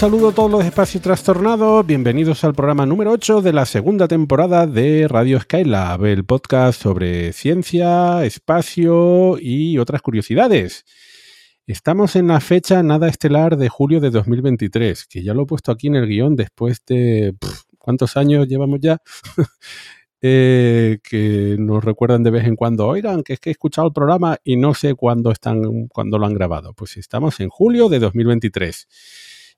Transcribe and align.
Saludo 0.00 0.30
a 0.30 0.32
todos 0.32 0.50
los 0.50 0.64
espacios 0.64 1.02
trastornados. 1.02 1.86
Bienvenidos 1.86 2.42
al 2.44 2.54
programa 2.54 2.86
número 2.86 3.10
8 3.10 3.42
de 3.42 3.52
la 3.52 3.66
segunda 3.66 4.08
temporada 4.08 4.66
de 4.66 5.06
Radio 5.06 5.38
Skylab, 5.38 6.06
el 6.06 6.24
podcast 6.24 6.80
sobre 6.80 7.34
ciencia, 7.34 8.24
espacio 8.24 9.36
y 9.38 9.76
otras 9.76 10.00
curiosidades. 10.00 10.86
Estamos 11.66 12.16
en 12.16 12.28
la 12.28 12.40
fecha 12.40 12.82
nada 12.82 13.08
estelar 13.08 13.58
de 13.58 13.68
julio 13.68 14.00
de 14.00 14.08
2023, 14.08 15.04
que 15.04 15.22
ya 15.22 15.34
lo 15.34 15.42
he 15.42 15.46
puesto 15.46 15.70
aquí 15.70 15.88
en 15.88 15.96
el 15.96 16.06
guion 16.06 16.34
después 16.34 16.82
de... 16.86 17.34
¿Cuántos 17.76 18.16
años 18.16 18.48
llevamos 18.48 18.80
ya? 18.80 19.02
Eh, 20.22 20.98
que 21.02 21.56
nos 21.58 21.82
recuerdan 21.82 22.22
de 22.22 22.30
vez 22.30 22.44
en 22.44 22.54
cuando, 22.54 22.86
oigan, 22.86 23.22
que 23.22 23.32
es 23.32 23.40
que 23.40 23.48
he 23.48 23.52
escuchado 23.52 23.86
el 23.88 23.94
programa 23.94 24.36
y 24.44 24.58
no 24.58 24.74
sé 24.74 24.94
cuándo 24.94 25.32
están, 25.32 25.88
cuándo 25.88 26.18
lo 26.18 26.26
han 26.26 26.34
grabado. 26.34 26.74
Pues 26.74 26.98
estamos 26.98 27.40
en 27.40 27.48
julio 27.48 27.88
de 27.88 28.00
2023. 28.00 28.86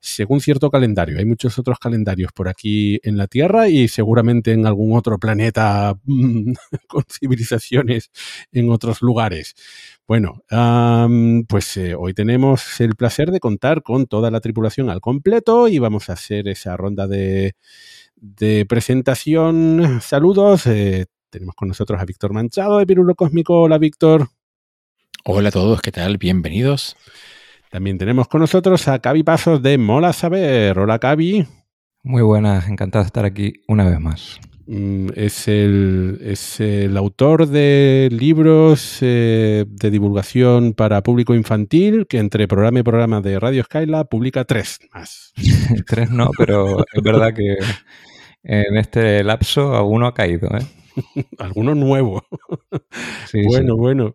Según 0.05 0.41
cierto 0.41 0.69
calendario, 0.69 1.17
hay 1.17 1.23
muchos 1.23 1.57
otros 1.57 1.79
calendarios 1.79 2.33
por 2.33 2.49
aquí 2.49 2.99
en 3.03 3.15
la 3.15 3.27
Tierra 3.27 3.69
y 3.69 3.87
seguramente 3.87 4.51
en 4.51 4.67
algún 4.67 4.97
otro 4.97 5.17
planeta 5.17 5.95
mm, 6.03 6.51
con 6.87 7.05
civilizaciones 7.09 8.11
en 8.51 8.69
otros 8.69 9.01
lugares. 9.01 9.55
Bueno, 10.05 10.43
pues 11.47 11.77
eh, 11.77 11.95
hoy 11.95 12.13
tenemos 12.13 12.81
el 12.81 12.97
placer 12.97 13.31
de 13.31 13.39
contar 13.39 13.81
con 13.81 14.05
toda 14.05 14.29
la 14.29 14.41
tripulación 14.41 14.89
al 14.89 14.99
completo 14.99 15.69
y 15.69 15.79
vamos 15.79 16.09
a 16.09 16.13
hacer 16.13 16.49
esa 16.49 16.75
ronda 16.75 17.07
de, 17.07 17.55
de 18.17 18.65
presentación. 18.65 20.01
Saludos. 20.01 20.67
eh, 20.67 21.05
tenemos 21.29 21.55
con 21.55 21.69
nosotros 21.69 22.01
a 22.01 22.03
Víctor 22.03 22.33
Manchado 22.33 22.77
de 22.79 22.85
Pirulo 22.85 23.15
Cósmico. 23.15 23.61
Hola, 23.61 23.77
Víctor. 23.77 24.27
Hola 25.23 25.47
a 25.47 25.51
todos, 25.53 25.81
¿qué 25.81 25.93
tal? 25.93 26.17
Bienvenidos. 26.17 26.97
También 27.73 27.97
tenemos 27.97 28.27
con 28.27 28.39
nosotros 28.39 28.87
a 28.87 28.99
Cavi 28.99 29.23
Pasos 29.23 29.59
de 29.63 29.79
Mola 29.79 30.13
Saber. 30.13 30.77
Hola, 30.77 30.99
Cavi. 30.99 31.43
Muy 32.03 32.21
buenas, 32.21 32.67
encantado 32.69 33.03
de 33.03 33.07
estar 33.07 33.25
aquí 33.25 33.53
una 33.67 33.89
vez 33.89 33.99
más. 33.99 34.39
Mm, 34.67 35.07
Es 35.15 35.47
el, 35.47 36.19
es 36.21 36.59
el 36.59 36.95
autor 36.95 37.47
de 37.47 38.09
libros 38.11 38.99
eh, 39.01 39.65
de 39.67 39.89
divulgación 39.89 40.73
para 40.73 41.01
público 41.01 41.33
infantil 41.33 42.05
que 42.05 42.19
entre 42.19 42.47
programa 42.47 42.77
y 42.77 42.83
programa 42.83 43.21
de 43.21 43.39
Radio 43.39 43.63
Skylab 43.63 44.07
publica 44.07 44.45
tres 44.45 44.79
más. 44.93 45.33
Tres 45.87 46.11
no, 46.11 46.29
pero 46.37 46.77
es 46.93 47.01
verdad 47.01 47.33
que 47.33 47.57
en 48.43 48.77
este 48.77 49.23
lapso 49.23 49.75
alguno 49.75 50.05
ha 50.05 50.13
caído. 50.13 50.47
¿eh? 50.55 51.25
Alguno 51.39 51.73
nuevo. 51.73 52.23
Sí, 53.25 53.41
sí. 53.41 53.47
bueno, 53.47 53.75
bueno. 53.77 54.13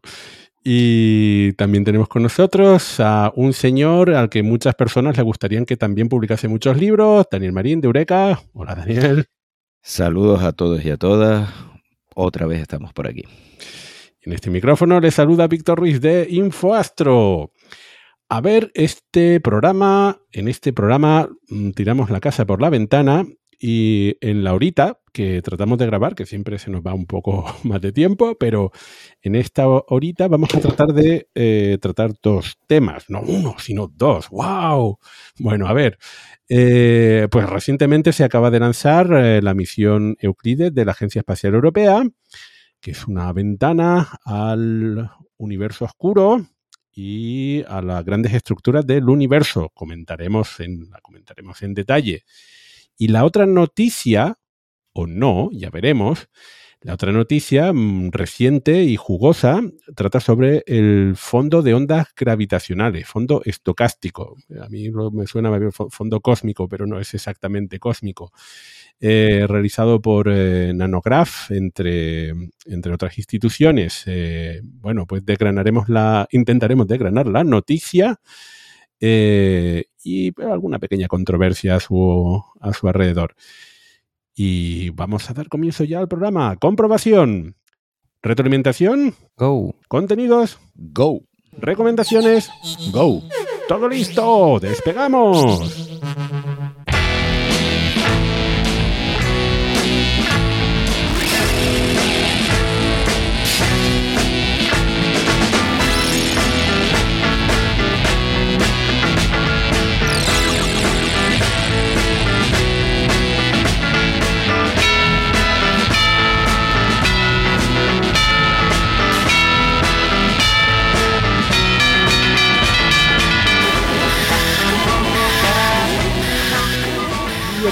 Y 0.70 1.54
también 1.54 1.82
tenemos 1.82 2.08
con 2.08 2.22
nosotros 2.22 3.00
a 3.00 3.32
un 3.34 3.54
señor 3.54 4.10
al 4.10 4.28
que 4.28 4.42
muchas 4.42 4.74
personas 4.74 5.16
le 5.16 5.22
gustarían 5.22 5.64
que 5.64 5.78
también 5.78 6.10
publicase 6.10 6.46
muchos 6.46 6.76
libros, 6.76 7.24
Daniel 7.32 7.54
Marín 7.54 7.80
de 7.80 7.86
Eureka. 7.86 8.42
Hola, 8.52 8.74
Daniel. 8.74 9.24
Saludos 9.80 10.42
a 10.42 10.52
todos 10.52 10.84
y 10.84 10.90
a 10.90 10.98
todas. 10.98 11.48
Otra 12.14 12.46
vez 12.46 12.60
estamos 12.60 12.92
por 12.92 13.08
aquí. 13.08 13.24
En 14.20 14.34
este 14.34 14.50
micrófono 14.50 15.00
le 15.00 15.10
saluda 15.10 15.46
Víctor 15.46 15.78
Ruiz 15.78 16.02
de 16.02 16.26
Infoastro. 16.28 17.50
A 18.28 18.42
ver, 18.42 18.70
este 18.74 19.40
programa, 19.40 20.20
en 20.32 20.48
este 20.48 20.74
programa 20.74 21.30
mm, 21.48 21.70
tiramos 21.70 22.10
la 22.10 22.20
casa 22.20 22.44
por 22.44 22.60
la 22.60 22.68
ventana 22.68 23.24
y 23.58 24.16
en 24.20 24.44
la 24.44 24.54
horita 24.54 25.00
que 25.12 25.42
tratamos 25.42 25.78
de 25.78 25.86
grabar, 25.86 26.14
que 26.14 26.26
siempre 26.26 26.58
se 26.58 26.70
nos 26.70 26.80
va 26.82 26.94
un 26.94 27.06
poco 27.06 27.44
más 27.64 27.80
de 27.80 27.92
tiempo, 27.92 28.36
pero 28.38 28.70
en 29.20 29.34
esta 29.34 29.66
horita 29.66 30.28
vamos 30.28 30.54
a 30.54 30.60
tratar 30.60 30.88
de 30.88 31.28
eh, 31.34 31.78
tratar 31.80 32.12
dos 32.22 32.58
temas, 32.66 33.06
no 33.08 33.20
uno, 33.20 33.56
sino 33.58 33.88
dos. 33.88 34.28
¡Wow! 34.30 34.98
Bueno, 35.38 35.66
a 35.66 35.72
ver, 35.72 35.98
eh, 36.48 37.26
pues 37.30 37.48
recientemente 37.48 38.12
se 38.12 38.24
acaba 38.24 38.50
de 38.50 38.60
lanzar 38.60 39.12
eh, 39.12 39.42
la 39.42 39.54
misión 39.54 40.16
Euclides 40.20 40.72
de 40.72 40.84
la 40.84 40.92
Agencia 40.92 41.20
Espacial 41.20 41.54
Europea, 41.54 42.04
que 42.80 42.92
es 42.92 43.06
una 43.08 43.32
ventana 43.32 44.08
al 44.24 45.10
universo 45.36 45.84
oscuro 45.84 46.47
y 46.92 47.62
a 47.68 47.82
las 47.82 48.04
grandes 48.04 48.34
estructuras 48.34 48.86
del 48.86 49.08
universo. 49.08 49.70
Comentaremos 49.74 50.60
en, 50.60 50.91
la 50.91 51.00
comentaremos 51.00 51.62
en 51.62 51.74
detalle. 51.74 52.24
Y 52.98 53.09
la 53.09 53.25
otra 53.25 53.47
noticia, 53.47 54.38
o 54.92 55.06
no, 55.06 55.50
ya 55.53 55.70
veremos, 55.70 56.28
la 56.81 56.94
otra 56.94 57.10
noticia 57.10 57.72
mm, 57.72 58.10
reciente 58.10 58.84
y 58.84 58.97
jugosa 58.97 59.62
trata 59.97 60.20
sobre 60.20 60.62
el 60.66 61.14
fondo 61.16 61.62
de 61.62 61.75
ondas 61.75 62.09
gravitacionales, 62.16 63.06
fondo 63.06 63.42
estocástico. 63.44 64.36
A 64.60 64.69
mí 64.69 64.88
me 65.12 65.26
suena 65.26 65.50
fondo 65.91 66.20
cósmico, 66.20 66.69
pero 66.69 66.86
no 66.86 67.00
es 67.00 67.14
exactamente 67.14 67.78
cósmico. 67.78 68.32
Eh, 69.00 69.47
realizado 69.48 70.03
por 70.03 70.28
eh, 70.28 70.72
Nanograph, 70.75 71.53
entre, 71.53 72.30
entre 72.66 72.92
otras 72.92 73.16
instituciones. 73.19 74.03
Eh, 74.06 74.60
bueno, 74.65 75.06
pues 75.06 75.25
desgranaremos 75.25 75.88
la, 75.88 76.26
intentaremos 76.32 76.88
desgranar 76.88 77.28
la 77.28 77.44
noticia 77.44 78.20
eh, 79.00 79.84
y 80.08 80.32
alguna 80.42 80.78
pequeña 80.78 81.08
controversia 81.08 81.76
a 81.76 81.80
su, 81.80 82.42
a 82.60 82.72
su 82.72 82.88
alrededor. 82.88 83.34
Y 84.34 84.91
vamos 84.91 85.28
a 85.28 85.34
dar 85.34 85.48
comienzo 85.48 85.84
ya 85.84 85.98
al 85.98 86.08
programa. 86.08 86.56
Comprobación. 86.56 87.56
Retroalimentación. 88.22 89.14
Go. 89.36 89.74
Contenidos. 89.88 90.58
Go, 90.74 91.22
Recomendaciones. 91.52 92.50
go. 92.92 93.22
Todo 93.68 93.88
listo. 93.88 94.58
Despegamos. 94.60 95.98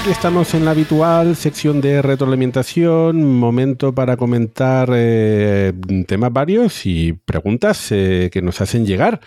Aquí 0.07 0.13
estamos 0.13 0.53
en 0.53 0.63
la 0.63 0.71
habitual 0.71 1.35
sección 1.35 1.81
de 1.81 2.01
retroalimentación, 2.01 3.21
momento 3.25 3.93
para 3.93 4.15
comentar 4.15 4.89
eh, 4.93 5.73
temas 6.07 6.31
varios 6.31 6.85
y 6.85 7.11
preguntas 7.11 7.91
eh, 7.91 8.29
que 8.31 8.41
nos 8.41 8.61
hacen 8.61 8.85
llegar. 8.85 9.19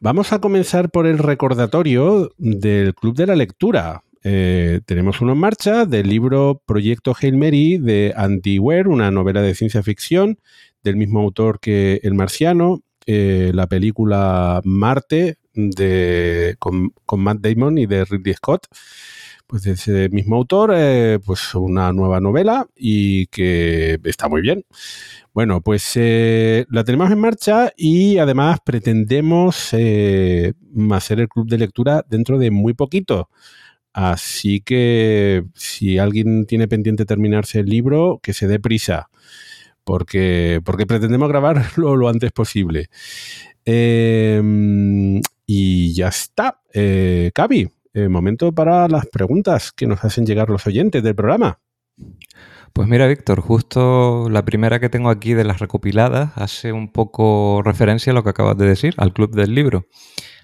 Vamos 0.00 0.32
a 0.32 0.40
comenzar 0.40 0.90
por 0.90 1.06
el 1.06 1.18
recordatorio 1.18 2.32
del 2.38 2.92
Club 2.96 3.14
de 3.14 3.26
la 3.28 3.36
Lectura. 3.36 4.02
eh, 4.24 4.80
tenemos 4.84 5.20
uno 5.20 5.34
en 5.34 5.38
marcha 5.38 5.86
del 5.86 6.08
libro 6.08 6.60
Proyecto 6.66 7.14
Hail 7.14 7.36
Mary 7.36 7.78
de 7.78 8.12
Andy 8.16 8.58
Weir, 8.58 8.88
una 8.88 9.12
novela 9.12 9.42
de 9.42 9.54
ciencia 9.54 9.84
ficción 9.84 10.40
del 10.82 10.96
mismo 10.96 11.20
autor 11.20 11.60
que 11.60 12.00
El 12.02 12.14
Marciano, 12.14 12.80
la 13.06 13.68
película 13.68 14.60
Marte 14.64 15.36
de, 15.54 16.56
con, 16.58 16.92
con 17.04 17.20
Matt 17.20 17.38
Damon 17.42 17.78
y 17.78 17.86
de 17.86 18.04
Ridley 18.04 18.34
Scott, 18.34 18.66
pues 19.46 19.62
de 19.62 19.72
ese 19.72 20.08
mismo 20.08 20.36
autor, 20.36 20.72
eh, 20.74 21.18
pues 21.24 21.54
una 21.54 21.92
nueva 21.92 22.20
novela 22.20 22.66
y 22.76 23.26
que 23.26 23.98
está 24.04 24.28
muy 24.28 24.40
bien. 24.40 24.64
Bueno, 25.32 25.60
pues 25.60 25.92
eh, 25.96 26.64
la 26.70 26.82
tenemos 26.84 27.10
en 27.10 27.20
marcha 27.20 27.72
y 27.76 28.18
además 28.18 28.60
pretendemos 28.64 29.68
eh, 29.72 30.54
hacer 30.92 31.20
el 31.20 31.28
club 31.28 31.48
de 31.48 31.58
lectura 31.58 32.04
dentro 32.08 32.38
de 32.38 32.50
muy 32.50 32.74
poquito. 32.74 33.28
Así 33.92 34.60
que 34.60 35.44
si 35.54 35.98
alguien 35.98 36.46
tiene 36.46 36.68
pendiente 36.68 37.04
terminarse 37.04 37.60
el 37.60 37.66
libro, 37.66 38.20
que 38.22 38.32
se 38.32 38.46
dé 38.46 38.60
prisa, 38.60 39.10
porque, 39.84 40.60
porque 40.64 40.86
pretendemos 40.86 41.28
grabarlo 41.28 41.96
lo 41.96 42.08
antes 42.08 42.32
posible. 42.32 42.88
Eh, 43.64 45.20
y 45.46 45.94
ya 45.94 46.08
está. 46.08 46.60
Cavi, 47.34 47.68
eh, 47.96 48.10
momento 48.10 48.52
para 48.52 48.88
las 48.88 49.06
preguntas 49.06 49.72
que 49.72 49.86
nos 49.86 50.04
hacen 50.04 50.26
llegar 50.26 50.50
los 50.50 50.66
oyentes 50.66 51.02
del 51.02 51.14
programa. 51.14 51.60
Pues 52.74 52.88
mira, 52.88 53.06
Víctor, 53.06 53.40
justo 53.40 54.28
la 54.28 54.44
primera 54.44 54.78
que 54.78 54.90
tengo 54.90 55.08
aquí 55.08 55.32
de 55.32 55.44
las 55.44 55.60
recopiladas 55.60 56.32
hace 56.36 56.72
un 56.72 56.92
poco 56.92 57.62
referencia 57.64 58.10
a 58.10 58.14
lo 58.14 58.22
que 58.22 58.28
acabas 58.28 58.58
de 58.58 58.66
decir, 58.66 58.92
al 58.98 59.14
club 59.14 59.34
del 59.34 59.54
libro. 59.54 59.86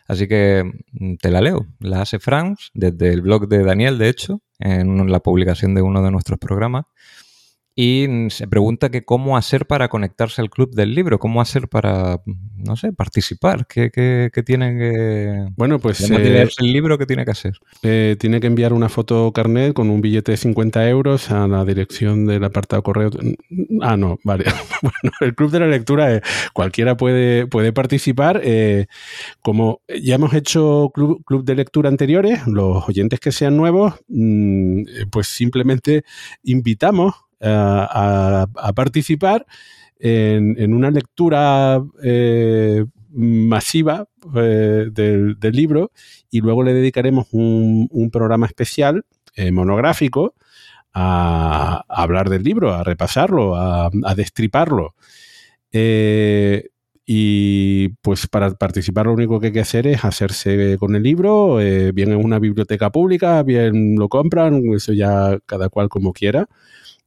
Así 0.09 0.27
que 0.29 0.65
mm, 0.93 1.17
te 1.17 1.31
la 1.31 1.43
leo. 1.43 1.67
La 1.79 2.01
hace 2.01 2.19
Franz 2.19 2.71
desde 2.73 3.13
el 3.13 3.21
blog 3.21 3.49
de 3.49 3.63
Daniel, 3.63 3.99
de 3.99 4.09
hecho, 4.09 4.41
en 4.59 5.13
la 5.13 5.21
publicación 5.21 5.75
de 5.75 5.83
uno 5.83 6.03
de 6.03 6.11
nuestros 6.11 6.39
programas. 6.39 6.87
Y 7.75 8.07
se 8.31 8.47
pregunta 8.47 8.91
que 8.91 9.05
cómo 9.05 9.37
hacer 9.37 9.67
para 9.67 9.89
conectarse 9.89 10.41
al 10.43 10.51
club 10.51 10.75
del 10.75 10.95
libro, 10.95 11.19
cómo 11.19 11.41
hacer 11.41 11.69
para, 11.69 12.21
no 12.57 12.77
sé, 12.77 12.93
participar, 12.93 13.67
qué, 13.67 13.91
qué, 13.91 14.31
qué 14.33 14.43
tienen 14.43 14.79
que... 14.79 15.47
Bueno, 15.57 15.79
pues 15.79 16.11
eh, 16.11 16.47
el 16.59 16.73
libro, 16.73 16.99
¿qué 16.99 17.07
tiene 17.07 17.25
que 17.25 17.31
hacer? 17.31 17.55
eh, 17.83 18.17
tiene 18.19 18.41
que 18.41 18.47
enviar 18.47 18.73
una 18.73 18.89
foto 18.89 19.33
carnet 19.33 19.73
con 19.73 19.91
un 19.91 20.01
billete 20.01 20.33
de 20.33 20.37
50 20.37 20.89
euros 20.89 21.31
a 21.31 21.49
la 21.49 21.65
dirección 21.65 22.27
del 22.27 22.45
apartado 22.45 22.83
correo. 22.83 23.11
Ah, 23.81 23.97
no, 23.97 24.19
vale. 24.25 24.45
bueno, 24.83 25.17
el 25.21 25.35
club 25.35 25.51
de 25.51 25.61
la 25.61 25.67
lectura, 25.67 26.15
eh, 26.15 26.23
cualquiera 26.53 26.97
puede, 26.97 27.47
puede 27.47 27.73
participar. 27.73 28.41
eh, 28.45 28.87
como 29.43 29.83
ya 29.89 30.15
hemos 30.17 30.35
hecho 30.35 30.91
club, 30.95 31.25
club 31.25 31.45
de 31.45 31.55
lectura 31.55 31.89
anteriores, 31.89 32.47
los 32.47 32.89
oyentes 32.89 33.21
que 33.21 33.33
sean 33.33 33.57
nuevos, 33.57 33.95
mm, 34.09 34.81
eh, 34.81 35.07
pues 35.11 35.29
simplemente 35.29 36.05
invitamos 36.43 37.15
a, 37.43 38.47
a- 38.55 38.73
participar 38.73 39.47
en, 39.99 40.75
una 40.75 40.91
lectura 40.91 41.83
eh, 42.03 42.85
masiva 43.13 44.07
eh, 44.35 44.87
del, 44.91 45.37
libro 45.53 45.93
y 46.31 46.41
luego 46.41 46.63
le 46.63 46.75
dedicaremos 46.75 47.29
un, 47.33 48.11
programa 48.13 48.47
especial 48.47 49.05
eh, 49.37 49.53
monográfico 49.53 50.35
a, 50.95 51.85
hablar 51.89 52.29
del 52.31 52.43
libro, 52.43 52.75
a 52.75 52.85
repasarlo, 52.85 53.57
a, 53.57 53.91
destriparlo. 54.17 54.95
Eh, 55.73 56.69
y 57.05 57.89
pues 58.01 58.29
para 58.29 58.51
participar 58.53 59.07
lo 59.07 59.13
único 59.13 59.41
que 59.41 59.49
hay 59.49 59.53
que 59.53 59.61
hacer 59.61 59.87
es 59.87 60.05
hacerse 60.05 60.77
con 60.79 60.95
el 60.95 61.03
libro, 61.03 61.61
eh, 61.61 61.93
bien 61.93 62.13
en 62.13 62.25
una 62.25 62.39
biblioteca 62.39 62.91
pública, 62.91 63.43
bien 63.43 63.97
lo 63.97 64.09
compran, 64.09 64.63
eso 64.75 64.93
ya 64.93 65.39
cada 65.47 65.69
cual 65.69 65.89
como 65.89 66.13
quiera, 66.13 66.49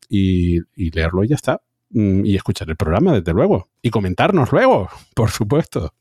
y, 0.10 0.57
y 0.75 0.92
leerlo 0.92 1.24
y 1.24 1.28
ya 1.30 1.36
está. 1.36 1.62
Mm, 1.92 2.25
Y 2.25 2.36
escuchar 2.36 2.69
el 2.69 2.75
programa, 2.75 3.13
desde 3.13 3.34
luego. 3.34 3.69
Y 3.81 3.90
comentarnos 3.90 4.52
luego, 4.52 4.90
por 5.16 5.30
supuesto. 5.31 5.94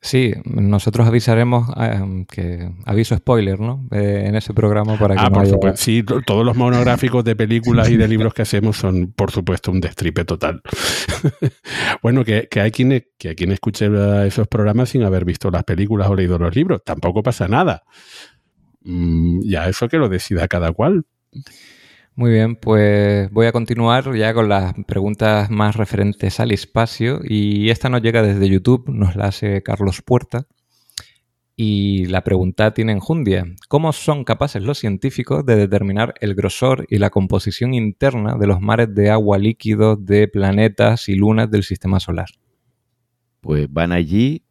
Sí, 0.00 0.32
nosotros 0.44 1.08
avisaremos 1.08 1.68
eh, 1.76 2.24
que 2.30 2.70
aviso 2.86 3.16
spoiler, 3.16 3.58
¿no? 3.58 3.88
Eh, 3.90 4.26
en 4.26 4.36
ese 4.36 4.54
programa 4.54 4.96
para 4.96 5.16
que 5.16 5.20
Ah, 5.20 5.24
no 5.24 5.32
por 5.32 5.42
haya- 5.42 5.50
supuesto. 5.50 5.76
Sí, 5.82 6.04
to- 6.04 6.22
todos 6.22 6.46
los 6.46 6.56
monográficos 6.56 7.24
de 7.24 7.34
películas 7.34 7.90
y 7.90 7.96
de 7.96 8.06
libros 8.08 8.32
que 8.32 8.42
hacemos 8.42 8.76
son, 8.76 9.12
por 9.12 9.32
supuesto, 9.32 9.72
un 9.72 9.80
destripe 9.80 10.24
total. 10.24 10.62
bueno, 12.02 12.24
que, 12.24 12.46
que 12.48 12.60
hay 12.60 12.70
quien, 12.70 13.04
que 13.18 13.30
hay 13.30 13.34
quien 13.34 13.50
escuche 13.50 13.88
esos 14.26 14.46
programas 14.46 14.90
sin 14.90 15.02
haber 15.02 15.24
visto 15.24 15.50
las 15.50 15.64
películas 15.64 16.08
o 16.08 16.14
leído 16.14 16.38
los 16.38 16.54
libros. 16.54 16.80
Tampoco 16.84 17.22
pasa 17.24 17.48
nada. 17.48 17.82
Mm, 18.82 19.40
ya 19.48 19.68
eso 19.68 19.88
que 19.88 19.98
lo 19.98 20.08
decida 20.08 20.46
cada 20.46 20.70
cual. 20.72 21.06
Muy 22.18 22.32
bien, 22.32 22.56
pues 22.56 23.30
voy 23.30 23.46
a 23.46 23.52
continuar 23.52 24.12
ya 24.16 24.34
con 24.34 24.48
las 24.48 24.74
preguntas 24.88 25.50
más 25.50 25.76
referentes 25.76 26.40
al 26.40 26.50
espacio 26.50 27.20
y 27.22 27.70
esta 27.70 27.88
nos 27.88 28.02
llega 28.02 28.24
desde 28.24 28.48
YouTube, 28.48 28.88
nos 28.88 29.14
la 29.14 29.26
hace 29.26 29.62
Carlos 29.62 30.02
Puerta 30.02 30.48
y 31.54 32.06
la 32.06 32.24
pregunta 32.24 32.74
tiene 32.74 32.90
enjundia. 32.90 33.46
¿Cómo 33.68 33.92
son 33.92 34.24
capaces 34.24 34.64
los 34.64 34.78
científicos 34.78 35.46
de 35.46 35.54
determinar 35.54 36.14
el 36.20 36.34
grosor 36.34 36.86
y 36.88 36.98
la 36.98 37.10
composición 37.10 37.72
interna 37.72 38.34
de 38.36 38.48
los 38.48 38.60
mares 38.60 38.92
de 38.92 39.10
agua 39.10 39.38
líquido 39.38 39.94
de 39.94 40.26
planetas 40.26 41.08
y 41.08 41.14
lunas 41.14 41.48
del 41.52 41.62
sistema 41.62 42.00
solar? 42.00 42.30
Pues 43.40 43.72
van 43.72 43.92
allí, 43.92 44.42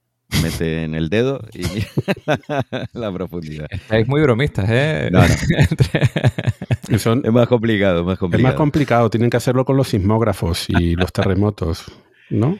meten 0.43 0.93
el 0.95 1.09
dedo 1.09 1.39
y 1.53 1.63
la 2.93 3.11
profundidad. 3.13 3.67
Estáis 3.69 4.07
muy 4.07 4.21
bromistas, 4.21 4.65
¿eh? 4.69 5.09
No, 5.11 5.21
no. 5.21 6.97
Son- 6.99 7.21
Es 7.25 7.31
más 7.31 7.47
complicado, 7.47 8.03
más 8.03 8.13
es 8.13 8.19
complicado. 8.19 8.47
más 8.49 8.55
complicado. 8.57 9.09
Tienen 9.09 9.29
que 9.29 9.37
hacerlo 9.37 9.65
con 9.65 9.77
los 9.77 9.87
sismógrafos 9.89 10.69
y 10.69 10.95
los 10.95 11.11
terremotos, 11.11 11.85
¿no? 12.29 12.57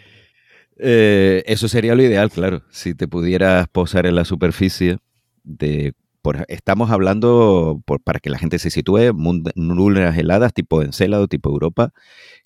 Eh, 0.79 1.43
eso 1.47 1.67
sería 1.67 1.95
lo 1.95 2.03
ideal, 2.03 2.29
claro. 2.29 2.61
Si 2.69 2.93
te 2.93 3.07
pudieras 3.07 3.67
posar 3.69 4.05
en 4.05 4.15
la 4.15 4.25
superficie 4.25 4.97
de. 5.43 5.93
por- 6.21 6.45
estamos 6.49 6.91
hablando, 6.91 7.81
por- 7.85 8.01
para 8.01 8.19
que 8.19 8.29
la 8.29 8.37
gente 8.37 8.59
se 8.59 8.69
sitúe, 8.69 9.13
lunas 9.55 10.17
heladas 10.17 10.53
tipo 10.53 10.81
Encélado, 10.83 11.27
tipo 11.27 11.49
Europa, 11.49 11.93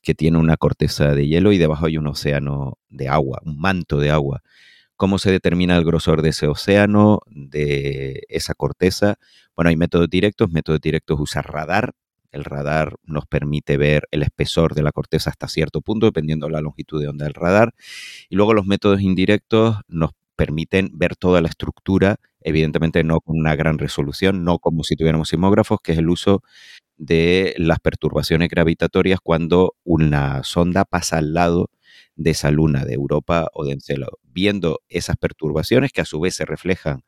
que 0.04 0.14
tiene 0.16 0.38
una 0.38 0.56
corteza 0.58 1.14
de 1.14 1.28
hielo 1.28 1.52
y 1.52 1.58
debajo 1.58 1.88
hay 1.88 1.98
un 1.98 2.08
océano 2.08 2.78
de 2.90 3.10
agua, 3.10 3.42
un 3.44 3.60
manto 3.60 3.98
de 4.00 4.12
agua. 4.12 4.42
¿Cómo 5.02 5.18
se 5.18 5.32
determina 5.32 5.76
el 5.78 5.84
grosor 5.84 6.22
de 6.22 6.30
ese 6.30 6.46
océano, 6.46 7.22
de 7.26 8.22
esa 8.30 8.54
corteza? 8.54 9.16
Bueno, 9.56 9.70
hay 9.70 9.76
métodos 9.76 10.08
directos. 10.08 10.52
Métodos 10.52 10.80
directos 10.80 11.20
usa 11.20 11.42
radar. 11.42 11.94
El 12.32 12.44
radar 12.44 12.98
nos 13.02 13.26
permite 13.26 13.78
ver 13.78 14.04
el 14.12 14.22
espesor 14.22 14.76
de 14.76 14.84
la 14.84 14.92
corteza 14.92 15.32
hasta 15.32 15.48
cierto 15.48 15.82
punto, 15.82 16.06
dependiendo 16.06 16.46
de 16.46 16.52
la 16.52 16.62
longitud 16.62 17.02
de 17.02 17.08
onda 17.08 17.26
del 17.26 17.34
radar. 17.34 17.74
Y 18.30 18.36
luego 18.36 18.54
los 18.54 18.68
métodos 18.68 19.02
indirectos 19.02 19.78
nos 19.88 20.12
permiten 20.36 20.92
ver 20.94 21.16
toda 21.16 21.42
la 21.42 21.48
estructura, 21.50 22.18
evidentemente 22.40 23.04
no 23.04 23.22
con 23.22 23.40
una 23.40 23.56
gran 23.56 23.80
resolución, 23.80 24.44
no 24.44 24.60
como 24.60 24.84
si 24.84 24.96
tuviéramos 24.96 25.30
sismógrafos, 25.30 25.80
que 25.82 25.94
es 25.94 25.98
el 25.98 26.12
uso 26.12 26.44
de 26.98 27.56
las 27.58 27.80
perturbaciones 27.80 28.50
gravitatorias 28.50 29.20
cuando 29.20 29.74
una 29.84 30.44
sonda 30.44 30.86
pasa 30.86 31.18
al 31.18 31.34
lado 31.34 31.72
de 32.16 32.32
esa 32.32 32.52
luna 32.52 32.86
de 32.86 32.94
Europa 32.94 33.48
o 33.54 33.66
de 33.66 33.74
Encélado, 33.74 34.20
viendo 34.34 34.82
esas 34.90 35.18
perturbaciones 35.18 35.92
que 35.92 36.02
a 36.02 36.06
su 36.06 36.20
vez 36.20 36.36
se 36.36 36.46
reflejan 36.46 37.04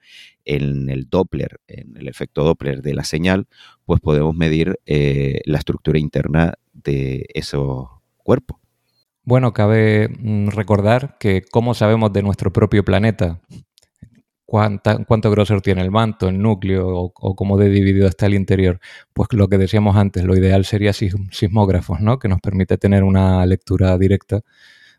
en 0.46 0.89
el 0.89 1.10
Doppler, 1.10 1.60
en 1.68 1.98
el 1.98 2.08
efecto 2.08 2.44
Doppler 2.44 2.82
de 2.82 2.94
la 2.94 3.03
señal, 3.03 3.48
pues 3.86 4.01
podemos 4.01 4.36
medir 4.36 4.80
eh, 4.86 5.42
la 5.46 5.58
estructura 5.60 6.00
interna 6.00 6.53
de 6.74 7.25
esos 7.34 7.88
cuerpos. 8.18 8.60
Bueno, 9.24 9.53
cabe 9.53 10.10
mm, 10.10 10.50
recordar 10.50 11.18
que 11.20 11.44
cómo 11.50 11.74
sabemos 11.74 12.12
de 12.13 12.24
nuestro 12.24 12.51
propio 12.51 12.84
planeta, 12.84 13.39
cuánta- 14.46 15.03
cuánto 15.06 15.32
grosor 15.32 15.62
tiene 15.62 15.82
el 15.82 15.92
manto, 15.92 16.27
el 16.30 16.39
núcleo 16.42 16.88
o, 16.88 17.13
o 17.15 17.36
cómo 17.36 17.58
de 17.58 17.70
dividido 17.70 18.08
está 18.08 18.25
el 18.27 18.34
interior, 18.36 18.80
pues 19.13 19.30
lo 19.32 19.48
que 19.48 19.58
decíamos 19.58 19.96
antes, 19.96 20.24
lo 20.24 20.36
ideal 20.36 20.65
sería 20.65 20.92
sis- 20.94 21.15
sismógrafos, 21.32 22.01
¿no? 22.01 22.20
Que 22.20 22.27
nos 22.27 22.39
permite 22.42 22.77
tener 22.77 23.03
una 23.03 23.46
lectura 23.46 23.98
directa 23.98 24.42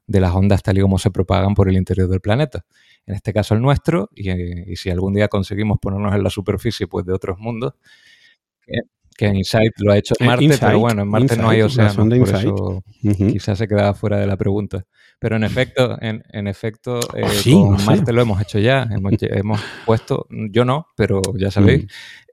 de 0.06 0.20
las 0.20 0.34
ondas 0.34 0.62
tal 0.62 0.78
y 0.78 0.80
como 0.82 0.98
se 0.98 1.10
propagan 1.10 1.54
por 1.54 1.68
el 1.68 1.76
interior 1.76 2.08
del 2.08 2.20
planeta. 2.20 2.64
En 3.06 3.14
este 3.14 3.32
caso 3.32 3.54
el 3.54 3.60
nuestro, 3.60 4.08
y, 4.14 4.30
y 4.72 4.76
si 4.76 4.90
algún 4.90 5.14
día 5.14 5.28
conseguimos 5.28 5.78
ponernos 5.80 6.14
en 6.14 6.22
la 6.22 6.30
superficie 6.30 6.86
pues, 6.86 7.04
de 7.06 7.12
otros 7.12 7.38
mundos, 7.38 7.74
que, 8.66 8.78
que 9.16 9.26
en 9.26 9.36
InSight 9.36 9.72
lo 9.78 9.92
ha 9.92 9.98
hecho 9.98 10.14
Eh, 10.18 10.24
Marte, 10.26 10.44
InSight, 10.44 10.60
pero 10.62 10.78
bueno, 10.80 11.02
en 11.02 11.08
Marte 11.08 11.36
no 11.36 11.48
hay 11.50 11.60
InSight, 11.60 11.76
la 11.78 11.84
océanos, 11.84 11.94
sonda 11.94 12.16
por 12.16 12.28
InSight. 12.28 12.44
eso 12.46 12.82
Ujú. 13.04 13.32
quizás 13.32 13.58
se 13.58 13.68
quedaba 13.68 13.94
fuera 13.94 14.18
de 14.18 14.26
la 14.26 14.36
pregunta. 14.36 14.84
Pero 15.18 15.36
en 15.36 15.44
efecto, 15.44 15.96
en, 16.02 16.22
en 16.32 16.46
efecto, 16.48 16.98
eh, 17.16 17.22
Oh, 17.24 17.28
sí, 17.28 17.52
con 17.52 17.72
no 17.72 17.78
sé. 17.78 17.86
Marte 17.86 18.12
lo 18.12 18.22
hemos 18.22 18.40
hecho 18.42 18.58
ya. 18.58 18.86
Hemos, 18.90 19.12
hemos 19.20 19.60
puesto, 19.86 20.26
yo 20.30 20.64
no, 20.64 20.88
pero 20.96 21.22
ya 21.38 21.50
sabéis, 21.50 21.84
Mm. 21.84 21.86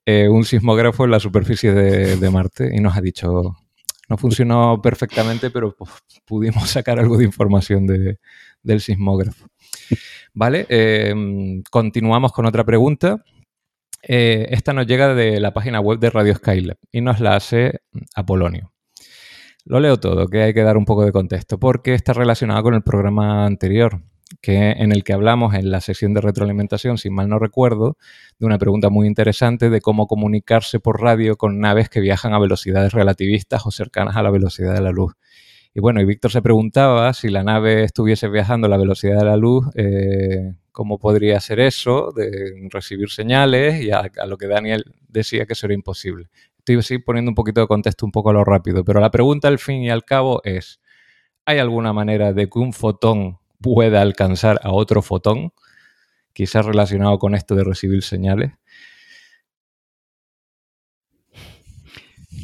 eh, 0.08 0.30
un 0.30 0.44
sismógrafo 0.46 1.06
en 1.06 1.12
la 1.12 1.20
superficie 1.20 1.74
de, 1.74 2.18
de 2.18 2.30
Marte 2.32 2.70
y 2.74 2.80
nos 2.80 2.98
ha 2.98 3.01
dicho, 3.01 3.56
no 4.12 4.18
funcionó 4.18 4.82
perfectamente, 4.82 5.50
pero 5.50 5.74
pues, 5.74 5.89
pudimos 6.25 6.70
sacar 6.70 7.00
algo 7.00 7.18
de 7.18 7.24
información 7.24 7.88
de- 7.88 8.20
del 8.62 8.82
sismógrafo. 8.82 9.48
Vale, 10.34 10.65
eh, 10.70 11.15
continuamos 11.72 12.34
con 12.34 12.46
otra 12.46 12.63
pregunta. 12.65 13.24
Eh, 14.03 14.48
esta 14.50 14.74
nos 14.74 14.86
llega 14.86 15.15
de 15.15 15.39
la 15.39 15.53
página 15.53 15.80
web 15.80 15.98
de 16.00 16.10
Radio 16.10 16.36
Skylab 16.36 16.77
y 16.91 17.00
nos 17.01 17.20
la 17.22 17.36
hace 17.38 17.80
Apolonio. 18.15 18.74
Lo 19.63 19.80
leo 19.80 19.98
todo, 19.98 20.27
que 20.27 20.41
hay 20.44 20.53
que 20.53 20.63
dar 20.63 20.75
un 20.75 20.86
poco 20.86 21.06
de 21.06 21.12
contexto, 21.12 21.58
porque 21.60 21.94
está 21.94 22.12
relacionado 22.13 22.63
con 22.63 22.74
el 22.74 22.82
programa 22.82 23.46
anterior, 23.46 24.01
que, 24.41 24.71
en 24.71 24.91
el 24.91 25.03
que 25.03 25.13
hablamos 25.13 25.53
en 25.53 25.71
la 25.71 25.81
sesión 25.81 26.13
de 26.13 26.21
retroalimentación, 26.21 26.98
si 26.98 27.10
mal 27.10 27.29
no 27.29 27.39
recuerdo, 27.39 27.98
de 28.39 28.45
una 28.45 28.57
pregunta 28.57 28.89
muy 28.89 29.07
interesante 29.07 29.69
de 29.69 29.81
cómo 29.81 30.07
comunicarse 30.07 30.79
por 30.79 31.01
radio 31.01 31.38
con 31.38 31.60
naves 31.60 31.89
que 31.89 32.01
viajan 32.01 32.33
a 32.33 32.39
velocidades 32.39 32.93
relativistas 32.93 33.65
o 33.65 33.71
cercanas 33.71 34.17
a 34.17 34.24
la 34.24 34.31
velocidad 34.31 34.74
de 34.74 34.81
la 34.81 34.91
luz. 34.91 35.13
Y 35.74 35.79
bueno, 35.79 36.01
y 36.01 36.05
Víctor 36.05 36.31
se 36.31 36.41
preguntaba 36.41 37.13
si 37.13 37.29
la 37.29 37.43
nave 37.43 37.83
estuviese 37.83 38.27
viajando 38.27 38.67
a 38.67 38.69
la 38.69 38.77
velocidad 38.77 39.19
de 39.19 39.25
la 39.25 39.38
luz, 39.38 39.67
eh, 39.75 40.55
cómo 40.71 41.00
podría 41.00 41.39
ser 41.39 41.60
eso, 41.62 42.12
de 42.13 42.67
recibir 42.69 43.10
señales, 43.10 43.81
y 43.81 43.91
a, 43.91 44.12
lo 44.27 44.38
que 44.38 44.48
Daniel 44.48 44.83
decía 45.07 45.45
que 45.45 45.53
eso 45.53 45.67
era 45.67 45.74
imposible. 45.74 46.29
Estoy 46.65 47.00
poniendo 47.00 47.31
un 47.31 47.36
poquito 47.36 47.62
de 47.62 47.67
contexto 47.67 48.05
un 48.05 48.12
poco 48.12 48.31
a 48.31 48.33
lo 48.33 48.43
rápido, 48.43 48.83
pero 48.83 49.00
la 49.00 49.12
pregunta 49.12 49.48
al 49.48 49.60
fin 49.60 49.81
y 49.81 49.89
al 49.89 50.03
cabo 50.03 50.41
es, 50.43 50.81
¿hay 51.45 51.60
alguna 51.60 51.93
manera 51.93 52.33
de 52.33 52.50
que 52.50 52.60
un 52.60 52.74
fotón 52.74 53.40
pueda 53.62 54.01
alcanzar 54.01 54.60
a 54.63 54.72
otro 54.72 55.01
fotón? 55.01 55.51
Quizás 56.34 56.65
relacionado 56.65 57.20
con 57.20 57.36
esto 57.36 57.56
de 57.56 57.63
recibir 57.63 58.03
señales. 58.03 58.53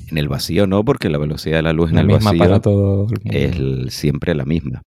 En 0.10 0.18
el 0.18 0.28
vacío 0.30 0.68
no, 0.68 0.84
porque 0.84 1.10
la 1.10 1.18
velocidad 1.18 1.58
de 1.58 1.64
la 1.64 1.74
luz 1.74 1.92
en 1.92 1.98
el 1.98 2.08
misma 2.08 2.32
vacío 2.32 2.40
para 2.40 2.62
todo 2.62 3.08
el 3.10 3.22
mundo. 3.24 3.32
es 3.32 3.56
el- 3.56 3.92
siempre 3.92 4.36
la 4.36 4.46
misma. 4.46 4.84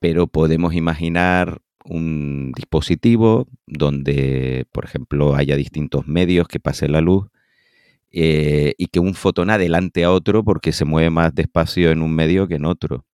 Pero 0.00 0.26
podemos 0.26 0.74
imaginar 0.74 1.60
un 1.84 2.52
dispositivo 2.54 3.48
donde, 3.66 4.66
por 4.72 4.84
ejemplo, 4.84 5.34
haya 5.34 5.56
distintos 5.56 6.06
medios 6.06 6.48
que 6.48 6.60
pase 6.60 6.88
la 6.88 7.00
luz 7.00 7.28
eh, 8.10 8.74
y 8.76 8.86
que 8.88 9.00
un 9.00 9.14
fotón 9.14 9.50
adelante 9.50 10.04
a 10.04 10.10
otro 10.10 10.42
porque 10.42 10.72
se 10.72 10.84
mueve 10.84 11.10
más 11.10 11.34
despacio 11.34 11.90
en 11.90 12.02
un 12.02 12.14
medio 12.14 12.48
que 12.48 12.56
en 12.56 12.64
otro. 12.64 13.06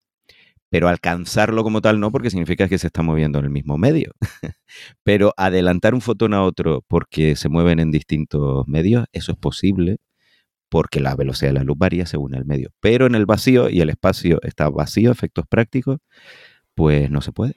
Pero 0.68 0.88
alcanzarlo 0.88 1.62
como 1.62 1.80
tal 1.80 2.00
no, 2.00 2.10
porque 2.10 2.30
significa 2.30 2.68
que 2.68 2.78
se 2.78 2.88
está 2.88 3.02
moviendo 3.02 3.38
en 3.38 3.44
el 3.46 3.50
mismo 3.50 3.78
medio. 3.78 4.12
Pero 5.04 5.32
adelantar 5.36 5.94
un 5.94 6.00
fotón 6.00 6.34
a 6.34 6.42
otro 6.42 6.82
porque 6.88 7.36
se 7.36 7.48
mueven 7.48 7.78
en 7.78 7.90
distintos 7.90 8.66
medios, 8.66 9.06
eso 9.12 9.32
es 9.32 9.38
posible 9.38 9.98
porque 10.68 11.00
la 11.00 11.14
velocidad 11.14 11.50
de 11.50 11.58
la 11.58 11.64
luz 11.64 11.78
varía 11.78 12.06
según 12.06 12.34
el 12.34 12.44
medio. 12.44 12.70
Pero 12.80 13.06
en 13.06 13.14
el 13.14 13.26
vacío 13.26 13.70
y 13.70 13.80
el 13.80 13.90
espacio 13.90 14.40
está 14.42 14.68
vacío, 14.68 15.12
efectos 15.12 15.44
prácticos, 15.48 15.98
pues 16.74 17.10
no 17.10 17.20
se 17.20 17.32
puede. 17.32 17.54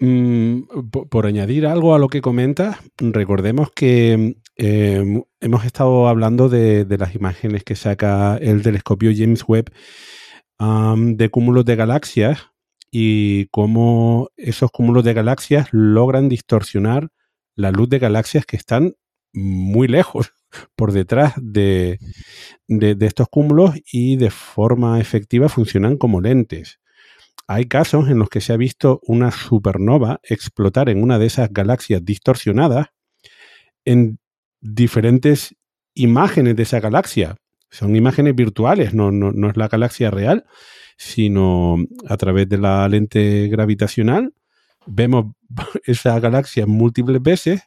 Mm, 0.00 0.88
po- 0.90 1.06
por, 1.08 1.26
añadir 1.26 1.66
algo 1.66 1.94
a 1.94 1.98
lo 1.98 2.08
que 2.08 2.22
comentas, 2.22 2.78
recordemos 2.98 3.70
que 3.72 4.36
eh, 4.56 5.22
hemos 5.40 5.64
estado 5.64 6.08
hablando 6.08 6.48
de 6.48 6.96
las 6.98 7.14
imágenes 7.14 7.62
que 7.62 7.76
saca 7.76 8.36
el 8.38 8.62
telescopio 8.62 9.12
James 9.14 9.44
Webb 9.46 9.70
de 10.60 11.28
cúmulos 11.30 11.64
de 11.64 11.76
galaxias 11.76 12.48
y 12.90 13.46
cómo 13.48 14.28
esos 14.36 14.70
cúmulos 14.70 15.04
de 15.04 15.14
galaxias 15.14 15.68
logran 15.72 16.28
distorsionar 16.28 17.08
la 17.56 17.70
luz 17.70 17.88
de 17.88 17.98
galaxias 17.98 18.46
que 18.46 18.56
están 18.56 18.94
muy 19.32 19.88
lejos 19.88 20.32
por 20.76 20.92
detrás 20.92 21.34
de, 21.40 21.98
de- 22.68 22.94
de 22.94 23.06
estos 23.06 23.28
cúmulos 23.30 23.74
y 23.92 24.16
de 24.16 24.30
forma 24.30 25.00
efectiva 25.00 25.48
funcionan 25.48 25.96
como 25.98 26.20
lentes. 26.20 26.78
Hay 27.48 27.66
casos 27.66 28.08
en 28.10 28.18
los 28.18 28.28
que 28.30 28.40
se 28.40 28.52
ha 28.52 28.56
visto 28.56 29.00
una 29.04 29.30
supernova 29.32 30.20
explotar 30.24 30.88
en 30.90 31.02
una 31.02 31.18
de 31.18 31.26
esas 31.26 31.50
galaxias 31.52 32.04
distorsionadas 32.04 32.88
en 33.84 34.18
diferentes 34.60 35.54
imágenes 35.94 36.56
de 36.56 36.62
esa 36.64 36.80
galaxia. 36.80 37.36
Son 37.74 37.96
imágenes 37.96 38.36
virtuales, 38.36 38.94
no, 38.94 39.10
no, 39.10 39.32
no 39.32 39.50
es 39.50 39.56
la 39.56 39.66
galaxia 39.66 40.08
real, 40.08 40.44
sino 40.96 41.76
a 42.06 42.16
través 42.16 42.48
de 42.48 42.56
la 42.58 42.88
lente 42.88 43.48
gravitacional. 43.48 44.32
Vemos 44.86 45.34
esa 45.84 46.20
galaxia 46.20 46.66
múltiples 46.66 47.20
veces 47.20 47.62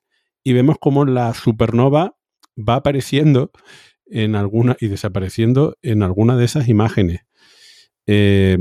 y 0.45 0.53
vemos 0.53 0.77
cómo 0.79 1.03
la 1.03 1.33
supernova 1.33 2.15
va 2.57 2.75
apareciendo 2.75 3.51
en 4.05 4.35
alguna 4.37 4.77
y 4.79 4.87
desapareciendo 4.87 5.75
en 5.81 6.03
alguna 6.03 6.37
de 6.37 6.45
esas 6.45 6.69
imágenes. 6.69 7.25
Eh, 8.05 8.59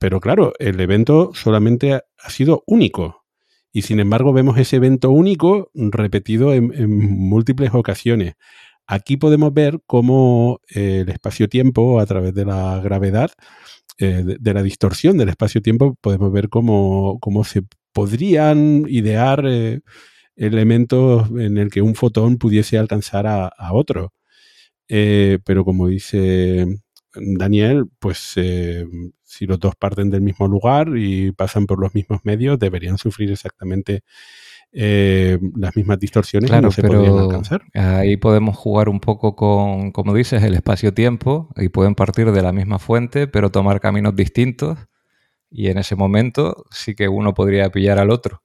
pero 0.00 0.18
claro, 0.18 0.52
el 0.58 0.80
evento 0.80 1.30
solamente 1.32 1.92
ha, 1.92 2.30
sido 2.30 2.64
único. 2.66 3.24
Y 3.70 3.82
sin 3.82 4.00
embargo 4.00 4.32
vemos 4.32 4.58
ese 4.58 4.76
evento 4.76 5.10
único 5.10 5.70
repetido 5.74 6.52
en 6.52 6.72
múltiples 6.90 7.72
ocasiones. 7.72 8.34
Aquí 8.86 9.16
podemos 9.16 9.52
ver 9.54 9.80
cómo 9.86 10.60
eh, 10.68 11.00
el 11.00 11.08
espacio-tiempo, 11.08 12.00
a 12.00 12.06
través 12.06 12.34
de 12.34 12.44
la 12.44 12.80
gravedad, 12.80 13.30
eh, 13.98 14.36
de, 14.38 14.54
la 14.54 14.62
distorsión 14.62 15.16
del 15.18 15.30
espacio-tiempo, 15.30 15.96
podemos 16.00 16.32
ver 16.32 16.48
cómo, 16.50 17.18
cómo 17.20 17.44
se 17.44 17.62
podrían 17.92 18.84
idear 18.88 19.44
eh, 19.46 19.80
elementos 20.36 21.30
en 21.30 21.58
el 21.58 21.70
que 21.70 21.82
un 21.82 21.94
fotón 21.94 22.38
pudiese 22.38 22.78
alcanzar 22.78 23.26
a, 23.26 23.46
a 23.46 23.72
otro. 23.72 24.12
Pero 24.86 25.64
como 25.64 25.88
dice 25.88 26.66
Daniel, 27.14 27.86
pues 27.98 28.36
si 29.22 29.46
los 29.46 29.58
dos 29.58 29.74
parten 29.76 30.10
del 30.10 30.20
mismo 30.22 30.46
lugar 30.46 30.96
y 30.96 31.32
pasan 31.32 31.66
por 31.66 31.80
los 31.80 31.94
mismos 31.94 32.20
medios, 32.24 32.58
deberían 32.58 32.98
sufrir 32.98 33.32
exactamente 33.32 34.02
eh, 34.74 35.38
las 35.56 35.76
mismas 35.76 35.98
distorsiones 36.00 36.50
Claro, 36.50 36.62
y 36.62 36.64
no 36.64 36.70
se 36.72 36.82
podrían 36.82 37.14
pero 37.14 37.20
alcanzar. 37.20 37.62
ahí 37.74 38.16
podemos 38.16 38.56
jugar 38.56 38.88
un 38.88 39.00
poco 39.00 39.36
con, 39.36 39.92
como 39.92 40.12
dices, 40.14 40.42
el 40.42 40.54
espacio-tiempo 40.54 41.48
y 41.56 41.68
pueden 41.68 41.94
partir 41.94 42.32
de 42.32 42.42
la 42.42 42.52
misma 42.52 42.78
fuente, 42.80 43.28
pero 43.28 43.50
tomar 43.50 43.80
caminos 43.80 44.16
distintos 44.16 44.78
y 45.50 45.68
en 45.68 45.78
ese 45.78 45.94
momento 45.94 46.64
sí 46.72 46.94
que 46.96 47.08
uno 47.08 47.34
podría 47.34 47.70
pillar 47.70 47.98
al 48.00 48.10
otro. 48.10 48.42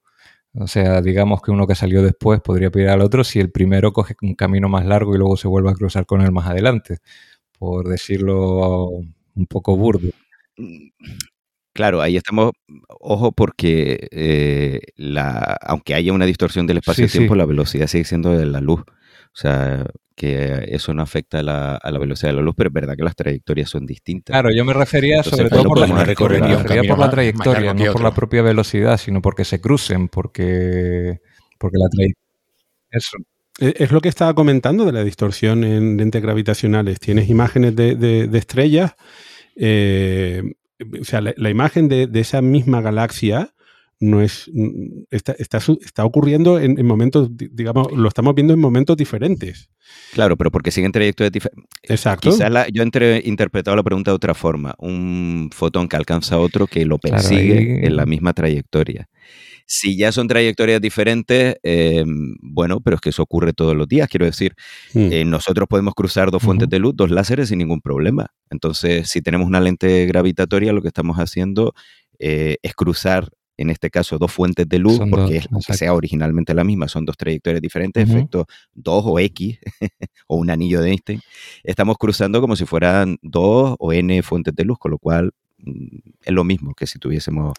O 0.53 0.67
sea, 0.67 1.01
digamos 1.01 1.41
que 1.41 1.51
uno 1.51 1.65
que 1.67 1.75
salió 1.75 2.03
después 2.03 2.41
podría 2.41 2.71
pillar 2.71 2.91
al 2.91 3.01
otro 3.01 3.23
si 3.23 3.39
el 3.39 3.51
primero 3.51 3.93
coge 3.93 4.15
un 4.21 4.35
camino 4.35 4.69
más 4.69 4.85
largo 4.85 5.15
y 5.15 5.17
luego 5.17 5.37
se 5.37 5.47
vuelve 5.47 5.71
a 5.71 5.73
cruzar 5.73 6.05
con 6.05 6.21
él 6.21 6.31
más 6.31 6.47
adelante, 6.47 6.97
por 7.57 7.87
decirlo 7.87 8.87
un 8.87 9.45
poco 9.47 9.75
burdo. 9.75 10.09
Claro, 11.79 12.01
ahí 12.01 12.17
estamos, 12.17 12.51
ojo, 12.89 13.31
porque 13.31 14.09
eh, 14.11 14.81
la, 14.97 15.57
aunque 15.61 15.95
haya 15.95 16.11
una 16.11 16.25
distorsión 16.25 16.67
del 16.67 16.79
espacio-tiempo, 16.79 17.35
sí. 17.35 17.37
la 17.37 17.45
velocidad 17.45 17.87
sigue 17.87 18.03
siendo 18.03 18.37
de 18.37 18.45
la 18.47 18.59
luz. 18.59 18.81
O 18.81 19.37
sea, 19.41 19.85
que 20.13 20.65
eso 20.67 20.93
no 20.93 21.01
afecta 21.01 21.39
a 21.39 21.41
la, 21.43 21.75
a 21.77 21.89
la 21.89 21.97
velocidad 21.99 22.31
de 22.31 22.35
la 22.35 22.41
luz, 22.41 22.53
pero 22.57 22.67
es 22.67 22.73
verdad 22.73 22.97
que 22.97 23.03
las 23.03 23.15
trayectorias 23.15 23.69
son 23.69 23.85
distintas. 23.85 24.33
Claro, 24.33 24.49
yo 24.53 24.65
me 24.65 24.73
refería 24.73 25.19
Entonces, 25.23 25.37
sobre 25.37 25.49
todo 25.49 25.63
por 25.63 25.79
la, 25.87 26.03
recorrer 26.03 26.41
me 26.41 26.57
refería 26.57 26.83
por 26.83 26.99
la 26.99 27.09
trayectoria, 27.09 27.73
no 27.73 27.93
por 27.93 28.03
la 28.03 28.13
propia 28.13 28.41
velocidad, 28.41 28.97
sino 28.97 29.21
porque 29.21 29.45
se 29.45 29.61
crucen, 29.61 30.09
porque, 30.09 31.19
porque 31.57 31.77
la 31.77 31.87
trayectoria... 31.87 32.27
Eso. 32.91 33.15
Eh, 33.61 33.75
Es 33.77 33.93
lo 33.93 34.01
que 34.01 34.09
estaba 34.09 34.33
comentando 34.33 34.83
de 34.83 34.91
la 34.91 35.05
distorsión 35.05 35.63
en 35.63 35.95
lentes 35.95 36.21
gravitacionales. 36.21 36.99
Tienes 36.99 37.29
imágenes 37.29 37.73
de, 37.73 37.95
de- 37.95 38.27
de 38.27 38.37
estrellas, 38.37 38.95
eh, 39.55 40.43
o 41.01 41.03
sea, 41.03 41.21
la, 41.21 41.33
la 41.37 41.49
imagen 41.49 41.87
de, 41.89 42.07
de 42.07 42.19
esa 42.19 42.41
misma 42.41 42.81
galaxia 42.81 43.53
no 44.01 44.21
es 44.21 44.49
mm, 44.53 45.03
está, 45.11 45.33
está, 45.37 45.59
su- 45.59 45.79
está 45.83 46.05
ocurriendo 46.05 46.57
en, 46.59 46.79
en 46.79 46.85
momentos, 46.85 47.35
di- 47.35 47.49
digamos, 47.51 47.91
lo 47.91 48.07
estamos 48.07 48.33
viendo 48.33 48.53
en 48.53 48.59
momentos 48.59 48.95
diferentes. 48.95 49.69
Claro, 50.13 50.37
pero 50.37 50.51
porque 50.51 50.71
siguen 50.71 50.91
trayectorias 50.93 51.31
diferentes. 51.33 51.65
Exacto. 51.83 52.29
Quizás 52.29 52.49
la- 52.49 52.67
yo 52.69 52.83
he 52.83 53.21
interpretado 53.25 53.75
la 53.75 53.83
pregunta 53.83 54.11
de 54.11 54.15
otra 54.15 54.33
forma. 54.33 54.73
Un 54.77 55.49
fotón 55.53 55.89
que 55.89 55.97
alcanza 55.97 56.35
a 56.35 56.39
otro 56.39 56.65
que 56.67 56.85
lo 56.85 56.97
Claro, 56.97 57.17
persigue 57.17 57.57
ahí- 57.57 57.85
en 57.87 57.95
la 57.97 58.05
misma 58.05 58.31
trayectoria. 58.33 59.09
Si 59.71 59.95
ya 59.95 60.11
son 60.11 60.27
trayectorias 60.27 60.81
diferentes, 60.81 61.57
eh, 61.61 62.03
bueno, 62.41 62.79
pero 62.81 62.95
es 62.95 63.01
que 63.01 63.09
eso 63.09 63.21
ocurre 63.21 63.53
todos 63.53 63.75
los 63.75 63.87
días. 63.87 64.09
Quiero 64.09 64.25
decir, 64.25 64.55
Mm. 64.95 65.11
eh, 65.11 65.25
nosotros 65.25 65.67
podemos 65.67 65.93
cruzar 65.93 66.31
dos 66.31 66.41
fuentes 66.41 66.67
de 66.69 66.79
luz, 66.79 66.95
dos 66.95 67.11
láseres 67.11 67.49
sin 67.49 67.59
ningún 67.59 67.79
problema. 67.79 68.31
Entonces, 68.49 69.07
si 69.09 69.21
tenemos 69.21 69.45
una 69.45 69.59
lente 69.61 70.07
gravitatoria, 70.07 70.73
lo 70.73 70.81
que 70.81 70.87
estamos 70.87 71.17
haciendo 71.17 71.75
eh, 72.17 72.57
es 72.63 72.73
cruzar, 72.73 73.29
en 73.57 73.69
este 73.69 73.91
caso, 73.91 74.17
dos 74.17 74.31
fuentes 74.31 74.67
de 74.67 74.79
luz, 74.79 74.97
Son 74.97 75.11
porque 75.11 75.35
dos, 75.35 75.47
aunque 75.51 75.73
sea 75.75 75.93
originalmente 75.93 76.55
la 76.55 76.63
misma, 76.63 76.87
son 76.87 77.05
dos 77.05 77.15
trayectorias 77.15 77.61
diferentes, 77.61 78.09
efecto 78.09 78.47
2 78.73 79.03
o 79.05 79.19
X, 79.19 79.59
o 80.27 80.37
un 80.37 80.49
anillo 80.49 80.81
de 80.81 80.89
Einstein. 80.89 81.21
Estamos 81.63 81.97
cruzando 81.99 82.41
como 82.41 82.55
si 82.55 82.65
fueran 82.65 83.17
dos 83.21 83.75
o 83.77 83.93
N 83.93 84.23
fuentes 84.23 84.55
de 84.55 84.63
luz, 84.65 84.79
con 84.79 84.89
lo 84.89 84.97
cual 84.97 85.31
mm, 85.59 85.97
es 86.23 86.33
lo 86.33 86.43
mismo 86.43 86.73
que 86.73 86.87
si 86.87 86.97
tuviésemos 86.97 87.53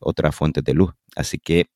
otras 0.00 0.34
fuentes 0.34 0.62
de 0.64 0.74
luz. 0.74 0.92
Así 1.16 1.38
que 1.38 1.66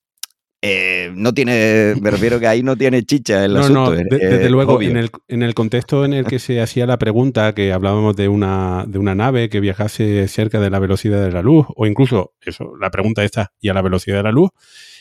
eh, 0.60 1.12
no 1.14 1.32
tiene, 1.32 1.94
me 2.00 2.10
refiero 2.10 2.40
que 2.40 2.48
ahí 2.48 2.64
no 2.64 2.76
tiene 2.76 3.04
chicha 3.04 3.44
el 3.44 3.54
No, 3.54 3.60
asunto. 3.60 3.90
no, 3.90 3.90
de- 3.92 4.04
desde 4.04 4.44
es 4.46 4.50
luego, 4.50 4.82
en 4.82 4.96
el, 4.96 5.10
en 5.28 5.44
el 5.44 5.54
contexto 5.54 6.04
en 6.04 6.12
el 6.12 6.26
que 6.26 6.40
se 6.40 6.60
hacía 6.60 6.84
la 6.84 6.98
pregunta, 6.98 7.54
que 7.54 7.72
hablábamos 7.72 8.16
de 8.16 8.26
una, 8.28 8.84
de 8.88 8.98
una 8.98 9.14
nave 9.14 9.48
que 9.50 9.60
viajase 9.60 10.26
cerca 10.26 10.58
de 10.58 10.70
la 10.70 10.80
velocidad 10.80 11.22
de 11.24 11.30
la 11.30 11.42
luz, 11.42 11.66
o 11.76 11.86
incluso 11.86 12.32
eso, 12.40 12.72
la 12.80 12.90
pregunta 12.90 13.22
esta, 13.22 13.52
y 13.60 13.68
a 13.68 13.74
la 13.74 13.82
velocidad 13.82 14.16
de 14.16 14.22
la 14.24 14.32
luz, 14.32 14.50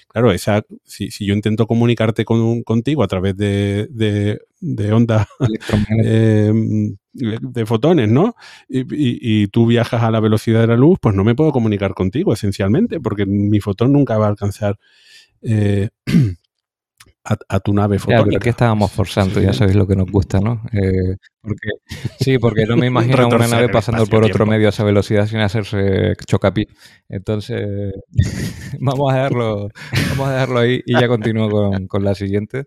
claro, 0.07 0.31
esa, 0.31 0.63
si, 0.83 1.11
si 1.11 1.25
yo 1.25 1.33
intento 1.33 1.67
comunicarte 1.67 2.25
con, 2.25 2.63
contigo 2.63 3.03
a 3.03 3.07
través 3.07 3.35
de, 3.37 3.87
de, 3.91 4.39
de 4.61 4.91
ondas 4.93 5.27
eh, 6.03 6.51
de 7.13 7.65
fotones, 7.65 8.09
¿no? 8.09 8.35
Y, 8.69 8.79
y- 8.81 9.43
y 9.43 9.47
tú 9.47 9.65
viajas 9.67 10.03
a 10.03 10.11
la 10.11 10.19
velocidad 10.19 10.61
de 10.61 10.67
la 10.67 10.75
luz, 10.77 10.97
pues 11.01 11.15
no 11.15 11.23
me 11.23 11.35
puedo 11.35 11.51
comunicar 11.51 11.93
contigo, 11.93 12.33
esencialmente, 12.33 12.99
porque 12.99 13.25
mi 13.25 13.59
fotón 13.59 13.93
nunca 13.93 14.17
va 14.17 14.25
a 14.27 14.29
alcanzar 14.29 14.77
eh, 15.41 15.89
a, 17.27 17.37
a 17.55 17.59
tu 17.59 17.73
nave 17.73 17.99
fotónica. 17.99 18.25
pero 18.25 18.37
aquí 18.37 18.49
estábamos 18.49 18.91
forzando, 18.91 19.41
ya 19.41 19.51
sabéis 19.51 19.75
lo 19.75 19.85
que 19.85 19.95
nos 19.95 20.09
gusta, 20.09 20.39
¿no? 20.39 20.61
Eh, 20.71 21.17
porque, 21.41 21.69
sí, 22.19 22.37
porque 22.37 22.65
no 22.65 22.77
me 22.77 22.87
imagino 22.87 23.27
una 23.27 23.47
nave 23.47 23.69
pasando 23.69 24.05
por 24.05 24.23
otro 24.23 24.45
medio 24.45 24.67
a 24.67 24.69
esa 24.69 24.83
velocidad 24.83 25.27
sin 25.27 25.39
hacerse 25.39 26.13
chocapi. 26.25 26.67
Entonces, 27.09 27.93
vamos 28.79 29.11
a 29.11 29.15
dejarlo, 29.15 29.69
vamos 30.09 30.27
a 30.29 30.33
dejarlo 30.33 30.59
ahí 30.59 30.81
y 30.85 30.93
ya 30.93 31.07
continúo 31.07 31.49
con, 31.49 31.87
con 31.87 32.03
la 32.03 32.15
siguiente, 32.15 32.65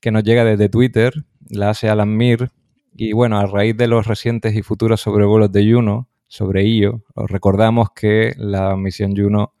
que 0.00 0.10
nos 0.10 0.24
llega 0.24 0.44
desde 0.44 0.68
Twitter, 0.68 1.12
la 1.50 1.70
hace 1.70 1.90
Alan 1.90 2.16
Mir, 2.16 2.50
y 2.96 3.12
bueno, 3.12 3.38
a 3.38 3.46
raíz 3.46 3.76
de 3.76 3.86
los 3.86 4.06
recientes 4.06 4.54
y 4.54 4.62
futuros 4.62 5.00
sobrevuelos 5.02 5.52
de 5.52 5.70
Juno 5.70 6.08
sobre 6.26 6.64
Io, 6.64 7.04
os 7.14 7.30
recordamos 7.30 7.88
que 7.94 8.32
la 8.36 8.76
misión 8.76 9.14
Juno 9.16 9.54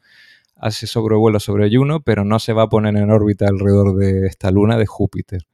hace 0.60 0.86
sobrevuelo 0.86 1.40
sobre 1.40 1.74
Juno, 1.74 2.00
pero 2.00 2.24
no 2.24 2.38
se 2.38 2.52
va 2.52 2.64
a 2.64 2.68
poner 2.68 2.96
en 2.96 3.10
órbita 3.10 3.46
alrededor 3.48 3.96
de 3.96 4.26
esta 4.26 4.50
luna 4.50 4.76
de 4.76 4.86
Júpiter. 4.86 5.46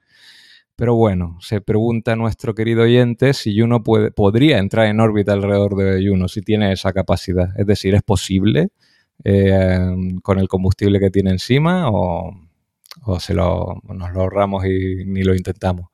Pero 0.76 0.94
bueno, 0.94 1.38
se 1.40 1.60
pregunta 1.62 2.16
nuestro 2.16 2.54
querido 2.54 2.82
oyente 2.82 3.32
si 3.32 3.58
Juno 3.58 3.82
puede, 3.82 4.10
podría 4.10 4.58
entrar 4.58 4.86
en 4.86 5.00
órbita 5.00 5.32
alrededor 5.32 5.75
de 5.76 6.06
Juno, 6.06 6.28
si 6.28 6.42
tiene 6.42 6.72
esa 6.72 6.92
capacidad. 6.92 7.48
Es 7.58 7.66
decir, 7.66 7.94
¿es 7.94 8.02
posible 8.02 8.68
eh, 9.25 9.78
con 10.22 10.38
el 10.38 10.48
combustible 10.48 11.00
que 11.00 11.10
tiene 11.10 11.30
encima 11.30 11.88
o, 11.90 12.30
o 13.04 13.20
se 13.20 13.32
lo, 13.32 13.80
nos 13.84 14.12
lo 14.12 14.20
ahorramos 14.20 14.66
y 14.66 15.04
ni 15.06 15.22
lo 15.22 15.34
intentamos? 15.34 15.88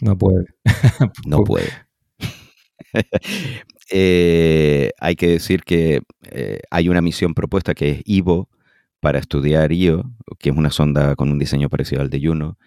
No 0.00 0.16
puede. 0.16 0.44
No 1.26 1.44
puede. 1.44 1.70
Eh, 3.90 4.90
hay 5.00 5.16
que 5.16 5.28
decir 5.28 5.62
que 5.64 6.02
eh, 6.30 6.60
hay 6.70 6.88
una 6.88 7.00
misión 7.00 7.34
propuesta 7.34 7.74
que 7.74 7.90
es 7.90 8.02
IVO 8.04 8.48
para 9.00 9.18
estudiar 9.18 9.72
Io, 9.72 10.04
que 10.38 10.50
es 10.50 10.56
una 10.56 10.70
sonda 10.70 11.16
con 11.16 11.30
un 11.30 11.38
diseño 11.38 11.68
parecido 11.68 12.02
al 12.02 12.10
de 12.10 12.20
Juno, 12.20 12.58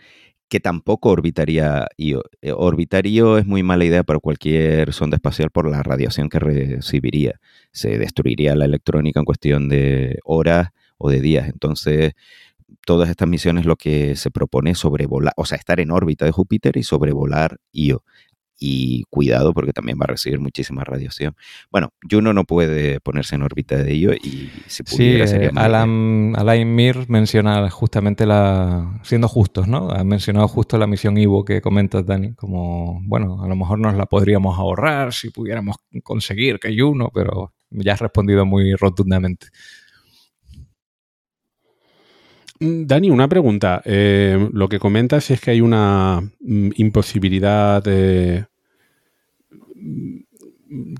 que 0.49 0.59
tampoco 0.59 1.09
orbitaría 1.11 1.87
Io. 1.97 2.23
Eh, 2.41 2.53
orbitar 2.53 3.07
Io 3.07 3.37
es 3.37 3.45
muy 3.45 3.63
mala 3.63 3.85
idea 3.85 4.03
para 4.03 4.19
cualquier 4.19 4.93
sonda 4.93 5.17
espacial 5.17 5.51
por 5.51 5.69
la 5.69 5.83
radiación 5.83 6.29
que 6.29 6.39
recibiría. 6.39 7.39
Se 7.71 7.97
destruiría 7.97 8.55
la 8.55 8.65
electrónica 8.65 9.19
en 9.19 9.25
cuestión 9.25 9.69
de 9.69 10.19
horas 10.25 10.69
o 10.97 11.09
de 11.09 11.21
días. 11.21 11.49
Entonces, 11.49 12.13
todas 12.85 13.09
estas 13.09 13.27
misiones 13.27 13.65
lo 13.65 13.75
que 13.75 14.15
se 14.15 14.31
propone 14.31 14.71
es 14.71 14.79
sobrevolar, 14.79 15.33
o 15.37 15.45
sea, 15.45 15.57
estar 15.57 15.79
en 15.79 15.91
órbita 15.91 16.25
de 16.25 16.31
Júpiter 16.31 16.77
y 16.77 16.83
sobrevolar 16.83 17.57
Io. 17.71 18.03
Y 18.63 19.05
cuidado 19.09 19.53
porque 19.53 19.73
también 19.73 19.97
va 19.99 20.03
a 20.03 20.11
recibir 20.11 20.39
muchísima 20.39 20.83
radiación. 20.83 21.35
Bueno, 21.71 21.93
Juno 22.09 22.31
no 22.31 22.43
puede 22.43 22.99
ponerse 22.99 23.33
en 23.33 23.41
órbita 23.41 23.75
de 23.77 23.95
Io 23.95 24.13
y 24.13 24.51
si 24.67 24.83
Sí, 24.85 24.97
pudiera 24.97 25.25
sería 25.25 25.47
eh. 25.47 25.53
Alan, 25.55 26.33
Alain 26.37 26.75
Mir 26.75 27.09
menciona 27.09 27.67
justamente 27.71 28.27
la. 28.27 28.99
Siendo 29.01 29.27
justos, 29.27 29.67
¿no? 29.67 29.89
Ha 29.89 30.03
mencionado 30.03 30.47
justo 30.47 30.77
la 30.77 30.85
misión 30.85 31.17
Ivo 31.17 31.43
que 31.43 31.59
comentas, 31.59 32.05
Dani, 32.05 32.33
como, 32.35 33.01
bueno, 33.03 33.41
a 33.43 33.47
lo 33.47 33.55
mejor 33.55 33.79
nos 33.79 33.95
la 33.95 34.05
podríamos 34.05 34.59
ahorrar 34.59 35.11
si 35.11 35.31
pudiéramos 35.31 35.77
conseguir 36.03 36.59
que 36.59 36.67
hay 36.67 36.81
uno, 36.81 37.09
pero 37.11 37.53
ya 37.71 37.93
has 37.93 37.99
respondido 37.99 38.45
muy 38.45 38.75
rotundamente. 38.75 39.47
Mm, 42.61 42.85
Dani, 42.85 43.09
una 43.09 43.27
pregunta. 43.27 43.81
Eh, 43.85 44.49
lo 44.53 44.69
que 44.69 44.79
comentas 44.79 45.31
es 45.31 45.41
que 45.41 45.51
hay 45.51 45.61
una 45.61 46.21
mm, 46.41 46.69
imposibilidad 46.75 47.83
de, 47.83 48.45
mm, 48.45 48.50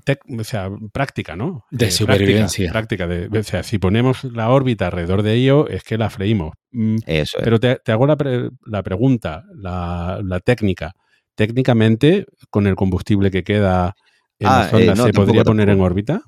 tec- 0.04 0.40
o 0.40 0.44
sea, 0.44 0.70
práctica, 0.92 1.36
¿no? 1.36 1.64
De 1.70 1.86
Eh, 1.86 1.90
supervivencia. 1.90 2.70
Práctica, 2.72 3.06
práctica 3.06 3.28
de, 3.30 3.38
o 3.38 3.42
sea, 3.42 3.62
si 3.62 3.78
ponemos 3.78 4.24
la 4.24 4.50
órbita 4.50 4.86
alrededor 4.86 5.22
de 5.22 5.34
ello, 5.34 5.68
es 5.68 5.82
que 5.84 5.98
la 5.98 6.10
freímos. 6.10 6.52
Mm, 6.72 6.96
Eso 7.06 7.38
es. 7.38 7.44
Pero 7.44 7.58
te, 7.60 7.76
te 7.84 7.92
hago 7.92 8.06
la, 8.06 8.16
pre- 8.16 8.50
la 8.66 8.82
pregunta, 8.82 9.44
la, 9.54 10.20
la 10.24 10.40
técnica. 10.40 10.92
Técnicamente, 11.34 12.26
con 12.50 12.66
el 12.66 12.76
combustible 12.76 13.30
que 13.30 13.42
queda 13.42 13.94
en 14.38 14.48
Ah, 14.48 14.58
la 14.60 14.68
sonda, 14.70 14.84
eh, 14.84 14.86
no, 14.88 14.94
¿se 14.96 15.02
tampoco, 15.02 15.26
podría 15.26 15.44
poner 15.44 15.68
en 15.70 15.80
órbita? 15.80 16.22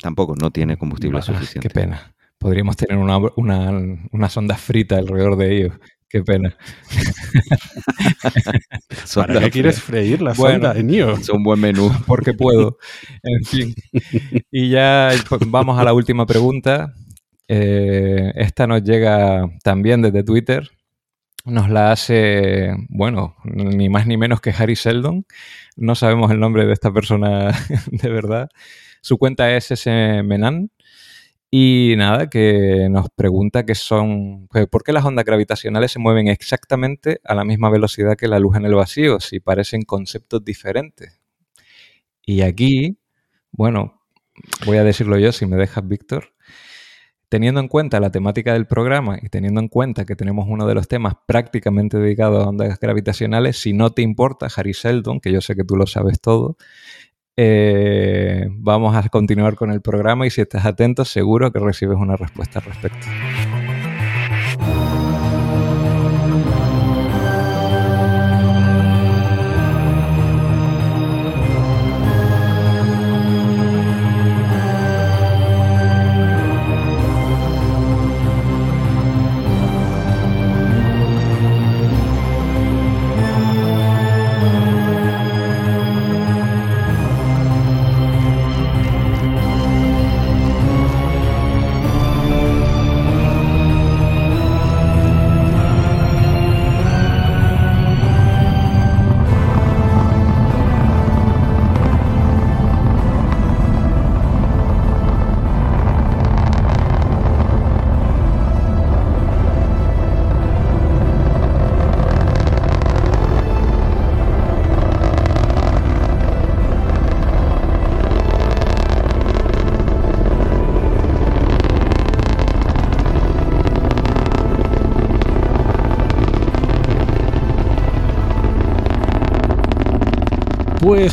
Tampoco, 0.00 0.34
no 0.36 0.50
tiene 0.50 0.76
combustible 0.76 1.18
Ah, 1.18 1.22
suficiente. 1.22 1.68
qué 1.68 1.72
pena. 1.74 2.12
Podríamos 2.38 2.76
tener 2.76 2.96
una, 2.96 3.18
una, 3.36 3.70
una 4.12 4.28
sonda 4.28 4.56
frita 4.56 4.96
alrededor 4.96 5.36
de 5.36 5.56
ellos. 5.56 5.74
Qué 6.10 6.22
pena. 6.24 6.56
¿Para 9.14 9.40
qué 9.40 9.50
quieres 9.50 9.80
freír 9.80 10.20
la 10.20 10.32
Bueno. 10.32 10.64
sonda 10.66 10.78
en 10.80 10.90
IO? 10.90 11.16
son 11.18 11.38
un 11.38 11.44
buen 11.44 11.60
menú. 11.60 11.90
porque 12.06 12.34
puedo. 12.34 12.78
En 13.22 13.44
fin. 13.44 13.74
Y 14.50 14.70
ya 14.70 15.10
pues, 15.28 15.42
vamos 15.46 15.78
a 15.78 15.84
la 15.84 15.92
última 15.92 16.26
pregunta. 16.26 16.92
Eh, 17.48 18.32
esta 18.36 18.66
nos 18.66 18.82
llega 18.82 19.48
también 19.62 20.02
desde 20.02 20.24
Twitter. 20.24 20.68
Nos 21.44 21.70
la 21.70 21.92
hace, 21.92 22.74
bueno, 22.88 23.36
ni 23.44 23.88
más 23.88 24.06
ni 24.06 24.16
menos 24.16 24.40
que 24.40 24.50
Harry 24.50 24.76
Seldon. 24.76 25.24
No 25.76 25.94
sabemos 25.94 26.30
el 26.30 26.40
nombre 26.40 26.66
de 26.66 26.72
esta 26.72 26.92
persona 26.92 27.52
de 27.90 28.08
verdad. 28.10 28.48
Su 29.00 29.16
cuenta 29.16 29.54
es 29.56 29.70
S. 29.70 30.22
Menan. 30.24 30.70
Y 31.52 31.94
nada, 31.96 32.30
que 32.30 32.86
nos 32.90 33.08
pregunta 33.10 33.66
que 33.66 33.74
son, 33.74 34.46
pues, 34.48 34.68
¿por 34.68 34.84
qué 34.84 34.92
las 34.92 35.04
ondas 35.04 35.24
gravitacionales 35.24 35.90
se 35.90 35.98
mueven 35.98 36.28
exactamente 36.28 37.20
a 37.24 37.34
la 37.34 37.44
misma 37.44 37.70
velocidad 37.70 38.16
que 38.16 38.28
la 38.28 38.38
luz 38.38 38.56
en 38.56 38.66
el 38.66 38.74
vacío 38.74 39.18
si 39.18 39.40
parecen 39.40 39.82
conceptos 39.82 40.44
diferentes? 40.44 41.20
Y 42.24 42.42
aquí, 42.42 42.98
bueno, 43.50 44.00
voy 44.64 44.76
a 44.76 44.84
decirlo 44.84 45.18
yo 45.18 45.32
si 45.32 45.46
me 45.46 45.56
dejas, 45.56 45.86
Víctor. 45.88 46.34
Teniendo 47.28 47.60
en 47.60 47.68
cuenta 47.68 47.98
la 47.98 48.10
temática 48.10 48.52
del 48.52 48.66
programa 48.66 49.18
y 49.20 49.28
teniendo 49.28 49.60
en 49.60 49.68
cuenta 49.68 50.04
que 50.04 50.16
tenemos 50.16 50.46
uno 50.48 50.66
de 50.66 50.74
los 50.74 50.86
temas 50.86 51.14
prácticamente 51.26 51.98
dedicado 51.98 52.40
a 52.40 52.48
ondas 52.48 52.78
gravitacionales, 52.78 53.56
si 53.60 53.72
no 53.72 53.90
te 53.90 54.02
importa, 54.02 54.48
Harry 54.56 54.74
Seldon, 54.74 55.20
que 55.20 55.32
yo 55.32 55.40
sé 55.40 55.56
que 55.56 55.64
tú 55.64 55.76
lo 55.76 55.86
sabes 55.86 56.20
todo, 56.20 56.56
eh, 57.42 58.48
vamos 58.50 58.94
a 58.94 59.08
continuar 59.08 59.54
con 59.54 59.70
el 59.70 59.80
programa 59.80 60.26
y 60.26 60.30
si 60.30 60.42
estás 60.42 60.66
atento, 60.66 61.06
seguro 61.06 61.50
que 61.50 61.58
recibes 61.58 61.96
una 61.96 62.14
respuesta 62.14 62.58
al 62.58 62.66
respecto. 62.66 63.06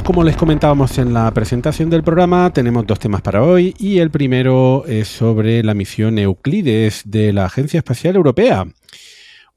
Como 0.08 0.24
les 0.24 0.38
comentábamos 0.38 0.98
en 1.00 1.14
la 1.14 1.30
presentación 1.34 1.90
del 1.90 2.02
programa, 2.02 2.54
tenemos 2.54 2.88
dos 2.88 2.98
temas 2.98 3.22
para 3.22 3.44
hoy 3.44 3.76
y 3.78 3.98
el 3.98 4.10
primero 4.10 4.86
es 4.88 5.10
sobre 5.10 5.62
la 5.64 5.74
misión 5.74 6.18
Euclides 6.18 7.02
de 7.04 7.34
la 7.34 7.44
Agencia 7.44 7.80
Espacial 7.80 8.16
Europea. 8.16 8.66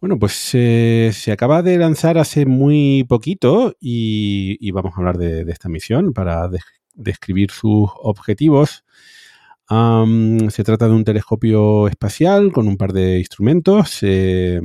Bueno, 0.00 0.18
pues 0.18 0.50
eh, 0.54 1.12
se 1.14 1.30
acaba 1.30 1.62
de 1.62 1.78
lanzar 1.78 2.18
hace 2.18 2.46
muy 2.46 3.04
poquito 3.08 3.76
y, 3.78 4.68
vamos 4.72 4.92
a 4.92 4.96
hablar 4.98 5.18
de, 5.18 5.42
esta 5.52 5.68
misión 5.68 6.12
para 6.12 6.48
des- 6.48 6.64
describir 6.94 7.52
sus 7.52 7.88
objetivos. 8.02 8.84
Se 9.68 10.64
trata 10.64 10.88
de 10.88 10.94
un 10.94 11.04
telescopio 11.04 11.86
espacial 11.86 12.50
con 12.50 12.66
un 12.66 12.76
par 12.76 12.92
de 12.92 13.20
instrumentos, 13.20 13.98
eh, 14.02 14.60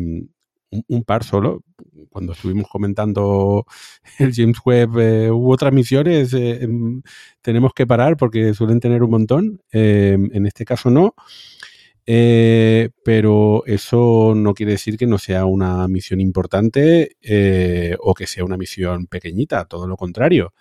un 0.88 1.04
par 1.04 1.24
solo. 1.24 1.62
Cuando 2.16 2.32
estuvimos 2.32 2.70
comentando 2.70 3.66
el 4.20 4.34
James 4.34 4.60
Webb, 4.64 5.00
eh, 5.00 5.30
hubo 5.32 5.52
otras 5.52 5.74
misiones, 5.74 6.34
eh, 6.34 6.64
em, 6.64 7.02
tenemos 7.42 7.74
que 7.74 7.86
parar 7.86 8.16
porque 8.16 8.54
suelen 8.54 8.80
tener 8.80 9.04
un 9.04 9.10
montón. 9.10 9.62
Eh, 9.74 10.18
en 10.32 10.46
este 10.46 10.64
caso 10.64 10.90
no. 10.90 11.14
Eh, 12.06 12.90
pero 13.04 13.66
eso 13.66 14.32
no 14.34 14.54
quiere 14.54 14.74
decir 14.74 14.96
que 14.98 15.08
no 15.08 15.18
sea 15.18 15.44
una 15.44 15.90
misión 15.90 16.22
importante 16.22 17.18
eh, 17.22 17.98
o 18.00 18.14
que 18.14 18.28
sea 18.28 18.46
una 18.46 18.56
misión 18.56 19.08
pequeñita, 19.08 19.66
todo 19.66 19.86
lo 19.86 19.98
contrario. 19.98 20.54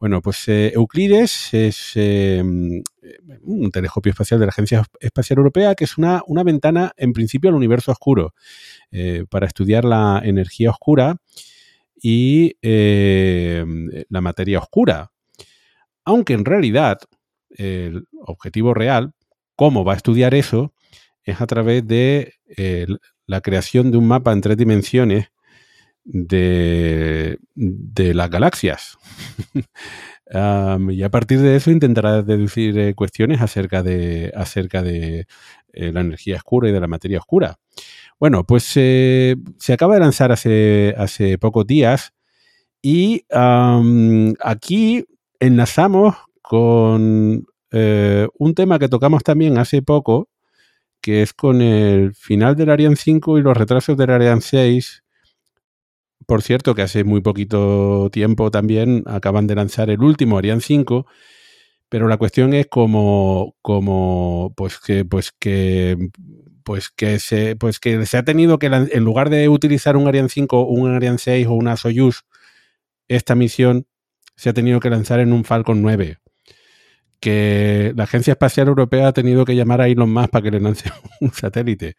Bueno, 0.00 0.22
pues 0.22 0.48
eh, 0.48 0.72
Euclides 0.74 1.52
es 1.52 1.92
eh, 1.94 2.42
un 2.42 3.70
telescopio 3.70 4.08
espacial 4.08 4.40
de 4.40 4.46
la 4.46 4.50
Agencia 4.50 4.82
Espacial 4.98 5.36
Europea 5.36 5.74
que 5.74 5.84
es 5.84 5.98
una, 5.98 6.22
una 6.26 6.42
ventana, 6.42 6.92
en 6.96 7.12
principio, 7.12 7.50
al 7.50 7.56
universo 7.56 7.92
oscuro, 7.92 8.32
eh, 8.90 9.26
para 9.28 9.46
estudiar 9.46 9.84
la 9.84 10.22
energía 10.24 10.70
oscura 10.70 11.16
y 12.02 12.56
la 12.62 14.20
materia 14.22 14.58
oscura. 14.58 15.12
Aunque 16.06 16.32
en 16.32 16.46
realidad 16.46 16.98
el 17.50 18.08
objetivo 18.22 18.72
real, 18.72 19.12
cómo 19.54 19.84
va 19.84 19.92
a 19.92 19.96
estudiar 19.96 20.34
eso, 20.34 20.72
es 21.24 21.42
a 21.42 21.46
través 21.46 21.86
de 21.86 22.36
la 23.26 23.42
creación 23.42 23.90
de 23.90 23.98
un 23.98 24.08
mapa 24.08 24.32
en 24.32 24.40
tres 24.40 24.56
dimensiones 24.56 25.30
de, 26.04 27.38
de 27.54 28.14
las 28.14 28.30
galaxias. 28.30 28.98
Y 30.32 31.02
a 31.02 31.08
partir 31.10 31.40
de 31.40 31.56
eso 31.56 31.70
intentará 31.70 32.22
deducir 32.22 32.78
eh, 32.78 32.94
cuestiones 32.94 33.40
acerca 33.40 33.82
de, 33.82 34.32
acerca 34.36 34.82
de 34.82 35.26
eh, 35.72 35.92
la 35.92 36.02
energía 36.02 36.36
oscura 36.36 36.68
y 36.68 36.72
de 36.72 36.80
la 36.80 36.86
materia 36.86 37.18
oscura. 37.18 37.58
Bueno, 38.20 38.44
pues 38.44 38.72
eh, 38.76 39.36
se 39.58 39.72
acaba 39.72 39.94
de 39.94 40.00
lanzar 40.00 40.30
hace, 40.30 40.94
hace 40.96 41.36
pocos 41.38 41.66
días 41.66 42.12
y 42.80 43.24
aquí 43.30 45.04
enlazamos 45.40 46.14
con 46.40 47.46
un 47.72 48.54
tema 48.54 48.78
que 48.78 48.88
tocamos 48.88 49.22
también 49.22 49.58
hace 49.58 49.82
poco, 49.82 50.28
que 51.00 51.22
es 51.22 51.32
con 51.34 51.60
el 51.60 52.14
final 52.14 52.56
del 52.56 52.70
Ariane 52.70 52.96
5 52.96 53.38
y 53.38 53.42
los 53.42 53.56
retrasos 53.56 53.96
del 53.96 54.10
Ariane 54.10 54.40
6. 54.40 55.02
Por 56.26 56.42
cierto, 56.42 56.74
que 56.74 56.82
hace 56.82 57.04
muy 57.04 57.20
poquito 57.20 58.08
tiempo 58.12 58.50
también 58.50 59.02
acaban 59.06 59.46
de 59.46 59.54
lanzar 59.54 59.90
el 59.90 60.02
último 60.02 60.38
Ariane 60.38 60.60
5, 60.60 61.06
pero 61.88 62.08
la 62.08 62.18
cuestión 62.18 62.54
es 62.54 62.66
como, 62.66 63.56
como 63.62 64.52
pues 64.56 64.78
que, 64.78 65.04
pues 65.04 65.32
que, 65.32 66.10
pues 66.62 66.90
que 66.90 67.18
se, 67.18 67.56
pues 67.56 67.80
que 67.80 68.06
se 68.06 68.16
ha 68.16 68.24
tenido 68.24 68.58
que, 68.58 68.66
en 68.66 69.04
lugar 69.04 69.30
de 69.30 69.48
utilizar 69.48 69.96
un 69.96 70.06
Ariane 70.06 70.28
5, 70.28 70.66
un 70.66 70.94
Ariane 70.94 71.18
6 71.18 71.46
o 71.48 71.54
una 71.54 71.76
Soyuz, 71.76 72.24
esta 73.08 73.34
misión 73.34 73.86
se 74.36 74.50
ha 74.50 74.52
tenido 74.54 74.80
que 74.80 74.90
lanzar 74.90 75.20
en 75.20 75.32
un 75.32 75.44
Falcon 75.44 75.82
9 75.82 76.18
que 77.20 77.92
la 77.94 78.04
Agencia 78.04 78.32
Espacial 78.32 78.68
Europea 78.68 79.08
ha 79.08 79.12
tenido 79.12 79.44
que 79.44 79.54
llamar 79.54 79.80
a 79.80 79.88
Elon 79.88 80.12
Musk 80.12 80.30
para 80.30 80.42
que 80.42 80.50
le 80.50 80.60
lance 80.60 80.90
un 81.20 81.32
satélite. 81.32 81.96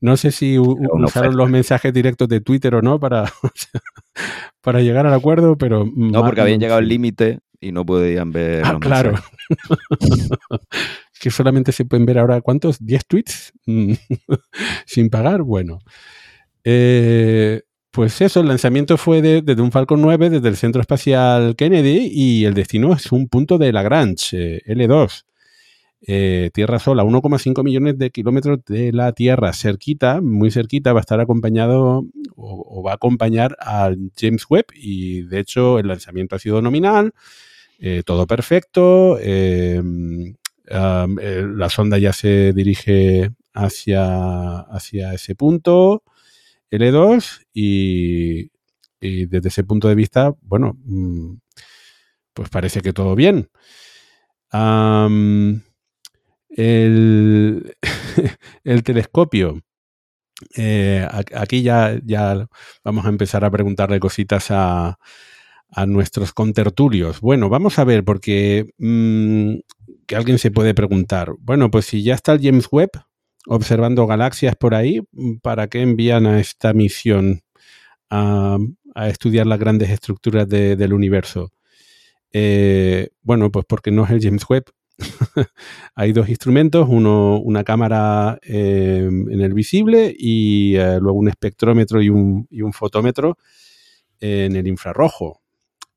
No 0.00 0.16
sé 0.16 0.32
si 0.32 0.58
usaron 0.58 1.36
los 1.36 1.50
mensajes 1.50 1.92
directos 1.92 2.26
de 2.28 2.40
Twitter 2.40 2.74
o 2.74 2.82
no 2.82 2.98
para, 2.98 3.30
para 4.62 4.80
llegar 4.80 5.06
al 5.06 5.12
acuerdo, 5.14 5.56
pero... 5.58 5.84
No, 5.94 6.24
porque 6.24 6.40
habían 6.40 6.60
llegado 6.60 6.78
al 6.78 6.88
límite 6.88 7.40
y 7.60 7.72
no 7.72 7.84
podían 7.84 8.32
ver 8.32 8.62
Ah, 8.64 8.72
los 8.72 8.80
claro. 8.80 9.14
que 11.20 11.30
solamente 11.30 11.72
se 11.72 11.84
pueden 11.84 12.06
ver 12.06 12.18
ahora, 12.18 12.40
¿cuántos? 12.40 12.80
¿10 12.80 13.02
tweets? 13.06 13.52
Mm, 13.66 13.92
Sin 14.86 15.10
pagar, 15.10 15.42
bueno. 15.42 15.80
Eh, 16.64 17.62
pues 17.90 18.20
eso, 18.20 18.40
el 18.40 18.48
lanzamiento 18.48 18.96
fue 18.96 19.20
de- 19.20 19.42
desde 19.42 19.62
un 19.62 19.72
Falcon 19.72 20.00
9, 20.00 20.30
desde 20.30 20.48
el 20.48 20.56
Centro 20.56 20.80
Espacial 20.80 21.56
Kennedy, 21.56 22.08
y 22.12 22.44
el 22.44 22.54
destino 22.54 22.92
es 22.94 23.10
un 23.12 23.28
punto 23.28 23.58
de 23.58 23.72
Lagrange, 23.72 24.56
eh, 24.56 24.62
L2. 24.66 25.24
Eh, 26.02 26.50
Tierra 26.54 26.78
sola, 26.78 27.04
1,5 27.04 27.62
millones 27.62 27.98
de 27.98 28.10
kilómetros 28.10 28.64
de 28.64 28.90
la 28.92 29.12
Tierra, 29.12 29.52
cerquita, 29.52 30.22
muy 30.22 30.50
cerquita, 30.50 30.94
va 30.94 31.00
a 31.00 31.02
estar 31.02 31.20
acompañado 31.20 32.06
o, 32.36 32.82
va 32.82 32.92
a 32.92 32.94
acompañar 32.94 33.56
al 33.60 34.10
James 34.18 34.46
Webb 34.48 34.66
y 34.74 35.22
de 35.22 35.40
hecho 35.40 35.78
el 35.78 35.88
lanzamiento 35.88 36.36
ha 36.36 36.38
sido 36.38 36.62
nominal, 36.62 37.12
eh, 37.78 38.02
todo 38.04 38.26
perfecto, 38.26 39.12
um, 39.12 39.18
eh, 39.18 39.82
la 41.54 41.68
sonda 41.68 41.98
ya 41.98 42.14
se 42.14 42.54
dirige 42.54 43.32
hacia, 43.52 44.60
hacia 44.60 45.12
ese 45.12 45.34
punto, 45.34 46.02
L2, 46.70 47.46
y, 47.52 48.50
desde 49.00 49.48
ese 49.48 49.64
punto 49.64 49.88
de 49.88 49.94
vista, 49.94 50.34
bueno, 50.42 50.78
mm, 50.84 51.34
pues 52.32 52.48
parece 52.48 52.80
que 52.80 52.92
todo 52.92 53.14
bien. 53.14 53.48
El, 56.50 57.76
el 58.64 58.82
telescopio. 58.82 59.60
eh, 60.56 61.06
aquí 61.34 61.62
ya, 61.62 61.98
ya 62.04 62.48
vamos 62.84 63.06
a 63.06 63.08
empezar 63.10 63.44
a 63.44 63.50
preguntarle 63.50 64.00
cositas 64.00 64.48
a, 64.50 64.98
nuestros 65.86 66.32
contertulios. 66.32 67.20
Bueno, 67.20 67.48
vamos 67.48 67.78
a 67.78 67.84
ver, 67.84 68.04
porque 68.04 68.70
mm, 68.78 69.54
que 70.06 70.16
alguien 70.16 70.38
se 70.38 70.50
puede 70.50 70.74
preguntar, 70.74 71.32
bueno, 71.40 71.70
pues 71.70 71.86
si 71.86 72.02
ya 72.02 72.14
está 72.14 72.32
el 72.32 72.42
James 72.42 72.68
Webb 72.72 72.90
observando 73.46 74.06
galaxias 74.06 74.56
por 74.56 74.74
ahí, 74.74 75.00
¿para 75.42 75.68
qué 75.68 75.82
envían 75.82 76.26
a 76.26 76.40
esta 76.40 76.72
misión 76.74 77.42
a, 78.10 78.58
estudiar 79.08 79.46
las 79.46 79.58
grandes 79.60 79.90
estructuras 79.90 80.48
de- 80.48 80.76
del 80.76 80.92
universo? 80.92 81.52
Eh, 82.32 83.10
bueno, 83.22 83.50
pues 83.52 83.64
porque 83.68 83.90
no 83.90 84.04
es 84.04 84.10
el 84.10 84.22
James 84.22 84.44
Webb. 84.48 84.64
Hay 85.94 86.12
dos 86.12 86.28
instrumentos, 86.28 86.86
uno, 86.88 87.38
una 87.40 87.64
cámara 87.64 88.38
eh, 88.42 89.08
en 89.08 89.40
el 89.40 89.54
visible 89.54 90.14
y 90.16 90.76
eh, 90.76 90.98
luego 91.00 91.18
un 91.18 91.28
espectrómetro 91.28 92.02
y 92.02 92.10
un, 92.10 92.72
fotómetro 92.72 93.38
en 94.20 94.56
el 94.56 94.66
infrarrojo. 94.66 95.40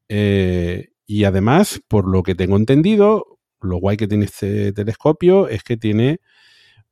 Eh, 0.09 0.89
y 1.05 1.23
además, 1.25 1.81
por 1.87 2.07
lo 2.07 2.23
que 2.23 2.35
tengo 2.35 2.57
entendido, 2.57 3.39
lo 3.61 3.77
guay 3.77 3.97
que 3.97 4.07
tiene 4.07 4.25
este 4.25 4.73
telescopio 4.73 5.47
es 5.47 5.63
que 5.63 5.77
tiene 5.77 6.19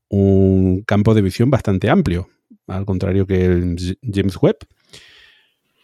un 0.10 0.84
campo 0.84 1.14
de 1.14 1.22
visión 1.22 1.50
bastante 1.50 1.90
amplio, 1.90 2.30
al 2.68 2.86
contrario 2.86 3.26
que 3.26 3.46
el 3.46 3.98
James 4.02 4.38
Webb. 4.42 4.58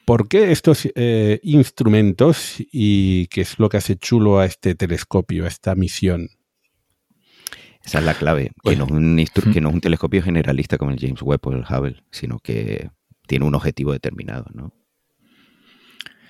¿Por 0.07 0.29
qué 0.29 0.53
estos 0.53 0.87
eh, 0.95 1.41
instrumentos 1.43 2.63
y 2.71 3.27
qué 3.27 3.41
es 3.41 3.59
lo 3.59 3.67
que 3.67 3.75
hace 3.75 3.97
chulo 3.97 4.39
a 4.39 4.45
este 4.45 4.73
telescopio, 4.73 5.43
a 5.43 5.49
esta 5.49 5.75
misión? 5.75 6.29
Esa 7.83 7.99
es 7.99 8.05
la 8.05 8.13
clave, 8.13 8.51
que, 8.63 8.77
no 8.77 8.85
es 8.85 8.91
un 8.91 9.17
que 9.51 9.59
no 9.59 9.67
es 9.67 9.75
un 9.75 9.81
telescopio 9.81 10.23
generalista 10.23 10.77
como 10.77 10.91
el 10.91 10.97
James 10.97 11.21
Webb 11.21 11.47
o 11.47 11.51
el 11.51 11.65
Hubble, 11.69 12.05
sino 12.09 12.39
que 12.39 12.89
tiene 13.27 13.43
un 13.43 13.53
objetivo 13.53 13.91
determinado, 13.91 14.45
¿no? 14.53 14.71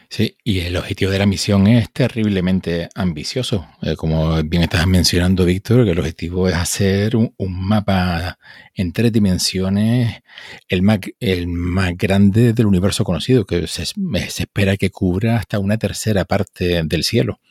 Sí, 0.09 0.37
y 0.43 0.59
el 0.59 0.77
objetivo 0.77 1.11
de 1.11 1.19
la 1.19 1.25
misión 1.25 1.67
es 1.67 1.91
terriblemente 1.91 2.87
ambicioso. 2.95 3.67
Eh, 3.81 3.95
como 3.97 4.41
bien 4.43 4.63
estás 4.63 4.87
mencionando, 4.87 5.43
Víctor, 5.43 5.83
que 5.83 5.91
el 5.91 5.99
objetivo 5.99 6.47
es 6.47 6.55
hacer 6.55 7.15
un, 7.17 7.33
mapa 7.37 8.37
en 8.73 8.93
tres 8.93 9.11
dimensiones, 9.11 10.21
el 10.69 10.81
más, 10.81 10.99
el 11.19 11.47
más 11.47 11.97
grande 11.97 12.53
del 12.53 12.67
universo 12.67 13.03
conocido, 13.03 13.45
que 13.45 13.67
se, 13.67 13.83
espera 13.83 14.77
que 14.77 14.91
cubra 14.91 15.35
hasta 15.37 15.59
una 15.59 15.77
tercera 15.77 16.23
parte 16.23 16.83
del 16.83 17.03
cielo. 17.03 17.41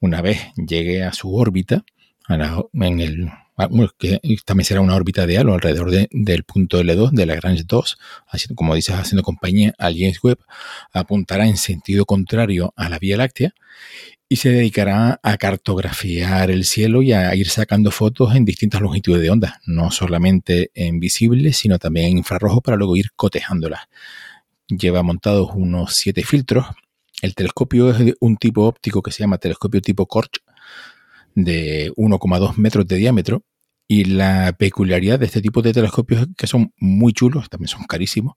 Una 0.00 0.22
vez 0.22 0.40
llegue 0.56 1.04
a 1.04 1.12
su 1.12 1.34
órbita, 1.34 1.84
en 2.28 3.00
el, 3.00 3.30
bueno, 3.70 3.90
que 3.98 4.20
también 4.44 4.64
será 4.66 4.80
una 4.80 4.94
órbita 4.94 5.26
de 5.26 5.38
halo 5.38 5.54
alrededor 5.54 5.90
de- 5.90 6.08
del 6.12 6.44
punto 6.44 6.78
L2, 6.80 7.10
de 7.12 7.26
Lagrange 7.26 7.64
2, 7.66 7.98
haciendo, 8.28 8.54
como 8.54 8.74
dices, 8.74 8.94
haciendo 8.96 9.22
compañía 9.22 9.74
al 9.78 9.94
James 9.94 10.18
Webb, 10.22 10.38
apuntará 10.92 11.46
en 11.46 11.56
sentido 11.56 12.04
contrario 12.04 12.72
a 12.76 12.88
la 12.88 12.98
Vía 12.98 13.16
Láctea 13.16 13.54
y 14.28 14.36
se 14.36 14.50
dedicará 14.50 15.20
a 15.22 15.36
cartografiar 15.38 16.50
el 16.50 16.64
cielo 16.64 17.00
y 17.02 17.12
a 17.12 17.34
ir 17.36 17.48
sacando 17.48 17.90
fotos 17.92 18.34
en 18.34 18.44
distintas 18.44 18.80
longitudes 18.80 19.22
de 19.22 19.30
onda, 19.30 19.60
no 19.66 19.90
solamente 19.90 20.70
en 20.74 20.98
visible, 21.00 21.52
sino 21.52 21.78
también 21.78 22.08
en 22.08 22.18
infrarrojo 22.18 22.60
para 22.60 22.76
luego 22.76 22.96
ir 22.96 23.12
cotejándolas. 23.14 23.82
Lleva 24.68 25.02
montados 25.04 25.50
unos 25.54 25.94
siete 25.94 26.24
filtros. 26.24 26.66
El 27.22 27.34
telescopio 27.34 27.90
es 27.92 27.98
de 28.00 28.14
un 28.20 28.36
tipo 28.36 28.64
óptico 28.66 29.00
que 29.00 29.12
se 29.12 29.20
llama 29.20 29.38
telescopio 29.38 29.80
tipo 29.80 30.06
Korch, 30.06 30.38
de 31.36 31.92
1,2 31.96 32.56
metros 32.56 32.88
de 32.88 32.96
diámetro. 32.96 33.44
Y 33.88 34.02
la 34.04 34.52
peculiaridad 34.58 35.20
de 35.20 35.26
este 35.26 35.40
tipo 35.40 35.62
de 35.62 35.72
telescopios 35.72 36.22
es 36.22 36.28
que 36.36 36.48
son 36.48 36.72
muy 36.76 37.12
chulos, 37.12 37.48
también 37.48 37.68
son 37.68 37.84
carísimos, 37.84 38.34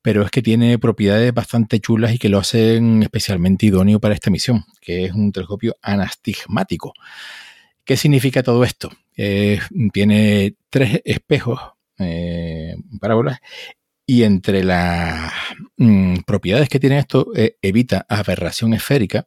pero 0.00 0.22
es 0.22 0.30
que 0.30 0.40
tiene 0.40 0.78
propiedades 0.78 1.34
bastante 1.34 1.78
chulas 1.78 2.14
y 2.14 2.18
que 2.18 2.30
lo 2.30 2.38
hacen 2.38 3.02
especialmente 3.02 3.66
idóneo 3.66 4.00
para 4.00 4.14
esta 4.14 4.30
misión, 4.30 4.64
que 4.80 5.04
es 5.04 5.12
un 5.12 5.30
telescopio 5.30 5.76
anastigmático. 5.82 6.94
¿Qué 7.84 7.98
significa 7.98 8.42
todo 8.42 8.64
esto? 8.64 8.90
Tiene 9.92 10.54
tres 10.70 11.02
espejos, 11.04 11.60
eh, 11.98 12.74
parábolas, 12.98 13.40
y 14.06 14.22
entre 14.22 14.64
las 14.64 15.30
mm, 15.76 16.20
propiedades 16.26 16.70
que 16.70 16.80
tiene 16.80 16.98
esto, 16.98 17.30
eh, 17.36 17.56
evita 17.60 18.06
aberración 18.08 18.72
esférica, 18.72 19.26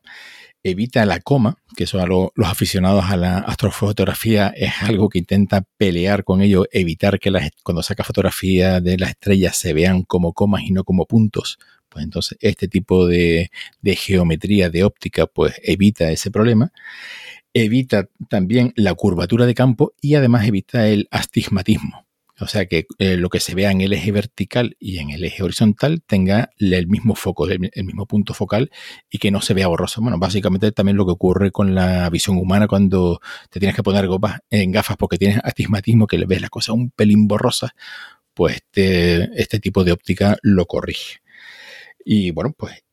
evita 0.63 1.05
la 1.05 1.19
coma, 1.19 1.57
que 1.75 1.85
eso 1.85 1.99
a 1.99 2.05
lo- 2.07 2.31
los 2.35 2.47
aficionados 2.47 3.05
a 3.05 3.17
la 3.17 3.39
astrofotografía 3.39 4.53
es 4.55 4.71
algo 4.81 5.09
que 5.09 5.19
intenta 5.19 5.63
pelear 5.77 6.23
con 6.23 6.41
ello, 6.41 6.65
evitar 6.71 7.19
que 7.19 7.31
las, 7.31 7.49
cuando 7.63 7.83
saca 7.83 8.03
fotografía 8.03 8.79
de 8.81 8.97
las 8.97 9.11
estrellas 9.11 9.57
se 9.57 9.73
vean 9.73 10.03
como 10.03 10.33
comas 10.33 10.63
y 10.63 10.71
no 10.71 10.83
como 10.83 11.05
puntos. 11.05 11.57
Pues 11.89 12.05
entonces 12.05 12.37
este 12.41 12.67
tipo 12.67 13.05
de, 13.07 13.49
de 13.81 13.95
geometría, 13.95 14.69
de 14.69 14.83
óptica, 14.83 15.25
pues 15.27 15.55
evita 15.63 16.09
ese 16.11 16.31
problema. 16.31 16.71
Evita 17.53 18.07
también 18.29 18.71
la 18.75 18.93
curvatura 18.93 19.45
de 19.45 19.53
campo 19.55 19.93
y 20.01 20.15
además 20.15 20.47
evita 20.47 20.87
el 20.87 21.07
astigmatismo. 21.11 22.05
O 22.41 22.47
sea 22.47 22.65
que 22.65 22.87
eh, 22.97 23.17
lo 23.17 23.29
que 23.29 23.39
se 23.39 23.53
vea 23.53 23.71
en 23.71 23.81
el 23.81 23.93
eje 23.93 24.11
vertical 24.11 24.75
y 24.79 24.97
en 24.97 25.11
el 25.11 25.23
eje 25.23 25.43
horizontal 25.43 26.01
tenga 26.05 26.49
el 26.57 26.87
mismo 26.87 27.15
foco, 27.15 27.47
el, 27.47 27.59
mismo 27.59 28.07
punto 28.07 28.33
focal 28.33 28.71
y 29.09 29.19
que 29.19 29.29
no 29.29 29.41
se 29.41 29.53
vea 29.53 29.67
borroso. 29.67 30.01
Bueno, 30.01 30.17
básicamente 30.17 30.71
también 30.71 30.97
lo 30.97 31.05
que 31.05 31.11
ocurre 31.11 31.51
con 31.51 31.75
la 31.75 32.09
visión 32.09 32.37
humana 32.37 32.67
cuando 32.67 33.21
te 33.49 33.59
tienes 33.59 33.75
que 33.75 33.83
poner 33.83 34.07
gafas, 34.07 34.39
en 34.49 34.71
gafas 34.71 34.97
porque 34.97 35.17
tienes 35.17 35.39
astigmatismo, 35.43 36.07
que 36.07 36.17
le 36.17 36.25
ves 36.25 36.41
las 36.41 36.49
cosas 36.49 36.75
un 36.75 36.89
pelín 36.89 37.27
borrosas, 37.27 37.71
pues 38.33 38.55
este, 38.55 39.29
este 39.39 39.59
tipo 39.59 39.83
de 39.83 39.91
óptica 39.91 40.37
lo 40.41 40.65
corrige. 40.65 41.19
Y 42.03 42.31
bueno, 42.31 42.53
pues 42.57 42.83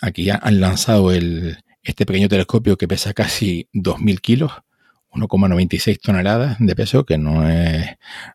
aquí 0.00 0.24
ya 0.24 0.38
han 0.42 0.60
lanzado 0.60 1.12
este 1.12 2.06
pequeño 2.06 2.28
telescopio 2.28 2.76
que 2.76 2.88
pesa 2.88 3.12
casi 3.12 3.68
2.000 3.72 4.20
kilos, 4.20 4.52
1,96 5.14 6.00
toneladas 6.00 6.56
de 6.58 6.74
peso, 6.76 7.04
que 7.04 7.18
no 7.18 7.48
es, 7.48 7.86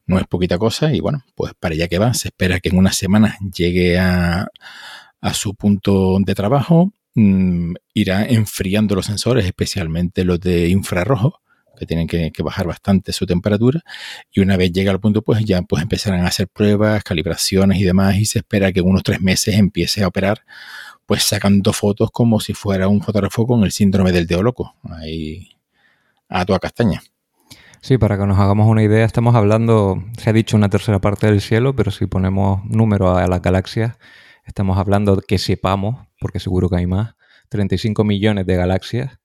no 0.07 0.17
es 0.17 0.27
poquita 0.27 0.57
cosa. 0.57 0.93
Y 0.93 0.99
bueno, 0.99 1.23
pues 1.35 1.53
para 1.59 1.75
allá 1.75 1.87
que 1.87 1.99
va, 1.99 2.13
se 2.13 2.29
espera 2.29 2.59
que 2.59 2.69
en 2.69 2.77
unas 2.77 2.95
semanas 2.95 3.37
llegue 3.53 3.99
a, 3.99 4.47
a 5.21 5.33
su 5.33 5.55
punto 5.55 6.17
de 6.19 6.35
trabajo. 6.35 6.93
Mm, 7.15 7.73
irá 7.93 8.25
enfriando 8.25 8.95
los 8.95 9.07
sensores, 9.07 9.45
especialmente 9.45 10.23
los 10.23 10.39
de 10.39 10.69
infrarrojo, 10.69 11.41
que 11.77 11.85
tienen 11.85 12.07
que, 12.07 12.31
bajar 12.43 12.67
bastante 12.67 13.13
su 13.13 13.25
temperatura. 13.25 13.81
Y 14.31 14.41
una 14.41 14.57
vez 14.57 14.71
llega 14.71 14.91
al 14.91 14.99
punto, 14.99 15.21
pues 15.21 15.43
ya 15.45 15.61
pues 15.63 15.81
empezarán 15.81 16.21
a 16.21 16.27
hacer 16.27 16.47
pruebas, 16.47 17.03
calibraciones 17.03 17.79
y 17.79 17.83
demás. 17.83 18.17
Y 18.17 18.25
se 18.25 18.39
espera 18.39 18.71
que 18.71 18.81
en 18.81 18.87
unos 18.87 19.03
tres 19.03 19.21
meses 19.21 19.55
empiece 19.55 20.03
a 20.03 20.07
operar, 20.07 20.45
pues 21.05 21.23
sacando 21.23 21.73
fotos 21.73 22.11
como 22.11 22.39
si 22.39 22.53
fuera 22.53 22.87
un 22.87 23.01
fotógrafo 23.01 23.47
con 23.47 23.63
el 23.63 23.71
síndrome 23.71 24.11
del 24.11 24.27
dedo 24.27 24.43
loco. 24.43 24.75
Ahí 24.83 25.49
a 26.29 26.45
toda 26.45 26.59
castaña. 26.59 27.01
Sí, 27.81 27.97
para 27.97 28.17
que 28.17 28.25
nos 28.25 28.37
hagamos 28.37 28.67
una 28.67 28.83
idea, 28.83 29.05
estamos 29.05 29.35
hablando, 29.35 30.03
se 30.17 30.29
ha 30.29 30.33
dicho 30.33 30.57
una 30.57 30.69
tercera 30.69 30.99
parte 30.99 31.27
del 31.27 31.41
cielo, 31.41 31.75
pero 31.75 31.91
si 31.91 32.07
ponemos 32.07 32.63
número 32.65 33.15
a 33.15 33.25
las 33.27 33.41
galaxias, 33.41 33.97
estamos 34.45 34.77
hablando 34.77 35.21
que 35.21 35.37
sepamos, 35.37 36.07
porque 36.19 36.39
seguro 36.39 36.69
que 36.69 36.77
hay 36.77 36.87
más, 36.87 37.15
35 37.49 38.03
millones 38.03 38.45
de 38.45 38.55
galaxias. 38.55 39.19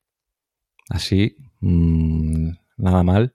Así, 0.88 1.36
mmm, 1.60 2.50
nada 2.76 3.02
mal. 3.02 3.32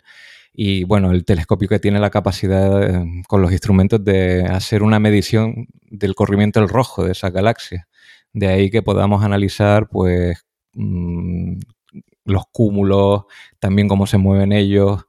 Y 0.53 0.84
bueno, 0.84 1.12
el 1.12 1.25
telescopio 1.25 1.69
que 1.69 1.79
tiene 1.79 1.99
la 1.99 2.10
capacidad 2.10 2.84
eh, 2.84 3.23
con 3.27 3.41
los 3.41 3.51
instrumentos 3.51 4.03
de 4.03 4.43
hacer 4.45 4.84
una 4.84 4.99
medición 4.99 5.67
del 5.89 6.15
corrimiento 6.15 6.60
del 6.60 6.69
rojo 6.69 7.05
de 7.05 7.12
esas 7.13 7.32
galaxias. 7.32 7.86
De 8.34 8.47
ahí 8.47 8.69
que 8.69 8.82
podamos 8.82 9.23
analizar, 9.23 9.88
pues, 9.89 10.45
mmm, 10.73 11.60
los 12.25 12.43
cúmulos, 12.51 13.23
también 13.60 13.88
cómo 13.88 14.08
se 14.08 14.17
mueven 14.17 14.51
ellos, 14.51 15.05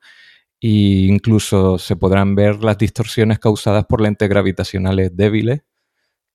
e 0.61 1.07
incluso 1.09 1.79
se 1.79 1.97
podrán 1.97 2.35
ver 2.35 2.63
las 2.63 2.79
distorsiones 2.79 3.39
causadas 3.39 3.87
por 3.87 4.01
lentes 4.01 4.29
gravitacionales 4.29 5.17
débiles 5.17 5.63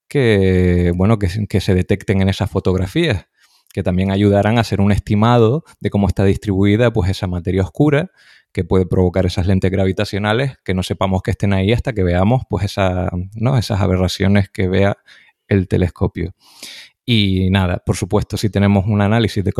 que, 0.07 0.91
bueno, 0.95 1.17
que, 1.19 1.59
se 1.61 1.73
detecten 1.75 2.21
en 2.21 2.29
esas 2.29 2.49
fotografías, 2.49 3.27
que 3.73 3.83
también 3.83 4.11
ayudarán 4.11 4.57
a 4.57 4.61
hacer 4.61 4.81
un 4.81 4.91
estimado 4.91 5.63
de 5.79 5.89
cómo 5.89 6.07
está 6.07 6.23
distribuida 6.23 6.93
pues, 6.93 7.09
esa 7.09 7.27
materia 7.27 7.63
oscura 7.63 8.11
que 8.51 8.63
puede 8.63 8.85
provocar 8.85 9.25
esas 9.25 9.47
lentes 9.47 9.69
gravitacionales, 9.69 10.57
que 10.63 10.73
no 10.73 10.81
sepamos 10.81 11.21
que 11.21 11.31
estén 11.31 11.51
ahí 11.53 11.73
hasta 11.73 11.93
que 11.93 12.03
veamos 12.03 12.43
pues, 12.49 12.75
¿no? 13.33 13.57
esas 13.57 13.81
aberraciones 13.81 14.49
que 14.49 14.69
vea 14.69 14.97
el 15.47 15.67
telescopio. 15.67 16.33
Y 17.05 17.51
nada, 17.51 17.83
por 17.85 17.95
supuesto, 17.95 18.35
si 18.35 18.49
tenemos 18.49 18.85
un 18.87 19.01
análisis 19.01 19.43
de, 19.43 19.53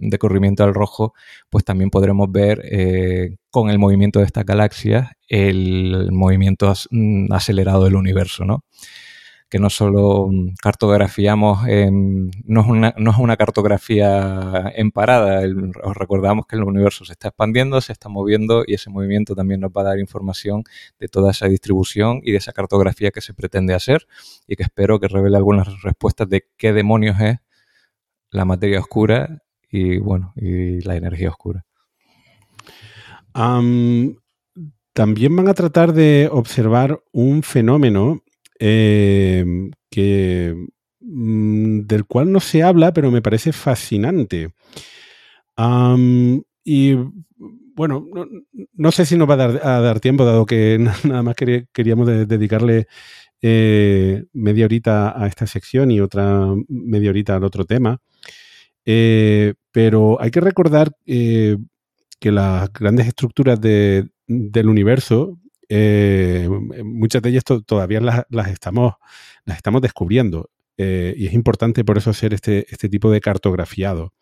de 0.00 0.18
corrimiento 0.18 0.62
al 0.62 0.72
rojo, 0.72 1.14
pues 1.50 1.64
también 1.64 1.90
podremos 1.90 2.30
ver 2.30 2.62
eh, 2.64 3.38
con 3.50 3.70
el 3.70 3.78
movimiento 3.80 4.20
de 4.20 4.26
estas 4.26 4.46
galaxias 4.46 5.10
el 5.28 6.12
movimiento 6.12 6.72
mm, 6.90 7.32
acelerado 7.32 7.84
del 7.84 7.96
universo, 7.96 8.44
¿no? 8.44 8.64
Que 9.52 9.58
no 9.58 9.68
solo 9.68 10.30
cartografiamos, 10.62 11.68
en, 11.68 12.30
no, 12.44 12.62
es 12.62 12.66
una, 12.66 12.94
no, 12.96 13.10
es 13.10 13.18
una, 13.18 13.36
cartografía 13.36 14.72
en 14.74 14.90
parada, 14.90 15.42
os 15.84 15.94
recordamos 15.94 16.46
que 16.46 16.56
el 16.56 16.62
universo 16.62 17.04
se 17.04 17.12
está 17.12 17.28
expandiendo, 17.28 17.78
se 17.82 17.92
está 17.92 18.08
moviendo 18.08 18.64
y 18.66 18.72
ese 18.72 18.88
movimiento 18.88 19.34
también 19.34 19.60
nos 19.60 19.70
va 19.70 19.82
a 19.82 19.84
dar 19.84 19.98
información 19.98 20.64
de 20.98 21.08
toda 21.08 21.32
esa 21.32 21.48
distribución 21.48 22.22
y 22.24 22.32
de 22.32 22.38
esa 22.38 22.54
cartografía 22.54 23.10
que 23.10 23.20
se 23.20 23.34
pretende 23.34 23.74
hacer 23.74 24.06
y 24.46 24.56
que 24.56 24.62
espero 24.62 24.98
que 24.98 25.08
revele 25.08 25.36
algunas 25.36 25.82
respuestas 25.82 26.30
de 26.30 26.46
qué 26.56 26.72
demonios 26.72 27.20
es 27.20 27.36
la 28.30 28.46
materia 28.46 28.80
oscura 28.80 29.42
y 29.70 29.98
bueno, 29.98 30.32
y 30.34 30.80
la 30.80 30.96
energía 30.96 31.28
oscura. 31.28 31.66
También 34.94 35.36
van 35.36 35.48
a 35.48 35.54
tratar 35.54 35.92
de 35.92 36.30
observar 36.32 37.02
un 37.12 37.42
fenómeno 37.42 38.22
eh, 38.64 39.44
que 39.90 40.54
mmm, 41.00 41.80
del 41.80 42.04
cual 42.04 42.30
no 42.30 42.38
se 42.38 42.62
habla, 42.62 42.92
pero 42.92 43.10
me 43.10 43.22
parece 43.22 43.52
fascinante. 43.52 44.52
Y 46.64 46.94
bueno, 47.74 48.06
no, 48.14 48.26
no, 48.74 48.92
sé 48.92 49.04
si 49.04 49.16
nos 49.16 49.28
va 49.28 49.34
a 49.34 49.80
dar, 49.80 50.00
tiempo, 50.00 50.24
dado 50.24 50.46
que 50.46 50.78
nada 51.04 51.22
más 51.22 51.34
quería, 51.34 51.64
queríamos 51.72 52.06
de, 52.06 52.26
dedicarle 52.26 52.86
eh, 53.40 54.24
media 54.32 54.66
horita 54.66 55.20
a 55.20 55.26
esta 55.26 55.46
sección 55.48 55.90
y 55.90 56.00
otra 56.00 56.54
media 56.68 57.10
horita 57.10 57.34
al 57.34 57.44
otro 57.44 57.64
tema. 57.64 57.98
Eh, 58.84 59.54
pero 59.72 60.20
hay 60.20 60.30
que 60.30 60.40
recordar 60.40 60.92
eh, 61.06 61.56
que 62.20 62.30
las 62.30 62.72
grandes 62.72 63.08
estructuras 63.08 63.60
de, 63.60 64.08
del 64.28 64.68
universo, 64.68 65.40
eh, 65.74 66.48
muchas 66.84 67.22
de 67.22 67.30
ellas 67.30 67.44
to 67.44 67.62
todavía 67.62 67.98
las, 68.00 68.48
estamos, 68.48 68.94
las 69.46 69.56
estamos 69.56 69.80
descubriendo. 69.80 70.50
Eh, 70.76 71.14
y 71.16 71.26
es 71.26 71.32
importante 71.32 71.82
por 71.82 71.96
eso 71.96 72.10
hacer 72.10 72.34
este, 72.34 72.66
este 72.68 72.90
tipo 72.90 73.10
de 73.10 73.22
cartografiado. 73.22 74.12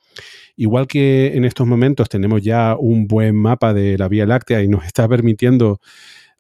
Igual 0.55 0.87
que 0.87 1.37
en 1.37 1.45
estos 1.45 1.67
momentos 1.67 2.09
tenemos 2.09 2.43
ya 2.43 2.77
un 2.79 3.09
buen 3.09 3.35
mapa 3.35 3.75
de 3.75 3.99
la 3.99 4.07
Vía 4.07 4.27
Láctea 4.27 4.63
y 4.63 4.69
nos 4.69 4.85
está 4.85 5.09
permitiendo 5.09 5.81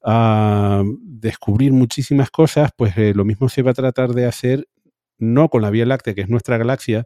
uh, 0.05 0.85
descubrir 1.01 1.73
muchísimas 1.73 2.31
cosas, 2.31 2.70
pues 2.77 2.96
eh, 2.96 3.12
lo 3.12 3.25
mismo 3.25 3.49
se 3.49 3.62
va 3.62 3.73
a 3.73 3.75
tratar 3.75 4.11
de 4.11 4.27
hacer 4.27 4.68
no 5.18 5.49
con 5.49 5.62
la 5.62 5.70
Vía 5.70 5.87
Láctea, 5.87 6.14
que 6.14 6.20
es 6.20 6.29
nuestra 6.29 6.57
galaxia, 6.57 7.05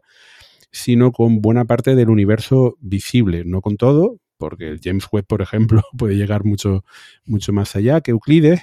sino 0.71 1.11
con 1.11 1.41
buena 1.41 1.65
parte 1.65 1.95
del 1.95 2.09
universo 2.09 2.77
visible, 2.81 3.45
no 3.45 3.61
con 3.61 3.77
todo, 3.77 4.19
porque 4.37 4.67
el 4.69 4.79
James 4.83 5.05
Webb, 5.11 5.25
por 5.27 5.41
ejemplo, 5.41 5.81
puede 5.97 6.15
llegar 6.15 6.45
mucho, 6.45 6.83
mucho 7.25 7.53
más 7.53 7.75
allá 7.75 8.01
que 8.01 8.11
Euclides, 8.11 8.61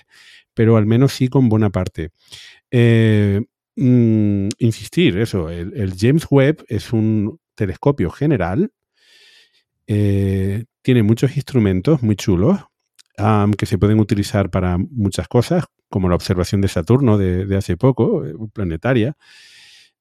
pero 0.55 0.77
al 0.77 0.87
menos 0.87 1.13
sí 1.13 1.29
con 1.29 1.49
buena 1.49 1.71
parte. 1.71 2.11
Eh, 2.71 3.41
mm, 3.77 4.49
insistir, 4.59 5.19
eso, 5.19 5.51
el, 5.51 5.95
James 5.99 6.27
Webb 6.31 6.65
es 6.69 6.93
un 6.93 7.39
telescopio 7.55 8.11
general, 8.11 8.73
eh, 9.87 10.65
tiene 10.83 11.03
muchos 11.03 11.37
instrumentos 11.37 12.03
muy 12.03 12.17
chulos 12.17 12.61
que 13.59 13.67
se 13.67 13.79
pueden 13.79 14.01
utilizar 14.01 14.51
para 14.51 14.79
muchas 14.79 15.29
cosas, 15.29 15.65
como 15.89 16.09
la 16.09 16.15
observación 16.15 16.61
de 16.61 16.69
Saturno 16.69 17.19
de, 17.19 17.47
de 17.47 17.57
hace 17.57 17.77
poco, 17.77 18.25
eh, 18.25 18.35
planetaria, 18.53 19.17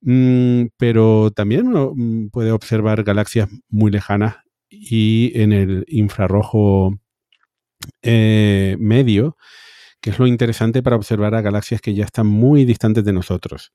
mm, 0.01 0.67
pero 0.77 1.31
también 1.31 1.67
mm, 1.71 2.29
puede 2.29 2.51
observar 2.51 3.03
galaxias 3.03 3.49
muy 3.69 3.91
lejanas 3.91 4.37
y 4.71 5.31
en 5.35 5.51
el 5.51 5.85
infrarrojo 5.89 6.97
eh, 8.01 8.75
medio, 8.79 9.37
que 9.99 10.09
es 10.09 10.17
lo 10.17 10.25
interesante 10.25 10.81
para 10.81 10.95
observar 10.95 11.35
a 11.35 11.41
galaxias 11.41 11.81
que 11.81 11.93
ya 11.93 12.05
están 12.05 12.25
muy 12.25 12.65
distantes 12.65 13.05
de 13.05 13.13
nosotros. 13.13 13.71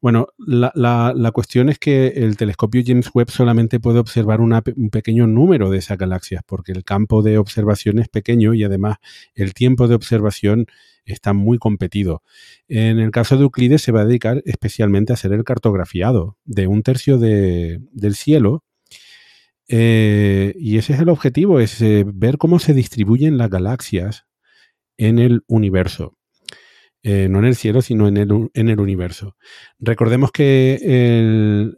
Bueno, 0.00 0.26
la, 0.36 1.30
cuestión 1.32 1.68
es 1.68 1.78
que 1.78 2.08
el 2.08 2.36
telescopio 2.36 2.82
James 2.84 3.10
Webb 3.14 3.30
solamente 3.30 3.78
puede 3.78 4.00
observar 4.00 4.40
un 4.40 4.90
pequeño 4.90 5.28
número 5.28 5.70
de 5.70 5.78
esas 5.78 5.96
galaxias, 5.96 6.42
porque 6.44 6.72
el 6.72 6.82
campo 6.82 7.22
de 7.22 7.38
observación 7.38 8.00
es 8.00 8.08
pequeño 8.08 8.54
y 8.54 8.64
además 8.64 8.96
el 9.34 9.54
tiempo 9.54 9.86
de 9.86 9.94
observación 9.94 10.66
está 11.04 11.32
muy 11.32 11.58
competido. 11.58 12.24
En 12.66 12.98
el 12.98 13.12
caso 13.12 13.36
de 13.36 13.42
Euclides 13.42 13.82
se 13.82 13.92
va 13.92 14.00
a 14.00 14.04
dedicar 14.04 14.42
especialmente 14.44 15.12
a 15.12 15.14
hacer 15.14 15.32
el 15.32 15.44
cartografiado 15.44 16.36
de 16.44 16.66
un 16.66 16.82
tercio 16.82 17.18
de, 17.18 17.80
del 17.92 18.16
cielo 18.16 18.64
Eh, 19.74 20.54
y 20.58 20.76
ese 20.76 20.92
es 20.92 21.00
el 21.00 21.08
objetivo, 21.08 21.58
es 21.58 21.80
eh, 21.80 22.04
ver 22.06 22.36
cómo 22.36 22.58
se 22.58 22.74
distribuyen 22.74 23.38
las 23.38 23.48
galaxias 23.48 24.26
en 24.98 25.18
el 25.18 25.44
universo. 25.46 26.18
Eh, 27.02 27.26
no 27.30 27.38
en 27.38 27.46
el 27.46 27.56
cielo, 27.56 27.80
sino 27.80 28.06
en 28.06 28.18
el, 28.18 28.80
universo. 28.80 29.34
Recordemos 29.80 30.30
que 30.30 30.74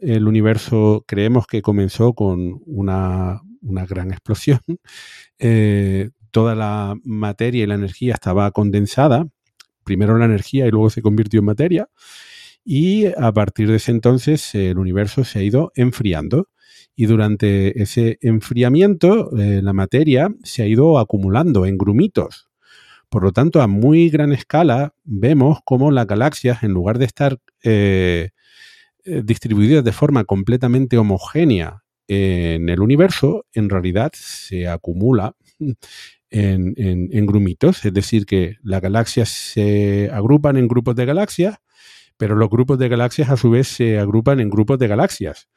el, 0.01 0.27
universo 0.27 1.05
creemos 1.07 1.47
que 1.47 1.61
comenzó 1.61 2.13
con 2.13 2.61
una, 2.65 3.41
gran 3.61 4.11
explosión. 4.11 4.59
Toda 6.31 6.53
la 6.53 6.95
materia 7.05 7.63
y 7.63 7.67
la 7.67 7.75
energía 7.75 8.15
estaba 8.15 8.51
condensada. 8.51 9.25
Primero 9.85 10.17
la 10.17 10.25
energía 10.25 10.67
y 10.67 10.71
luego 10.71 10.89
se 10.89 11.01
convirtió 11.01 11.39
en 11.39 11.45
materia. 11.45 11.89
Y 12.65 13.05
a 13.05 13.31
partir 13.31 13.69
de 13.69 13.77
ese 13.77 13.91
entonces 13.91 14.53
el 14.53 14.77
universo 14.79 15.23
se 15.23 15.39
ha 15.39 15.43
ido 15.43 15.71
enfriando. 15.75 16.49
Y 16.95 17.07
durante 17.07 17.81
ese 17.81 18.17
enfriamiento 18.21 19.37
eh, 19.37 19.61
la 19.61 19.73
materia 19.73 20.33
se 20.43 20.63
ha 20.63 20.67
ido 20.67 20.97
acumulando 20.97 21.65
en 21.65 21.77
grumitos. 21.77 22.49
Por 23.09 23.23
lo 23.23 23.31
tanto, 23.31 23.61
a 23.61 23.67
muy 23.67 24.09
gran 24.09 24.31
escala 24.31 24.93
vemos 25.03 25.59
cómo 25.65 25.91
las 25.91 26.07
galaxias, 26.07 26.63
en 26.63 26.71
lugar 26.71 26.97
de 26.97 27.05
estar 27.05 27.37
eh, 27.63 28.29
eh, 29.03 29.21
distribuidas 29.23 29.83
de 29.83 29.91
forma 29.91 30.23
completamente 30.23 30.97
homogénea 30.97 31.83
en 32.07 32.69
el 32.69 32.79
universo, 32.81 33.45
en 33.53 33.69
realidad 33.69 34.11
se 34.13 34.67
acumula 34.67 35.35
en, 36.29 37.25
grumitos. 37.25 37.85
Es 37.85 37.93
decir, 37.93 38.25
que 38.25 38.57
las 38.63 38.81
galaxias 38.81 39.29
se 39.29 40.09
agrupan 40.11 40.57
en 40.57 40.67
grupos 40.67 40.95
de 40.95 41.05
galaxias, 41.05 41.57
pero 42.17 42.35
los 42.35 42.49
grupos 42.49 42.77
de 42.79 42.89
galaxias 42.89 43.29
a 43.29 43.37
su 43.37 43.49
vez 43.49 43.67
se 43.67 43.99
agrupan 43.99 44.39
en 44.39 44.49
grupos 44.49 44.77
de 44.79 44.87
galaxias. 44.87 45.49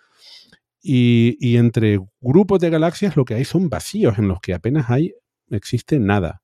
Y, 0.82 1.56
entre 1.56 1.98
grupos 2.20 2.60
de 2.60 2.70
galaxias 2.70 3.16
lo 3.16 3.24
que 3.24 3.34
hay 3.34 3.44
son 3.44 3.68
vacíos 3.68 4.18
en 4.18 4.28
los 4.28 4.40
que 4.40 4.54
apenas 4.54 4.90
hay, 4.90 5.12
existe 5.50 5.98
nada. 5.98 6.40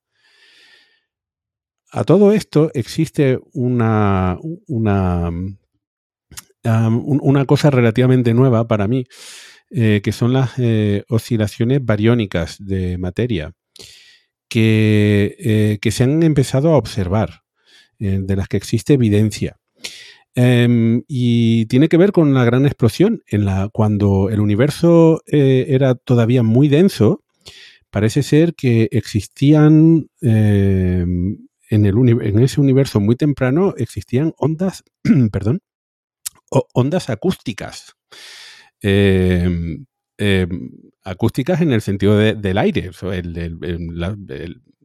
A 1.93 2.05
todo 2.05 2.33
esto 2.33 2.71
existe 2.75 3.39
una, 3.53 4.37
una, 4.67 5.29
um, 5.31 5.57
un- 6.65 7.21
una 7.23 7.45
cosa 7.45 7.71
relativamente 7.71 8.35
nueva 8.35 8.67
para 8.67 8.89
mí, 8.89 9.05
eh, 9.71 10.01
que 10.03 10.13
son 10.13 10.33
las 10.33 10.53
eh, 10.59 11.05
oscilaciones 11.09 11.85
bariónicas 11.85 12.57
de 12.61 12.99
materia, 12.99 13.53
que, 14.49 15.37
eh, 15.39 15.79
que 15.81 15.91
se 15.91 16.05
han 16.05 16.23
empezado 16.23 16.71
a 16.73 16.79
observar, 16.79 17.43
de 18.01 18.37
las 18.37 18.49
que 18.49 18.59
existe 18.59 18.95
evidencia. 18.95 19.57
Em, 20.37 21.03
y 21.07 21.67
tiene 21.67 21.89
que 21.89 21.97
ver 21.97 22.11
con 22.13 22.35
la 22.35 22.45
gran 22.45 22.67
explosión. 22.67 23.23
En 23.29 23.45
la, 23.45 23.69
cuando 23.73 24.31
el 24.31 24.41
universo 24.41 25.23
eh, 25.27 25.67
era 25.69 25.95
todavía 25.95 26.43
muy 26.43 26.69
denso, 26.69 27.23
parece 27.91 28.23
ser 28.25 28.55
que 28.55 28.89
existían 28.91 30.09
em, 30.21 31.39
en, 31.71 31.87
el 31.87 31.97
en 32.23 32.39
ese 32.41 32.61
universo 32.61 33.01
muy 33.01 33.17
temprano, 33.17 33.75
existían 33.79 34.33
ondas, 34.39 34.83
perdón, 35.33 35.61
ondas 36.75 37.11
acústicas. 37.11 37.95
Em, 38.83 39.87
acústicas 41.05 41.61
en 41.61 41.73
el 41.73 41.81
sentido 41.81 42.17
de- 42.19 42.35
del 42.35 42.59
aire. 42.59 42.91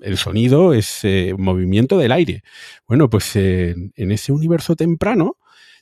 El, 0.01 0.17
sonido 0.17 0.73
es 0.73 1.01
movimiento 1.37 1.97
del 1.97 2.11
aire. 2.11 2.43
Bueno, 2.87 3.09
pues 3.09 3.35
en 3.35 4.11
ese 4.11 4.31
universo 4.31 4.75
temprano 4.75 5.38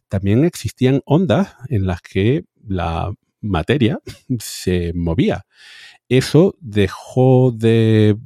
también 0.09 0.45
existían 0.45 1.01
ondas 1.05 1.55
en 1.69 1.87
las 1.87 2.01
que 2.01 2.45
la 2.67 3.13
materia 3.41 3.99
se 4.39 4.93
movía. 4.93 5.45
Eso 6.09 6.55
dejó 6.61 7.51
de... 7.51 8.17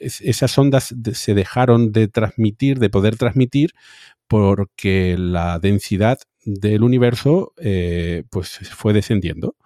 es- 0.00 0.20
Esas 0.22 0.56
ondas 0.58 0.94
se 1.12 1.34
dejaron 1.34 1.92
de 1.92 2.08
transmitir, 2.08 2.78
de 2.78 2.90
poder 2.90 3.16
transmitir, 3.16 3.72
porque 4.26 5.16
la 5.18 5.58
densidad 5.58 6.18
del 6.44 6.82
universo 6.82 7.52
eh, 7.58 8.24
pues 8.30 8.58
fue 8.74 8.92
descendiendo. 8.92 9.56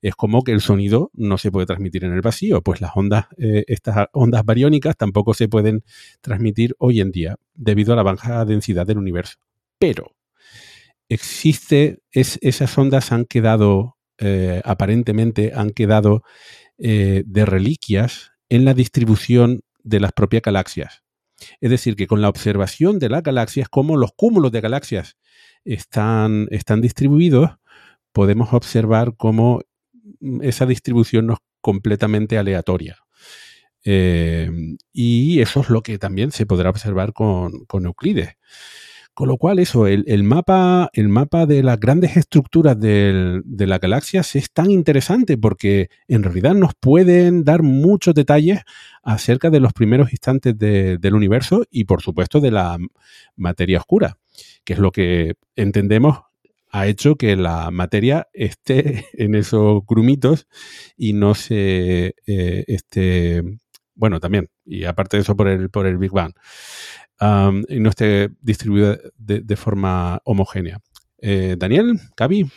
Es 0.00 0.14
como 0.16 0.42
que 0.42 0.52
el 0.52 0.60
sonido 0.60 1.10
no 1.14 1.38
se 1.38 1.50
puede 1.52 1.66
transmitir 1.66 2.04
en 2.04 2.12
el 2.12 2.20
vacío, 2.20 2.62
pues 2.62 2.80
las 2.80 2.92
ondas, 2.96 3.26
eh, 3.38 3.64
estas 3.68 4.08
ondas 4.12 4.44
bariónicas 4.44 4.96
tampoco 4.96 5.34
se 5.34 5.48
pueden 5.48 5.84
transmitir 6.20 6.74
hoy 6.78 7.00
en 7.00 7.10
día 7.12 7.36
debido 7.54 7.92
a 7.92 7.96
la 7.96 8.02
baja 8.02 8.44
densidad 8.44 8.86
del 8.86 8.98
universo. 8.98 9.38
Pero 9.78 10.12
existe, 11.12 12.00
es, 12.10 12.38
esas 12.42 12.76
ondas 12.78 13.12
han 13.12 13.24
quedado, 13.24 13.96
eh, 14.18 14.62
aparentemente 14.64 15.52
han 15.54 15.70
quedado 15.70 16.22
eh, 16.78 17.22
de 17.26 17.44
reliquias 17.44 18.32
en 18.48 18.64
la 18.64 18.74
distribución 18.74 19.60
de 19.82 20.00
las 20.00 20.12
propias 20.12 20.42
galaxias. 20.42 21.02
Es 21.60 21.70
decir, 21.70 21.96
que 21.96 22.06
con 22.06 22.22
la 22.22 22.28
observación 22.28 22.98
de 22.98 23.08
las 23.08 23.22
galaxias, 23.22 23.68
como 23.68 23.96
los 23.96 24.12
cúmulos 24.16 24.52
de 24.52 24.60
galaxias 24.60 25.16
están, 25.64 26.48
están 26.50 26.80
distribuidos, 26.80 27.50
podemos 28.12 28.52
observar 28.52 29.14
cómo 29.16 29.60
mm, 30.20 30.42
esa 30.42 30.66
distribución 30.66 31.26
no 31.26 31.34
es 31.34 31.38
completamente 31.60 32.38
aleatoria. 32.38 32.98
Eh, 33.84 34.50
y 34.92 35.40
eso 35.40 35.60
es 35.60 35.68
lo 35.68 35.82
que 35.82 35.98
también 35.98 36.30
se 36.30 36.46
podrá 36.46 36.70
observar 36.70 37.12
con, 37.12 37.64
con 37.66 37.84
Euclides. 37.84 38.36
Con 39.14 39.28
lo 39.28 39.36
cual, 39.36 39.58
eso, 39.58 39.86
el, 39.86 40.04
el 40.06 40.22
mapa, 40.22 40.88
el 40.94 41.10
mapa 41.10 41.44
de 41.44 41.62
las 41.62 41.78
grandes 41.78 42.16
estructuras 42.16 42.80
de 42.80 43.42
las 43.66 43.78
galaxias 43.78 44.34
es 44.36 44.50
tan 44.50 44.70
interesante 44.70 45.36
porque 45.36 45.88
en 46.08 46.22
realidad 46.22 46.54
nos 46.54 46.72
pueden 46.80 47.44
dar 47.44 47.62
muchos 47.62 48.14
detalles 48.14 48.60
acerca 49.02 49.50
de 49.50 49.60
los 49.60 49.74
primeros 49.74 50.12
instantes 50.12 50.56
de- 50.58 50.96
del 50.96 51.14
universo 51.14 51.64
y, 51.70 51.84
por 51.84 52.00
supuesto, 52.00 52.40
de 52.40 52.52
la 52.52 52.78
materia 53.36 53.78
oscura, 53.78 54.16
que 54.64 54.72
es 54.72 54.78
lo 54.78 54.90
que 54.92 55.34
entendemos 55.56 56.20
ha 56.74 56.86
hecho 56.86 57.16
que 57.16 57.36
la 57.36 57.70
materia 57.70 58.28
esté 58.32 59.04
en 59.12 59.34
esos 59.34 59.82
grumitos 59.86 60.46
y 60.96 61.12
no 61.12 61.34
se 61.34 62.14
eh, 62.26 62.64
esté, 62.66 63.42
bueno, 63.94 64.20
también, 64.20 64.48
y 64.64 64.84
aparte 64.84 65.18
de 65.18 65.22
eso 65.22 65.36
por 65.36 65.48
el, 65.48 65.68
por 65.68 65.86
el 65.86 65.98
Big 65.98 66.12
Bang, 66.12 66.32
um, 67.22 67.62
y 67.68 67.80
no 67.80 67.88
esté 67.88 68.30
distribuida 68.40 68.98
de, 69.16 69.40
de 69.40 69.56
forma 69.56 70.20
homogénea. 70.24 70.78
Eh, 71.18 71.54
Daniel, 71.56 72.00
Gaby, 72.16 72.50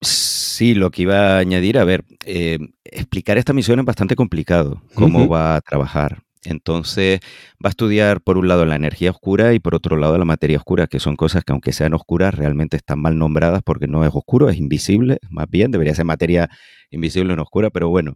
Sí, 0.00 0.74
lo 0.74 0.90
que 0.90 1.02
iba 1.02 1.36
a 1.36 1.38
añadir, 1.38 1.78
a 1.78 1.84
ver, 1.84 2.04
eh, 2.24 2.58
explicar 2.84 3.38
esta 3.38 3.52
misión 3.52 3.78
es 3.78 3.84
bastante 3.84 4.16
complicado, 4.16 4.82
cómo 4.94 5.28
va 5.28 5.56
a 5.56 5.60
trabajar. 5.60 6.22
Entonces, 6.44 7.20
va 7.62 7.68
a 7.68 7.70
estudiar 7.70 8.20
por 8.20 8.38
un 8.38 8.48
lado 8.48 8.64
la 8.64 8.76
energía 8.76 9.10
oscura 9.10 9.52
y 9.52 9.58
por 9.58 9.74
otro 9.74 9.96
lado 9.96 10.16
la 10.16 10.24
materia 10.24 10.58
oscura, 10.58 10.86
que 10.86 11.00
son 11.00 11.16
cosas 11.16 11.44
que 11.44 11.52
aunque 11.52 11.72
sean 11.72 11.94
oscuras, 11.94 12.34
realmente 12.34 12.76
están 12.76 13.00
mal 13.00 13.18
nombradas 13.18 13.62
porque 13.64 13.86
no 13.86 14.04
es 14.04 14.10
oscuro, 14.14 14.48
es 14.48 14.56
invisible, 14.56 15.18
más 15.28 15.46
bien, 15.50 15.70
debería 15.70 15.94
ser 15.94 16.04
materia 16.04 16.48
invisible 16.90 17.34
no 17.34 17.42
oscura, 17.42 17.70
pero 17.70 17.88
bueno. 17.88 18.14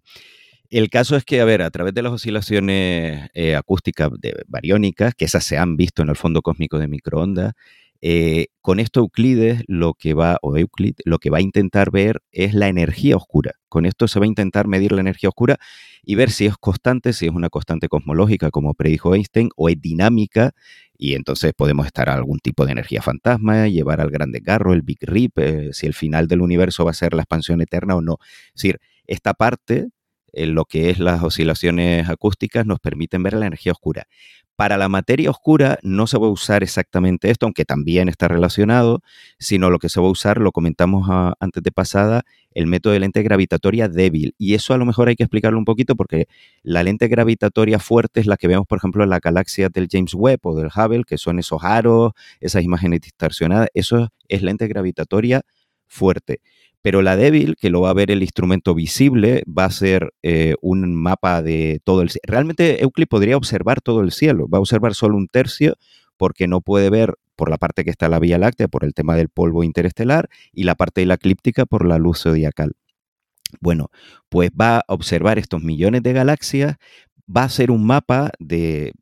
El 0.70 0.88
caso 0.88 1.16
es 1.16 1.24
que, 1.24 1.40
a 1.40 1.44
ver, 1.44 1.62
a 1.62 1.70
través 1.70 1.94
de 1.94 2.02
las 2.02 2.12
oscilaciones 2.12 3.28
eh, 3.34 3.56
acústicas 3.56 4.10
de- 4.20 4.44
bariónicas, 4.46 5.14
que 5.14 5.24
esas 5.24 5.44
se 5.44 5.58
han 5.58 5.76
visto 5.76 6.02
en 6.02 6.10
el 6.10 6.16
fondo 6.16 6.42
cósmico 6.42 6.78
de 6.78 6.86
microondas, 6.88 7.54
eh, 8.02 8.46
con 8.62 8.80
esto 8.80 9.00
Euclides 9.00 9.62
lo 9.66 9.94
que 9.94 10.14
va, 10.14 10.38
o 10.42 10.56
Euclid, 10.56 10.94
lo 11.04 11.18
que 11.18 11.28
va 11.28 11.38
a 11.38 11.42
intentar 11.42 11.90
ver 11.90 12.22
es 12.32 12.54
la 12.54 12.68
energía 12.68 13.16
oscura. 13.16 13.54
Con 13.68 13.84
esto 13.84 14.08
se 14.08 14.18
va 14.20 14.24
a 14.24 14.28
intentar 14.28 14.68
medir 14.68 14.92
la 14.92 15.00
energía 15.02 15.28
oscura 15.28 15.58
y 16.02 16.14
ver 16.14 16.30
si 16.30 16.46
es 16.46 16.56
constante, 16.56 17.12
si 17.12 17.26
es 17.26 17.32
una 17.32 17.50
constante 17.50 17.88
cosmológica, 17.88 18.50
como 18.50 18.72
predijo 18.74 19.14
Einstein, 19.14 19.50
o 19.56 19.68
es 19.68 19.80
dinámica, 19.80 20.52
y 20.96 21.14
entonces 21.14 21.52
podemos 21.54 21.84
estar 21.86 22.08
a 22.08 22.14
algún 22.14 22.38
tipo 22.38 22.64
de 22.64 22.72
energía 22.72 23.02
fantasma, 23.02 23.68
llevar 23.68 24.00
al 24.00 24.10
gran 24.10 24.30
desgarro, 24.32 24.72
el 24.72 24.82
Big 24.82 24.98
Rip, 25.02 25.38
eh, 25.38 25.70
si 25.72 25.86
el 25.86 25.94
final 25.94 26.26
del 26.28 26.40
universo 26.42 26.84
va 26.84 26.92
a 26.92 26.94
ser 26.94 27.12
la 27.14 27.22
expansión 27.22 27.60
eterna 27.60 27.96
o 27.96 28.00
no. 28.02 28.18
Es 28.48 28.62
decir, 28.62 28.78
esta 29.06 29.34
parte, 29.34 29.88
en 30.32 30.54
lo 30.54 30.64
que 30.64 30.90
es 30.90 30.98
las 30.98 31.22
oscilaciones 31.22 32.08
acústicas, 32.08 32.66
nos 32.66 32.80
permiten 32.80 33.22
ver 33.22 33.34
la 33.34 33.46
energía 33.46 33.72
oscura. 33.72 34.06
Para 34.60 34.76
la 34.76 34.90
materia 34.90 35.30
oscura 35.30 35.78
no 35.82 36.06
se 36.06 36.18
va 36.18 36.26
a 36.26 36.30
usar 36.30 36.62
exactamente 36.62 37.30
esto, 37.30 37.46
aunque 37.46 37.64
también 37.64 38.10
está 38.10 38.28
relacionado, 38.28 39.00
sino 39.38 39.70
lo 39.70 39.78
que 39.78 39.88
se 39.88 40.00
va 40.00 40.06
a 40.06 40.10
usar, 40.10 40.38
lo 40.38 40.52
comentamos 40.52 41.08
ah, 41.10 41.32
antes 41.40 41.62
de 41.62 41.72
pasada, 41.72 42.24
el 42.52 42.66
método 42.66 42.92
de 42.92 43.00
lente 43.00 43.22
gravitatoria 43.22 43.88
débil. 43.88 44.34
Y 44.36 44.52
eso 44.52 44.74
a 44.74 44.76
lo 44.76 44.84
mejor 44.84 45.08
hay 45.08 45.16
que 45.16 45.22
explicarlo 45.22 45.58
un 45.58 45.64
poquito 45.64 45.96
porque 45.96 46.26
la 46.62 46.82
lente 46.82 47.08
gravitatoria 47.08 47.78
fuerte 47.78 48.20
es 48.20 48.26
la 48.26 48.36
que 48.36 48.48
vemos, 48.48 48.66
por 48.66 48.76
ejemplo, 48.76 49.02
en 49.02 49.08
la 49.08 49.18
galaxia 49.18 49.70
del 49.70 49.88
James 49.90 50.12
Webb 50.12 50.40
o 50.42 50.54
del 50.54 50.68
Hubble, 50.68 51.04
que 51.06 51.16
son 51.16 51.38
esos 51.38 51.64
aros, 51.64 52.12
esas 52.40 52.62
imágenes 52.62 53.00
distorsionadas. 53.00 53.68
Eso 53.72 54.10
es 54.28 54.42
lente 54.42 54.68
gravitatoria 54.68 55.40
fuerte. 55.86 56.40
Pero 56.82 57.02
la 57.02 57.16
débil, 57.16 57.56
que 57.60 57.70
lo 57.70 57.82
va 57.82 57.90
a 57.90 57.94
ver 57.94 58.10
el 58.10 58.22
instrumento 58.22 58.74
visible, 58.74 59.42
va 59.46 59.66
a 59.66 59.70
ser 59.70 60.12
eh, 60.22 60.54
un 60.62 60.94
mapa 60.94 61.42
de 61.42 61.80
todo 61.84 62.02
el 62.02 62.10
cielo. 62.10 62.22
Realmente 62.26 62.82
Euclid 62.82 63.06
podría 63.06 63.36
observar 63.36 63.80
todo 63.80 64.00
el 64.00 64.12
cielo, 64.12 64.48
va 64.48 64.58
a 64.58 64.60
observar 64.62 64.94
solo 64.94 65.16
un 65.16 65.28
tercio 65.28 65.74
porque 66.16 66.48
no 66.48 66.60
puede 66.60 66.90
ver 66.90 67.14
por 67.34 67.48
la 67.48 67.56
parte 67.56 67.84
que 67.84 67.90
está 67.90 68.08
la 68.10 68.18
Vía 68.18 68.38
Láctea, 68.38 68.68
por 68.68 68.84
el 68.84 68.92
tema 68.92 69.16
del 69.16 69.30
polvo 69.30 69.64
interestelar, 69.64 70.28
y 70.52 70.64
la 70.64 70.74
parte 70.74 71.00
de 71.00 71.06
la 71.06 71.14
eclíptica 71.14 71.64
por 71.64 71.86
la 71.86 71.96
luz 71.96 72.20
zodiacal. 72.20 72.74
Bueno, 73.60 73.90
pues 74.28 74.50
va 74.50 74.78
a 74.78 74.84
observar 74.88 75.38
estos 75.38 75.62
millones 75.62 76.02
de 76.02 76.12
galaxias, 76.12 76.76
va 77.34 77.42
a 77.42 77.46
hacer 77.46 77.70
un 77.70 77.86
mapa 77.86 78.32
de 78.38 78.92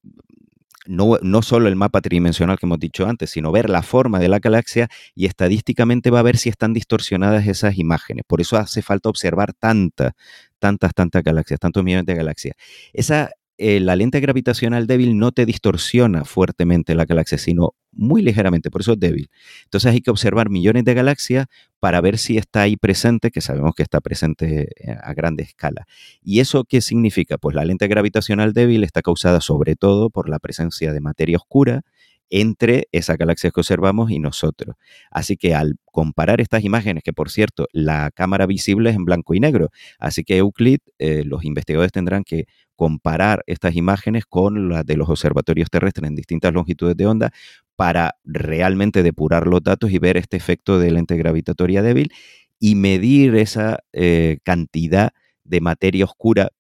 no, 0.89 1.19
no, 1.21 1.43
solo 1.43 1.69
el 1.69 1.77
mapa 1.77 2.01
tridimensional 2.01 2.59
que 2.59 2.65
hemos 2.65 2.79
dicho 2.79 3.07
antes, 3.07 3.31
sino 3.31 3.53
ver 3.53 3.69
la 3.69 3.83
forma 3.83 4.19
de 4.19 4.29
la 4.29 4.39
galaxia 4.39 4.89
y 5.15 5.27
estadísticamente 5.27 6.11
va 6.11 6.21
a 6.21 6.23
ver 6.23 6.39
si 6.39 6.49
están 6.49 6.73
distorsionadas 6.73 7.47
esas 7.47 7.77
imágenes. 7.79 8.25
Por 8.27 8.41
eso 8.41 8.57
hace 8.57 8.81
falta 8.81 9.11
observar 9.11 9.53
tantas, 9.53 10.13
tantas, 10.59 10.95
tantas 10.95 11.23
galaxias, 11.23 11.61
tantos 11.61 11.85
millones 11.85 12.07
de 12.07 12.15
galaxias. 12.15 12.57
Esa 12.95 13.31
eh, 13.59 13.81
la 13.81 13.97
lente 13.97 14.21
gravitacional 14.21 14.87
débil 14.87 15.19
no 15.19 15.33
te 15.33 15.45
distorsiona 15.45 16.25
fuertemente 16.25 16.95
la 16.95 17.05
galaxia, 17.05 17.39
sino 17.39 17.75
muy 17.91 18.23
ligeramente, 18.23 18.71
por 18.71 18.83
eso 18.83 18.93
es 18.93 19.01
débil. 19.01 19.31
Entonces 19.65 19.93
hay 19.93 20.01
que 20.01 20.13
observar 20.13 20.49
millones 20.49 20.85
de 20.85 20.95
galaxias 20.95 21.47
para 21.81 22.01
ver 22.01 22.19
si 22.19 22.39
está 22.39 22.63
ahí 22.63 22.77
presente, 22.77 23.33
que 23.33 23.41
sabemos 23.41 23.75
que 23.75 23.83
está 23.83 24.01
presente 24.01 24.69
eh, 24.77 24.97
a 25.03 25.13
grande 25.13 25.43
escala. 25.43 25.87
¿Y 26.23 26.39
eso 26.39 26.65
qué 26.65 26.81
significa? 26.81 27.37
Pues 27.37 27.57
la 27.57 27.65
lente 27.65 27.89
gravitacional 27.89 28.53
débil 28.53 28.85
está 28.85 29.03
causada 29.03 29.41
sobre 29.41 29.75
todo 29.75 30.11
por 30.11 30.29
la 30.29 30.39
presencia 30.39 30.93
de 30.93 31.01
materia 31.01 31.37
oscura 31.37 31.83
entre 32.31 32.89
esas 32.93 33.17
galaxias 33.19 33.53
que 33.53 33.61
observamos 33.61 34.11
y 34.11 34.19
nosotros. 34.19 34.77
Así 35.11 35.37
que 35.37 35.55
al 35.55 35.77
comparar 35.85 36.41
estas 36.41 36.65
imágenes, 36.65 37.03
que 37.03 37.13
por 37.13 37.31
cierto, 37.31 37.67
la 37.73 38.11
cámara 38.11 38.47
visible 38.47 38.91
es 38.91 38.97
en 38.97 39.05
blanco 39.05 39.35
y 39.35 39.41
negro, 39.41 39.71
así 39.99 40.25
que 40.25 40.39
Euclid, 40.39 40.79
eh, 40.99 41.25
los 41.25 41.45
investigadores 41.45 41.93
tendrán 41.93 42.25
que 42.25 42.47
comparar 42.77 43.43
estas 43.47 43.75
imágenes 43.75 44.25
con 44.25 44.69
las 44.69 44.87
de 44.87 44.97
los 44.97 45.09
observatorios 45.09 45.69
terrestres 45.71 46.09
en 46.09 46.15
distintas 46.15 46.53
longitudes 46.53 46.97
de 46.97 47.07
onda 47.07 47.33
para 47.75 48.17
realmente 48.25 49.03
depurar 49.03 49.47
los 49.47 49.63
datos 49.63 49.91
y 49.91 49.99
ver 49.99 50.17
este 50.17 50.37
efecto 50.37 50.79
de 50.79 50.91
lente 50.91 51.17
gravitatoria 51.17 51.83
débil 51.83 52.13
y 52.61 52.75
medir 52.75 53.35
esa 53.37 53.79
eh, 53.93 54.39
cantidad 54.45 55.13
de 55.45 55.61
materia 55.61 56.05
oscura 56.05 56.51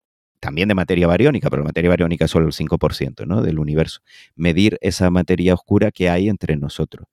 también 0.40 0.68
de 0.68 0.74
materia 0.74 1.06
bariónica, 1.06 1.50
pero 1.50 1.62
la 1.62 1.68
materia 1.68 1.90
bariónica 1.90 2.26
es 2.26 2.30
solo 2.30 2.46
el 2.46 2.52
5% 2.52 3.26
¿no? 3.26 3.42
del 3.42 3.58
universo. 3.58 4.00
Medir 4.34 4.78
esa 4.80 5.10
materia 5.10 5.54
oscura 5.54 5.90
que 5.90 6.08
hay 6.10 6.28
entre 6.28 6.56
nosotros. 6.56 7.06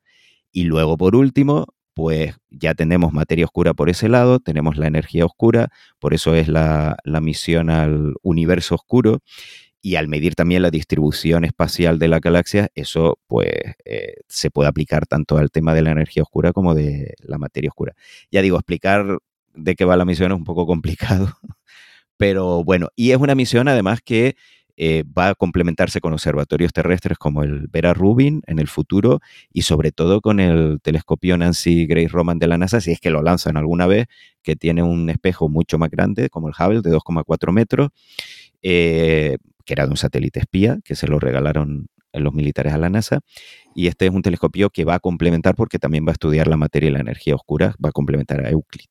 Y 0.51 0.63
luego, 0.63 0.97
por 0.97 1.15
último, 1.15 1.67
pues 1.93 2.35
ya 2.49 2.75
tenemos 2.75 3.13
materia 3.13 3.45
oscura 3.45 3.73
por 3.73 3.89
ese 3.89 4.09
lado, 4.09 4.39
tenemos 4.39 4.77
la 4.77 4.87
energía 4.87 5.25
oscura, 5.25 5.69
por 5.99 6.13
eso 6.13 6.35
es 6.35 6.47
la, 6.49 6.97
misión 7.21 7.69
al 7.69 8.15
universo 8.21 8.75
oscuro. 8.75 9.19
Y 9.81 9.97
al 9.97 10.07
medir 10.07 10.33
también 10.33 10.63
la 10.63 10.71
distribución 10.71 11.45
espacial 11.45 11.99
de 11.99 12.07
la 12.07 12.19
galaxia, 12.19 12.69
eso 12.73 13.19
pues 13.27 13.49
eh, 13.85 14.15
se 14.27 14.49
puede 14.49 14.67
aplicar 14.67 15.05
tanto 15.05 15.37
al 15.37 15.51
tema 15.51 15.75
de 15.75 15.83
la 15.83 15.91
energía 15.91 16.23
oscura 16.23 16.53
como 16.53 16.73
de 16.73 17.13
la 17.19 17.37
materia 17.37 17.69
oscura. 17.69 17.93
Ya 18.31 18.41
digo, 18.41 18.57
explicar 18.57 19.19
de 19.53 19.75
qué 19.75 19.85
va 19.85 19.95
la 19.95 20.05
misión 20.05 20.31
es 20.31 20.37
un 20.37 20.43
poco 20.43 20.65
complicado, 20.65 21.37
pero 22.17 22.63
bueno, 22.63 22.89
y 22.95 23.11
es 23.11 23.17
una 23.17 23.35
misión 23.35 23.67
además 23.67 24.01
que 24.03 24.35
eh, 24.77 25.03
va 25.03 25.29
a 25.29 25.35
complementarse 25.35 26.01
con 26.01 26.11
observatorios 26.11 26.73
terrestres 26.73 27.17
como 27.17 27.43
el 27.43 27.67
Vera 27.69 27.93
Rubin 27.93 28.41
en 28.45 28.59
el 28.59 28.67
futuro 28.67 29.21
y 29.53 29.61
sobre 29.61 29.93
todo 29.93 30.19
con 30.19 30.41
el 30.41 30.79
telescopio 30.81 31.37
Nancy 31.37 31.85
Grace 31.85 32.09
Roman 32.09 32.39
de 32.39 32.47
la 32.47 32.57
NASA, 32.57 32.81
si 32.81 32.91
es 32.91 32.99
que 32.99 33.09
lo 33.09 33.21
lanzan 33.21 33.55
alguna 33.55 33.87
vez, 33.87 34.07
que 34.43 34.57
tiene 34.57 34.83
un 34.83 35.09
espejo 35.09 35.47
mucho 35.47 35.77
más 35.77 35.89
grande 35.89 36.29
como 36.29 36.49
el 36.49 36.53
Hubble 36.59 36.81
de 36.81 36.91
2,4 36.91 37.53
metros, 37.53 37.89
eh, 38.61 39.37
que 39.63 39.73
era 39.73 39.85
de 39.85 39.91
un 39.91 39.97
satélite 39.97 40.41
espía, 40.41 40.79
que 40.83 40.95
se 40.95 41.07
lo 41.07 41.19
regalaron 41.19 41.87
los 42.19 42.33
militares 42.33 42.73
a 42.73 42.77
la 42.77 42.89
NASA. 42.89 43.21
Y 43.73 43.87
este 43.87 44.05
es 44.05 44.11
un 44.11 44.21
telescopio 44.21 44.69
que 44.69 44.85
va 44.85 44.95
a 44.95 44.99
complementar 44.99 45.55
porque 45.55 45.79
también 45.79 46.05
va 46.05 46.11
a 46.11 46.13
estudiar 46.13 46.47
la 46.47 46.57
materia 46.57 46.89
y 46.89 46.93
la 46.93 46.99
energía 46.99 47.35
oscura, 47.35 47.75
va 47.83 47.89
a 47.89 47.93
complementar 47.93 48.45
a 48.45 48.49
Euclid. 48.49 48.85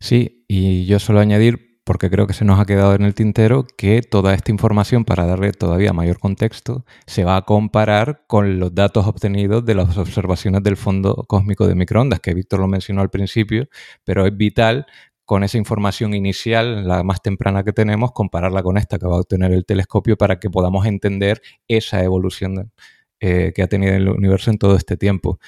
Sí, 0.00 0.44
y 0.48 0.84
yo 0.86 0.98
solo 0.98 1.20
añadir, 1.20 1.73
porque 1.84 2.10
creo 2.10 2.26
que 2.26 2.32
se 2.32 2.44
nos 2.44 2.58
ha 2.58 2.64
quedado 2.64 2.94
en 2.94 3.02
el 3.02 3.14
tintero 3.14 3.66
que 3.76 4.00
toda 4.02 4.34
esta 4.34 4.50
información, 4.50 5.04
para 5.04 5.26
darle 5.26 5.52
todavía 5.52 5.92
mayor 5.92 6.18
contexto, 6.18 6.84
se 7.06 7.24
va 7.24 7.36
a 7.36 7.42
comparar 7.42 8.24
con 8.26 8.58
los 8.58 8.74
datos 8.74 9.06
obtenidos 9.06 9.64
de 9.64 9.74
las 9.74 9.96
observaciones 9.98 10.62
del 10.62 10.76
fondo 10.76 11.24
cósmico 11.28 11.66
de 11.66 11.74
microondas, 11.74 12.20
que 12.20 12.34
Víctor 12.34 12.60
lo 12.60 12.68
mencionó 12.68 13.02
al 13.02 13.10
principio, 13.10 13.68
pero 14.04 14.26
es 14.26 14.36
vital 14.36 14.86
con 15.24 15.44
esa 15.44 15.58
información 15.58 16.14
inicial, 16.14 16.86
la 16.86 17.02
más 17.02 17.22
temprana 17.22 17.64
que 17.64 17.72
tenemos, 17.72 18.12
compararla 18.12 18.62
con 18.62 18.76
esta 18.76 18.98
que 18.98 19.06
va 19.06 19.16
a 19.16 19.20
obtener 19.20 19.52
el 19.52 19.64
telescopio 19.64 20.16
para 20.16 20.38
que 20.38 20.50
podamos 20.50 20.86
entender 20.86 21.40
esa 21.68 22.02
evolución 22.02 22.72
eh, 23.20 23.52
que 23.54 23.62
ha 23.62 23.68
tenido 23.68 23.94
el 23.94 24.08
universo 24.08 24.50
en 24.50 24.58
todo 24.58 24.76
este 24.76 24.96
tiempo. 24.96 25.38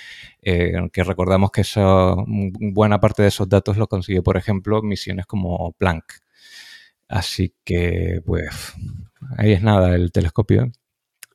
Eh, 0.41 0.73
que 0.93 1.05
recordamos 1.05 1.51
que 1.51 1.61
esa, 1.63 2.15
buena 2.27 3.01
parte 3.01 3.23
de 3.23 3.29
esos 3.29 3.49
datos 3.49 3.77
los 3.77 3.89
consigue, 3.89 4.23
por 4.23 4.37
ejemplo, 4.37 4.83
misiones 4.83 5.27
como 5.27 5.73
Planck. 5.73 6.26
Así 7.09 7.55
que, 7.65 8.21
pues, 8.25 8.75
ahí 9.39 9.53
es 9.53 9.63
nada 9.63 9.95
el 9.95 10.13
telescopio. 10.13 10.71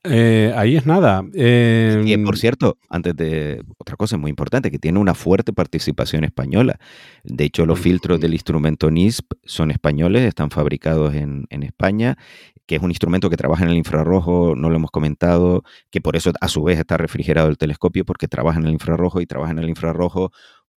Eh, 0.03 0.51
ahí 0.55 0.75
es 0.75 0.87
nada. 0.87 1.23
Eh, 1.35 2.01
y 2.05 2.17
por 2.17 2.37
cierto, 2.37 2.79
antes 2.89 3.15
de 3.15 3.63
otra 3.77 3.95
cosa 3.95 4.17
muy 4.17 4.29
importante, 4.29 4.71
que 4.71 4.79
tiene 4.79 4.97
una 4.97 5.13
fuerte 5.13 5.53
participación 5.53 6.23
española. 6.23 6.79
De 7.23 7.43
hecho, 7.43 7.65
los 7.67 7.79
filtros 7.79 8.19
del 8.19 8.33
instrumento 8.33 8.89
NISP 8.89 9.33
son 9.43 9.69
españoles, 9.69 10.23
están 10.23 10.49
fabricados 10.49 11.13
en, 11.13 11.45
en 11.51 11.61
España, 11.61 12.17
que 12.65 12.77
es 12.77 12.81
un 12.81 12.89
instrumento 12.89 13.29
que 13.29 13.37
trabaja 13.37 13.63
en 13.63 13.69
el 13.69 13.77
infrarrojo, 13.77 14.55
no 14.55 14.69
lo 14.69 14.77
hemos 14.77 14.91
comentado, 14.91 15.63
que 15.91 16.01
por 16.01 16.15
eso 16.15 16.31
a 16.41 16.47
su 16.47 16.63
vez 16.63 16.79
está 16.79 16.97
refrigerado 16.97 17.49
el 17.49 17.57
telescopio, 17.57 18.03
porque 18.03 18.27
trabaja 18.27 18.59
en 18.59 18.65
el 18.65 18.73
infrarrojo 18.73 19.21
y 19.21 19.27
trabaja 19.27 19.51
en 19.51 19.59
el 19.59 19.69
infrarrojo 19.69 20.31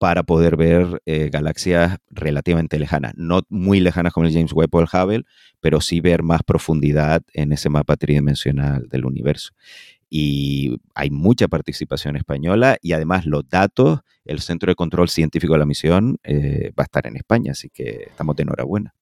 para 0.04 0.24
poder 0.24 0.58
ver 0.58 1.01
eh, 1.06 1.30
galaxias 1.32 1.97
relativamente 2.10 2.78
lejanas, 2.78 3.14
no 3.16 3.43
muy 3.47 3.80
lejanas 3.80 4.12
como 4.12 4.28
el 4.28 4.34
James 4.34 4.51
Webb 4.51 4.76
o 4.76 4.82
el 4.82 4.88
Hubble, 4.91 5.24
pero 5.62 5.80
sí 5.80 6.01
ver 6.01 6.24
más 6.24 6.43
profundidad 6.43 7.24
en 7.32 7.54
ese 7.54 7.70
mapa 7.70 7.95
tridimensional 7.95 8.89
del 8.89 9.06
universo. 9.06 9.54
Y 10.10 10.76
hay 10.93 11.10
mucha 11.10 11.47
participación 11.47 12.18
española 12.18 12.76
y 12.82 12.91
además 12.91 13.26
los 13.26 13.47
datos, 13.47 14.01
el 14.26 14.41
Centro 14.41 14.72
de 14.72 14.76
Control 14.76 15.08
Científico 15.08 15.54
de 15.54 15.60
la 15.60 15.66
misión 15.66 16.18
eh, 16.26 16.74
va 16.78 16.84
a 16.84 16.89
estar 16.89 17.08
en 17.08 17.16
España, 17.16 17.54
así 17.54 17.70
que 17.70 18.08
estamos 18.10 18.36
de 18.36 18.43
enhorabuena. 18.43 18.93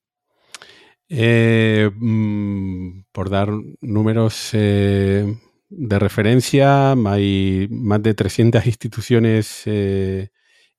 Eh, 1.09 1.89
mm, 1.95 3.05
por 3.11 3.31
dar 3.31 3.49
números 3.81 4.51
de 4.51 5.35
referencia, 5.97 6.91
hay 6.91 7.67
más 7.71 8.03
de 8.03 8.13
300 8.13 8.63
instituciones 8.67 9.65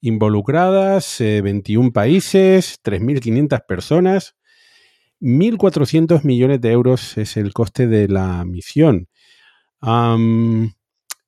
involucradas, 0.03 1.17
21 1.19 1.89
eh, 1.89 1.93
países, 1.93 2.81
3.500 2.83 3.65
personas, 3.67 4.35
1.400 5.21 6.25
millones 6.25 6.61
de 6.61 6.73
euros 6.73 7.17
es 7.17 7.37
el 7.37 7.55
coste 7.55 7.87
de 7.87 8.09
la 8.09 8.45
misión, 8.45 9.09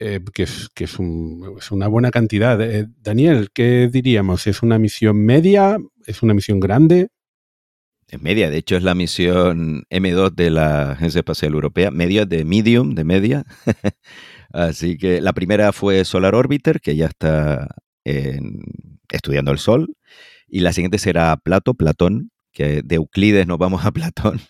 eh, 0.01 0.20
que, 0.35 0.43
es, 0.43 0.99
una 0.99 1.87
buena 1.87 2.11
cantidad. 2.11 2.61
Eh, 2.61 2.89
Daniel, 3.01 3.51
¿qué 3.55 3.89
diríamos? 3.91 4.49
¿Es 4.49 4.62
una 4.62 4.79
misión 4.79 5.25
media? 5.25 5.79
¿Es 6.05 6.22
una 6.22 6.35
misión 6.35 6.59
grande? 6.59 7.09
Es 8.09 8.20
media, 8.20 8.51
de 8.51 8.59
hecho 8.59 8.77
es 8.77 8.83
la 8.83 8.95
misión 8.95 9.85
M2 9.89 10.35
de 10.35 10.51
la 10.51 10.93
Agencia 10.93 11.20
Espacial 11.20 11.55
Europea, 11.55 11.91
media 11.93 12.27
de 12.27 12.45
medium, 12.45 12.95
de 12.97 13.05
media. 13.05 13.45
Así 14.53 14.99
que 14.99 15.20
la 15.20 15.33
primera 15.33 15.72
fue 15.72 16.05
Solar 16.05 16.35
Orbiter, 16.35 16.81
que 16.81 16.97
ya 16.97 17.07
está 17.07 17.75
estudiando 18.05 19.51
el 19.51 19.59
Sol. 19.59 19.97
Y 20.49 20.61
la 20.61 20.73
siguiente 20.73 20.99
será 20.99 21.37
Plato, 21.37 21.75
Platón, 21.75 22.31
que 22.53 22.83
de 22.83 22.97
Euclides 22.97 23.47
nos 23.47 23.59
vamos 23.59 23.85
a 23.85 23.93
Platón, 23.93 24.41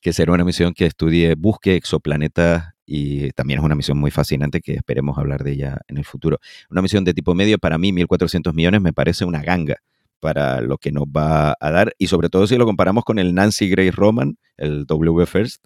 que 0.00 0.12
será 0.12 0.32
una 0.32 0.44
misión 0.44 0.72
que 0.74 0.86
estudie, 0.86 1.34
busque 1.34 1.76
exoplanetas 1.76 2.72
y 2.86 3.30
también 3.30 3.60
es 3.60 3.64
una 3.64 3.74
misión 3.74 3.98
muy 3.98 4.10
fascinante 4.10 4.60
que 4.60 4.74
esperemos 4.74 5.18
hablar 5.18 5.44
de 5.44 5.52
ella 5.52 5.80
en 5.88 5.98
el 5.98 6.04
futuro. 6.04 6.38
Una 6.70 6.82
misión 6.82 7.04
de 7.04 7.14
tipo 7.14 7.34
medio, 7.34 7.58
para 7.58 7.78
mí 7.78 7.92
1.400 7.92 8.52
millones 8.54 8.80
me 8.80 8.92
parece 8.92 9.24
una 9.24 9.42
ganga 9.42 9.76
para 10.20 10.60
lo 10.60 10.78
que 10.78 10.92
nos 10.92 11.04
va 11.04 11.56
a 11.58 11.70
dar 11.70 11.94
y 11.98 12.06
sobre 12.06 12.28
todo 12.28 12.46
si 12.46 12.56
lo 12.56 12.64
comparamos 12.64 13.04
con 13.04 13.18
el 13.18 13.34
Nancy 13.34 13.68
Grace 13.68 13.90
Roman, 13.90 14.36
el 14.56 14.86
W 14.86 15.26
First, 15.26 15.64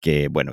que 0.00 0.28
bueno, 0.28 0.52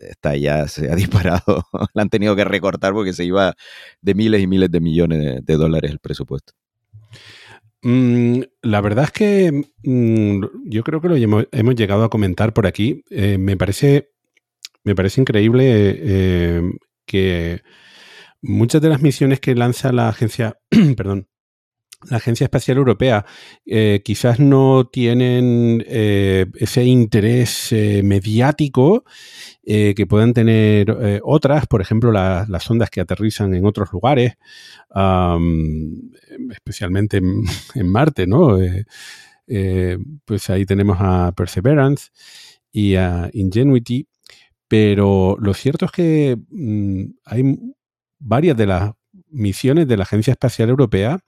esta 0.00 0.36
ya 0.36 0.68
se 0.68 0.90
ha 0.90 0.94
disparado, 0.96 1.64
la 1.94 2.02
han 2.02 2.10
tenido 2.10 2.36
que 2.36 2.44
recortar 2.44 2.92
porque 2.92 3.12
se 3.12 3.24
iba 3.24 3.54
de 4.00 4.14
miles 4.14 4.42
y 4.42 4.46
miles 4.46 4.70
de 4.70 4.80
millones 4.80 5.44
de, 5.44 5.56
dólares 5.56 5.90
el 5.90 5.98
presupuesto. 5.98 6.52
Mm, 7.82 8.40
la 8.62 8.80
verdad 8.80 9.04
es 9.04 9.12
que 9.12 9.62
mm, 9.84 10.44
yo 10.64 10.82
creo 10.82 11.00
que 11.00 11.08
lo 11.08 11.16
hemos, 11.16 11.74
llegado 11.76 12.04
a 12.04 12.10
comentar 12.10 12.52
por 12.52 12.66
aquí. 12.66 13.04
Eh, 13.10 13.38
me, 13.38 13.56
parece, 13.56 14.10
me 14.84 14.94
parece 14.94 15.20
increíble 15.20 15.64
eh, 15.66 16.62
que 17.06 17.62
muchas 18.42 18.82
de 18.82 18.88
las 18.88 19.02
misiones 19.02 19.40
que 19.40 19.54
lanza 19.54 19.92
la 19.92 20.08
agencia, 20.08 20.58
perdón, 20.96 21.28
la 22.06 22.18
Agencia 22.18 22.44
Espacial 22.44 22.76
Europea 22.76 23.26
eh, 23.66 24.02
quizás 24.04 24.38
no 24.38 24.86
tienen 24.86 25.84
eh, 25.86 26.46
ese 26.54 26.84
interés 26.84 27.72
eh, 27.72 28.02
mediático 28.04 29.04
que 29.70 30.06
puedan 30.08 30.32
tener 30.32 31.20
otras, 31.24 31.66
por 31.66 31.82
ejemplo, 31.82 32.10
las 32.10 32.70
ondas 32.70 32.88
que 32.88 33.02
aterrizan 33.02 33.52
en 33.52 33.66
otros 33.66 33.92
lugares, 33.92 34.38
especialmente 36.50 37.18
en, 37.74 37.92
Marte, 37.92 38.26
¿no? 38.26 38.56
pues 40.24 40.48
ahí 40.48 40.64
tenemos 40.64 40.96
a 41.00 41.32
Perseverance 41.36 42.08
y 42.72 42.94
a 42.94 43.28
Ingenuity, 43.34 44.08
pero 44.68 45.36
lo 45.38 45.52
cierto 45.52 45.84
es 45.84 45.92
que 45.92 46.38
mm, 46.48 47.04
hay 47.26 47.58
varias 48.18 48.56
de 48.56 48.66
las 48.66 48.92
misiones 49.28 49.86
de 49.86 49.98
la 49.98 50.04
Agencia 50.04 50.30
Espacial 50.30 50.70
Europea 50.70 51.18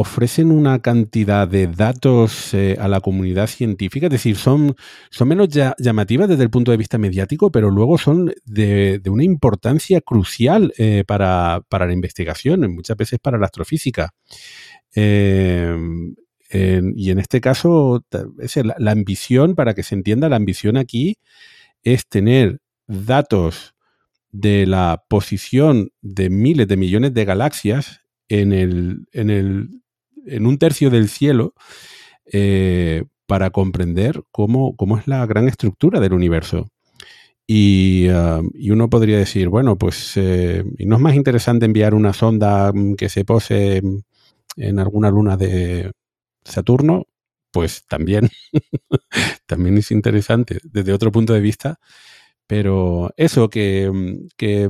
ofrecen 0.00 0.50
una 0.50 0.80
cantidad 0.80 1.46
de 1.46 1.66
datos 1.66 2.54
eh, 2.54 2.76
a 2.80 2.88
la 2.88 3.02
comunidad 3.02 3.48
científica, 3.48 4.06
es 4.06 4.12
decir, 4.12 4.36
son, 4.36 4.74
son 5.10 5.28
menos 5.28 5.48
llamativas 5.78 6.26
desde 6.26 6.42
el 6.42 6.48
punto 6.48 6.70
de 6.70 6.78
vista 6.78 6.96
mediático, 6.96 7.52
pero 7.52 7.70
luego 7.70 7.98
son 7.98 8.32
de, 8.46 9.02
una 9.10 9.24
importancia 9.24 10.00
crucial 10.00 10.72
eh, 10.78 11.04
para, 11.06 11.60
para 11.68 11.86
la 11.86 11.92
investigación, 11.92 12.60
muchas 12.74 12.96
veces 12.96 13.18
para 13.20 13.36
la 13.36 13.44
astrofísica. 13.44 14.14
Eh, 14.94 15.76
y 16.52 17.10
en 17.10 17.18
este 17.18 17.40
caso, 17.40 18.04
es 18.38 18.56
la, 18.56 18.74
la 18.78 18.90
ambición, 18.92 19.54
para 19.54 19.74
que 19.74 19.82
se 19.82 19.94
entienda, 19.94 20.30
la 20.30 20.36
ambición 20.36 20.78
aquí 20.78 21.18
es 21.82 22.08
tener 22.08 22.58
datos 22.88 23.74
de 24.32 24.66
la 24.66 25.04
posición 25.08 25.90
de 26.00 26.30
miles 26.30 26.66
de 26.68 26.76
millones 26.76 27.12
de 27.14 27.24
galaxias 27.24 28.00
en, 28.30 28.52
el, 28.52 29.06
en, 29.12 29.28
el, 29.28 29.82
en 30.26 30.46
un 30.46 30.58
tercio 30.58 30.90
del 30.90 31.08
cielo 31.08 31.54
eh, 32.26 33.04
para 33.26 33.50
comprender 33.50 34.22
cómo, 34.32 34.76
cómo 34.76 34.98
es 34.98 35.06
la 35.06 35.24
gran 35.26 35.48
estructura 35.48 36.00
del 36.00 36.12
universo. 36.12 36.68
Y, 37.46 38.08
ah, 38.10 38.42
y 38.54 38.70
uno 38.70 38.88
podría 38.88 39.18
decir, 39.18 39.48
bueno, 39.48 39.76
pues 39.76 40.12
eh, 40.16 40.64
¿y 40.78 40.86
no 40.86 40.96
es 40.96 41.02
más 41.02 41.14
interesante 41.16 41.66
enviar 41.66 41.94
una 41.94 42.12
sonda 42.12 42.72
mm, 42.72 42.94
que 42.94 43.08
se 43.08 43.24
pose 43.24 43.82
mm, 43.82 43.98
en 44.56 44.78
alguna 44.78 45.10
luna 45.10 45.36
de 45.36 45.90
Saturno? 46.44 47.06
Pues 47.52 47.84
también, 47.86 48.28
también 49.46 49.78
es 49.78 49.90
interesante 49.90 50.60
desde 50.64 50.92
otro 50.92 51.10
punto 51.12 51.32
de 51.32 51.40
vista, 51.40 51.80
pero 52.50 53.14
eso, 53.16 53.48
que, 53.48 53.88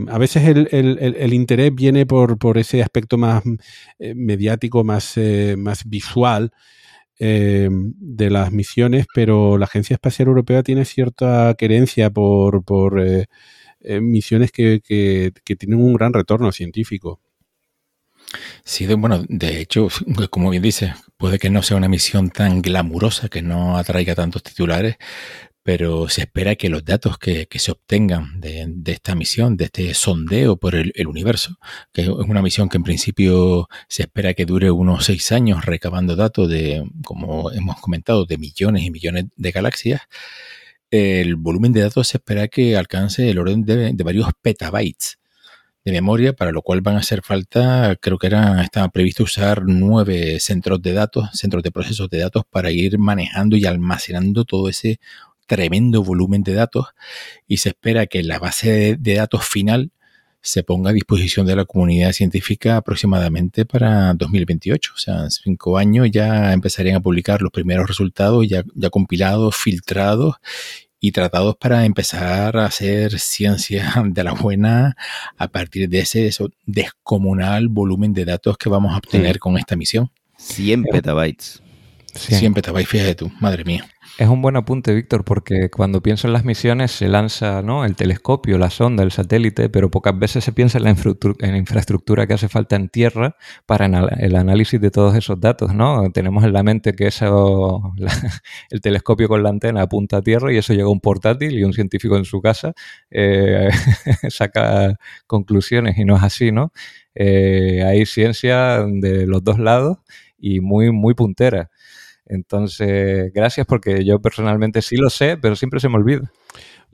a 0.08 0.18
veces 0.18 0.46
el, 0.46 1.32
interés 1.32 1.74
viene 1.74 2.04
por, 2.04 2.58
ese 2.58 2.82
aspecto 2.82 3.16
más 3.16 3.42
eh, 3.98 4.12
mediático, 4.14 4.84
más, 4.84 5.16
eh, 5.16 5.56
visual 5.86 6.52
eh, 7.18 7.70
de 7.70 8.28
las 8.28 8.52
misiones, 8.52 9.06
pero 9.14 9.56
la 9.56 9.64
Agencia 9.64 9.94
Espacial 9.94 10.28
Europea 10.28 10.62
tiene 10.62 10.84
cierta 10.84 11.54
querencia 11.56 12.10
por, 12.10 12.62
misiones 14.02 14.52
que, 14.52 14.82
tienen 15.58 15.80
un 15.80 15.94
gran 15.94 16.12
retorno 16.12 16.52
científico. 16.52 17.18
Sí, 18.62 18.86
bueno, 18.94 19.24
de 19.26 19.58
hecho, 19.58 19.88
como 20.30 20.50
bien 20.50 20.62
dices, 20.62 20.92
puede 21.16 21.38
que 21.38 21.48
no 21.48 21.62
sea 21.62 21.78
una 21.78 21.88
misión 21.88 22.28
tan 22.28 22.60
glamurosa, 22.60 23.30
que 23.30 23.40
no 23.40 23.78
atraiga 23.78 24.14
tantos 24.14 24.42
titulares, 24.42 24.96
pero 25.62 26.08
se 26.08 26.22
espera 26.22 26.56
que 26.56 26.70
los 26.70 26.84
datos 26.84 27.18
que, 27.18 27.46
se 27.50 27.70
obtengan 27.70 28.40
de, 28.40 28.66
esta 28.86 29.14
misión, 29.14 29.56
de 29.56 29.66
este 29.66 29.94
sondeo 29.94 30.56
por 30.56 30.74
el, 30.74 30.92
universo, 31.06 31.58
que 31.92 32.02
es 32.02 32.08
una 32.08 32.42
misión 32.42 32.68
que 32.68 32.78
en 32.78 32.82
principio 32.84 33.68
se 33.88 34.02
espera 34.02 34.34
que 34.34 34.46
dure 34.46 34.70
unos 34.70 35.04
seis 35.04 35.32
años 35.32 35.64
recabando 35.64 36.16
datos 36.16 36.48
de, 36.48 36.84
como 37.04 37.50
hemos 37.52 37.80
comentado, 37.80 38.24
de 38.24 38.38
millones 38.38 38.84
y 38.84 38.90
millones 38.90 39.26
de 39.36 39.50
galaxias, 39.50 40.02
el 40.90 41.36
volumen 41.36 41.72
de 41.72 41.82
datos 41.82 42.08
se 42.08 42.16
espera 42.18 42.48
que 42.48 42.76
alcance 42.76 43.30
el 43.30 43.38
orden 43.38 43.64
de, 43.64 43.92
de 43.92 44.04
varios 44.04 44.28
petabytes 44.42 45.20
de 45.84 45.92
memoria, 45.92 46.34
para 46.34 46.52
lo 46.52 46.62
cual 46.62 46.82
van 46.82 46.96
a 46.96 46.98
hacer 46.98 47.22
falta, 47.22 47.96
creo 48.00 48.18
que 48.18 48.26
era, 48.26 48.62
estaba 48.62 48.88
previsto 48.90 49.24
usar 49.24 49.62
nueve 49.64 50.38
centros 50.40 50.82
de 50.82 50.92
datos, 50.92 51.30
centros 51.32 51.62
de 51.62 51.70
procesos 51.70 52.10
de 52.10 52.18
datos 52.18 52.42
para 52.50 52.70
ir 52.70 52.98
manejando 52.98 53.56
y 53.56 53.64
almacenando 53.64 54.44
todo 54.44 54.68
ese 54.68 55.00
tremendo 55.50 56.04
volumen 56.04 56.44
de 56.44 56.54
datos 56.54 56.86
y 57.48 57.56
se 57.56 57.70
espera 57.70 58.06
que 58.06 58.22
la 58.22 58.38
base 58.38 58.70
de, 58.70 58.96
de 58.96 59.14
datos 59.14 59.44
final 59.44 59.90
se 60.42 60.62
ponga 60.62 60.90
a 60.90 60.92
disposición 60.92 61.44
de 61.44 61.56
la 61.56 61.64
comunidad 61.64 62.12
científica 62.12 62.76
aproximadamente 62.76 63.64
para 63.64 64.14
2028. 64.14 64.92
O 64.94 64.98
sea, 64.98 65.24
en 65.24 65.30
cinco 65.32 65.76
años 65.76 66.08
ya 66.12 66.52
empezarían 66.52 66.94
a 66.94 67.00
publicar 67.00 67.42
los 67.42 67.50
primeros 67.50 67.88
resultados 67.88 68.46
ya, 68.46 68.62
ya 68.76 68.90
compilados, 68.90 69.56
filtrados 69.56 70.36
y 71.00 71.10
tratados 71.10 71.56
para 71.56 71.84
empezar 71.84 72.56
a 72.56 72.66
hacer 72.66 73.18
ciencia 73.18 73.92
de 74.06 74.22
la 74.22 74.34
buena 74.34 74.96
a 75.36 75.48
partir 75.48 75.88
de 75.88 75.98
ese 75.98 76.30
descomunal 76.64 77.66
volumen 77.66 78.12
de 78.12 78.24
datos 78.24 78.56
que 78.56 78.68
vamos 78.68 78.94
a 78.94 78.98
obtener 78.98 79.40
con 79.40 79.58
esta 79.58 79.74
misión. 79.74 80.12
100 80.36 80.84
petabytes. 80.84 81.60
Sí. 82.14 82.36
100 82.36 82.54
petabytes, 82.54 82.88
fíjate 82.88 83.16
tú, 83.16 83.32
madre 83.40 83.64
mía. 83.64 83.84
Es 84.20 84.28
un 84.28 84.42
buen 84.42 84.54
apunte, 84.56 84.94
Víctor, 84.94 85.24
porque 85.24 85.70
cuando 85.70 86.02
pienso 86.02 86.26
en 86.26 86.34
las 86.34 86.44
misiones 86.44 86.90
se 86.90 87.08
lanza 87.08 87.62
¿no? 87.62 87.86
el 87.86 87.96
telescopio, 87.96 88.58
la 88.58 88.68
sonda, 88.68 89.02
el 89.02 89.12
satélite, 89.12 89.70
pero 89.70 89.90
pocas 89.90 90.18
veces 90.18 90.44
se 90.44 90.52
piensa 90.52 90.76
en 90.76 90.84
la, 90.84 91.56
infraestructura 91.56 92.26
que 92.26 92.34
hace 92.34 92.50
falta 92.50 92.76
en 92.76 92.90
tierra 92.90 93.34
para 93.64 93.86
el 93.86 94.36
análisis 94.36 94.78
de 94.78 94.90
todos 94.90 95.16
esos 95.16 95.40
datos. 95.40 95.74
¿no? 95.74 96.10
Tenemos 96.12 96.44
en 96.44 96.52
la 96.52 96.62
mente 96.62 96.92
que 96.92 97.06
eso, 97.06 97.94
el 98.70 98.82
telescopio 98.82 99.26
con 99.26 99.42
la 99.42 99.48
antena 99.48 99.80
apunta 99.80 100.18
a 100.18 100.22
tierra 100.22 100.52
y 100.52 100.58
eso 100.58 100.74
llega 100.74 100.84
a 100.84 100.90
un 100.90 101.00
portátil 101.00 101.58
y 101.58 101.64
un 101.64 101.72
científico 101.72 102.18
en 102.18 102.26
su 102.26 102.42
casa 102.42 102.74
eh, 103.10 103.70
saca 104.28 104.98
conclusiones 105.26 105.96
y 105.96 106.04
no 106.04 106.14
es 106.18 106.22
así. 106.22 106.52
¿no? 106.52 106.72
Eh, 107.14 107.82
hay 107.86 108.04
ciencia 108.04 108.84
de 108.86 109.26
los 109.26 109.42
dos 109.42 109.58
lados 109.58 109.96
y 110.38 110.60
muy, 110.60 110.92
muy 110.92 111.14
puntera. 111.14 111.70
Entonces, 112.30 113.32
gracias 113.34 113.66
porque 113.66 114.04
yo 114.04 114.20
personalmente 114.20 114.82
sí 114.82 114.96
lo 114.96 115.10
sé, 115.10 115.36
pero 115.36 115.56
siempre 115.56 115.80
se 115.80 115.88
me 115.88 115.96
olvida. 115.96 116.30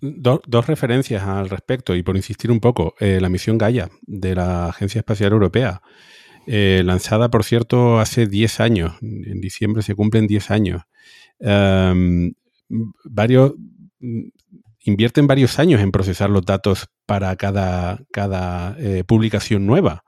Do- 0.00 0.42
dos 0.46 0.66
referencias 0.66 1.22
al 1.24 1.48
respecto 1.50 1.94
y 1.96 2.02
por 2.02 2.16
insistir 2.16 2.50
un 2.50 2.60
poco, 2.60 2.94
eh, 3.00 3.20
la 3.20 3.28
misión 3.30 3.58
Gaia 3.58 3.90
de 4.02 4.34
la 4.34 4.68
Agencia 4.68 5.00
Espacial 5.00 5.32
Europea, 5.32 5.82
eh, 6.46 6.82
lanzada 6.84 7.30
por 7.30 7.44
cierto 7.44 7.98
hace 8.00 8.26
10 8.26 8.60
años, 8.60 8.94
en 9.02 9.40
diciembre 9.40 9.82
se 9.82 9.94
cumplen 9.94 10.26
10 10.26 10.50
años. 10.50 10.82
Em, 11.40 12.32
varios 13.04 13.54
invierten 14.80 15.26
varios 15.26 15.58
años 15.58 15.80
en 15.80 15.90
procesar 15.92 16.30
los 16.30 16.44
datos 16.44 16.86
para 17.06 17.34
cada, 17.36 18.00
cada 18.12 18.76
eh, 18.78 19.04
publicación 19.06 19.66
nueva. 19.66 20.04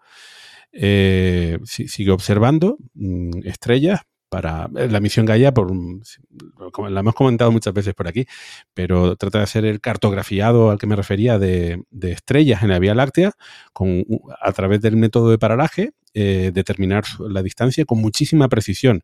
Si- 1.64 1.88
sigue 1.88 2.10
observando 2.10 2.76
mm, 2.94 3.40
estrellas 3.44 4.00
para 4.28 4.68
eh, 4.76 4.88
la 4.88 5.00
misión 5.00 5.26
Gaia, 5.26 5.52
por, 5.52 5.72
la 5.72 7.00
hemos 7.00 7.14
comentado 7.14 7.50
muchas 7.52 7.72
veces 7.74 7.94
por 7.94 8.08
aquí, 8.08 8.26
pero 8.74 9.16
trata 9.16 9.38
de 9.38 9.44
hacer 9.44 9.64
el 9.64 9.80
cartografiado 9.80 10.70
al 10.70 10.78
que 10.78 10.86
me 10.86 10.96
refería 10.96 11.38
de, 11.38 11.82
estrellas 12.02 12.62
en 12.62 12.70
la 12.70 12.78
Vía 12.78 12.94
Láctea 12.94 13.32
con, 13.72 14.04
a 14.40 14.52
través 14.52 14.80
del 14.80 14.96
método 14.96 15.30
de 15.30 15.38
paralaje, 15.38 15.92
eh, 16.14 16.50
determinar 16.52 17.04
la 17.20 17.42
distancia 17.42 17.84
con 17.84 18.00
muchísima 18.00 18.48
precisión. 18.48 19.02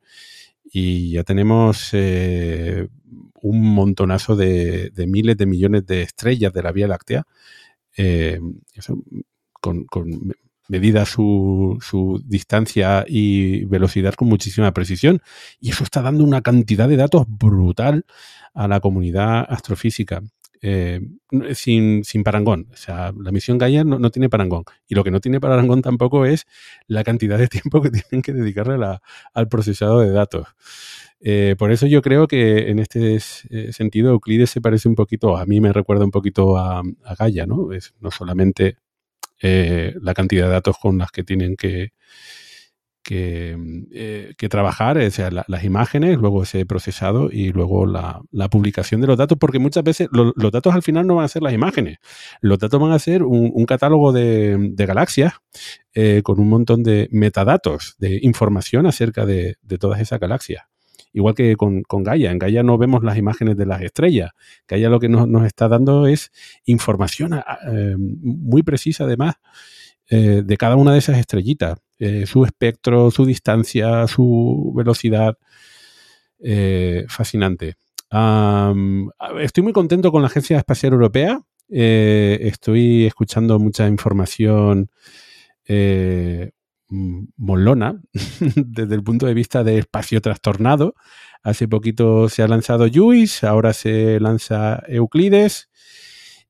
Y 0.64 1.12
ya 1.12 1.24
tenemos 1.24 1.90
eh, 1.92 2.88
un 3.42 3.74
montonazo 3.74 4.34
de, 4.36 4.90
miles 5.06 5.36
de 5.36 5.46
millones 5.46 5.86
de 5.86 6.02
estrellas 6.02 6.52
de 6.52 6.62
la 6.62 6.72
Vía 6.72 6.88
Láctea, 6.88 7.26
con 9.60 9.86
medida 10.68 11.04
su, 11.06 11.78
su 11.80 12.22
distancia 12.24 13.04
y 13.06 13.64
velocidad 13.66 14.14
con 14.14 14.28
muchísima 14.28 14.72
precisión. 14.72 15.20
Y 15.60 15.70
eso 15.70 15.84
está 15.84 16.02
dando 16.02 16.24
una 16.24 16.42
cantidad 16.42 16.88
de 16.88 16.96
datos 16.96 17.24
brutal 17.28 18.04
a 18.54 18.68
la 18.68 18.80
comunidad 18.80 19.46
astrofísica. 19.48 20.22
eh, 20.66 21.00
sin, 21.54 22.04
sin 22.04 22.24
parangón. 22.24 22.68
O 22.72 22.76
sea, 22.76 23.12
la 23.20 23.32
misión 23.32 23.58
Gaia 23.58 23.84
no, 23.84 23.98
no 23.98 24.10
tiene 24.10 24.30
parangón. 24.30 24.64
Y 24.88 24.94
lo 24.94 25.04
que 25.04 25.10
no 25.10 25.20
tiene 25.20 25.38
parangón 25.38 25.82
tampoco 25.82 26.24
es 26.24 26.46
la 26.86 27.04
cantidad 27.04 27.36
de 27.38 27.48
tiempo 27.48 27.82
que 27.82 27.90
tienen 27.90 28.22
que 28.22 28.32
dedicarle 28.32 28.78
al 29.34 29.48
procesado 29.48 30.00
de 30.00 30.10
datos. 30.10 30.46
Eh, 31.20 31.54
por 31.58 31.72
eso 31.72 31.86
yo 31.86 32.02
creo 32.02 32.26
que 32.28 32.70
en 32.70 32.78
este 32.78 33.16
eh, 33.16 33.72
sentido 33.72 34.10
Euclides 34.10 34.50
se 34.50 34.60
parece 34.60 34.88
un 34.88 34.94
poquito, 34.94 35.36
a 35.36 35.46
mí 35.46 35.60
me 35.60 35.72
recuerda 35.72 36.04
un 36.04 36.10
poquito 36.10 36.56
a, 36.58 36.80
a 36.80 37.14
Gaia, 37.14 37.46
¿no? 37.46 37.72
Es 37.72 37.94
no 38.00 38.10
solamente 38.10 38.76
eh, 39.46 39.94
la 40.00 40.14
cantidad 40.14 40.46
de 40.46 40.52
datos 40.52 40.78
con 40.80 40.96
las 40.96 41.10
que 41.10 41.22
tienen 41.22 41.54
que, 41.54 41.92
que, 43.02 43.56
eh, 43.92 44.34
trabajar, 44.48 44.96
o 44.96 45.10
sea, 45.10 45.30
la- 45.30 45.44
las 45.48 45.64
imágenes, 45.64 46.16
luego 46.16 46.42
ese 46.42 46.64
procesado 46.64 47.28
y 47.30 47.52
luego 47.52 47.84
la, 47.86 48.22
publicación 48.50 49.02
de 49.02 49.06
los 49.06 49.18
datos, 49.18 49.36
porque 49.38 49.58
muchas 49.58 49.84
veces 49.84 50.08
lo- 50.12 50.32
los 50.36 50.50
datos 50.50 50.74
al 50.74 50.82
final 50.82 51.06
no 51.06 51.16
van 51.16 51.26
a 51.26 51.28
ser 51.28 51.42
las 51.42 51.52
imágenes, 51.52 51.98
los 52.40 52.58
datos 52.58 52.80
van 52.80 52.92
a 52.92 52.98
ser 52.98 53.22
un, 53.22 53.66
catálogo 53.66 54.12
de, 54.12 54.72
galaxias 54.86 55.34
eh, 55.94 56.22
con 56.24 56.40
un 56.40 56.48
montón 56.48 56.82
de 56.82 57.08
metadatos, 57.12 57.96
de 57.98 58.18
información 58.22 58.86
acerca 58.86 59.26
de, 59.26 59.56
de 59.62 59.78
todas 59.78 60.00
esas 60.00 60.20
galaxias. 60.20 60.64
Igual 61.14 61.34
que 61.34 61.56
con, 61.56 61.82
con 61.84 62.02
Gaia. 62.02 62.32
En 62.32 62.38
Gaia 62.38 62.62
no 62.64 62.76
vemos 62.76 63.04
las 63.04 63.16
imágenes 63.16 63.56
de 63.56 63.64
las 63.66 63.80
estrellas. 63.80 64.32
Gaia 64.68 64.90
lo 64.90 64.98
que 64.98 65.08
nos, 65.08 65.46
está 65.46 65.68
dando 65.68 66.06
es 66.06 66.32
información 66.66 67.34
eh, 67.34 67.94
muy 67.96 68.64
precisa, 68.64 69.04
además, 69.04 69.36
eh, 70.10 70.42
de 70.44 70.56
cada 70.56 70.76
una 70.76 70.92
de 70.92 70.98
esas 70.98 71.16
estrellitas. 71.18 71.78
Eh, 71.98 72.26
su 72.26 72.44
espectro, 72.44 73.10
su 73.12 73.24
distancia, 73.24 74.06
su 74.08 74.72
velocidad. 74.76 75.38
eh, 76.40 77.06
fascinante. 77.08 77.76
Estoy 79.40 79.62
muy 79.62 79.72
contento 79.72 80.12
con 80.12 80.20
la 80.22 80.28
Agencia 80.28 80.58
Espacial 80.58 80.92
Europea. 80.92 81.40
Estoy 81.68 83.06
escuchando 83.06 83.58
mucha 83.58 83.88
información 83.88 84.90
molona 87.36 88.00
desde 88.56 88.94
el 88.94 89.02
punto 89.02 89.26
de 89.26 89.34
vista 89.34 89.64
de 89.64 89.78
espacio 89.78 90.20
trastornado. 90.20 90.94
Hace 91.42 91.68
poquito 91.68 92.28
se 92.28 92.42
ha 92.42 92.48
lanzado 92.48 92.86
JUICE, 92.88 93.46
ahora 93.46 93.72
se 93.72 94.18
lanza 94.20 94.82
Euclides. 94.88 95.68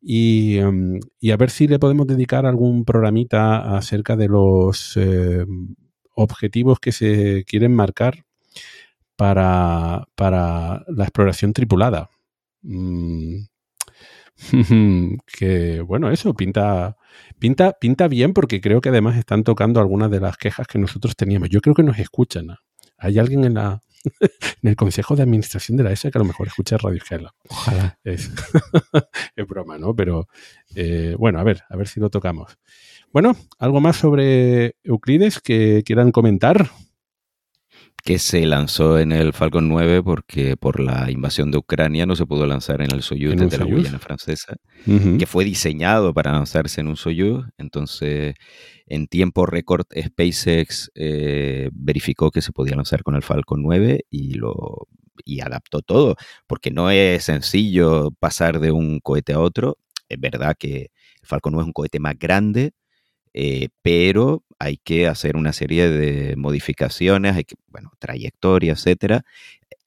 Y, 0.01 0.59
em, 0.59 1.01
a 1.33 1.37
ver 1.37 1.51
si 1.51 1.67
le 1.67 1.79
podemos 1.79 2.07
dedicar 2.07 2.47
algún 2.47 2.85
programita 2.85 3.77
acerca 3.77 4.17
de 4.17 4.29
los 4.29 4.97
eh, 4.97 5.47
objetivos 6.15 6.79
que 6.79 6.93
se 6.93 7.45
quieren 7.47 7.75
marcar 7.75 8.25
para, 9.17 10.07
para 10.15 10.85
la 10.89 11.05
exploración 11.05 11.53
tripulada. 11.53 12.11
Mm, 12.63 13.47
que 15.27 15.81
bueno, 15.81 16.11
eso 16.11 16.35
pinta, 16.35 16.97
pinta, 17.39 17.73
pinta 17.73 18.09
bien 18.09 18.33
porque 18.33 18.61
creo 18.61 18.81
que 18.81 18.89
además 18.89 19.17
están 19.17 19.45
tocando 19.45 19.81
algunas 19.81 20.11
de 20.11 20.21
las 20.21 20.37
quejas 20.37 20.67
que 20.67 20.79
nosotros 20.79 21.17
teníamos. 21.17 21.49
Yo 21.51 21.61
creo 21.61 21.75
que 21.75 21.83
nos 21.83 21.99
escuchan. 21.99 22.47
¿no? 22.47 22.57
Hay 22.99 23.19
alguien 23.19 23.45
en 23.45 23.55
la 23.55 23.81
en 24.63 24.69
el 24.69 24.77
consejo 24.77 25.17
de 25.17 25.23
administración 25.23 25.77
de 25.77 25.85
la 25.85 25.93
ESA 25.93 26.11
que 26.11 26.19
a 26.19 26.21
lo 26.21 26.27
mejor 26.27 26.47
escucha 26.47 26.77
Radio 26.77 27.01
Gela. 27.05 27.35
Ojalá. 27.49 27.99
Es, 28.05 28.31
es 29.37 29.47
broma, 29.47 29.79
¿no? 29.79 29.95
Pero 29.95 30.29
eh, 30.75 31.15
bueno, 31.19 31.39
a 31.39 31.45
ver, 31.45 31.63
a 31.69 31.77
ver 31.77 31.89
si 31.89 32.01
lo 32.01 32.11
tocamos. 32.11 32.59
Bueno, 33.13 33.37
¿algo 33.59 33.81
más 33.81 33.97
sobre 33.97 34.77
Euclides 34.83 35.41
que 35.41 35.83
quieran 35.85 36.11
comentar? 36.13 36.71
Que 38.05 38.19
se 38.19 38.45
lanzó 38.45 38.99
en 38.99 39.13
el 39.13 39.33
Falcon 39.33 39.67
9 39.67 40.03
porque 40.03 40.59
por 40.59 40.79
la 40.79 41.11
invasión 41.11 41.51
de 41.51 41.57
Ucrania 41.57 42.05
no 42.05 42.15
se 42.15 42.27
pudo 42.27 42.45
lanzar 42.45 42.83
en 42.83 42.93
el 42.93 43.03
Soyuz 43.03 43.33
¿En 43.33 43.41
un 43.41 43.49
desde 43.49 43.65
la? 43.65 43.71
Guyana 43.71 43.99
francesa, 43.99 44.57
que 44.85 45.27
fue 45.27 45.45
diseñado 45.47 46.13
para 46.13 46.31
lanzarse 46.33 46.83
en 46.83 46.89
un 46.89 46.97
Soyuz. 46.97 47.47
Entonces, 47.57 48.35
en 48.87 49.07
tiempo 49.07 49.47
récord, 49.47 49.87
SpaceX 49.99 50.91
eh, 50.95 51.71
verificó 51.73 52.31
que 52.31 52.43
se 52.43 52.53
podía 52.53 52.77
lanzar 52.77 53.03
con 53.03 53.15
el 53.15 53.23
Falcon 53.23 53.63
9 53.63 54.05
y 54.11 54.35
lo 54.35 54.87
y 55.25 55.41
adaptó 55.41 55.81
todo, 55.81 56.17
porque 56.47 56.71
no 56.71 56.91
es 56.91 57.25
sencillo 57.25 58.11
pasar 58.19 58.61
de 58.61 58.71
un 58.71 59.01
cohete 59.01 59.33
a 59.33 59.41
otro. 59.41 59.79
Es 60.11 60.21
verdad 60.21 60.57
que 60.59 60.91
el 61.23 61.27
Falcon 61.27 61.55
9 61.55 61.63
es 61.63 61.67
un 61.69 61.73
cohete 61.73 62.01
más 62.01 62.19
grande, 62.19 62.73
eh, 63.35 63.69
pero 63.83 64.45
hay 64.61 64.79
que 64.79 65.09
hacer 65.09 65.37
una 65.37 65.53
serie 65.53 65.91
de 65.91 66.37
modificaciones, 66.37 67.37
hay 67.37 67.45
que, 67.45 67.57
bueno, 67.69 67.93
trayectoria, 67.99 68.73
etcétera. 68.73 69.25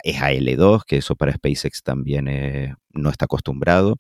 Es 0.03 0.17
AL2, 0.17 0.83
que 0.85 0.97
eso 0.97 1.15
para 1.15 1.33
SpaceX 1.33 1.81
también 1.83 2.27
eh, 2.27 2.75
no 2.93 3.09
está 3.09 3.25
acostumbrado. 3.25 3.97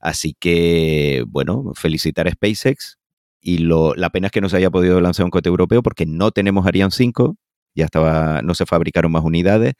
Así 0.00 0.36
que, 0.38 1.24
bueno, 1.28 1.72
felicitar 1.74 2.26
a 2.28 2.32
SpaceX. 2.32 2.98
Y 3.40 3.58
lo, 3.58 3.94
la 3.94 4.10
pena 4.10 4.26
es 4.26 4.32
que 4.32 4.40
no 4.40 4.48
se 4.48 4.58
haya 4.58 4.70
podido 4.70 5.00
lanzar 5.00 5.24
un 5.24 5.30
cohete 5.30 5.48
europeo 5.48 5.82
porque 5.82 6.04
no 6.06 6.30
tenemos 6.30 6.66
Ariane 6.66 6.90
5, 6.90 7.36
ya 7.74 7.86
estaba, 7.86 8.42
no 8.42 8.54
se 8.54 8.66
fabricaron 8.66 9.12
más 9.12 9.24
unidades, 9.24 9.74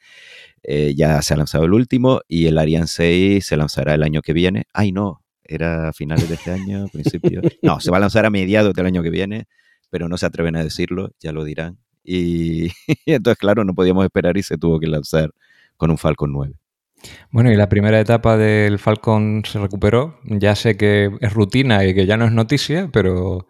eh, 0.63 0.93
ya 0.95 1.21
se 1.21 1.33
ha 1.33 1.37
lanzado 1.37 1.65
el 1.65 1.73
último 1.73 2.21
y 2.27 2.47
el 2.47 2.57
Ariane 2.57 2.87
6 2.87 3.45
se 3.45 3.57
lanzará 3.57 3.93
el 3.93 4.03
año 4.03 4.21
que 4.21 4.33
viene. 4.33 4.65
Ay, 4.73 4.91
no, 4.91 5.21
era 5.53 5.89
a 5.89 5.93
finales 5.93 6.27
de 6.29 6.35
este 6.35 6.51
año, 6.51 6.89
principio. 6.89 7.43
No, 7.61 7.79
se 7.79 7.91
va 7.91 7.97
a 7.97 7.99
lanzar 8.01 8.25
a 8.25 8.29
mediados 8.29 8.73
del 8.73 8.85
año 8.85 9.03
que 9.03 9.09
viene, 9.09 9.45
pero 9.89 10.07
no 10.09 10.17
se 10.17 10.25
atreven 10.25 10.55
a 10.55 10.63
decirlo, 10.63 11.11
ya 11.19 11.31
lo 11.31 11.43
dirán. 11.43 11.77
Y, 12.03 12.69
entonces, 13.05 13.37
claro, 13.39 13.63
no 13.65 13.73
podíamos 13.73 14.03
esperar 14.05 14.37
y 14.37 14.43
se 14.43 14.57
tuvo 14.57 14.79
que 14.79 14.87
lanzar 14.87 15.31
con 15.77 15.91
un 15.91 15.97
Falcon 15.97 16.31
9. 16.31 16.53
Bueno, 17.31 17.51
y 17.51 17.55
la 17.55 17.69
primera 17.69 17.99
etapa 17.99 18.37
del 18.37 18.77
Falcon 18.79 19.43
se 19.45 19.59
recuperó. 19.59 20.19
Ya 20.23 20.55
sé 20.55 20.77
que 20.77 21.09
es 21.19 21.33
rutina 21.33 21.85
y 21.85 21.93
que 21.95 22.05
ya 22.05 22.17
no 22.17 22.25
es 22.25 22.31
noticia, 22.31 22.89
pero 22.93 23.47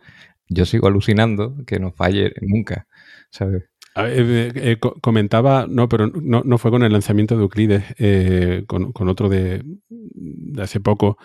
yo 0.48 0.66
sigo 0.66 0.88
alucinando 0.88 1.56
que 1.66 1.80
no 1.80 1.92
falle 1.92 2.34
nunca, 2.42 2.88
¿sabes? 3.30 3.64
A 3.94 4.04
ver, 4.04 4.14
eh, 4.20 4.52
eh, 4.56 4.78
co- 4.80 4.96
comentaba, 5.02 5.66
no, 5.70 5.90
pero 5.90 6.08
no, 6.08 6.44
no 6.46 6.58
fue 6.58 6.72
con 6.72 6.84
el 6.84 6.94
lanzamiento 6.94 7.36
de 7.36 7.42
Euclides, 7.44 7.84
eh, 7.98 8.64
con, 8.68 8.94
con 8.94 9.10
otro 9.10 9.28
de, 9.28 9.64
de 9.90 10.62
hace 10.62 10.80
poco. 10.80 11.18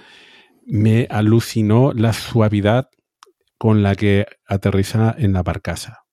Me 0.67 1.07
alucinó 1.11 1.93
la 1.93 2.12
suavidad 2.12 2.91
con 3.57 3.83
la 3.83 3.95
que 3.95 4.27
aterriza 4.47 5.14
en 5.17 5.33
la 5.33 5.43
barcaza. 5.43 6.05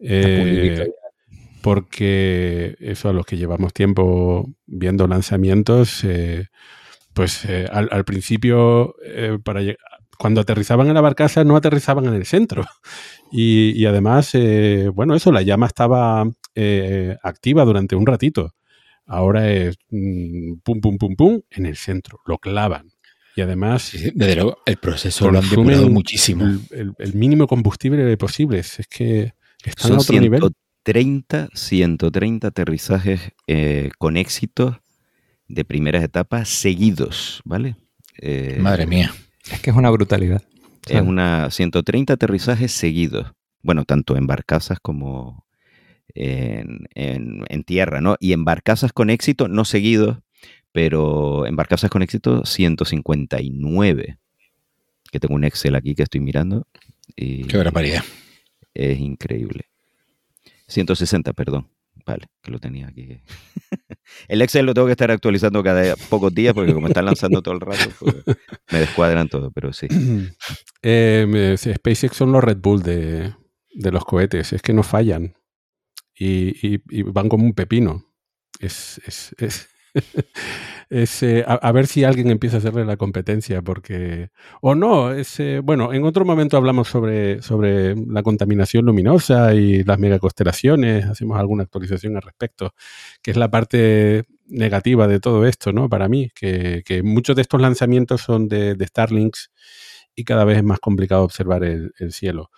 Eh, 0.00 0.90
porque 1.62 2.76
eso 2.80 3.08
a 3.08 3.12
los 3.12 3.24
que 3.24 3.36
llevamos 3.36 3.72
tiempo 3.72 4.50
viendo 4.66 5.06
lanzamientos, 5.06 6.02
eh, 6.04 6.48
pues 7.14 7.44
eh, 7.44 7.68
al, 7.72 7.88
al 7.92 8.04
principio, 8.04 8.96
para 9.44 9.60
cuando 10.18 10.40
aterrizaban 10.40 10.88
en 10.88 10.94
la 10.94 11.00
barcaza, 11.00 11.44
no 11.44 11.56
aterrizaban 11.56 12.04
en 12.06 12.14
el 12.14 12.26
centro. 12.26 12.64
Y, 13.34 13.72
y 13.80 13.86
además, 13.86 14.34
eh, 14.34 14.90
bueno, 14.92 15.14
eso, 15.14 15.32
la 15.32 15.40
llama 15.40 15.64
estaba 15.66 16.22
activa 17.22 17.64
durante 17.64 17.96
un 17.96 18.04
ratito. 18.04 18.52
Ahora 19.06 19.50
es 19.50 19.78
mm, 19.88 20.56
pum, 20.62 20.82
pum, 20.82 20.98
pum, 20.98 21.16
pum, 21.16 21.40
en 21.48 21.64
el 21.64 21.76
centro, 21.76 22.20
lo 22.26 22.36
clavan. 22.36 22.91
Y 23.36 23.40
además, 23.40 23.82
Sí, 23.82 23.98
sí, 23.98 24.12
desde 24.14 24.34
luego, 24.36 24.58
el 24.66 24.76
proceso 24.76 25.30
lo 25.30 25.38
han 25.38 25.48
depurado 25.48 25.88
muchísimo. 25.88 26.44
el, 26.44 26.60
el- 26.70 26.94
el 26.98 27.14
mínimo 27.14 27.46
combustible 27.46 28.16
posible. 28.16 28.58
Es 28.58 28.78
que 28.90 29.32
están 29.64 29.88
Son 29.88 29.96
a 29.96 30.00
otro 30.00 30.20
nivel. 30.20 30.40
130, 30.84 31.48
130 31.54 32.48
aterrizajes 32.48 33.20
eh, 33.46 33.90
con 33.98 34.16
éxitos 34.16 34.76
de 35.48 35.64
primeras 35.64 36.02
etapas 36.04 36.48
seguidos, 36.48 37.40
¿vale? 37.44 37.76
Eh, 38.18 38.58
Madre 38.60 38.86
mía. 38.86 39.14
Es 39.50 39.60
que 39.60 39.70
es 39.70 39.76
una 39.76 39.90
brutalidad. 39.90 40.42
Es 40.86 40.92
¿sabes? 40.94 41.08
una 41.08 41.50
130 41.50 42.14
aterrizajes 42.14 42.72
seguidos. 42.72 43.32
Bueno, 43.62 43.84
tanto 43.84 44.16
en 44.16 44.26
barcazas 44.26 44.78
como 44.80 45.46
en, 46.14 46.86
en- 46.94 47.44
en 47.48 47.64
tierra, 47.64 48.00
¿no? 48.00 48.16
Y 48.20 48.32
en 48.32 48.44
barcazas 48.44 48.92
con 48.92 49.08
éxito, 49.08 49.48
no 49.48 49.64
seguidos, 49.64 50.18
pero 50.72 51.46
en 51.46 51.54
barcazas 51.56 51.90
con 51.90 52.02
éxito 52.02 52.44
159. 52.44 54.18
Que 55.10 55.20
tengo 55.20 55.34
un 55.34 55.44
Excel 55.44 55.74
aquí 55.74 55.94
que 55.94 56.02
estoy 56.04 56.20
mirando. 56.20 56.66
Y 57.16 57.44
Qué 57.44 57.58
barbaridad. 57.58 58.02
es 58.74 58.98
increíble. 58.98 59.66
160, 60.68 61.32
perdón. 61.34 61.68
Vale, 62.06 62.26
que 62.42 62.50
lo 62.50 62.58
tenía 62.58 62.88
aquí. 62.88 63.20
El 64.28 64.42
Excel 64.42 64.66
lo 64.66 64.74
tengo 64.74 64.86
que 64.86 64.92
estar 64.92 65.10
actualizando 65.10 65.62
cada 65.62 65.94
pocos 66.08 66.34
días 66.34 66.52
porque 66.54 66.72
como 66.74 66.88
están 66.88 67.04
lanzando 67.04 67.42
todo 67.42 67.54
el 67.54 67.60
rato, 67.60 67.90
pues, 68.00 68.16
me 68.72 68.78
descuadran 68.80 69.28
todo, 69.28 69.50
pero 69.52 69.72
sí. 69.72 69.86
Eh, 70.84 71.26
me- 71.28 71.56
sí, 71.58 71.72
SpaceX 71.72 72.16
son 72.16 72.32
los 72.32 72.42
Red 72.42 72.56
Bull 72.58 72.82
de, 72.82 73.32
de 73.72 73.92
los 73.92 74.04
cohetes, 74.04 74.52
es 74.52 74.62
que 74.62 74.72
no 74.72 74.82
fallan 74.82 75.32
y, 76.12 76.48
y- 76.74 76.82
y 76.90 77.02
van 77.02 77.28
como 77.28 77.44
un 77.44 77.52
pepino. 77.52 78.04
Es, 78.58 79.00
es, 79.06 79.32
es, 79.38 79.68
es, 80.90 81.24
a, 81.46 81.72
ver 81.72 81.86
si 81.86 82.04
alguien 82.04 82.30
empieza 82.30 82.56
a 82.56 82.58
hacerle 82.58 82.84
la 82.84 82.96
competencia, 82.96 83.62
porque. 83.62 84.30
O 84.60 84.74
no, 84.74 85.12
es, 85.12 85.40
bueno, 85.62 85.92
en 85.92 86.04
otro 86.04 86.24
momento 86.24 86.56
hablamos 86.56 86.88
sobre, 86.88 87.42
sobre 87.42 87.94
la 87.96 88.22
contaminación 88.22 88.86
luminosa 88.86 89.54
y 89.54 89.84
las 89.84 89.98
megaconstelaciones, 89.98 91.06
hacemos 91.06 91.38
alguna 91.38 91.64
actualización 91.64 92.16
al 92.16 92.22
respecto, 92.22 92.74
que 93.22 93.30
es 93.30 93.36
la 93.36 93.50
parte 93.50 94.24
negativa 94.46 95.08
de 95.08 95.20
todo 95.20 95.46
esto, 95.46 95.72
¿no? 95.72 95.88
Para 95.88 96.08
mí, 96.08 96.30
que, 96.34 96.82
que 96.84 97.02
muchos 97.02 97.36
de 97.36 97.42
estos 97.42 97.60
lanzamientos 97.60 98.20
son 98.20 98.48
de, 98.48 98.74
de 98.74 98.86
Starlinks 98.86 99.50
y 100.14 100.24
cada 100.24 100.44
vez 100.44 100.58
es 100.58 100.64
más 100.64 100.80
complicado 100.80 101.24
observar 101.24 101.64
el, 101.64 101.92
el 101.98 102.12
cielo. 102.12 102.50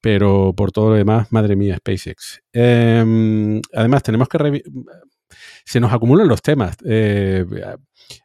Pero 0.00 0.54
por 0.56 0.70
todo 0.72 0.90
lo 0.90 0.96
demás, 0.96 1.32
madre 1.32 1.56
mía, 1.56 1.76
SpaceX. 1.78 2.42
Eh, 2.52 3.60
además, 3.74 4.02
tenemos 4.02 4.28
que... 4.28 4.62
Se 5.64 5.80
nos 5.80 5.92
acumulan 5.92 6.28
los 6.28 6.42
temas. 6.42 6.76
Eh, 6.84 7.44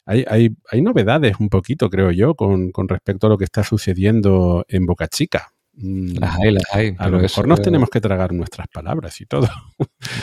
hay, 0.06 0.24
hay, 0.28 0.50
hay 0.72 0.82
novedades 0.82 1.36
un 1.40 1.50
poquito, 1.50 1.90
creo 1.90 2.12
yo, 2.12 2.36
con, 2.36 2.72
con 2.72 2.88
respecto 2.88 3.28
a 3.28 3.30
lo 3.32 3.38
que 3.38 3.46
está 3.46 3.64
sucediendo 3.64 4.66
en 4.68 4.86
Boca 4.86 5.08
Chica. 5.08 5.50
Mm, 5.76 6.20
Las 6.20 6.36
hay, 6.40 6.52
las 6.52 6.64
hay. 6.72 6.96
a 7.00 7.08
lo 7.10 7.18
eso 7.18 7.24
mejor 7.24 7.48
nos 7.48 7.62
tenemos 7.64 7.90
que 7.90 8.00
tragar 8.00 8.32
nuestras 8.32 8.68
palabras 8.68 9.20
y 9.22 9.26
todo. 9.26 9.50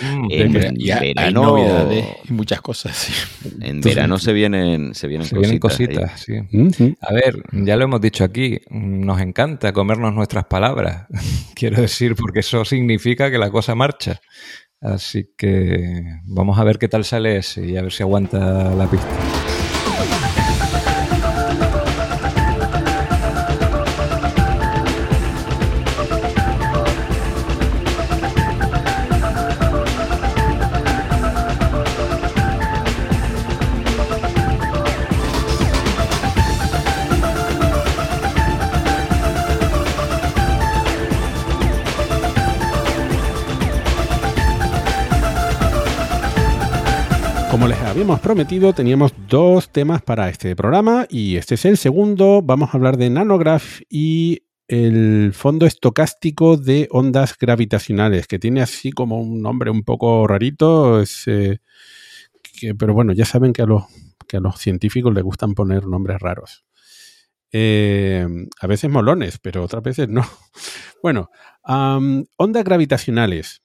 Mm, 0.01 0.27
en 0.31 0.81
y 0.81 0.91
hay- 0.93 1.09
hay 1.09 1.15
verano- 1.15 1.43
novedades 1.43 2.07
y 2.29 2.33
muchas 2.33 2.61
cosas. 2.61 2.97
sí. 2.97 3.13
En 3.57 3.63
Entonces, 3.65 3.97
verano 3.97 4.19
se 4.21 4.33
vienen, 4.33 4.95
se 4.95 5.09
vienen 5.09 5.27
se 5.27 5.37
vienen 5.37 5.59
cositas. 5.59 6.13
cositas, 6.13 6.21
sí. 6.79 6.95
A 7.01 7.13
ver, 7.13 7.43
ya 7.53 7.77
lo 7.77 7.83
hemos 7.85 8.01
dicho 8.01 8.23
aquí, 8.23 8.61
nos 8.71 9.21
encanta 9.21 9.73
comernos 9.73 10.15
nuestras 10.15 10.45
palabras. 10.45 11.07
Quiero 11.57 11.81
decir, 11.83 12.15
porque 12.15 12.41
eso 12.41 12.65
significa 12.65 13.29
que 13.29 13.39
la 13.39 13.51
cosa 13.51 13.75
marcha. 13.75 14.21
Así 14.81 15.35
que 15.37 16.21
vamos 16.25 16.59
a 16.59 16.65
ver 16.65 16.79
qué 16.79 16.89
tal 16.89 17.05
sale 17.05 17.37
ese 17.37 17.67
y 17.67 17.77
a 17.77 17.83
ver 17.83 17.93
si 17.93 18.03
aguanta 18.03 18.75
la 18.75 18.87
pista. 18.87 19.50
Habíamos 48.01 48.21
prometido, 48.21 48.73
teníamos 48.73 49.13
dos 49.29 49.69
temas 49.69 50.01
para 50.01 50.31
este 50.31 50.57
programa 50.57 51.07
y 51.11 51.37
este 51.37 51.57
es 51.57 51.67
el 51.67 51.77
segundo. 51.77 52.41
Vamos 52.41 52.71
a 52.71 52.79
hablar 52.79 52.97
de 52.97 53.11
nanograph 53.11 53.83
y 53.91 54.45
el 54.69 55.33
fondo 55.35 55.67
estocástico 55.67 56.57
de 56.57 56.89
ondas 56.93 57.37
gravitacionales, 57.39 58.27
que 58.27 58.39
tiene 58.39 58.63
así 58.63 58.91
como 58.91 59.21
un 59.21 59.43
nombre 59.43 59.71
un 59.71 59.83
poco 59.83 60.27
rarito, 60.27 61.05
eh, 61.27 61.59
pero 62.79 62.95
bueno, 62.95 63.13
ya 63.13 63.27
saben 63.27 63.53
que 63.53 63.61
a 63.61 63.67
los, 63.67 63.85
que 64.27 64.39
a 64.39 64.41
los 64.41 64.57
científicos 64.57 65.13
les 65.13 65.23
gustan 65.23 65.53
poner 65.53 65.87
nombres 65.87 66.21
raros. 66.21 66.65
Eh, 67.53 68.27
a 68.63 68.67
veces 68.67 68.91
molones, 68.91 69.37
pero 69.37 69.63
otras 69.63 69.83
veces 69.83 70.09
no. 70.09 70.25
Bueno, 71.03 71.31
ondas 71.65 72.65
gravitacionales. 72.65 73.61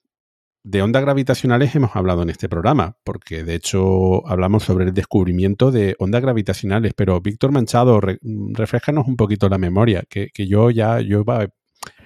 De 0.67 0.81
ondas 0.81 1.03
gravitacionales 1.03 1.75
hemos 1.75 1.95
hablado 1.95 2.23
en 2.23 2.31
este 2.31 2.49
programa, 2.49 2.97
porque 3.03 3.43
de 3.43 3.53
hecho 3.53 4.27
hablamos 4.27 4.63
sobre 4.63 4.85
el 4.85 4.95
descubrimiento 4.95 5.69
de 5.69 5.95
ondas 5.99 6.23
gravitacionales, 6.23 6.93
pero 6.95 7.21
Víctor 7.21 7.51
Manchado, 7.51 8.01
re- 8.01 8.17
refrescanos 8.23 9.05
un 9.07 9.15
poquito 9.15 9.47
la 9.47 9.59
memoria, 9.59 10.03
que, 10.09 10.29
que 10.33 10.47
yo 10.47 10.71
ya 10.71 11.01
yo 11.01 11.23
va- 11.23 11.47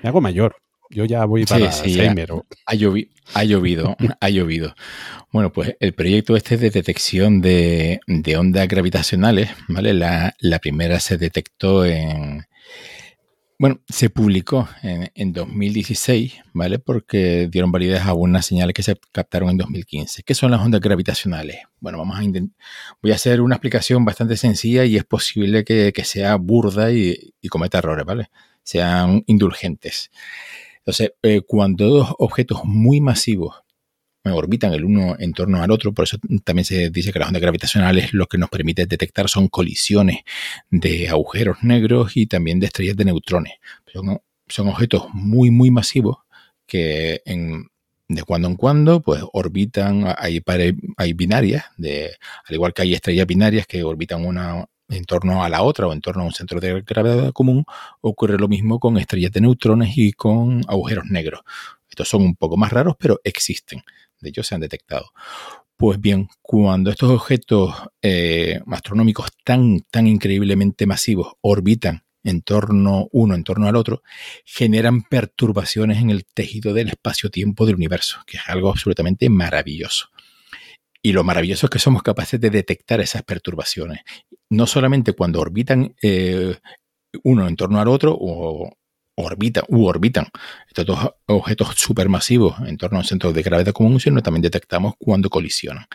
me 0.04 0.10
hago 0.10 0.20
mayor, 0.20 0.58
yo 0.90 1.06
ya 1.06 1.24
voy 1.24 1.44
Sí, 1.46 1.54
para 1.54 1.72
sí, 1.72 1.94
ya. 1.94 2.02
Alzheimer. 2.02 2.32
Ha, 2.66 2.74
llovi- 2.76 3.10
ha 3.34 3.46
llovido, 3.46 3.96
ha 4.20 4.30
llovido. 4.30 4.76
Bueno, 5.32 5.54
pues 5.54 5.78
el 5.80 5.94
proyecto 5.94 6.36
este 6.36 6.58
de 6.58 6.70
detección 6.70 7.40
de, 7.40 8.02
de 8.08 8.36
ondas 8.38 8.68
gravitacionales, 8.68 9.52
¿vale? 9.70 9.94
La, 9.94 10.34
la 10.42 10.60
primera 10.60 11.00
se 11.00 11.18
detectó 11.18 11.86
en... 11.86 12.44
Bueno, 13.62 13.82
se 13.90 14.10
publicó 14.10 14.70
en, 14.84 15.12
en 15.16 15.34
2016, 15.34 16.44
¿vale? 16.54 16.80
Porque 16.80 17.50
dieron 17.52 17.74
validez 17.74 18.04
a 18.04 18.14
unas 18.14 18.46
señales 18.46 18.74
que 18.74 18.84
se 18.84 18.96
captaron 19.12 19.50
en 19.50 19.58
2015. 19.58 20.24
¿Qué 20.24 20.34
son 20.34 20.52
las 20.52 20.62
ondas 20.62 20.80
gravitacionales? 20.80 21.58
Bueno, 21.82 21.98
vamos 21.98 22.18
a. 22.18 22.22
Voy 23.02 23.12
a 23.12 23.16
hacer 23.16 23.42
una 23.42 23.56
explicación 23.56 24.06
bastante 24.06 24.38
sencilla 24.38 24.86
y 24.86 24.96
es 24.96 25.04
posible 25.04 25.66
que, 25.66 25.92
que 25.92 26.06
sea 26.06 26.38
burda 26.38 26.90
y, 26.94 27.34
cometa 27.50 27.80
errores, 27.80 28.06
¿vale? 28.06 28.30
Sean 28.64 29.26
indulgentes. 29.28 30.10
Entonces, 30.78 31.12
eh, 31.22 31.42
cuando 31.46 31.90
dos 31.90 32.16
objetos 32.18 32.62
muy 32.64 33.02
masivos 33.02 33.56
orbitan 34.26 34.74
el 34.74 34.84
uno 34.86 35.16
en 35.20 35.34
torno 35.34 35.62
al 35.62 35.72
otro, 35.72 35.94
por 35.94 36.04
eso 36.04 36.18
también 36.44 36.66
se 36.66 36.90
dice 36.90 37.12
que 37.12 37.20
las 37.20 37.30
ondas 37.30 37.42
gravitacionales 37.42 38.14
lo 38.14 38.28
que 38.28 38.38
nos 38.38 38.50
permite 38.50 38.86
detectar 38.86 39.30
son 39.30 39.48
colisiones 39.48 40.20
de 40.70 41.10
agujeros 41.10 41.58
negros 41.64 42.16
y 42.16 42.28
también 42.28 42.60
de 42.60 42.68
estrellas 42.68 42.96
de 42.98 43.06
neutrones. 43.06 43.54
Son, 44.48 44.68
objetos 44.68 45.06
muy, 45.14 45.52
muy 45.52 45.72
masivos 45.72 46.18
que 46.66 47.22
en- 47.26 47.68
de 48.08 48.24
cuando 48.24 48.48
en 48.48 48.56
cuando 48.56 49.02
pues 49.02 49.22
orbitan, 49.34 50.06
hay, 50.18 50.42
pare- 50.42 50.76
hay 50.98 51.14
binarias, 51.14 51.66
de, 51.78 52.12
al 52.48 52.56
igual 52.56 52.74
que 52.74 52.82
hay 52.82 52.94
estrellas 52.96 53.28
binarias 53.28 53.68
que 53.68 53.84
orbitan 53.84 54.26
una 54.26 54.66
en 54.90 55.06
torno 55.06 55.44
a 55.44 55.50
la 55.50 55.62
otra 55.62 55.86
o 55.86 55.94
en 55.94 56.02
torno 56.02 56.24
a 56.24 56.26
un 56.26 56.32
centro 56.34 56.60
de 56.60 56.82
gravedad 56.82 57.32
común, 57.32 57.64
ocurre 58.02 58.38
lo 58.40 58.48
mismo 58.48 58.80
con 58.80 58.98
estrellas 58.98 59.32
de 59.32 59.42
neutrones 59.42 59.96
y 59.96 60.14
con 60.14 60.62
agujeros 60.68 61.06
negros. 61.06 61.42
Estos 61.88 62.10
son 62.10 62.24
un 62.24 62.36
poco 62.36 62.58
más 62.58 62.72
raros, 62.74 62.96
pero 63.00 63.20
existen. 63.24 63.82
De 64.22 64.30
hecho, 64.30 64.44
se 64.44 64.56
han 64.56 64.62
detectado. 64.62 65.12
Pues 65.78 66.00
bien, 66.00 66.28
cuando 66.42 66.90
estos 66.90 67.10
objetos 67.10 67.74
eh, 68.02 68.60
astronómicos 68.68 69.30
tan, 69.46 69.80
tan 69.90 70.08
increíblemente 70.08 70.86
masivos 70.86 71.34
orbitan 71.42 72.04
en 72.24 72.42
torno 72.42 73.08
uno 73.12 73.34
en 73.34 73.44
torno 73.44 73.68
al 73.68 73.76
otro, 73.76 74.04
generan 74.46 75.04
perturbaciones 75.04 76.00
en 76.00 76.10
el 76.10 76.26
tejido 76.26 76.74
del 76.74 76.90
espacio-tiempo 76.90 77.66
del 77.66 77.76
universo, 77.76 78.20
que 78.28 78.38
es 78.38 78.44
algo 78.48 78.70
absolutamente 78.70 79.30
maravilloso. 79.30 80.10
Y 81.02 81.14
lo 81.14 81.24
maravilloso 81.24 81.68
es 81.68 81.70
que 81.70 81.80
somos 81.80 82.04
capaces 82.04 82.42
de 82.42 82.50
detectar 82.50 83.00
esas 83.00 83.24
perturbaciones. 83.24 84.02
No 84.50 84.68
solamente 84.68 85.14
cuando 85.14 85.40
orbitan 85.40 85.96
eh, 86.02 86.58
uno 87.24 87.48
en 87.48 87.56
torno 87.56 87.80
al 87.80 87.88
otro 87.88 88.18
o 88.20 88.70
orbitan 89.26 89.64
u 89.70 89.86
orbitan 89.86 90.28
estos 90.68 90.86
dos 90.86 91.00
objetos 91.28 91.70
supermasivos 91.76 92.56
en 92.66 92.78
torno 92.78 92.98
a 92.98 93.02
un 93.02 93.06
centro 93.06 93.32
de 93.34 93.42
gravedad 93.44 93.74
común, 93.74 94.00
sino 94.00 94.22
también 94.22 94.42
detectamos 94.42 94.94
cuando 94.98 95.30
colisionan. 95.30 95.86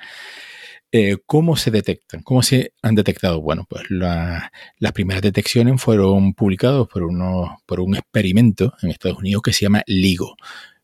Eh, 0.93 1.17
¿Cómo 1.27 1.57
se 1.57 1.73
detectan? 1.73 2.23
¿Cómo 2.23 2.43
se 2.43 2.73
han 2.83 2.95
detectado? 2.95 3.41
Bueno, 3.41 3.67
pues 3.69 3.83
la- 3.91 4.53
las 4.79 4.93
primeras 4.93 5.23
detecciones 5.23 5.83
fueron 5.83 6.35
publicadas 6.35 6.87
por, 6.87 7.03
uno, 7.03 7.59
por 7.67 7.81
un 7.81 7.97
experimento 7.97 8.75
en 8.81 8.91
Estados 8.91 9.19
Unidos 9.19 9.43
que 9.43 9.53
se 9.53 9.63
llama 9.63 9.83
LIGO, 9.87 10.37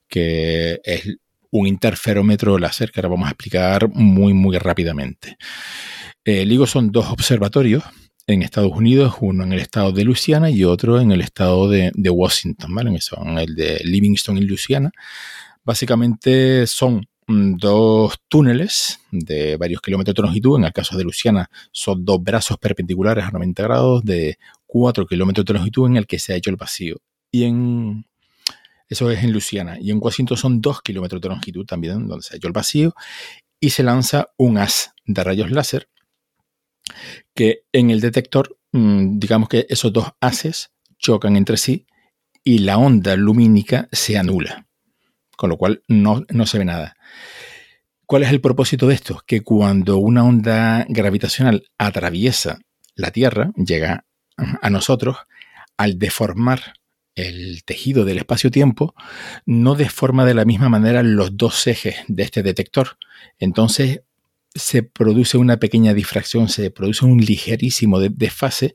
que 0.08 0.80
es 0.82 1.16
un 1.52 1.66
interferómetro 1.68 2.58
láser 2.58 2.90
que 2.90 2.98
ahora 3.00 3.08
vamos 3.10 3.26
a 3.28 3.30
explicar 3.32 3.88
muy, 3.92 4.32
muy 4.34 4.58
rápidamente. 4.58 5.36
Eh, 6.24 6.44
LIGO 6.44 6.66
son 6.66 6.90
dos 6.90 7.06
observatorios 7.10 7.84
en 8.32 8.42
Estados 8.42 8.72
Unidos, 8.72 9.16
uno 9.20 9.44
en 9.44 9.52
el 9.52 9.60
estado 9.60 9.92
de 9.92 10.04
Luisiana 10.04 10.50
y 10.50 10.64
otro 10.64 11.00
en 11.00 11.12
el 11.12 11.20
estado 11.20 11.68
de, 11.68 11.92
Washington, 12.10 12.74
¿vale? 12.74 13.00
Son 13.00 13.38
el 13.38 13.54
de 13.54 13.80
Livingston 13.84 14.38
y 14.38 14.42
Luisiana. 14.42 14.90
Básicamente 15.64 16.66
son 16.66 17.06
mm, 17.26 17.56
dos 17.56 18.14
túneles 18.28 19.00
de 19.10 19.56
varios 19.56 19.80
kilómetros 19.82 20.14
de 20.14 20.22
longitud. 20.22 20.58
En 20.58 20.64
el 20.64 20.72
caso 20.72 20.96
de 20.96 21.04
Luisiana 21.04 21.50
son 21.72 22.04
dos 22.04 22.22
brazos 22.22 22.58
perpendiculares 22.58 23.24
a 23.24 23.30
90 23.30 23.62
grados 23.62 24.04
de 24.04 24.38
4 24.66 25.06
kilómetros 25.06 25.44
de 25.44 25.54
longitud 25.54 25.86
en 25.86 25.96
el 25.96 26.06
que 26.06 26.18
se 26.18 26.32
ha 26.32 26.36
hecho 26.36 26.50
el 26.50 26.56
vacío. 26.56 26.96
Y 27.30 27.44
en 27.44 28.06
eso 28.88 29.10
es 29.10 29.22
en 29.22 29.32
Luisiana. 29.32 29.78
Y 29.80 29.90
en 29.90 29.98
Washington 30.00 30.36
son 30.36 30.60
2 30.60 30.82
kilómetros 30.82 31.20
de 31.20 31.28
longitud 31.28 31.64
también, 31.66 32.08
donde 32.08 32.22
se 32.22 32.34
ha 32.34 32.36
hecho 32.36 32.48
el 32.48 32.52
vacío. 32.52 32.94
Y 33.60 33.70
se 33.70 33.82
lanza 33.82 34.30
un 34.38 34.56
haz 34.58 34.94
de 35.04 35.22
rayos 35.22 35.50
láser 35.50 35.89
que 37.34 37.62
en 37.72 37.90
el 37.90 38.00
detector, 38.00 38.58
mm, 38.72 39.18
digamos 39.18 39.48
que 39.48 39.66
esos 39.68 39.92
dos 39.92 40.12
haces 40.20 40.70
chocan 40.98 41.36
entre 41.36 41.56
sí 41.56 41.86
y 42.44 42.58
la 42.58 42.78
onda 42.78 43.16
lumínica 43.16 43.88
se 43.92 44.18
anula, 44.18 44.66
con 45.36 45.50
lo 45.50 45.56
cual 45.56 45.82
no, 45.88 46.24
no 46.28 46.46
se 46.46 46.58
ve 46.58 46.64
nada. 46.64 46.96
¿Cuál 48.06 48.24
es 48.24 48.30
el 48.30 48.40
propósito 48.40 48.88
de 48.88 48.94
esto? 48.94 49.22
Que 49.26 49.42
cuando 49.42 49.98
una 49.98 50.24
onda 50.24 50.84
gravitacional 50.88 51.68
atraviesa 51.78 52.58
la 52.96 53.12
Tierra, 53.12 53.52
llega 53.56 54.04
a 54.36 54.70
nosotros, 54.70 55.16
al 55.76 55.98
deformar 55.98 56.74
el 57.14 57.64
tejido 57.64 58.04
del 58.04 58.18
espacio-tiempo, 58.18 58.94
no 59.46 59.74
deforma 59.74 60.24
de 60.24 60.34
la 60.34 60.44
misma 60.44 60.68
manera 60.68 61.02
los 61.02 61.36
dos 61.36 61.66
ejes 61.66 61.96
de 62.08 62.22
este 62.22 62.42
detector. 62.42 62.98
Entonces 63.38 64.02
se 64.54 64.82
produce 64.82 65.38
una 65.38 65.58
pequeña 65.58 65.94
difracción, 65.94 66.48
se 66.48 66.70
produce 66.70 67.04
un 67.04 67.18
ligerísimo 67.20 68.00
de- 68.00 68.10
desfase 68.10 68.74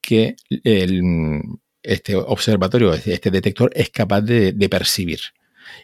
que 0.00 0.36
el, 0.64 1.40
este 1.82 2.16
observatorio, 2.16 2.92
este 2.94 3.30
detector, 3.30 3.70
es 3.74 3.90
capaz 3.90 4.22
de, 4.22 4.52
de 4.52 4.68
percibir. 4.68 5.20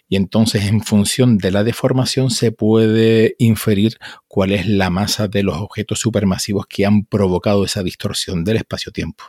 Y 0.08 0.16
entonces, 0.16 0.66
en 0.66 0.82
función 0.82 1.38
de 1.38 1.50
la 1.50 1.64
deformación, 1.64 2.30
se 2.30 2.52
puede 2.52 3.34
inferir 3.38 3.96
cuál 4.28 4.52
es 4.52 4.66
la 4.66 4.90
masa 4.90 5.26
de 5.28 5.42
los 5.42 5.56
objetos 5.56 5.98
supermasivos 6.00 6.66
que 6.66 6.84
han 6.84 7.04
provocado 7.06 7.64
esa 7.64 7.82
distorsión 7.82 8.44
del 8.44 8.58
espacio-tiempo. 8.58 9.24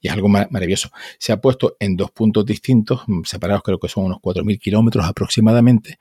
Y 0.00 0.08
es 0.08 0.12
algo 0.12 0.28
ma- 0.28 0.48
maravilloso. 0.50 0.90
Se 1.18 1.32
ha 1.32 1.40
puesto 1.40 1.76
en 1.80 1.96
dos 1.96 2.10
puntos 2.10 2.44
distintos, 2.44 3.02
separados 3.24 3.62
creo 3.62 3.78
que 3.78 3.88
son 3.88 4.04
unos 4.06 4.18
4.000 4.20 4.58
kilómetros 4.58 5.06
aproximadamente, 5.06 5.98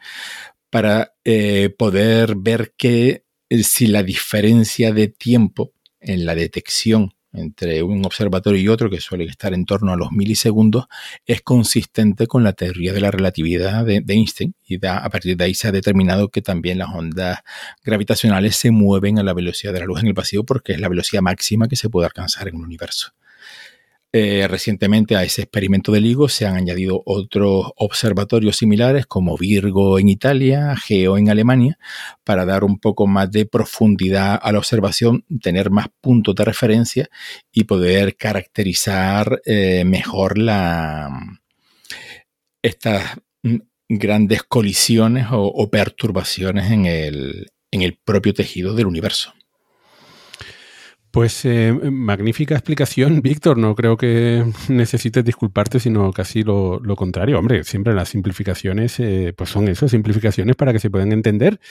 para 0.70 1.14
eh, 1.24 1.70
poder 1.78 2.36
ver 2.38 2.74
que 2.78 3.24
eh, 3.50 3.64
si 3.64 3.88
la 3.88 4.04
diferencia 4.04 4.92
de 4.94 5.08
tiempo 5.08 5.74
en 6.00 6.26
la 6.26 6.36
detección 6.36 7.12
entre 7.38 7.84
un 7.84 8.06
observatorio 8.06 8.62
y 8.62 8.68
otro, 8.70 8.90
que 8.90 9.02
suele 9.02 9.26
estar 9.26 9.54
en 9.54 9.66
torno 9.66 9.92
a 9.92 9.98
los 9.98 10.12
milisegundos, 10.12 10.86
es 11.26 11.42
consistente 11.42 12.28
con 12.28 12.44
la 12.44 12.54
teoría 12.54 12.94
de 12.94 13.02
la 13.02 13.12
relatividad 13.12 13.86
de, 13.86 14.02
Einstein. 14.08 14.56
Y 14.66 14.78
da- 14.78 15.00
a 15.00 15.10
partir 15.10 15.36
de 15.36 15.44
ahí 15.44 15.54
se 15.54 15.68
ha 15.68 15.72
determinado 15.74 16.30
que 16.30 16.42
también 16.42 16.78
las 16.78 16.90
ondas 16.94 17.40
gravitacionales 17.84 18.56
se 18.56 18.72
mueven 18.72 19.20
a 19.20 19.24
la 19.24 19.34
velocidad 19.34 19.74
de 19.74 19.80
la 19.80 19.86
luz 19.86 20.00
en 20.00 20.08
el 20.08 20.14
vacío 20.14 20.46
porque 20.46 20.74
es 20.74 20.80
la 20.80 20.88
velocidad 20.90 21.22
máxima 21.22 21.68
que 21.68 21.76
se 21.76 21.90
puede 21.90 22.08
alcanzar 22.08 22.48
en 22.48 22.56
el 22.56 22.62
universo. 22.62 23.12
Eh, 24.18 24.48
recientemente 24.48 25.18
a 25.18 25.24
ese 25.24 25.42
experimento 25.42 25.92
de 25.92 26.00
LIGO 26.00 26.30
se 26.30 26.46
han 26.46 26.56
añadido 26.56 27.04
otros 27.06 27.74
observatorios 27.76 28.56
similares 28.56 29.06
como 29.06 29.36
Virgo 29.36 30.00
en 30.00 30.08
Italia, 30.08 30.74
Geo 30.78 31.18
en 31.18 31.30
Alemania, 31.30 31.78
para 32.24 32.46
dar 32.46 32.64
un 32.64 32.80
poco 32.80 33.08
más 33.08 33.30
de 33.30 33.46
profundidad 33.46 34.40
a 34.42 34.54
la 34.54 34.60
observación, 34.60 35.26
tener 35.42 35.70
más 35.70 35.88
puntos 36.00 36.34
de 36.34 36.46
referencia 36.46 37.10
y 37.52 37.66
poder 37.66 38.16
caracterizar 38.16 39.42
eh, 39.46 39.84
mejor 39.84 40.36
estas 42.62 43.18
mm, 43.44 43.58
grandes 43.90 44.44
colisiones 44.44 45.28
o, 45.30 45.42
o 45.42 45.70
perturbaciones 45.70 46.72
en 46.72 46.86
el, 46.86 47.52
en 47.70 47.82
el 47.82 47.98
propio 47.98 48.34
tejido 48.34 48.76
del 48.76 48.86
universo. 48.86 49.34
Pues 51.16 51.46
eh, 51.46 51.72
magnífica 51.72 52.56
explicación, 52.56 53.22
Víctor. 53.24 53.58
No 53.58 53.74
creo 53.74 53.96
que 53.96 54.44
necesites 54.68 55.24
disculparte, 55.24 55.80
sino 55.80 56.12
casi 56.12 56.44
lo, 56.44 56.82
contrario. 56.98 57.40
Hombre, 57.40 57.64
siempre 57.64 57.94
las 57.94 58.10
simplificaciones, 58.10 59.00
eh, 59.00 59.34
pues 59.36 59.50
son 59.50 59.70
eso, 59.70 59.88
simplificaciones 59.88 60.58
para 60.58 60.74
que 60.74 60.80
se 60.80 60.90
puedan 60.90 61.14
entender. 61.14 61.62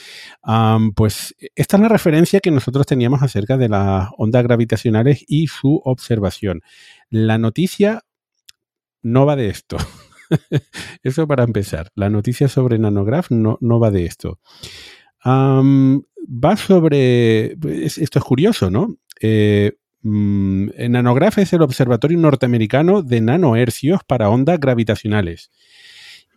Pues 0.96 1.34
esta 1.54 1.76
es 1.76 1.82
la 1.82 1.88
referencia 1.88 2.40
que 2.40 2.50
nosotros 2.50 2.86
teníamos 2.86 3.22
acerca 3.22 3.58
de 3.58 3.68
las 3.68 4.08
ondas 4.16 4.42
gravitacionales 4.44 5.22
y 5.28 5.46
su 5.48 5.78
observación. 5.84 6.62
La 7.10 7.36
noticia 7.36 8.00
no 9.02 9.26
va 9.26 9.36
de 9.36 9.50
esto. 9.50 9.76
eso 11.02 11.26
para 11.28 11.44
empezar. 11.44 11.90
La 11.96 12.08
noticia 12.08 12.48
sobre 12.48 12.78
Nanograph 12.78 13.30
no, 13.30 13.58
no 13.60 13.78
va 13.78 13.90
de 13.90 14.06
esto. 14.06 14.38
Va 15.26 16.56
sobre... 16.56 17.52
es- 17.84 17.98
esto 17.98 18.18
es 18.18 18.24
curioso, 18.24 18.70
¿no? 18.70 18.96
Eh, 19.20 19.72
mm, 20.02 20.68
es 20.76 21.52
el 21.52 21.62
observatorio 21.62 22.18
norteamericano 22.18 23.02
de 23.02 23.20
nanohercios 23.20 24.02
para 24.04 24.28
ondas 24.28 24.60
gravitacionales. 24.60 25.50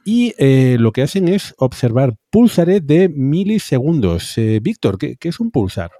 Y 0.07 0.33
eh, 0.37 0.77
lo 0.79 0.93
que 0.93 1.01
hacen 1.01 1.27
es 1.27 1.53
observar 1.57 2.15
púlsares 2.29 2.87
de 2.87 3.09
milisegundos. 3.09 4.37
Eh, 4.37 4.61
Víctor, 4.61 4.97
¿qué, 4.97 5.17
es 5.21 5.39
un 5.41 5.51
pulsar? 5.51 5.91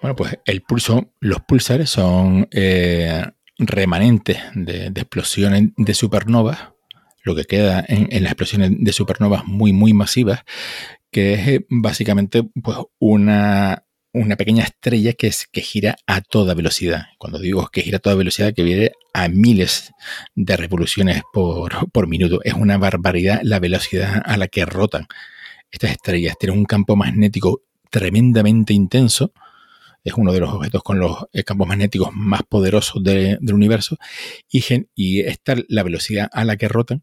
Bueno, 0.00 0.16
pues 0.16 0.36
el 0.44 0.62
pulso, 0.62 1.12
los 1.20 1.42
pulsares 1.42 1.88
son 1.88 2.48
eh, 2.50 3.24
remanentes 3.58 4.38
de, 4.54 4.86
explosiones 4.86 5.70
de 5.76 5.94
supernovas, 5.94 6.58
lo 7.22 7.36
que 7.36 7.44
queda 7.44 7.84
en, 7.86 8.08
en 8.10 8.24
las 8.24 8.32
explosiones 8.32 8.72
de 8.76 8.92
supernovas 8.92 9.44
muy, 9.46 9.72
muy 9.72 9.92
masivas, 9.92 10.40
que 11.12 11.34
es 11.34 11.60
básicamente 11.68 12.42
pues, 12.60 12.78
una, 12.98 13.84
una 14.14 14.36
pequeña 14.36 14.64
estrella 14.64 15.12
que, 15.14 15.28
es, 15.28 15.46
que 15.50 15.60
gira 15.62 15.96
a 16.06 16.20
toda 16.20 16.54
velocidad. 16.54 17.06
Cuando 17.18 17.38
digo 17.38 17.68
que 17.68 17.82
gira 17.82 17.96
a 17.96 18.00
toda 18.00 18.14
velocidad, 18.16 18.52
que 18.54 18.62
viene 18.62 18.92
a 19.14 19.28
miles 19.28 19.92
de 20.34 20.56
revoluciones 20.56 21.22
por, 21.32 21.90
por 21.92 22.06
minuto. 22.08 22.40
Es 22.44 22.54
una 22.54 22.76
barbaridad 22.78 23.40
la 23.42 23.58
velocidad 23.58 24.22
a 24.24 24.36
la 24.36 24.48
que 24.48 24.64
rotan 24.66 25.06
estas 25.70 25.92
estrellas. 25.92 26.36
Tienen 26.38 26.58
un 26.58 26.64
campo 26.66 26.94
magnético 26.96 27.62
tremendamente 27.90 28.72
intenso 28.74 29.32
es 30.04 30.14
uno 30.14 30.32
de 30.32 30.40
los 30.40 30.52
objetos 30.52 30.82
con 30.82 30.98
los 30.98 31.26
eh, 31.32 31.44
campos 31.44 31.68
magnéticos 31.68 32.08
más 32.12 32.42
poderosos 32.42 33.04
de- 33.04 33.38
del 33.40 33.54
universo, 33.54 33.98
y, 34.50 34.60
gen- 34.60 34.88
esta 34.96 35.54
la 35.68 35.84
velocidad 35.84 36.28
a 36.32 36.44
la 36.44 36.56
que 36.56 36.66
rotan, 36.66 37.02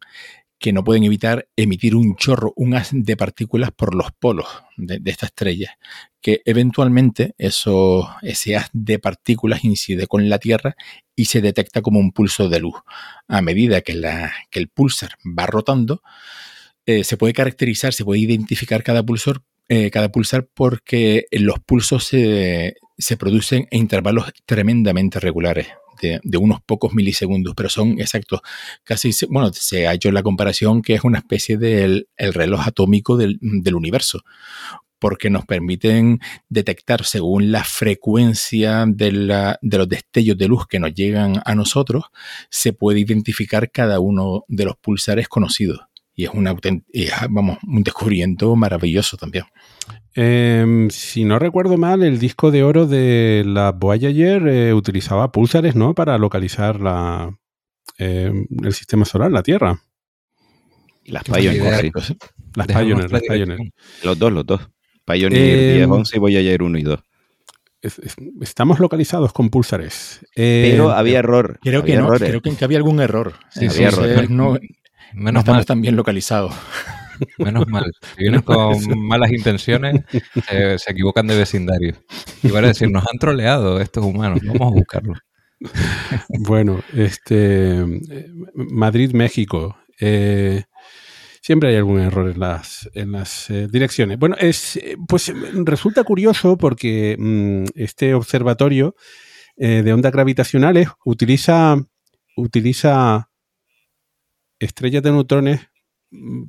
que 0.59 0.73
no 0.73 0.83
pueden 0.83 1.05
evitar 1.05 1.47
emitir 1.55 1.95
un 1.95 2.15
chorro, 2.17 2.53
un 2.57 2.75
haz 2.75 2.89
de 2.91 3.15
partículas 3.15 3.71
por 3.71 3.95
los 3.95 4.11
polos 4.11 4.45
de, 4.75 5.01
esta 5.05 5.27
estrella, 5.27 5.77
que 6.21 6.41
eventualmente 6.45 7.33
ese 7.37 8.55
haz 8.57 8.69
de 8.73 8.99
partículas 8.99 9.63
incide 9.63 10.05
con 10.05 10.27
la 10.27 10.37
Tierra 10.37 10.75
y 11.15 11.25
se 11.25 11.41
detecta 11.41 11.81
como 11.81 11.99
un 11.99 12.11
pulso 12.11 12.49
de 12.49 12.59
luz. 12.59 12.75
A 13.27 13.41
medida 13.41 13.81
que, 13.81 13.93
la, 13.93 14.33
que 14.51 14.59
el 14.59 14.67
pulsar 14.67 15.11
va 15.25 15.45
rotando, 15.45 16.01
eh, 16.85 17.05
se 17.05 17.15
puede 17.15 17.33
caracterizar, 17.33 17.93
se 17.93 18.03
puede 18.03 18.19
identificar 18.19 18.83
cada 18.83 19.01
pulsor, 19.01 19.43
eh, 19.69 19.89
cada 19.91 20.11
pulsar 20.11 20.45
porque 20.53 21.25
los 21.31 21.59
pulsos 21.59 22.03
se, 22.03 22.75
se 22.97 23.15
producen 23.15 23.67
en 23.71 23.79
intervalos 23.79 24.33
tremendamente 24.45 25.21
regulares. 25.21 25.67
De, 25.99 26.37
unos 26.37 26.61
pocos 26.61 26.93
milisegundos, 26.93 27.53
pero 27.55 27.69
son 27.69 27.99
exactos. 27.99 28.39
Casi, 28.83 29.11
bueno, 29.29 29.51
se 29.53 29.87
ha 29.87 29.93
hecho 29.93 30.11
la 30.11 30.23
comparación 30.23 30.81
que 30.81 30.93
es 30.95 31.03
una 31.03 31.17
especie 31.19 31.57
del 31.57 32.07
el 32.17 32.33
reloj 32.33 32.67
atómico 32.67 33.17
del, 33.17 33.37
del 33.41 33.75
universo, 33.75 34.23
porque 34.99 35.29
nos 35.29 35.45
permiten 35.45 36.19
detectar 36.49 37.05
según 37.05 37.51
la 37.51 37.63
frecuencia 37.63 38.85
de, 38.87 39.11
la- 39.11 39.59
de 39.61 39.77
los 39.77 39.87
destellos 39.89 40.37
de 40.37 40.47
luz 40.47 40.67
que 40.67 40.79
nos 40.79 40.93
llegan 40.93 41.41
a 41.45 41.55
nosotros, 41.55 42.05
se 42.49 42.73
puede 42.73 42.99
identificar 42.99 43.71
cada 43.71 43.99
uno 43.99 44.43
de 44.47 44.65
los 44.65 44.77
pulsares 44.77 45.27
conocidos. 45.27 45.79
Y 46.19 46.25
es, 46.25 46.31
una, 46.33 46.53
es, 46.91 47.11
vamos, 47.29 47.59
un 47.65 47.81
descubrimiento 47.81 48.53
maravilloso 48.57 49.15
también. 49.15 49.45
Em, 50.13 50.89
si 50.89 51.23
no 51.23 51.39
recuerdo 51.39 51.77
mal, 51.77 52.03
el 52.03 52.19
disco 52.19 52.51
de 52.51 52.61
oro 52.61 52.85
de 52.87 53.43
la 53.45 53.71
Voyager 53.71 54.45
eh, 54.49 54.73
utilizaba 54.73 55.31
pulsares, 55.31 55.75
¿no? 55.77 55.95
Para 55.95 56.17
localizar 56.17 56.81
la, 56.81 57.33
em, 57.97 58.45
el 58.65 58.73
sistema 58.73 59.05
solar, 59.05 59.31
la 59.31 59.43
Tierra. 59.43 59.81
Y 61.05 61.11
las 61.13 61.23
Pioneer, 61.23 61.79
sí. 61.83 61.89
Pues, 61.91 62.13
Las 62.53 62.67
Pioneer, 62.67 62.97
la 63.11 63.19
las 63.19 63.21
Pioneer. 63.21 63.59
Los 64.03 64.19
dos, 64.19 64.33
los 64.33 64.45
dos. 64.45 64.59
Pioneer 65.05 65.57
Eh, 65.57 65.73
10, 65.75 65.87
11 65.87 66.17
y 66.17 66.19
Voyager 66.19 66.63
1 66.63 66.77
y 66.79 66.83
2. 66.83 66.99
Es- 67.81 67.99
es- 67.99 68.15
estamos 68.41 68.81
localizados 68.81 69.31
con 69.31 69.49
pulsares. 69.49 70.19
Eh, 70.35 70.67
Pero 70.71 70.91
había 70.91 71.19
error. 71.19 71.59
creo 71.61 71.85
que 71.85 71.93
había 71.93 72.01
no, 72.01 72.07
errores. 72.07 72.27
creo 72.27 72.41
que, 72.41 72.53
que 72.57 72.65
había 72.65 72.77
algún 72.77 72.99
error. 72.99 73.35
Sí, 73.51 73.67
había 73.67 73.87
Entonces, 73.87 74.17
error. 74.17 74.29
no, 74.31 74.57
no 75.13 75.23
Menos 75.23 75.41
estamos 75.41 75.57
mal, 75.59 75.65
tan 75.65 75.81
bien 75.81 75.95
localizados. 75.95 76.53
menos 77.37 77.67
mal. 77.67 77.91
Si 78.15 78.21
vienen 78.23 78.41
con 78.41 78.77
malas 79.07 79.31
intenciones, 79.31 80.01
se, 80.47 80.79
se 80.79 80.91
equivocan 80.91 81.27
de 81.27 81.37
vecindario. 81.37 81.95
Y 82.43 82.49
van 82.49 82.65
a 82.65 82.67
decir, 82.69 82.89
nos 82.89 83.03
han 83.11 83.19
troleado 83.19 83.79
estos 83.81 84.05
humanos, 84.05 84.39
vamos 84.43 84.71
a 84.71 84.75
buscarlo. 84.75 85.13
Bueno, 86.29 86.79
este 86.93 87.83
Madrid, 88.55 89.11
México. 89.13 89.77
eh, 89.99 90.63
siempre 91.41 91.69
hay 91.69 91.75
algún 91.75 91.99
error 91.99 92.29
en 92.29 92.39
las, 92.39 92.89
en 92.93 93.11
las 93.11 93.49
eh, 93.49 93.67
direcciones. 93.69 94.17
Bueno, 94.19 94.35
es, 94.39 94.79
pues 95.07 95.33
resulta 95.65 96.03
curioso 96.05 96.57
porque 96.57 97.15
mm, 97.19 97.65
este 97.75 98.13
observatorio 98.13 98.95
eh, 99.57 99.81
de 99.83 99.93
ondas 99.93 100.11
gravitacionales 100.13 100.87
utiliza, 101.03 101.75
utiliza 102.37 103.28
estrellas 104.59 105.03
de 105.03 105.11
neutrones 105.11 105.61
mm, 106.11 106.43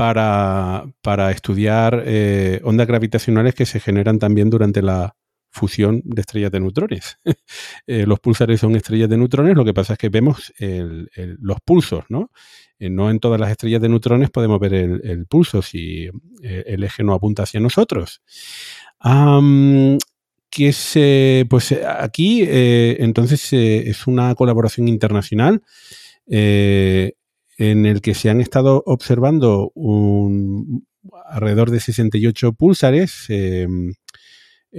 para, 0.00 0.86
para 1.02 1.30
estudiar 1.30 2.04
eh, 2.06 2.62
ondas 2.64 2.86
gravitacionales 2.86 3.54
que 3.54 3.66
se 3.66 3.80
generan 3.80 4.18
también 4.18 4.48
durante 4.48 4.80
la 4.80 5.14
fusión 5.50 6.00
de 6.06 6.22
estrellas 6.22 6.50
de 6.50 6.60
neutrones. 6.60 7.18
Eh, 7.86 8.06
los 8.06 8.20
pulsares 8.20 8.60
son 8.60 8.76
estrellas 8.76 9.08
de 9.08 9.18
neutrones, 9.18 9.56
lo 9.56 9.64
que 9.64 9.74
pasa 9.74 9.94
es 9.94 9.98
que 9.98 10.08
vemos 10.10 10.52
los 11.16 11.60
pulsos, 11.64 12.04
¿no? 12.08 12.30
Eh, 12.78 12.88
no 12.88 13.10
en 13.10 13.18
todas 13.18 13.40
las 13.40 13.50
estrellas 13.50 13.82
de 13.82 13.88
neutrones 13.88 14.30
podemos 14.30 14.60
ver 14.60 14.74
el, 14.74 15.26
pulso 15.26 15.60
si 15.60 16.08
el 16.42 16.84
eje 16.84 17.02
no 17.02 17.12
apunta 17.12 17.42
hacia 17.42 17.58
nosotros. 17.58 18.22
Am, 19.00 19.98
que 20.48 20.72
se, 20.72 21.46
pues 21.50 21.72
aquí 21.72 22.44
entonces 22.46 23.52
es 23.52 24.06
una 24.06 24.34
colaboración 24.36 24.86
internacional 24.88 25.62
en 27.60 27.86
el 27.86 28.00
que 28.00 28.14
se 28.14 28.30
han 28.30 28.40
estado 28.40 28.82
observando 28.86 29.70
un, 29.74 30.86
alrededor 31.26 31.70
de 31.70 31.80
68 31.80 32.52
pulsares. 32.54 33.26
eh, 33.28 33.66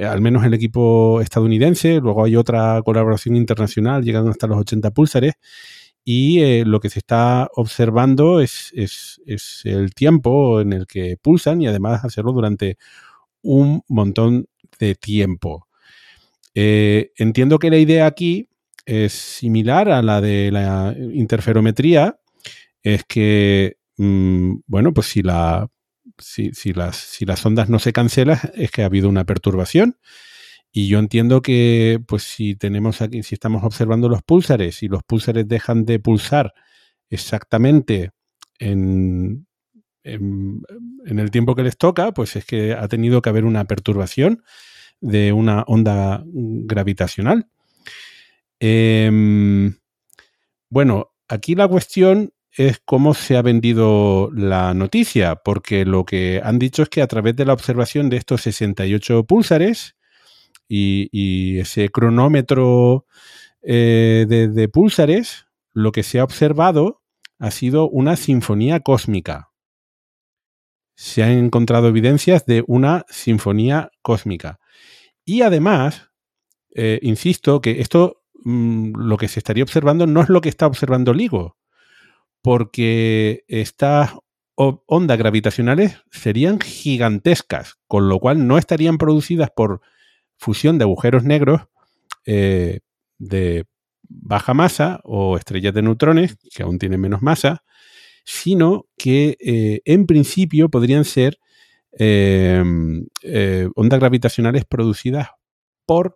al 0.03 0.21
menos 0.21 0.45
el 0.45 0.53
equipo 0.53 1.19
estadounidense, 1.21 1.99
luego 1.99 2.23
hay 2.23 2.35
otra 2.37 2.81
colaboración 2.83 3.35
internacional, 3.35 4.03
llegan 4.03 4.27
hasta 4.27 4.47
los 4.47 4.57
80 4.59 4.91
pulsares, 4.91 5.33
y 6.03 6.39
eh, 6.41 6.63
lo 6.65 6.79
que 6.79 6.89
se 6.89 6.99
está 6.99 7.49
observando 7.55 8.39
es, 8.41 8.71
es- 8.73 9.21
es 9.25 9.61
el 9.65 9.93
tiempo 9.93 10.61
en 10.61 10.73
el 10.73 10.87
que 10.87 11.17
pulsan 11.21 11.61
y 11.61 11.67
además 11.67 12.03
hacerlo 12.05 12.31
durante 12.31 12.77
un 13.43 13.83
montón 13.89 14.47
de 14.79 14.95
tiempo. 14.95 15.67
Eh, 16.55 17.11
entiendo 17.17 17.59
que 17.59 17.69
la 17.69 17.77
idea 17.77 18.05
aquí 18.07 18.49
es 18.85 19.13
similar 19.13 19.89
a 19.89 20.01
la 20.01 20.21
de 20.21 20.51
la 20.51 20.95
interferometría, 21.13 22.17
es 22.83 23.03
que, 23.05 23.77
mm, 23.97 24.55
bueno, 24.67 24.93
pues 24.93 25.07
si 25.07 25.21
si, 26.19 26.73
las, 26.73 26.95
si 26.97 27.25
las 27.25 27.45
ondas 27.45 27.69
no 27.69 27.79
se 27.79 27.93
cancelan, 27.93 28.39
es 28.55 28.71
que 28.71 28.83
ha 28.83 28.85
habido 28.85 29.09
una 29.09 29.25
perturbación. 29.25 29.97
Y 30.71 30.87
yo 30.87 30.99
entiendo 30.99 31.41
que, 31.41 31.99
pues, 32.07 32.23
si 32.23 32.55
tenemos 32.55 33.01
aquí, 33.01 33.23
si 33.23 33.35
estamos 33.35 33.63
observando 33.63 34.09
los 34.09 34.23
púlsares 34.23 34.83
y 34.83 34.87
los 34.87 35.03
púlsares 35.03 35.47
dejan 35.47 35.85
de 35.85 35.99
pulsar 35.99 36.53
exactamente 37.09 38.11
en, 38.59 39.47
en, 40.03 40.61
en 41.05 41.19
el 41.19 41.31
tiempo 41.31 41.55
que 41.55 41.63
les 41.63 41.77
toca, 41.77 42.13
pues 42.13 42.35
es 42.35 42.45
que 42.45 42.73
ha 42.73 42.87
tenido 42.87 43.21
que 43.21 43.29
haber 43.29 43.45
una 43.45 43.65
perturbación 43.65 44.43
de 45.01 45.33
una 45.33 45.63
onda 45.63 46.23
gravitacional. 46.25 47.47
Em, 48.59 49.75
bueno, 50.69 51.11
aquí 51.27 51.55
la 51.55 51.67
cuestión 51.67 52.31
es 52.57 52.81
cómo 52.83 53.13
se 53.13 53.37
ha 53.37 53.41
vendido 53.41 54.29
la 54.33 54.73
noticia, 54.73 55.35
porque 55.35 55.85
lo 55.85 56.05
que 56.05 56.41
han 56.43 56.59
dicho 56.59 56.83
es 56.83 56.89
que 56.89 57.01
a 57.01 57.07
través 57.07 57.35
de 57.35 57.45
la 57.45 57.53
observación 57.53 58.09
de 58.09 58.17
estos 58.17 58.41
68 58.41 59.23
púlsares 59.25 59.95
y, 60.67 61.09
y 61.11 61.59
ese 61.59 61.89
cronómetro 61.89 63.05
eh, 63.63 64.25
de, 64.27 64.67
púlsares, 64.69 65.45
lo 65.73 65.91
que 65.91 66.03
se 66.03 66.19
ha 66.19 66.23
observado 66.23 67.01
ha 67.39 67.51
sido 67.51 67.89
una 67.89 68.15
sinfonía 68.15 68.79
cósmica. 68.79 69.51
Se 70.95 71.23
han 71.23 71.31
encontrado 71.31 71.87
evidencias 71.87 72.45
de 72.45 72.63
una 72.67 73.05
sinfonía 73.09 73.91
cósmica. 74.01 74.59
Y 75.25 75.41
además, 75.41 76.09
eh, 76.75 76.99
insisto 77.01 77.61
que 77.61 77.81
esto 77.81 78.23
mm, 78.43 78.93
lo 78.95 79.17
que 79.17 79.27
se 79.27 79.39
estaría 79.39 79.63
observando 79.63 80.07
no 80.07 80.21
es 80.21 80.29
lo 80.29 80.41
que 80.41 80.49
está 80.49 80.67
observando 80.67 81.13
LIGO, 81.13 81.57
porque 82.41 83.43
estas 83.47 84.11
ondas 84.55 85.17
gravitacionales 85.17 85.97
serían 86.11 86.59
gigantescas, 86.59 87.75
con 87.87 88.09
lo 88.09 88.19
cual 88.19 88.47
no 88.47 88.57
estarían 88.57 88.97
producidas 88.97 89.49
por 89.55 89.81
fusión 90.37 90.77
de 90.77 90.83
agujeros 90.83 91.23
negros 91.23 91.61
eh, 92.25 92.79
de 93.17 93.65
baja 94.07 94.53
masa 94.53 94.99
o 95.03 95.37
estrellas 95.37 95.73
de 95.73 95.81
neutrones, 95.81 96.37
que 96.53 96.63
aún 96.63 96.79
tienen 96.79 96.99
menos 96.99 97.21
masa, 97.21 97.63
sino 98.25 98.87
que 98.97 99.37
eh, 99.39 99.81
en 99.85 100.05
principio 100.05 100.69
podrían 100.69 101.05
ser 101.05 101.39
eh, 101.97 102.63
ondas 103.75 103.99
gravitacionales 103.99 104.65
producidas 104.65 105.29
por 105.85 106.15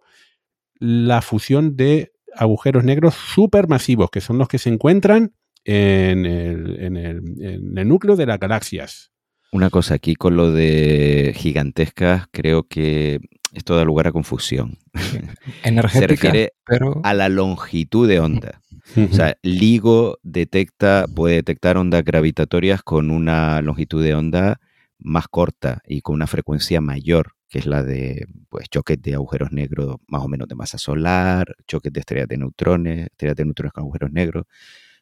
la 0.79 1.21
fusión 1.21 1.75
de 1.75 2.11
agujeros 2.35 2.83
negros 2.83 3.15
supermasivos, 3.15 4.09
que 4.09 4.21
son 4.21 4.37
los 4.37 4.47
que 4.47 4.59
se 4.59 4.69
encuentran 4.69 5.33
en 5.65 6.25
el, 6.25 6.77
en 6.79 6.95
el- 6.97 7.21
en 7.41 7.77
el 7.77 7.87
núcleo 7.87 8.15
de 8.15 8.25
las 8.25 8.39
galaxias. 8.39 9.11
Una 9.51 9.69
cosa 9.69 9.95
aquí 9.95 10.15
con 10.15 10.35
lo 10.35 10.51
de 10.51 11.33
gigantescas, 11.35 12.25
creo 12.31 12.63
que 12.67 13.19
esto 13.53 13.75
da 13.75 13.83
lugar 13.85 14.07
a 14.07 14.11
confusión. 14.11 14.77
Energética, 15.63 16.07
refiere 16.07 16.53
pero 16.65 16.99
A 17.03 17.13
la 17.13 17.29
longitud 17.29 18.07
de 18.07 18.19
onda. 18.19 18.61
O 18.97 19.13
sea, 19.13 19.35
LIGO 19.41 20.19
detecta, 20.23 21.05
puede 21.13 21.35
detectar 21.35 21.77
ondas 21.77 22.03
gravitatorias 22.03 22.83
con 22.83 23.09
una 23.11 23.61
longitud 23.61 24.03
de 24.03 24.13
onda 24.13 24.59
más 24.99 25.27
corta 25.27 25.81
y 25.87 26.01
con 26.01 26.15
una 26.15 26.27
frecuencia 26.27 26.81
mayor, 26.81 27.31
que 27.49 27.59
es 27.59 27.65
la 27.65 27.81
de 27.83 28.27
pues, 28.49 28.69
choques 28.69 29.01
de 29.01 29.15
agujeros 29.15 29.51
negros 29.51 29.97
más 30.07 30.21
o 30.23 30.27
menos 30.27 30.47
de 30.47 30.55
masa 30.55 30.77
solar, 30.77 31.55
choques 31.67 31.91
de 31.93 31.99
estrellas 32.01 32.27
de 32.27 32.37
neutrones, 32.37 33.07
estrellas 33.07 33.35
de 33.37 33.45
neutrones 33.45 33.73
con 33.73 33.83
agujeros 33.83 34.11
negros, 34.11 34.45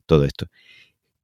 todo 0.05 0.25
esto. 0.25 0.47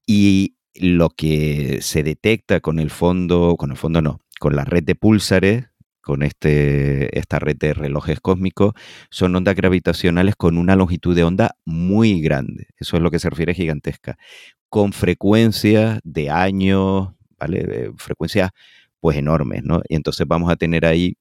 Y 0.06 0.56
lo 0.76 1.10
que 1.10 1.80
se 1.82 2.04
detecta 2.04 2.60
con 2.62 2.80
el 2.80 2.90
fondo, 2.90 3.56
con 3.58 3.72
el 3.72 3.78
fondo 3.78 4.02
no, 4.02 4.22
con 4.40 4.56
la 4.56 4.66
red 4.66 4.84
de 4.84 4.96
púlsares, 4.96 5.68
con 6.02 6.24
este, 6.24 7.18
esta 7.20 7.40
red 7.40 7.58
de 7.58 7.74
relojes 7.74 8.20
cósmicos, 8.20 8.74
son 9.12 9.36
ondas 9.36 9.56
gravitacionales 9.56 10.36
con 10.36 10.58
una 10.58 10.76
longitud 10.76 11.16
de 11.16 11.24
onda 11.24 11.56
muy 11.66 12.22
grande. 12.22 12.68
Eso 12.78 12.98
es 12.98 13.04
lo 13.04 13.12
que 13.12 13.20
se 13.20 13.30
refiere 13.30 13.52
a 13.52 13.56
gigantesca. 13.56 14.18
Con 14.70 14.94
frecuencias 14.94 16.00
de 16.04 16.30
años, 16.30 17.10
¿vale? 17.38 17.92
Frecuencias 17.98 18.52
pues 19.00 19.18
enormes, 19.18 19.64
¿no? 19.64 19.82
Y 19.88 19.96
entonces 19.96 20.26
vamos 20.28 20.52
a 20.52 20.56
tener 20.56 20.86
ahí 20.86 21.16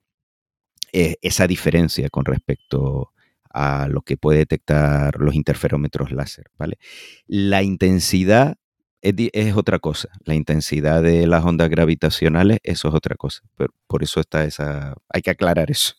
eh, 0.93 1.17
esa 1.21 1.47
diferencia 1.47 2.09
con 2.09 2.25
respecto 2.25 3.13
a 3.51 3.89
lo 3.89 4.03
que 4.03 4.17
puede 4.17 4.39
detectar 4.39 5.21
los 5.21 5.35
interferómetros 5.35 6.13
láser, 6.13 6.47
¿vale? 6.59 6.79
La 7.27 7.63
intensidad 7.63 8.57
es, 9.03 9.57
otra 9.57 9.79
cosa. 9.79 10.09
La 10.25 10.35
intensidad 10.35 11.03
de 11.03 11.27
las 11.27 11.45
ondas 11.45 11.69
gravitacionales, 11.69 12.59
eso 12.63 12.89
es 12.89 12.95
otra 12.95 13.17
cosa. 13.17 13.43
Pero 13.57 13.73
por 13.87 14.03
eso 14.03 14.21
está 14.21 14.45
esa. 14.45 14.95
Hay 15.09 15.23
que 15.23 15.31
aclarar 15.31 15.71
eso. 15.71 15.95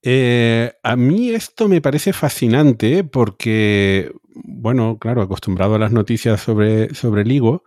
Eh, 0.00 0.72
a 0.84 0.94
mí 0.94 1.30
esto 1.30 1.68
me 1.68 1.80
parece 1.80 2.12
fascinante 2.12 3.02
porque, 3.02 4.12
bueno, 4.32 4.96
claro, 4.98 5.22
acostumbrado 5.22 5.74
a 5.74 5.78
las 5.78 5.90
noticias 5.90 6.40
sobre, 6.40 6.94
sobre 6.94 7.24
LIGO, 7.24 7.64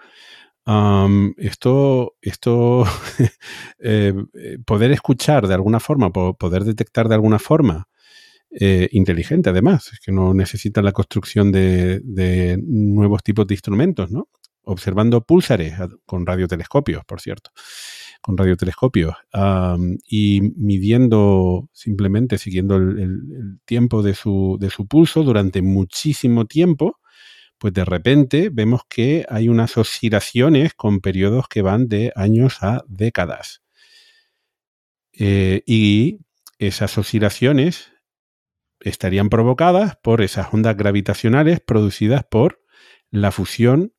esto, 1.38 2.16
esto 2.22 2.84
eh, 3.80 4.14
eh, 4.34 4.58
poder 4.66 4.92
escuchar 4.92 5.48
de 5.48 5.54
alguna 5.56 5.80
forma, 5.80 6.12
po- 6.12 6.36
poder 6.36 6.64
detectar 6.64 7.08
de 7.10 7.16
alguna 7.16 7.40
forma, 7.40 7.88
eh, 8.52 8.90
inteligente 8.92 9.50
además, 9.50 9.92
es 9.94 10.00
que 10.00 10.12
no 10.12 10.34
necesita 10.34 10.82
la 10.82 10.92
construcción 10.92 11.52
de, 11.52 12.02
nuevos 12.66 13.24
tipos 13.24 13.48
de 13.48 13.56
instrumentos, 13.56 14.12
¿no? 14.12 14.30
Observando 14.64 15.22
púlsares 15.22 15.74
con 16.06 16.26
radiotelescopios, 16.26 17.04
por 17.06 17.22
cierto 17.22 17.52
con 18.22 18.38
radiotelescopios 18.38 19.16
am, 19.34 19.98
y 20.08 20.42
midiendo 20.56 21.70
simplemente, 21.74 22.38
siguiendo 22.38 22.76
el- 22.78 23.00
el 23.00 23.60
tiempo 23.66 24.04
de 24.04 24.14
su, 24.14 24.58
de 24.60 24.70
su 24.70 24.88
pulso 24.88 25.24
durante 25.24 25.62
muchísimo 25.64 26.46
tiempo, 26.46 27.00
pues 27.62 27.76
de 27.76 27.86
repente 27.86 28.50
vemos 28.52 28.82
que 28.90 29.24
hay 29.30 29.48
unas 29.48 29.78
oscilaciones 29.78 30.74
con 30.74 31.00
periodos 31.00 31.48
que 31.48 31.62
van 31.62 31.88
de 31.88 32.12
años 32.16 32.64
a 32.64 32.84
décadas. 32.88 33.62
Eh, 35.14 35.62
y 35.68 36.22
esas 36.58 36.98
oscilaciones 36.98 37.92
estarían 38.80 39.30
provocadas 39.30 39.96
por 39.98 40.24
esas 40.24 40.52
ondas 40.52 40.76
gravitacionales 40.76 41.60
producidas 41.60 42.24
por 42.24 42.64
la 43.12 43.32
fusión 43.32 43.94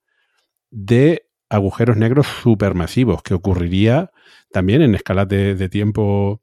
de 0.73 1.29
agujeros 1.49 1.97
negros 1.97 2.27
supermasivos, 2.43 3.23
que 3.23 3.35
ocurriría 3.35 4.11
también 4.51 4.83
en 4.83 4.97
escalas 4.97 5.29
de, 5.29 5.55
de 5.55 5.69
tiempo. 5.69 6.43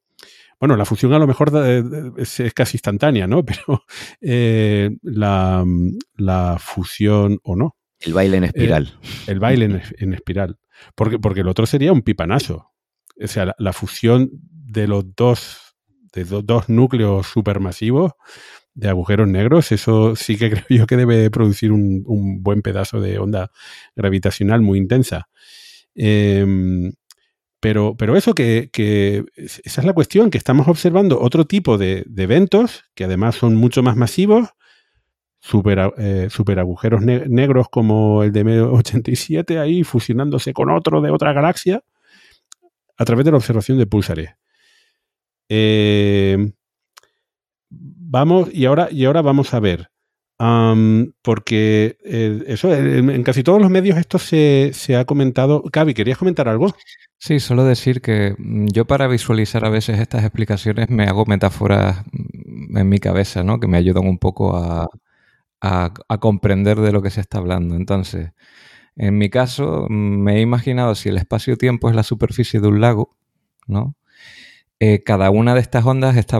Bueno, 0.59 0.75
la 0.75 0.85
fusión 0.85 1.13
a 1.13 1.19
lo 1.19 1.27
mejor 1.27 1.51
de- 1.51 2.11
es, 2.21 2.39
es 2.39 2.53
casi 2.53 2.75
instantánea, 2.77 3.27
¿no? 3.27 3.43
Pero 3.45 3.83
eh, 4.21 4.89
la, 5.01 5.63
la 6.15 6.57
fusión 6.59 7.39
o 7.43 7.55
no, 7.55 7.77
El 7.99 8.13
baile 8.13 8.37
en 8.37 8.43
espiral. 8.45 8.93
el 9.27 9.39
baile 9.39 9.65
en, 9.65 9.81
en 9.97 10.13
espiral. 10.13 10.57
Porque, 10.95 11.19
porque 11.19 11.41
el 11.41 11.47
otro 11.47 11.65
sería 11.65 11.91
un 11.93 12.01
pipanazo. 12.01 12.71
O 13.21 13.27
sea, 13.27 13.45
la, 13.45 13.55
la 13.57 13.73
fusión 13.73 14.29
de 14.31 14.87
los 14.87 15.03
dos, 15.15 15.75
de 16.13 16.23
do- 16.25 16.41
dos 16.41 16.69
núcleos 16.69 17.27
supermasivos 17.27 18.13
de 18.73 18.87
agujeros 18.87 19.27
negros, 19.27 19.71
eso 19.73 20.15
sí 20.15 20.37
que 20.37 20.49
creo 20.51 20.63
yo 20.69 20.87
que 20.87 20.95
debe 20.97 21.29
producir 21.31 21.71
un, 21.73 22.03
un 22.05 22.41
buen 22.43 22.61
pedazo 22.61 23.01
de 23.01 23.17
onda 23.19 23.51
gravitacional 23.95 24.61
muy 24.61 24.77
intensa. 24.77 25.27
Em, 25.95 26.91
pero, 27.59 27.95
pero 27.97 28.15
eso 28.15 28.33
que, 28.33 28.69
que 28.71 29.25
es- 29.35 29.61
esa 29.65 29.81
es 29.81 29.85
la 29.87 29.93
cuestión, 29.93 30.29
que 30.29 30.37
estamos 30.37 30.67
observando 30.67 31.19
otro 31.21 31.45
tipo 31.45 31.77
de, 31.77 32.05
eventos 32.17 32.85
que 32.95 33.03
además 33.05 33.35
son 33.35 33.55
mucho 33.55 33.83
más 33.83 33.95
masivos, 33.97 34.49
super, 35.39 35.93
eh, 35.97 36.27
super 36.29 36.59
agujeros 36.59 37.01
ne- 37.01 37.25
negros 37.27 37.67
como 37.69 38.23
el 38.23 38.31
de 38.33 38.41
M87 38.41 39.59
ahí 39.59 39.83
fusionándose 39.83 40.53
con 40.53 40.69
otro 40.71 41.01
de 41.01 41.11
otra 41.11 41.33
galaxia 41.33 41.83
a 42.97 43.05
través 43.05 43.25
de 43.25 43.31
la 43.31 43.37
observación 43.37 43.77
de 43.77 43.87
púlsares. 43.87 44.31
Eh, 45.49 46.51
vamos, 47.69 48.49
y 48.53 48.65
ahora, 48.65 48.89
y 48.91 49.05
ahora 49.05 49.21
vamos 49.21 49.53
a 49.53 49.59
ver. 49.59 49.89
Porque 51.21 51.97
eh, 52.03 52.43
eso, 52.47 52.73
en, 52.73 53.23
casi 53.23 53.43
todos 53.43 53.61
los 53.61 53.69
medios 53.69 53.97
esto 53.97 54.17
se, 54.19 54.71
se 54.73 54.95
ha 54.95 55.05
comentado. 55.05 55.63
Cavi, 55.71 55.93
¿querías 55.93 56.17
comentar 56.17 56.47
algo? 56.47 56.73
Sí, 57.17 57.39
solo 57.39 57.65
decir 57.65 58.01
que 58.01 58.35
mm, 58.37 58.67
yo 58.67 58.85
para 58.85 59.07
visualizar 59.07 59.65
a 59.65 59.69
veces 59.69 59.99
estas 59.99 60.23
explicaciones 60.23 60.89
me 60.89 61.03
hago 61.03 61.25
metáforas 61.25 62.03
mm, 62.11 62.77
en 62.77 62.89
mi 62.89 62.99
cabeza, 62.99 63.43
¿no? 63.43 63.59
Que 63.59 63.67
me 63.67 63.77
ayudan 63.77 64.07
un 64.07 64.17
poco 64.17 64.55
a, 64.57 64.87
a- 65.61 65.93
a 66.09 66.17
comprender 66.19 66.79
de 66.79 66.91
lo 66.93 67.01
que 67.01 67.09
se 67.11 67.21
está 67.21 67.39
hablando. 67.39 67.75
Entonces, 67.75 68.31
en 68.97 69.17
mi 69.17 69.29
caso, 69.29 69.87
mm, 69.89 69.93
me 70.23 70.37
he 70.37 70.41
imaginado 70.41 70.95
si 70.95 71.09
el 71.09 71.17
espacio-tiempo 71.17 71.89
es 71.89 71.95
la 71.95 72.03
superficie 72.03 72.61
de 72.61 72.67
un 72.69 72.81
lago, 72.81 73.17
¿no? 73.67 73.95
Eh, 74.81 75.03
cada 75.03 75.29
una 75.29 75.55
de 75.55 75.59
estas 75.59 75.85
ondas 75.85 76.15
está 76.15 76.39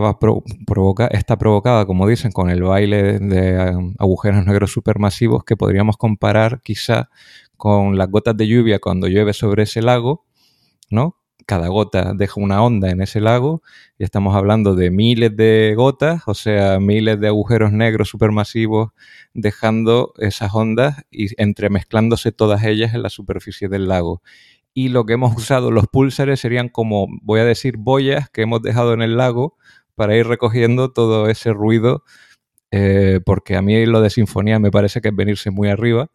provocada, 1.38 1.84
como 1.84 2.06
dicen, 2.08 2.32
con 2.32 2.48
el 2.48 2.62
baile 2.62 3.18
de 3.18 3.76
um, 3.76 3.94
agujeros 3.98 4.46
negros 4.46 4.72
supermasivos 4.72 5.44
que 5.44 5.58
podríamos 5.58 5.98
comparar 5.98 6.62
quizá 6.62 7.10
con 7.58 7.98
las 7.98 8.08
gotas 8.10 8.34
de 8.38 8.48
lluvia 8.48 8.78
cuando 8.78 9.08
llueve 9.08 9.34
sobre 9.34 9.64
ese 9.64 9.82
lago, 9.82 10.24
¿no? 10.90 11.18
Cada 11.46 11.68
gota 11.68 12.14
deja 12.14 12.40
una 12.40 12.62
onda 12.62 12.90
en 12.90 13.02
ese 13.02 13.20
lago 13.20 13.62
y 13.98 14.04
estamos 14.04 14.34
hablando 14.34 14.74
de 14.74 14.90
miles 14.90 15.36
de 15.36 15.74
gotas, 15.76 16.22
o 16.26 16.34
sea, 16.34 16.80
miles 16.80 17.20
de 17.20 17.28
agujeros 17.28 17.72
negros 17.72 18.08
supermasivos 18.08 18.90
dejando 19.34 20.14
esas 20.18 20.54
ondas 20.54 21.04
y 21.10 21.28
entremezclándose 21.42 22.32
todas 22.32 22.64
ellas 22.64 22.94
en 22.94 23.02
la 23.02 23.10
superficie 23.10 23.68
del 23.68 23.88
lago. 23.88 24.22
Y 24.80 24.88
lo 24.88 25.04
que 25.04 25.12
hemos 25.12 25.36
usado, 25.36 25.70
los 25.70 25.86
púlsares, 25.88 26.40
serían 26.40 26.70
como, 26.70 27.06
voy 27.20 27.40
a 27.40 27.44
decir, 27.44 27.76
boyas 27.76 28.30
que 28.30 28.42
hemos 28.42 28.62
dejado 28.62 28.94
en 28.94 29.02
el 29.02 29.18
lago 29.18 29.58
para 29.94 30.16
ir 30.16 30.26
recogiendo 30.26 30.90
todo 30.90 31.28
ese 31.28 31.52
ruido, 31.52 32.02
eh, 32.70 33.20
porque 33.26 33.56
a 33.56 33.62
mí 33.62 33.84
lo 33.84 34.00
de 34.00 34.08
sinfonía 34.08 34.58
me 34.58 34.70
parece 34.70 35.02
que 35.02 35.08
es 35.08 35.14
venirse 35.14 35.50
muy 35.50 35.68
arriba. 35.68 36.10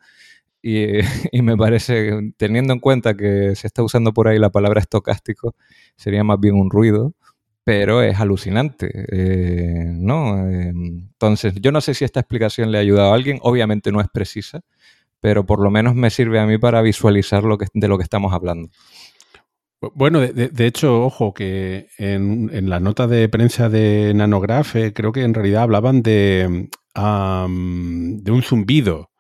Y, 0.64 1.00
y 1.32 1.42
me 1.44 1.56
parece, 1.56 2.34
teniendo 2.38 2.74
en 2.74 2.80
cuenta 2.80 3.16
que 3.16 3.56
se 3.56 3.68
está 3.68 3.84
usando 3.84 4.14
por 4.14 4.28
ahí 4.28 4.40
la 4.40 4.50
palabra 4.50 4.82
estocástico, 4.82 5.56
sería 5.96 6.24
más 6.24 6.40
bien 6.40 6.56
un 6.56 6.72
ruido, 6.72 7.14
pero 7.64 8.02
es 8.02 8.20
alucinante, 8.20 8.90
eh, 9.12 9.86
¿no? 9.94 10.50
Eh, 10.50 10.70
entonces, 10.70 11.54
yo 11.62 11.72
no 11.72 11.82
sé 11.82 11.94
si 11.94 12.04
esta 12.04 12.20
explicación 12.20 12.72
le 12.72 12.80
ha 12.80 12.82
ayudado 12.82 13.12
a 13.12 13.16
alguien, 13.16 13.38
obviamente 13.42 13.92
no 13.92 14.02
es 14.02 14.08
precisa, 14.12 14.62
pero 15.22 15.46
por 15.46 15.62
lo 15.62 15.72
menos 15.72 15.96
me 15.96 16.10
sirve 16.10 16.40
a 16.40 16.46
mí 16.46 16.58
para 16.58 16.82
visualizar 16.82 17.44
lo 17.44 17.58
que, 17.58 17.68
de 17.74 17.88
lo 17.88 17.98
que 17.98 18.04
estamos 18.04 18.34
hablando. 18.34 18.70
Bueno, 19.94 20.20
de, 20.20 20.50
de- 20.50 20.66
hecho, 20.66 21.04
ojo, 21.06 21.34
que 21.34 21.88
en, 21.98 22.50
en 22.54 22.70
la 22.70 22.80
nota 22.80 23.08
de 23.08 23.30
prensa 23.30 23.70
de 23.70 24.14
Nanograph 24.16 24.76
eh, 24.76 24.94
creo 24.94 25.12
que 25.12 25.22
en 25.24 25.34
realidad 25.34 25.64
hablaban 25.64 26.02
de, 26.02 26.70
de 26.96 28.32
un 28.32 28.42
zumbido. 28.42 29.12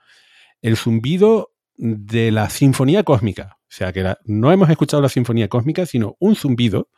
El 0.61 0.77
zumbido 0.77 1.51
de 1.77 2.31
la 2.31 2.49
sinfonía 2.49 3.03
cósmica. 3.03 3.57
O 3.61 3.77
sea, 3.77 3.91
que 3.91 4.01
la- 4.03 4.17
no 4.23 4.51
hemos 4.53 4.69
escuchado 4.69 5.01
la 5.01 5.09
sinfonía 5.09 5.49
cósmica, 5.49 5.85
sino 5.85 6.15
un 6.19 6.35
zumbido 6.35 6.89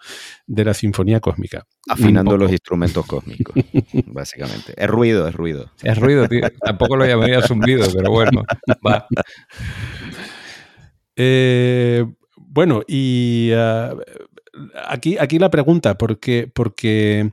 de 0.46 0.64
la 0.66 0.74
sinfonía 0.76 1.20
cósmica. 1.20 1.66
Afinando 1.90 2.38
los 2.38 2.52
instrumentos 2.52 3.06
cósmicos, 3.06 3.56
básicamente. 4.08 4.74
Es 4.78 4.88
ruido, 4.88 5.28
es 5.28 5.34
ruido. 5.34 5.72
Es 5.82 5.98
ruido, 5.98 6.28
tío. 6.28 6.42
Tampoco 6.64 6.96
lo 6.98 7.06
llamaría 7.06 7.42
zumbido, 7.42 7.88
pero 7.92 8.12
bueno, 8.12 8.44
va. 8.86 9.08
Eh, 11.16 12.06
bueno, 12.36 12.82
y 12.88 13.52
ah, 13.56 13.96
aquí, 14.88 15.18
aquí 15.20 15.40
la 15.40 15.50
pregunta, 15.50 15.98
porque, 15.98 16.50
porque 16.54 17.32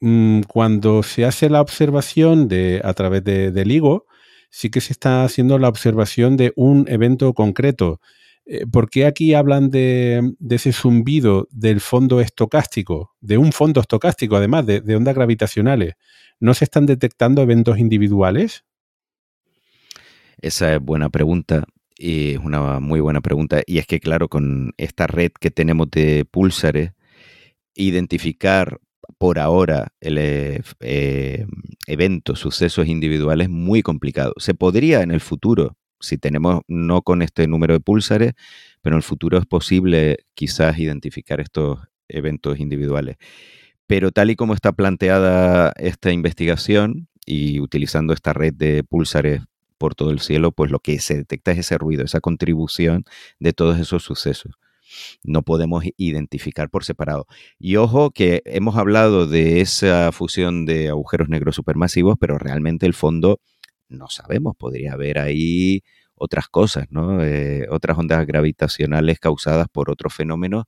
mm, 0.00 0.40
cuando 0.42 1.02
se 1.02 1.24
hace 1.24 1.50
la 1.50 1.60
observación 1.60 2.48
de, 2.48 2.80
a 2.82 2.94
través 2.94 3.24
de, 3.24 3.50
del 3.52 3.68
LIGO, 3.68 4.06
sí 4.54 4.70
que 4.70 4.80
se 4.80 4.92
está 4.92 5.24
haciendo 5.24 5.58
la 5.58 5.68
observación 5.68 6.36
de 6.36 6.52
un 6.54 6.86
evento 6.88 7.34
concreto. 7.34 8.00
Eh, 8.46 8.66
¿Por 8.70 8.88
qué 8.88 9.04
aquí 9.04 9.34
hablan 9.34 9.68
de, 9.68 10.32
ese 10.48 10.72
zumbido 10.72 11.48
del 11.50 11.80
fondo 11.80 12.20
estocástico, 12.20 13.16
de 13.20 13.36
un 13.36 13.50
fondo 13.50 13.80
estocástico, 13.80 14.36
además 14.36 14.64
de, 14.64 14.80
de 14.80 14.94
ondas 14.94 15.16
gravitacionales? 15.16 15.94
¿No 16.38 16.54
se 16.54 16.66
están 16.66 16.86
detectando 16.86 17.42
eventos 17.42 17.80
individuales? 17.80 18.64
Esa 20.40 20.72
es 20.72 20.80
buena 20.80 21.10
pregunta 21.10 21.64
y 21.98 22.34
es 22.34 22.38
una 22.38 22.78
muy 22.78 23.00
buena 23.00 23.22
pregunta. 23.22 23.60
Y 23.66 23.78
es 23.78 23.88
que, 23.88 23.98
claro, 23.98 24.28
con 24.28 24.72
esta 24.76 25.08
red 25.08 25.32
que 25.32 25.50
tenemos 25.50 25.90
de 25.90 26.24
púlsares, 26.30 26.92
identificar 27.74 28.78
por 29.18 29.38
ahora 29.38 29.88
el 30.00 30.18
eh, 30.18 30.62
eh, 30.80 31.46
eventos, 31.86 32.40
sucesos 32.40 32.86
individuales 32.86 33.46
es 33.46 33.50
muy 33.50 33.82
complicado. 33.82 34.34
Se 34.38 34.54
podría 34.54 35.02
en 35.02 35.10
el 35.10 35.20
futuro, 35.20 35.76
si 36.00 36.18
tenemos 36.18 36.62
no 36.68 37.02
con 37.02 37.22
este 37.22 37.46
número 37.46 37.74
de 37.74 37.80
púlsares, 37.80 38.32
pero 38.82 38.96
en 38.96 38.98
el 38.98 39.02
futuro 39.02 39.38
es 39.38 39.46
posible 39.46 40.18
quizás 40.34 40.78
identificar 40.78 41.40
estos 41.40 41.78
eventos 42.08 42.58
individuales. 42.60 43.16
Pero 43.86 44.10
tal 44.12 44.30
y 44.30 44.36
como 44.36 44.54
está 44.54 44.72
planteada 44.72 45.72
esta 45.76 46.12
investigación 46.12 47.08
y 47.26 47.60
utilizando 47.60 48.12
esta 48.12 48.32
red 48.32 48.54
de 48.54 48.84
púlsares 48.84 49.42
por 49.78 49.94
todo 49.94 50.10
el 50.10 50.20
cielo, 50.20 50.52
pues 50.52 50.70
lo 50.70 50.80
que 50.80 50.98
se 51.00 51.16
detecta 51.16 51.52
es 51.52 51.58
ese 51.58 51.78
ruido, 51.78 52.04
esa 52.04 52.20
contribución 52.20 53.04
de 53.38 53.52
todos 53.52 53.78
esos 53.78 54.02
sucesos. 54.02 54.54
No 55.22 55.42
podemos 55.42 55.84
identificar 55.96 56.70
por 56.70 56.84
separado. 56.84 57.26
Y 57.58 57.76
ojo 57.76 58.10
que 58.10 58.42
hemos 58.44 58.76
hablado 58.76 59.26
de 59.26 59.60
esa 59.60 60.12
fusión 60.12 60.66
de 60.66 60.88
agujeros 60.88 61.28
negros 61.28 61.56
supermasivos, 61.56 62.16
pero 62.20 62.38
realmente 62.38 62.86
el 62.86 62.94
fondo 62.94 63.40
no 63.88 64.08
sabemos. 64.08 64.54
Podría 64.56 64.92
haber 64.94 65.18
ahí 65.18 65.82
otras 66.14 66.48
cosas, 66.48 66.86
¿no? 66.90 67.24
Eh, 67.24 67.66
otras 67.70 67.98
ondas 67.98 68.26
gravitacionales 68.26 69.18
causadas 69.18 69.66
por 69.70 69.90
otros 69.90 70.14
fenómenos 70.14 70.64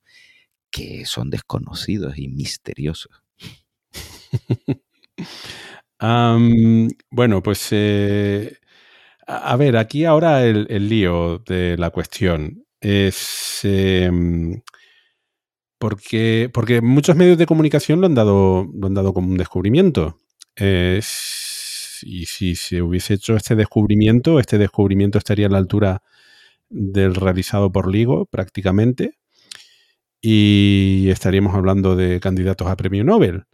que 0.69 1.05
son 1.05 1.29
desconocidos 1.29 2.17
y 2.17 2.27
misteriosos. 2.29 3.23
Bueno, 7.09 7.41
pues 7.41 7.69
eh, 7.71 8.57
a, 9.25 9.55
ver, 9.55 9.77
aquí 9.77 10.05
ahora 10.05 10.45
el 10.45 10.89
lío 10.89 11.39
de 11.39 11.75
la 11.75 11.89
cuestión 11.89 12.66
es 12.81 13.61
em, 13.63 14.61
porque, 15.79 16.49
porque 16.53 16.81
muchos 16.81 17.15
medios 17.15 17.37
de 17.37 17.45
comunicación 17.45 18.01
lo 18.01 18.07
han 18.07 18.15
dado, 18.15 18.67
lo 18.73 18.87
han 18.87 18.93
dado 18.93 19.13
como 19.13 19.29
un 19.29 19.37
descubrimiento. 19.37 20.17
Es- 20.55 21.99
y 22.03 22.25
si 22.25 22.55
se 22.55 22.81
hubiese 22.81 23.15
hecho 23.15 23.35
este 23.35 23.55
descubrimiento, 23.55 24.39
este 24.39 24.57
descubrimiento 24.57 25.17
estaría 25.17 25.47
a 25.47 25.49
la 25.49 25.57
altura 25.59 26.01
del 26.69 27.15
realizado 27.15 27.71
por 27.71 27.91
LIGO 27.91 28.25
prácticamente 28.27 29.15
y 30.21 31.09
estaríamos 31.09 31.55
hablando 31.55 31.95
de 31.95 32.19
candidatos 32.19 32.67
a 32.67 32.75
premio 32.75 33.03
Nobel. 33.03 33.45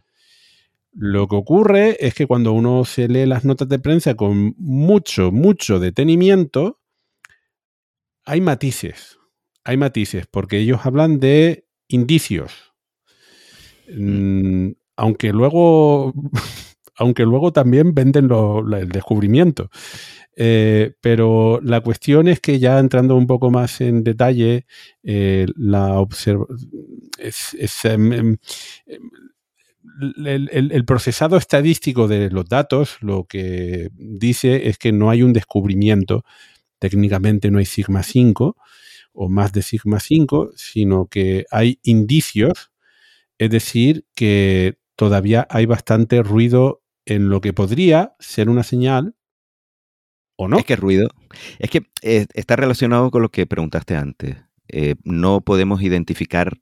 Lo 0.96 1.28
que 1.28 1.36
ocurre 1.36 1.98
es 2.06 2.14
que 2.14 2.28
cuando 2.28 2.54
uno 2.54 2.86
se 2.86 3.08
lee 3.08 3.26
las 3.26 3.46
notas 3.46 3.68
de 3.68 3.80
prensa 3.80 4.14
con 4.16 4.54
mucho, 4.58 5.32
mucho 5.32 5.80
detenimiento, 5.80 6.80
hay 8.26 8.42
matices. 8.42 9.18
Hay 9.64 9.78
matices, 9.78 10.28
porque 10.30 10.60
ellos 10.60 10.82
hablan 10.86 11.20
de 11.20 11.66
indicios. 11.88 12.74
Mm, 13.90 14.72
aunque 14.98 15.32
luego. 15.32 16.14
Aunque 16.96 17.24
luego 17.24 17.52
también 17.52 17.96
venden 17.96 18.28
lo- 18.28 18.60
el 18.78 18.88
descubrimiento. 18.90 19.72
Eh, 20.36 20.94
pero 21.02 21.60
la 21.64 21.82
cuestión 21.82 22.28
es 22.28 22.40
que 22.40 22.60
ya 22.60 22.78
entrando 22.78 23.16
un 23.16 23.26
poco 23.26 23.50
más 23.50 23.82
en 23.82 24.04
detalle, 24.04 24.68
eh, 25.02 25.48
la 25.56 26.00
observa 26.00 26.46
em, 27.84 28.14
em, 28.14 28.38
el 30.26 30.86
procesado 30.86 31.38
estadístico 31.38 32.08
de 32.08 32.30
los 32.30 32.46
datos 32.48 32.98
lo 33.02 33.26
que 33.26 33.90
dice 33.94 34.68
es 34.68 34.78
que 34.78 34.92
no 34.92 35.10
hay 35.10 35.24
un 35.24 35.34
descubrimiento, 35.34 36.24
técnicamente 36.84 37.50
no 37.50 37.60
hay 37.60 37.66
sigma 37.66 38.04
5 38.04 38.58
o 39.14 39.30
más 39.30 39.54
de 39.54 39.62
sigma 39.62 40.02
5, 40.02 40.52
sino 40.58 41.08
que 41.08 41.46
hay 41.50 41.80
indicios, 41.82 42.74
es 43.38 43.50
decir, 43.52 44.06
que 44.16 44.78
todavía 44.98 45.48
hay 45.50 45.66
bastante 45.66 46.22
ruido 46.24 46.84
en 47.06 47.30
lo 47.30 47.40
que 47.40 47.54
podría 47.54 48.18
ser 48.20 48.50
una 48.50 48.64
señal 48.64 49.16
o 50.36 50.50
no. 50.50 50.58
Es 50.58 50.66
que 50.66 50.76
ruido. 50.76 51.08
Es 51.58 51.70
que 51.70 51.84
eh, 52.02 52.26
está 52.34 52.58
relacionado 52.58 53.12
con 53.12 53.22
lo 53.22 53.30
que 53.30 53.46
preguntaste 53.46 53.96
antes. 53.96 54.36
Eh, 54.68 54.96
no 55.06 55.40
podemos 55.40 55.82
identificar 55.82 56.58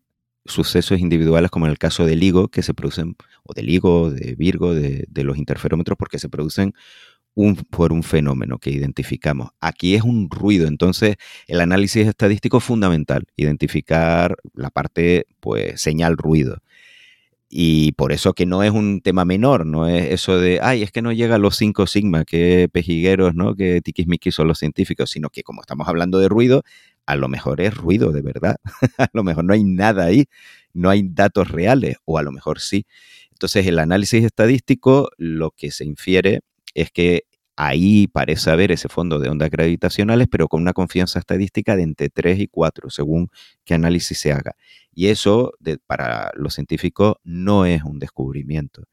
sucesos 0.46 1.00
individuales 1.00 1.50
como 1.50 1.66
en 1.66 1.72
el 1.72 1.80
caso 1.80 2.06
del 2.06 2.20
LIGO, 2.20 2.50
que 2.50 2.62
se 2.62 2.76
producen, 2.76 3.16
o 3.42 3.56
del 3.56 3.66
LIGO, 3.66 4.12
de 4.12 4.36
Virgo, 4.36 4.76
de, 4.76 5.04
de 5.10 5.24
los 5.24 5.40
interferómetros, 5.40 5.98
porque 5.98 6.20
se 6.20 6.30
producen 6.30 6.76
un, 7.36 7.56
por 7.56 7.94
un 7.94 8.04
fenómeno 8.04 8.60
que 8.60 8.72
identificamos. 8.72 9.52
Aquí 9.62 9.96
es 9.96 10.04
un 10.04 10.30
ruido, 10.30 10.68
entonces 10.68 11.16
el 11.48 11.62
análisis 11.62 12.08
estadístico 12.08 12.58
es 12.58 12.64
fundamental, 12.64 13.24
identificar 13.38 14.36
la 14.54 14.70
parte, 14.70 15.26
pues, 15.40 15.82
señal-ruido. 15.82 16.60
Y 17.54 17.92
por 17.94 18.14
eso 18.14 18.34
que 18.34 18.46
no 18.46 18.64
es 18.64 18.72
un 18.72 19.02
tema 19.02 19.26
menor, 19.26 19.66
no 19.66 19.86
es 19.88 20.10
eso 20.12 20.40
de, 20.40 20.60
ay, 20.62 20.84
es 20.84 20.92
que 20.92 21.02
no 21.02 21.12
llega 21.12 21.36
a 21.36 21.38
los 21.38 21.58
5 21.58 21.86
sigma, 21.86 22.24
que 22.24 22.70
pejigueros, 22.72 23.36
¿no? 23.36 23.56
Que 23.56 23.82
tiquismiquis 23.82 24.36
son 24.36 24.48
los 24.48 24.58
científicos, 24.60 25.10
sino 25.12 25.30
que 25.30 25.44
como 25.44 25.60
estamos 25.62 25.88
hablando 25.90 26.20
de 26.20 26.30
ruido, 26.30 26.64
a 27.06 27.18
lo 27.18 27.28
mejor 27.28 27.60
es 27.60 27.76
ruido 27.76 28.14
de 28.14 28.22
verdad. 28.22 28.56
a 28.98 29.10
lo 29.14 29.24
mejor 29.24 29.44
no 29.44 29.54
hay 29.54 29.66
nada 29.66 30.06
ahí, 30.06 30.26
no 30.74 30.90
hay 30.90 31.04
datos 31.04 31.52
reales, 31.52 31.98
o 32.06 32.18
a 32.18 32.24
lo 32.24 32.32
mejor 32.32 32.62
sí. 32.62 32.86
Entonces, 33.32 33.68
el 33.68 33.80
análisis 33.80 34.24
estadístico 34.24 35.10
lo 35.18 35.52
que 35.52 35.72
se 35.72 35.84
infiere 35.84 36.42
es 36.74 36.92
que 36.92 37.24
ahí 37.56 38.08
parece 38.08 38.50
haber 38.50 38.72
ese 38.72 38.90
fondo 38.90 39.20
de 39.20 39.30
ondas 39.30 39.50
gravitacionales, 39.52 40.28
pero 40.32 40.48
con 40.48 40.62
una 40.62 40.74
confianza 40.74 41.20
estadística 41.20 41.76
de 41.76 41.84
entre 41.84 42.10
3 42.10 42.40
y 42.40 42.48
4, 42.48 42.90
según 42.90 43.30
qué 43.66 43.74
análisis 43.76 44.18
se 44.20 44.32
haga. 44.32 44.56
Y 44.94 45.08
eso, 45.08 45.54
para 45.86 46.32
los 46.36 46.56
científicos, 46.56 47.16
no 47.24 47.66
es 47.66 47.84
un 47.84 48.00
descubrimiento. 48.00 48.84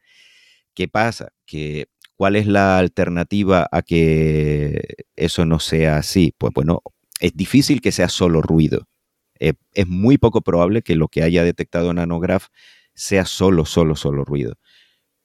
¿Qué 0.74 0.88
pasa? 0.88 1.30
Que, 1.46 1.86
¿Cuál 2.14 2.36
es 2.36 2.46
la 2.46 2.78
alternativa 2.78 3.68
a 3.72 3.82
que 3.82 5.06
eso 5.16 5.44
no 5.46 5.60
sea 5.60 5.96
así? 5.98 6.34
Pues 6.36 6.52
bueno, 6.54 6.82
es 7.20 7.32
difícil 7.34 7.80
que 7.80 7.92
sea 7.92 8.08
solo 8.08 8.42
ruido. 8.42 8.86
Eh, 9.40 9.54
es 9.72 9.86
muy 9.86 10.18
poco 10.18 10.40
probable 10.42 10.82
que 10.82 10.96
lo 10.96 11.08
que 11.08 11.22
haya 11.22 11.44
detectado 11.44 11.92
Nanograph 11.92 12.46
sea 12.94 13.24
solo, 13.24 13.64
solo, 13.64 13.96
solo 13.96 14.24
ruido. 14.24 14.54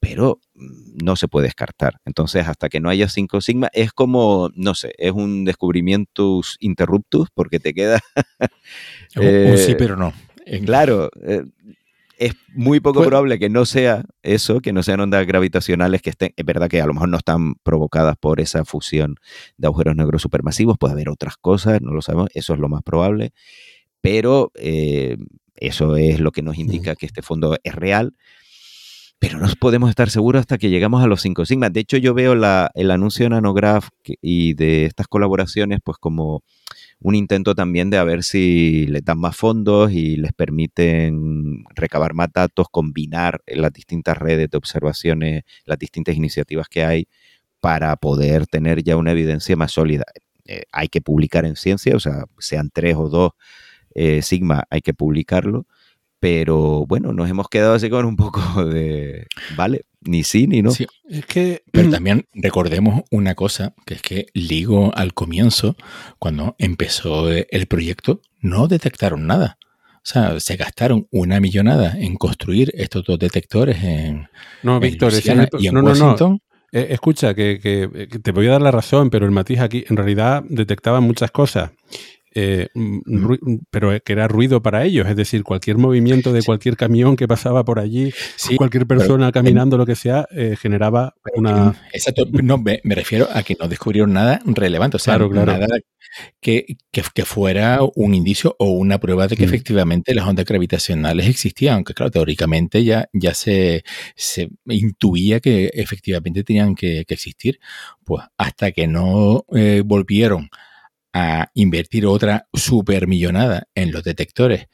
Pero 0.03 0.39
mm, 0.55 0.97
no 1.03 1.15
se 1.15 1.27
puede 1.27 1.45
descartar. 1.47 1.99
Entonces, 2.05 2.47
hasta 2.47 2.67
que 2.69 2.79
no 2.79 2.89
haya 2.89 3.07
5 3.09 3.39
sigma, 3.41 3.69
es 3.73 3.93
como, 3.93 4.49
no 4.55 4.75
sé, 4.75 4.93
es 4.97 5.11
un 5.13 5.45
descubrimientus 5.45 6.57
interruptus, 6.59 7.29
porque 7.33 7.59
te 7.59 7.73
queda 7.73 7.99
Un, 9.15 9.25
un 9.51 9.57
sí, 9.57 9.71
Eh, 9.71 9.75
pero 9.77 9.95
no. 9.95 10.13
En- 10.45 10.65
Claro, 10.65 11.09
eh, 11.25 11.43
es 12.17 12.33
muy 12.53 12.79
poco 12.79 12.99
Pues- 12.99 13.07
probable 13.09 13.39
que 13.39 13.49
no 13.49 13.65
sea 13.65 14.03
eso, 14.21 14.59
que 14.61 14.73
no 14.73 14.83
sean 14.83 14.99
ondas 14.99 15.25
gravitacionales 15.25 16.01
que 16.01 16.09
estén, 16.11 16.33
es 16.35 16.45
verdad 16.45 16.69
que 16.69 16.81
a 16.81 16.85
lo 16.85 16.93
mejor 16.93 17.09
no 17.09 17.17
están 17.17 17.55
provocadas 17.63 18.15
por 18.17 18.39
esa 18.39 18.65
fusión 18.65 19.15
de 19.57 19.67
agujeros 19.67 19.95
negros 19.95 20.21
supermasivos, 20.21 20.77
puede 20.77 20.93
haber 20.93 21.09
otras 21.09 21.37
cosas, 21.37 21.81
no 21.81 21.91
lo 21.91 22.01
sabemos, 22.01 22.29
eso 22.33 22.53
es 22.53 22.59
lo 22.59 22.69
más 22.69 22.83
probable, 22.83 23.31
pero 24.01 24.51
eh, 24.55 25.17
eso 25.55 25.95
es 25.95 26.19
lo 26.19 26.31
que 26.31 26.41
nos 26.43 26.57
indica 26.57 26.95
que 26.95 27.05
este 27.05 27.21
fondo 27.21 27.57
es 27.63 27.73
real. 27.75 28.13
Pero 29.23 29.39
no 29.39 29.47
podemos 29.57 29.89
estar 29.89 30.09
seguros 30.09 30.41
hasta 30.41 30.57
que 30.57 30.69
llegamos 30.69 31.01
a 31.01 31.07
los 31.07 31.21
5 31.21 31.45
sigmas. 31.45 31.71
De 31.71 31.79
hecho, 31.79 31.95
yo 31.95 32.13
veo 32.13 32.33
el 32.33 32.91
anuncio 32.91 33.23
de 33.23 33.29
Nanograph 33.29 33.87
y 34.21 34.53
de 34.53 34.83
estas 34.85 35.07
colaboraciones 35.07 35.79
pues 35.81 35.97
como 35.97 36.43
un 36.99 37.15
intento 37.15 37.55
también 37.55 37.89
de 37.89 37.97
a 37.97 38.03
ver 38.03 38.23
si 38.23 38.85
les 38.87 39.05
dan 39.05 39.19
más 39.19 39.37
fondos 39.37 39.93
y 39.93 40.17
les 40.17 40.33
permiten 40.33 41.63
recabar 41.73 42.13
más 42.13 42.33
datos, 42.33 42.67
combinar 42.69 43.41
las 43.47 43.71
distintas 43.71 44.17
redes 44.17 44.49
de 44.49 44.57
observaciones, 44.57 45.43
las 45.63 45.79
distintas 45.79 46.17
iniciativas 46.17 46.67
que 46.67 46.83
hay 46.83 47.07
para 47.61 47.95
poder 47.95 48.45
tener 48.45 48.83
ya 48.83 48.97
una 48.97 49.11
evidencia 49.11 49.55
más 49.55 49.71
sólida. 49.71 50.03
Eh, 50.43 50.63
hay 50.73 50.89
que 50.89 50.99
publicar 50.99 51.45
en 51.45 51.55
ciencia, 51.55 51.95
o 51.95 51.99
sea, 52.01 52.25
sean 52.39 52.71
tres 52.73 52.97
o 52.97 53.07
dos 53.07 53.31
eh, 53.95 54.21
sigma, 54.21 54.65
hay 54.69 54.81
que 54.81 54.93
publicarlo. 54.93 55.65
Pero 56.23 56.85
bueno, 56.87 57.11
nos 57.11 57.29
hemos 57.29 57.49
quedado 57.49 57.73
así 57.73 57.89
con 57.89 58.05
un 58.05 58.15
poco 58.15 58.39
de, 58.65 59.27
vale, 59.57 59.81
ni 59.99 60.23
sí 60.23 60.47
ni 60.47 60.61
no. 60.61 60.71
Sí, 60.71 60.87
Es 61.09 61.25
que 61.25 61.63
Pero 61.69 61.89
también 61.89 62.27
recordemos 62.33 63.01
una 63.11 63.35
cosa, 63.35 63.73
que 63.85 63.95
es 63.95 64.01
que 64.01 64.27
Ligo 64.33 64.95
al 64.95 65.13
comienzo, 65.13 65.75
cuando 66.19 66.55
empezó 66.59 67.29
el 67.29 67.65
proyecto, 67.67 68.21
no 68.39 68.69
detectaron 68.69 69.27
nada. 69.27 69.57
O 69.97 70.05
sea, 70.05 70.39
se 70.39 70.55
gastaron 70.55 71.07
una 71.11 71.41
millonada 71.41 71.97
en 71.99 72.15
construir 72.15 72.71
estos 72.73 73.03
dos 73.03 73.19
detectores 73.19 73.83
en, 73.83 74.29
no, 74.63 74.75
en 74.77 74.81
Víctor, 74.81 75.13
es 75.13 75.25
y 75.25 75.67
en 75.67 75.73
no, 75.73 75.81
no, 75.81 75.93
no. 75.93 76.39
Eh, 76.71 76.87
escucha, 76.91 77.35
que, 77.35 77.59
que- 77.61 78.07
que 78.07 78.19
te 78.19 78.31
voy 78.31 78.47
a 78.47 78.51
dar 78.51 78.61
la 78.61 78.71
razón, 78.71 79.09
pero 79.09 79.25
el 79.25 79.31
matiz 79.31 79.59
aquí 79.59 79.83
en 79.89 79.97
realidad 79.97 80.41
detectaba 80.47 81.01
muchas 81.01 81.31
cosas. 81.31 81.71
Eh, 82.35 82.67
mm, 82.73 82.99
ru- 83.25 83.59
pero 83.71 83.91
que 84.03 84.13
era 84.13 84.27
ruido 84.27 84.61
para 84.61 84.83
ellos, 84.85 85.07
es 85.07 85.15
decir, 85.15 85.43
cualquier 85.43 85.77
movimiento 85.77 86.33
de 86.33 86.43
cualquier 86.43 86.75
camión 86.77 87.15
que 87.15 87.27
pasaba 87.27 87.63
por 87.63 87.79
allí, 87.79 88.11
Sí, 88.35 88.55
cualquier 88.55 88.85
pero 88.87 88.99
persona 88.99 89.27
en- 89.27 89.31
caminando, 89.31 89.77
lo 89.77 89.85
que 89.85 89.95
sea, 89.95 90.27
eh, 90.31 90.55
generaba 90.59 91.15
Pero 91.23 91.39
una... 91.39 91.75
Exacto. 91.93 92.25
No, 92.43 92.57
me, 92.57 92.79
me 92.83 92.95
refiero 92.95 93.27
a 93.33 93.43
que 93.43 93.55
no 93.59 93.67
descubrieron 93.67 94.13
nada 94.13 94.41
relevante. 94.45 94.97
O 94.97 94.99
sea, 94.99 95.13
Claro, 95.15 95.29
claro. 95.29 95.51
nada 95.53 95.67
que, 96.41 96.77
que, 96.91 97.01
que 97.13 97.25
fuera 97.25 97.79
un 97.95 98.13
indicio 98.13 98.55
o 98.59 98.71
una 98.71 98.99
prueba 98.99 99.27
de 99.27 99.35
que 99.35 99.43
Mm. 99.45 99.49
efectivamente 99.49 100.13
las 100.13 100.27
ondas 100.27 100.45
gravitacionales 100.45 101.27
existían. 101.27 101.75
Aunque, 101.75 101.93
claro, 101.93 102.11
teóricamente 102.11 102.83
ya, 102.83 103.09
ya 103.13 103.33
se, 103.33 103.83
se 104.15 104.49
intuía 104.67 105.39
que 105.39 105.71
efectivamente 105.73 106.43
tenían 106.43 106.75
que, 106.75 107.05
que 107.07 107.13
existir. 107.13 107.59
Pues 108.03 108.23
hasta 108.37 108.71
que 108.71 108.87
no 108.87 109.45
eh, 109.55 109.81
volvieron 109.85 110.49
a 111.13 111.51
invertir 111.53 112.05
otra 112.05 112.47
supermillonada 112.53 113.67
en 113.75 113.91
los 113.91 114.03
detectores 114.03 114.67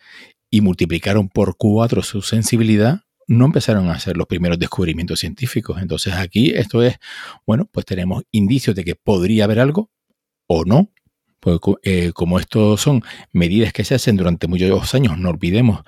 y 0.50 0.62
multiplicaron 0.62 1.30
por 1.30 1.58
cuatro 1.58 2.02
su 2.02 2.22
sensibilidad, 2.22 3.02
no 3.28 3.46
empezaron 3.46 3.90
a 3.90 3.94
hacer 3.94 4.18
los 4.18 4.26
primeros 4.26 4.58
descubrimientos 4.58 5.20
científicos. 5.20 5.82
Entonces 5.82 6.14
aquí 6.14 6.52
esto 6.56 6.82
es, 6.82 6.98
bueno, 7.46 7.70
pues 7.72 7.86
tenemos 7.86 8.24
indicios 8.32 8.76
de 8.76 8.84
que 8.84 8.96
podría 8.96 9.44
haber 9.44 9.60
algo 9.60 9.92
o 10.48 10.66
no. 10.66 10.92
Co- 11.42 11.80
eh, 11.84 12.12
como 12.14 12.38
estos 12.40 12.82
son 12.82 13.02
medidas 13.32 13.72
que 13.72 13.86
se 13.86 13.96
hacen 13.96 14.18
durante 14.18 14.48
muchos 14.48 14.94
años, 14.94 15.18
no 15.18 15.30
olvidemos 15.30 15.82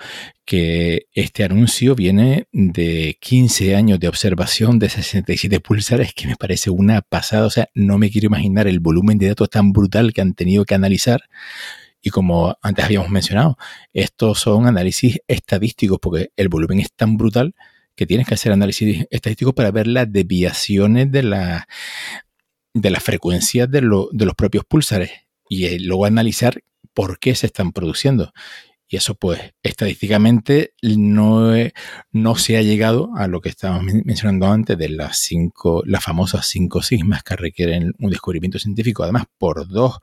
que 0.46 1.08
este 1.14 1.44
anuncio 1.44 1.94
viene 1.94 2.48
de 2.54 3.18
15 3.20 3.76
años 3.76 4.00
de 4.00 4.08
observación 4.08 4.80
de 4.80 4.90
67 4.90 5.60
pulsares, 5.60 6.14
que 6.14 6.28
me 6.28 6.36
parece 6.38 6.70
una 6.70 7.02
pasada. 7.02 7.46
O 7.46 7.50
sea, 7.50 7.68
no 7.74 7.98
me 7.98 8.10
quiero 8.10 8.28
imaginar 8.28 8.68
el 8.68 8.80
volumen 8.80 9.18
de 9.18 9.28
datos 9.28 9.50
tan 9.50 9.74
brutal 9.74 10.14
que 10.14 10.22
han 10.22 10.34
tenido 10.34 10.64
que 10.66 10.76
analizar. 10.76 11.24
Y 12.02 12.10
como 12.12 12.58
antes 12.62 12.86
habíamos 12.86 13.10
mencionado, 13.10 13.58
estos 13.94 14.40
son 14.40 14.68
análisis 14.68 15.20
estadísticos, 15.28 16.00
porque 16.02 16.32
el 16.36 16.48
volumen 16.50 16.80
es 16.80 16.92
tan 16.94 17.18
brutal 17.18 17.54
que 17.96 18.08
tienes 18.08 18.26
que 18.26 18.34
hacer 18.36 18.52
análisis 18.54 19.06
estadísticos 19.12 19.54
para 19.54 19.70
ver 19.72 19.86
las 19.88 20.12
desviaciones 20.12 21.12
de 21.12 21.24
la, 21.24 21.68
de 22.74 22.90
las 22.90 23.04
frecuencias 23.04 23.70
de, 23.70 23.82
lo- 23.82 24.10
de 24.14 24.26
los 24.26 24.34
propios 24.36 24.64
pulsares 24.66 25.12
y 25.52 25.66
eh, 25.66 25.80
luego 25.82 26.06
analizar 26.06 26.62
por 26.94 27.20
qué 27.20 27.36
se 27.36 27.48
están 27.48 27.74
produciendo. 27.74 28.32
Y 28.88 28.98
eso, 28.98 29.16
pues, 29.16 29.40
estadísticamente 29.64 30.74
no, 30.84 31.56
eh, 31.56 31.74
no 32.12 32.36
se 32.36 32.58
ha 32.58 32.62
llegado 32.62 33.10
a 33.18 33.28
lo 33.28 33.42
que 33.42 33.50
estábamos 33.50 33.84
men- 33.86 34.04
mencionando 34.06 34.48
antes 34.48 34.78
de 34.78 34.90
las 34.90 35.18
cinco, 35.20 35.84
las 35.86 36.04
famosas 36.04 36.48
cinco 36.48 36.82
sigmas 36.84 37.24
que 37.24 37.36
requieren 37.38 37.94
un 38.00 38.12
descubrimiento 38.12 38.60
científico, 38.60 39.04
además 39.04 39.26
por 39.40 39.68
dos 39.68 40.00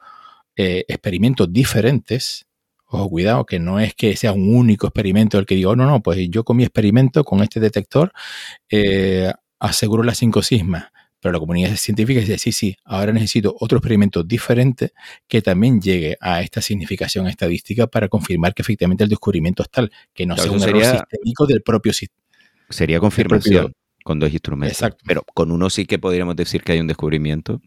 eh, 0.56 0.84
experimentos 0.88 1.52
diferentes. 1.52 2.46
Ojo, 2.86 3.08
cuidado, 3.10 3.44
que 3.46 3.58
no 3.58 3.80
es 3.80 3.94
que 3.94 4.16
sea 4.16 4.32
un 4.32 4.54
único 4.54 4.86
experimento 4.88 5.38
el 5.38 5.46
que 5.46 5.54
digo, 5.56 5.72
"Oh, 5.72 5.76
no, 5.76 5.86
no, 5.86 6.02
pues 6.02 6.28
yo 6.30 6.44
con 6.44 6.56
mi 6.56 6.64
experimento, 6.64 7.24
con 7.24 7.42
este 7.42 7.60
detector, 7.60 8.12
eh, 8.70 9.32
aseguro 9.60 10.02
las 10.02 10.18
cinco 10.18 10.42
sigmas. 10.42 10.86
Pero 11.20 11.32
la 11.32 11.38
comunidad 11.40 11.74
científica 11.76 12.20
dice, 12.20 12.38
sí, 12.38 12.52
sí, 12.52 12.76
ahora 12.84 13.12
necesito 13.12 13.56
otro 13.58 13.78
experimento 13.78 14.22
diferente 14.22 14.92
que 15.26 15.42
también 15.42 15.80
llegue 15.80 16.16
a 16.20 16.42
esta 16.42 16.60
significación 16.62 17.26
estadística 17.26 17.86
para 17.88 18.08
confirmar 18.08 18.54
que 18.54 18.62
efectivamente 18.62 19.02
el 19.04 19.10
descubrimiento 19.10 19.62
es 19.64 19.70
tal, 19.70 19.90
que 20.14 20.26
no 20.26 20.34
Claro, 20.36 20.50
sea 20.50 20.56
un 20.58 20.62
error 20.68 20.82
sería- 20.84 20.98
sistémico 21.00 21.46
del 21.46 21.62
propio 21.62 21.92
sistema. 21.92 22.22
Sería 22.70 23.00
confirmación 23.00 23.72
con 24.04 24.18
dos 24.20 24.30
instrumentos. 24.32 24.78
Exacto. 24.78 25.02
Pero 25.06 25.22
con 25.34 25.50
uno 25.50 25.68
sí 25.70 25.86
que 25.86 25.98
podríamos 25.98 26.36
decir 26.36 26.62
que 26.62 26.72
hay 26.72 26.80
un 26.80 26.86
descubrimiento, 26.86 27.60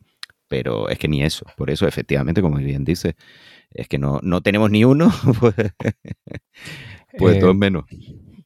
pero 0.47 0.87
es 0.89 0.97
que 0.97 1.07
ni 1.07 1.21
eso. 1.23 1.45
Por 1.57 1.69
eso, 1.71 1.87
efectivamente, 1.87 2.41
como 2.41 2.57
bien 2.57 2.83
dice, 2.85 3.15
es 3.73 3.87
que 3.87 3.97
no, 3.97 4.19
no 4.23 4.41
tenemos 4.41 4.69
ni 4.71 4.83
uno, 4.85 5.11
pues, 5.39 5.55
pues 7.17 7.35
Eh, 7.37 7.39
dos 7.39 7.55
menos. 7.55 7.85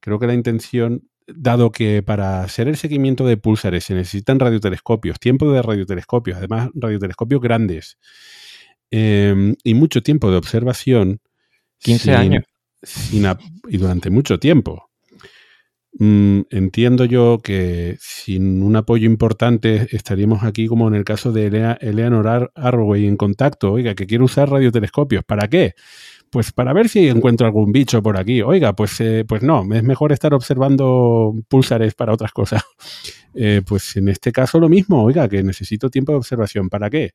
Creo 0.01 0.19
que 0.19 0.27
la 0.27 0.35
intención, 0.35 1.09
dado 1.27 1.71
que 1.71 2.03
para 2.03 2.43
hacer 2.43 2.69
el 2.69 2.77
seguimiento 2.77 3.27
de 3.27 3.37
púlsares 3.37 3.85
se 3.85 3.95
necesitan 3.95 4.41
radiotelescopios, 4.41 5.21
tiempo 5.21 5.53
de 5.53 5.63
radiotelescopios, 5.63 6.39
además 6.39 6.71
radiotelescopios 6.75 7.41
grandes, 7.41 7.99
eh, 8.91 9.55
y 9.65 9.75
mucho 9.75 10.03
tiempo 10.03 10.31
de 10.31 10.37
observación. 10.37 11.21
15 11.79 12.13
años. 12.15 12.45
sin 12.83 13.27
y 13.69 13.77
durante 13.77 14.11
mucho 14.11 14.39
tiempo. 14.39 14.91
Mm, 15.99 16.43
entiendo 16.51 17.05
yo 17.05 17.41
que 17.43 17.97
sin 18.01 18.63
un 18.63 18.77
apoyo 18.77 19.07
importante 19.07 19.89
estaríamos 19.91 20.45
aquí 20.45 20.67
como 20.69 20.87
en 20.89 20.95
el 20.95 21.05
caso 21.05 21.33
de 21.33 21.47
Elea- 21.51 21.79
Eleanor 21.81 22.29
Ar- 22.29 22.53
Arroway 22.55 23.07
en 23.07 23.17
contacto. 23.17 23.73
Oiga, 23.73 23.95
que 23.95 24.07
quiero 24.07 24.25
usar 24.25 24.49
radiotelescopios. 24.51 25.25
¿Para 25.25 25.49
qué? 25.49 25.75
Pues 26.31 26.53
para 26.53 26.73
ver 26.73 26.89
si 26.89 27.09
encuentro 27.09 27.45
algún 27.47 27.73
bicho 27.73 28.01
por 28.03 28.17
aquí. 28.19 28.41
Oiga, 28.41 28.73
pues, 28.75 29.01
eh, 29.01 29.25
pues 29.27 29.43
no, 29.43 29.67
es 29.75 29.83
mejor 29.83 30.13
estar 30.13 30.33
observando 30.33 31.35
púlsares 31.49 31.95
para 31.95 32.13
otras 32.13 32.33
cosas. 32.33 32.63
Eh, 33.33 33.63
pues 33.65 33.97
en 33.97 34.09
este 34.09 34.33
caso 34.33 34.59
lo 34.59 34.69
mismo, 34.69 35.05
oiga, 35.05 35.29
que 35.29 35.45
necesito 35.45 35.89
tiempo 35.89 36.11
de 36.11 36.19
observación. 36.19 36.69
¿Para 36.69 36.91
qué? 36.91 37.13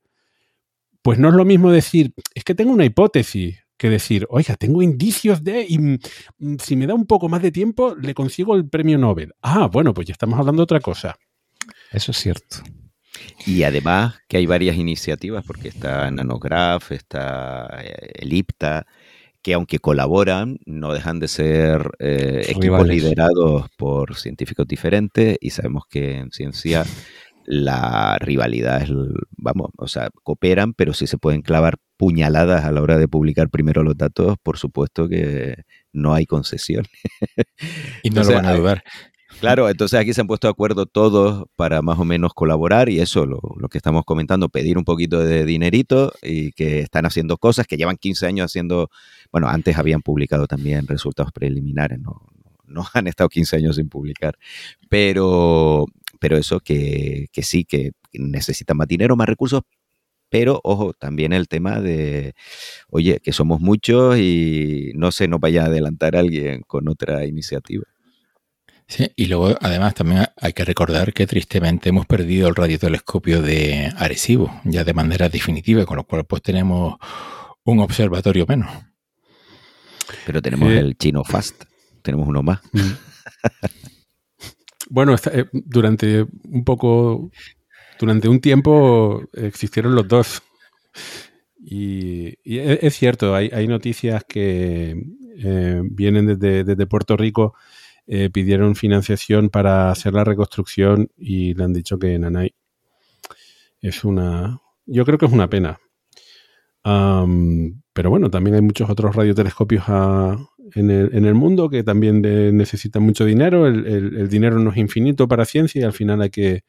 Pues 1.05 1.19
no 1.19 1.29
es 1.29 1.35
lo 1.35 1.45
mismo 1.45 1.69
decir, 1.69 2.15
es 2.33 2.43
que 2.43 2.55
tengo 2.55 2.71
una 2.71 2.83
hipótesis, 2.83 3.59
que 3.77 3.91
decir, 3.91 4.25
oiga, 4.27 4.55
tengo 4.55 4.81
indicios 4.81 5.43
de, 5.43 5.63
y 5.69 5.77
mm, 5.77 5.99
mm, 6.39 6.55
si 6.57 6.75
me 6.75 6.87
da 6.87 6.95
un 6.95 7.05
poco 7.05 7.29
más 7.29 7.43
de 7.43 7.51
tiempo, 7.51 7.93
le 7.93 8.15
consigo 8.15 8.55
el 8.55 8.67
premio 8.67 8.97
Nobel. 8.97 9.31
Ah, 9.39 9.69
bueno, 9.71 9.93
pues 9.93 10.07
ya 10.07 10.13
estamos 10.13 10.39
hablando 10.39 10.61
de 10.61 10.63
otra 10.63 10.79
cosa. 10.79 11.15
Eso 11.91 12.09
es 12.09 12.17
cierto. 12.17 12.57
Y 13.45 13.61
además 13.61 14.15
que 14.27 14.37
hay 14.37 14.47
varias 14.47 14.77
iniciativas, 14.77 15.45
porque 15.45 15.67
está 15.67 16.09
Nanograph, 16.09 16.91
está 16.91 17.69
eh, 17.83 18.13
el 18.15 18.33
IPTA, 18.33 18.87
que 19.43 19.53
aunque 19.53 19.77
colaboran, 19.77 20.57
no 20.65 20.91
dejan 20.91 21.19
de 21.19 21.27
ser 21.27 21.91
eh, 21.99 22.47
equipos 22.47 22.87
liderados 22.87 23.69
por 23.77 24.15
científicos 24.15 24.67
diferentes 24.67 25.37
y 25.39 25.51
sabemos 25.51 25.83
que 25.87 26.17
en 26.17 26.31
ciencia 26.31 26.83
la 27.45 28.17
rivalidad 28.19 28.81
es, 28.81 28.89
vamos, 29.37 29.69
o 29.77 29.87
sea, 29.87 30.09
cooperan, 30.23 30.73
pero 30.73 30.93
si 30.93 31.07
se 31.07 31.17
pueden 31.17 31.41
clavar 31.41 31.77
puñaladas 31.97 32.65
a 32.65 32.71
la 32.71 32.81
hora 32.81 32.97
de 32.97 33.07
publicar 33.07 33.49
primero 33.49 33.83
los 33.83 33.97
datos, 33.97 34.35
por 34.41 34.57
supuesto 34.57 35.07
que 35.07 35.63
no 35.93 36.13
hay 36.13 36.25
concesión. 36.25 36.85
Y 38.03 38.09
no 38.09 38.21
Entonces, 38.21 38.35
lo 38.35 38.41
van 38.41 38.45
a 38.45 38.55
dudar. 38.55 38.83
Claro, 39.39 39.69
entonces 39.69 39.99
aquí 39.99 40.13
se 40.13 40.21
han 40.21 40.27
puesto 40.27 40.47
de 40.47 40.51
acuerdo 40.51 40.85
todos 40.85 41.45
para 41.55 41.81
más 41.81 41.99
o 41.99 42.05
menos 42.05 42.33
colaborar 42.33 42.89
y 42.89 42.99
eso, 42.99 43.25
lo, 43.25 43.39
lo 43.57 43.67
que 43.67 43.77
estamos 43.77 44.05
comentando, 44.05 44.49
pedir 44.49 44.77
un 44.77 44.85
poquito 44.85 45.19
de 45.19 45.45
dinerito 45.45 46.13
y 46.21 46.51
que 46.51 46.79
están 46.79 47.05
haciendo 47.05 47.37
cosas 47.37 47.67
que 47.67 47.75
llevan 47.75 47.97
15 47.97 48.27
años 48.27 48.45
haciendo, 48.45 48.89
bueno, 49.31 49.47
antes 49.49 49.77
habían 49.77 50.01
publicado 50.01 50.47
también 50.47 50.87
resultados 50.87 51.31
preliminares, 51.33 51.99
no, 51.99 52.29
no 52.67 52.85
han 52.93 53.07
estado 53.07 53.29
15 53.29 53.57
años 53.57 53.75
sin 53.75 53.89
publicar, 53.89 54.35
pero, 54.89 55.85
pero 56.25 56.39
eso 56.39 56.59
que, 56.59 57.27
que 57.31 57.43
sí, 57.43 57.65
que 57.65 57.91
necesitan 58.11 58.77
más 58.77 58.87
dinero, 58.87 59.15
más 59.15 59.29
recursos, 59.29 59.61
pero 60.27 60.59
ojo, 60.63 60.93
también 60.93 61.33
el 61.33 61.47
tema 61.47 61.79
de, 61.79 62.33
oye, 62.89 63.19
que 63.19 63.31
somos 63.31 63.61
muchos 63.61 64.17
y 64.17 64.91
no 64.95 65.11
se 65.11 65.27
nos 65.27 65.39
vaya 65.39 65.61
a 65.61 65.65
adelantar 65.67 66.15
alguien 66.15 66.61
con 66.65 66.89
otra 66.89 67.27
iniciativa. 67.27 67.83
Sí, 68.87 69.11
y 69.15 69.27
luego 69.27 69.55
además 69.61 69.93
también 69.93 70.25
hay 70.41 70.53
que 70.53 70.65
recordar 70.65 71.13
que 71.13 71.27
tristemente 71.27 71.89
hemos 71.89 72.07
perdido 72.07 72.47
el 72.47 72.55
radiotelescopio 72.55 73.43
de 73.43 73.93
Arecibo, 73.95 74.61
ya 74.63 74.83
de 74.83 74.95
manera 74.95 75.29
definitiva, 75.29 75.85
con 75.85 75.97
lo 75.97 76.05
cual 76.05 76.25
pues 76.25 76.41
tenemos 76.41 76.95
un 77.65 77.81
observatorio 77.81 78.47
menos. 78.47 78.71
Pero 80.25 80.41
tenemos 80.41 80.71
Eh, 80.71 80.79
el 80.79 80.97
chino 80.97 81.23
fast, 81.23 81.65
tenemos 82.01 82.27
uno 82.27 82.41
más. 82.41 82.61
Bueno, 84.89 85.15
eh, 85.31 85.45
durante 85.51 86.25
un 86.49 86.63
poco, 86.63 87.31
durante 87.99 88.27
un 88.27 88.39
tiempo 88.39 89.23
existieron 89.33 89.95
los 89.95 90.07
dos. 90.07 90.43
Y, 91.57 92.35
y 92.43 92.59
e- 92.59 92.79
es 92.81 92.95
cierto, 92.95 93.33
hay, 93.35 93.67
noticias 93.67 94.23
que 94.27 94.95
eh, 95.37 95.81
vienen 95.83 96.37
desde, 96.37 96.63
Puerto 96.87 97.17
Rico, 97.17 97.55
eh, 98.07 98.29
pidieron 98.29 98.75
financiación 98.75 99.49
para 99.49 99.89
hacer 99.89 100.13
la 100.13 100.23
reconstrucción 100.23 101.09
y 101.17 101.55
le 101.55 101.63
han 101.63 101.73
dicho 101.73 101.97
que 101.97 102.19
Nanay 102.19 102.53
es 103.81 104.03
una... 104.03 104.59
Yo 104.85 105.05
creo 105.05 105.17
que 105.17 105.25
es 105.25 105.31
una 105.31 105.49
pena. 105.49 105.79
Pero 107.93 108.09
bueno, 108.09 108.29
también 108.29 108.55
hay 108.55 108.61
muchos 108.61 108.89
otros 108.89 109.15
radiotelescopios 109.15 109.85
a- 109.87 110.37
en, 110.73 110.89
el, 110.89 111.35
mundo 111.35 111.69
que 111.69 111.83
también 111.83 112.23
eh, 112.25 112.51
necesitan 112.51 113.03
mucho 113.03 113.25
dinero. 113.25 113.67
El 113.67 114.27
dinero 114.29 114.59
no 114.59 114.71
es 114.71 114.77
infinito 114.77 115.27
para 115.27 115.45
ciencia 115.45 115.81
y 115.81 115.83
al 115.83 115.93
final 115.93 116.21
hay 116.21 116.29
que, 116.29 116.63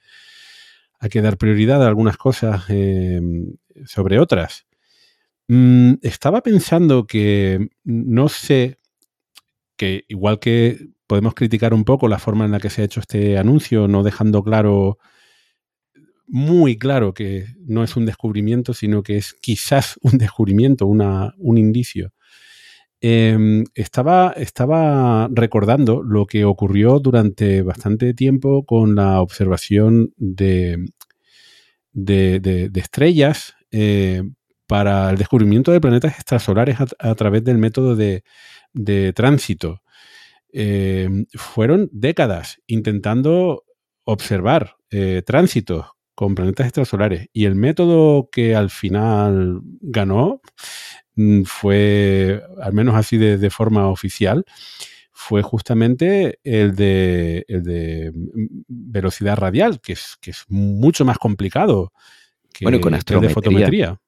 hay 0.99 1.09
que 1.09 1.23
dar 1.23 1.39
prioridad 1.39 1.83
a 1.83 1.89
algunas 1.89 2.17
cosas 2.17 2.65
eh, 2.69 3.21
sobre 3.85 4.19
otras. 4.19 4.67
Mm, 5.49 5.95
estaba 6.03 6.43
pensando 6.43 7.07
que 7.07 7.69
no 7.85 8.29
sé 8.29 8.79
que 9.77 10.05
igual 10.09 10.41
que 10.41 10.89
podemos 11.07 11.35
criticar 11.35 11.73
un 11.75 11.85
poco 11.85 12.09
la 12.09 12.19
forma 12.19 12.45
en 12.45 12.53
la 12.53 12.61
que 12.61 12.71
se 12.71 12.83
ha 12.83 12.85
hecho 12.87 13.01
este 13.01 13.39
anuncio, 13.39 13.89
no 13.89 14.03
dejando 14.03 14.43
claro 14.43 14.99
muy 16.27 16.77
claro 16.77 17.15
que 17.15 17.47
no 17.61 17.85
es 17.85 17.97
un 17.97 18.05
descubrimiento, 18.05 18.75
sino 18.75 19.03
que 19.03 19.17
es 19.17 19.35
quizás 19.35 19.99
un 20.03 20.19
descubrimiento, 20.19 20.87
una, 20.87 21.35
un 21.39 21.59
indicio. 21.59 22.13
Eh, 23.01 23.65
estaba, 23.75 24.35
recordando 25.31 26.03
lo 26.03 26.27
que 26.27 26.45
ocurrió 26.45 26.99
durante 26.99 27.63
bastante 27.63 28.15
tiempo 28.15 28.65
con 28.65 28.95
la 28.95 29.21
observación 29.21 30.13
de, 30.17 30.87
estrellas 32.75 33.55
eh, 33.71 34.23
para 34.67 35.11
el 35.11 35.19
descubrimiento 35.19 35.73
de 35.73 35.81
planetas 35.81 36.15
extrasolares 36.15 36.79
a, 36.99 37.15
través 37.15 37.45
del 37.45 37.59
método 37.59 37.97
de, 37.97 38.23
tránsito. 39.15 39.83
Eh, 40.53 41.09
fueron 41.35 41.89
décadas 41.93 42.61
intentando 42.67 43.65
observar 44.05 44.77
eh, 44.91 45.23
tránsitos 45.27 45.87
con 46.15 46.35
planetas 46.35 46.69
extrasolares 46.69 47.29
y 47.33 47.45
el 47.45 47.57
método 47.57 48.31
que 48.33 48.57
al 48.57 48.71
final 48.71 49.61
ganó 49.83 50.41
fue, 51.45 52.43
al 52.61 52.73
menos 52.73 52.95
así 52.95 53.17
de, 53.17 53.39
de 53.39 53.51
forma 53.51 53.89
oficial, 53.89 54.45
fue 55.13 55.43
justamente 55.43 56.39
el 56.45 56.77
de, 56.77 57.45
el 57.49 57.63
de 57.63 58.13
mm, 58.15 58.47
velocidad 58.69 59.37
radial, 59.37 59.81
que 59.81 59.95
es, 59.95 60.17
que 60.21 60.31
es 60.33 60.45
mucho 60.49 61.05
más 61.05 61.19
complicado 61.19 61.93
que, 62.53 62.65
Bueno, 62.67 62.81
con 62.81 62.95
el 62.95 63.01
de 63.03 63.29
fotometría. 63.31 63.99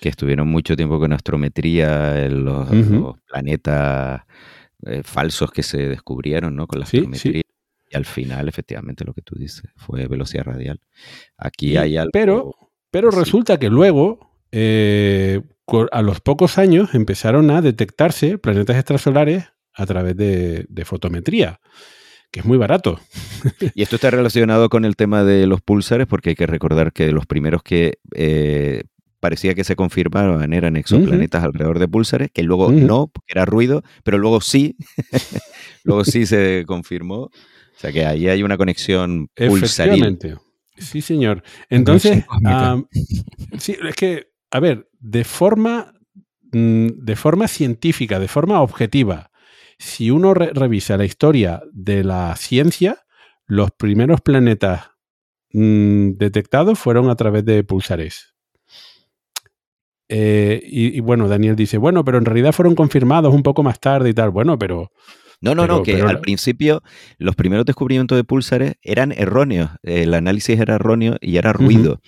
que 0.00 0.08
estuvieron 0.08 0.48
mucho 0.48 0.74
tiempo 0.76 0.98
con 0.98 1.12
astrometría, 1.12 2.24
en 2.24 2.44
los, 2.44 2.68
planetas 3.26 4.22
eh, 4.86 5.02
falsos 5.04 5.50
que 5.50 5.62
se 5.62 5.88
descubrieron, 5.88 6.54
¿no? 6.56 6.66
Con 6.66 6.80
la 6.80 6.86
Sí, 6.86 6.98
astrometría. 6.98 7.42
Y 7.90 7.96
al 7.96 8.04
final, 8.04 8.48
efectivamente, 8.48 9.04
lo 9.04 9.14
que 9.14 9.22
tú 9.22 9.34
dices, 9.36 9.64
fue 9.76 10.06
velocidad 10.06 10.44
radial. 10.44 10.80
Aquí 11.38 11.76
hay 11.76 11.96
algo... 11.96 12.10
pero- 12.12 12.54
Pero 12.90 13.10
resulta 13.10 13.58
que 13.58 13.68
luego, 13.70 14.30
eh, 14.52 15.40
a 15.90 16.02
los 16.02 16.20
pocos 16.20 16.58
años, 16.58 16.94
empezaron 16.94 17.50
a 17.50 17.60
detectarse 17.62 18.38
planetas 18.38 18.76
extrasolares 18.76 19.44
a 19.74 19.86
través 19.86 20.16
de, 20.16 20.66
de 20.68 20.84
fotometría, 20.84 21.60
que 22.30 22.40
es 22.40 22.46
muy 22.46 22.58
barato. 22.58 23.00
Y 23.74 23.82
esto 23.82 23.96
está 23.96 24.10
relacionado 24.10 24.68
con 24.68 24.84
el 24.84 24.96
tema 24.96 25.24
de 25.24 25.46
los 25.46 25.60
pulsares, 25.60 26.06
porque 26.06 26.30
hay 26.30 26.36
que 26.36 26.46
recordar 26.46 26.92
que 26.92 27.12
los 27.12 27.26
primeros 27.26 27.62
que 27.62 27.98
eh, 28.14 28.84
parecía 29.20 29.54
que 29.54 29.64
se 29.64 29.76
confirmaban 29.76 30.52
eran 30.52 30.76
exoplanetas 30.76 31.44
alrededor 31.44 31.78
de 31.78 31.88
pulsares, 31.88 32.30
que 32.32 32.42
luego 32.42 32.70
no, 32.72 33.08
porque 33.08 33.32
era 33.32 33.44
ruido, 33.44 33.82
pero 34.04 34.18
luego 34.18 34.40
sí, 34.40 34.76
luego 35.84 36.04
sí 36.04 36.26
se 36.26 36.64
confirmó. 36.66 37.22
O 37.22 37.80
sea 37.80 37.92
que 37.92 38.04
ahí 38.04 38.28
hay 38.28 38.42
una 38.42 38.56
conexión 38.56 39.28
pulsaril. 39.36 40.02
Efectivamente. 40.02 40.36
Sí, 40.78 41.00
señor. 41.00 41.42
Entonces, 41.68 42.24
sí, 43.58 43.76
es 43.82 43.94
que, 43.96 44.28
a 44.50 44.60
ver, 44.60 44.88
de 44.98 45.24
forma, 45.24 45.92
mm, 46.52 46.88
de 47.04 47.16
forma 47.16 47.48
científica, 47.48 48.18
de 48.18 48.28
forma 48.28 48.60
objetiva, 48.62 49.30
si 49.78 50.10
uno 50.10 50.34
re- 50.34 50.50
revisa 50.52 50.96
la 50.96 51.04
historia 51.04 51.62
de 51.72 52.02
la 52.04 52.34
ciencia, 52.36 53.04
los 53.46 53.70
primeros 53.70 54.20
planetas 54.20 54.90
mm, 55.52 56.12
detectados 56.18 56.78
fueron 56.78 57.08
a 57.10 57.16
través 57.16 57.44
de 57.44 57.62
pulsares. 57.64 58.34
Eh, 60.08 60.62
y, 60.64 60.96
y 60.96 61.00
bueno, 61.00 61.28
Daniel 61.28 61.54
dice, 61.56 61.76
bueno, 61.78 62.04
pero 62.04 62.18
en 62.18 62.24
realidad 62.24 62.52
fueron 62.52 62.74
confirmados 62.74 63.34
un 63.34 63.42
poco 63.42 63.62
más 63.62 63.78
tarde 63.78 64.08
y 64.10 64.14
tal. 64.14 64.30
Bueno, 64.30 64.58
pero 64.58 64.90
No, 65.40 65.54
no, 65.54 65.62
Pero- 65.62 65.76
no, 65.76 65.82
que 65.82 65.92
pero 65.94 66.08
al 66.08 66.20
principio 66.20 66.82
los 67.18 67.36
primeros 67.36 67.64
descubrimientos 67.66 68.16
de 68.16 68.24
pulsares 68.24 68.74
eran 68.82 69.12
erróneos. 69.12 69.70
El 69.82 70.14
análisis 70.14 70.58
era 70.58 70.74
erróneo 70.76 71.16
y 71.20 71.36
era 71.36 71.52
ruido. 71.52 72.00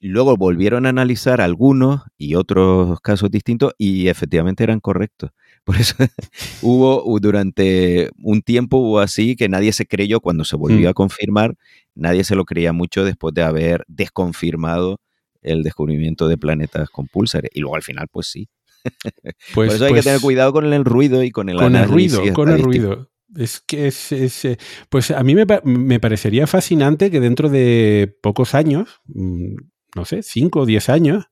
Luego 0.00 0.36
volvieron 0.36 0.86
a 0.86 0.90
analizar 0.90 1.40
algunos 1.40 2.02
y 2.16 2.36
otros 2.36 3.00
casos 3.00 3.30
distintos 3.30 3.72
y 3.78 4.08
efectivamente 4.08 4.62
eran 4.62 4.78
correctos. 4.80 5.30
Por 5.64 5.76
eso 5.76 5.94
hubo 6.62 7.18
durante 7.20 8.10
un 8.22 8.42
tiempo 8.42 8.78
hubo 8.78 9.00
así 9.00 9.34
que 9.36 9.48
nadie 9.48 9.72
se 9.72 9.86
creyó 9.86 10.20
cuando 10.20 10.44
se 10.44 10.56
volvió 10.56 10.88
Mm. 10.88 10.90
a 10.90 10.94
confirmar, 10.94 11.54
nadie 11.94 12.24
se 12.24 12.34
lo 12.36 12.44
creía 12.44 12.72
mucho 12.72 13.04
después 13.04 13.34
de 13.34 13.42
haber 13.42 13.84
desconfirmado 13.88 15.00
el 15.42 15.62
descubrimiento 15.62 16.28
de 16.28 16.36
planetas 16.38 16.90
con 16.90 17.06
pulsares. 17.06 17.50
Y 17.54 17.60
luego 17.60 17.76
al 17.76 17.82
final, 17.82 18.06
pues 18.10 18.28
sí. 18.28 18.48
pues, 19.22 19.34
Por 19.54 19.66
eso 19.66 19.84
hay 19.84 19.90
pues- 19.92 20.04
que 20.04 20.08
tener 20.10 20.20
cuidado 20.20 20.52
con 20.52 20.72
el 20.72 20.84
ruido 20.84 21.22
y 21.22 21.30
con 21.30 21.48
el 21.48 21.56
con 21.56 21.74
el 21.76 21.88
ruido, 21.88 22.22
con 22.34 22.48
el 22.50 22.62
ruido. 22.62 23.10
Es 23.36 23.60
que 23.60 23.88
es, 23.88 24.10
es, 24.12 24.44
eh, 24.46 24.58
pues 24.88 25.10
a 25.10 25.22
mí 25.22 25.34
me, 25.34 25.44
me 25.64 26.00
parecería 26.00 26.46
fascinante 26.46 27.10
que 27.10 27.20
dentro 27.20 27.50
de 27.50 28.16
pocos 28.22 28.54
años, 28.54 29.00
mm, 29.06 29.54
no 29.94 30.04
sé, 30.04 30.22
5 30.22 30.60
o 30.60 30.66
10 30.66 30.88
años, 30.88 31.24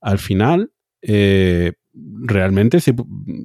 al 0.00 0.18
final 0.18 0.72
eh, 1.02 1.72
realmente 1.92 2.80
se, 2.80 2.94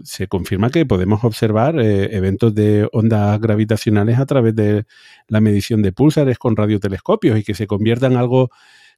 se 0.04 0.28
confirma 0.28 0.70
que 0.70 0.86
podemos 0.86 1.24
observar 1.24 1.80
eh, 1.80 2.16
eventos 2.16 2.54
de 2.54 2.88
ondas 2.92 3.40
gravitacionales 3.40 4.20
a 4.20 4.26
través 4.26 4.56
de 4.56 4.86
la 5.28 5.42
medición 5.42 5.82
de 5.82 5.92
púlsares 5.92 6.38
con 6.38 6.56
radiotelescopios 6.56 7.40
y 7.40 7.44
que 7.44 7.56
se 7.56 7.68
convierta 7.68 8.08
en 8.08 8.18
algo 8.18 8.50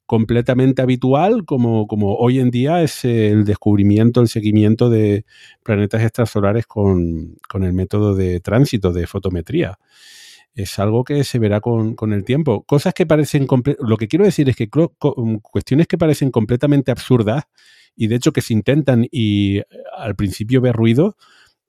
completamente 0.05 0.81
habitual 0.81 1.43
como, 1.45 1.85
como 1.85 2.15
hoy 2.15 2.39
en 2.39 2.49
día 2.49 2.81
es 2.81 3.03
el 3.03 3.43
descubrimiento, 3.43 4.21
el 4.21 4.29
seguimiento 4.29 4.89
de 4.89 5.25
planetas 5.63 6.01
extrasolares 6.01 6.65
con, 6.65 7.35
con 7.49 7.63
el 7.63 7.73
método 7.73 8.15
de 8.15 8.39
tránsito 8.39 8.93
de 8.93 9.05
fotometría. 9.05 9.77
Es 10.57 10.79
algo 10.79 11.03
que 11.03 11.23
se 11.23 11.37
verá 11.37 11.61
con, 11.61 11.93
con 11.93 12.13
el 12.13 12.23
tiempo. 12.23 12.63
Cosas 12.63 12.95
que 12.95 13.05
parecen... 13.05 13.45
Lo 13.79 13.95
que 13.95 14.07
quiero 14.07 14.25
decir 14.25 14.49
es 14.49 14.55
que 14.55 14.67
um, 15.15 15.39
cuestiones 15.39 15.85
que 15.85 15.99
parecen 15.99 16.31
completamente 16.31 16.89
absurdas 16.89 17.43
y 17.95 18.07
de 18.07 18.15
hecho 18.15 18.33
que 18.33 18.41
se 18.41 18.53
intentan 18.53 19.07
y 19.11 19.59
eh, 19.59 19.65
al 19.95 20.15
principio 20.15 20.59
ve 20.59 20.71
ruido, 20.71 21.15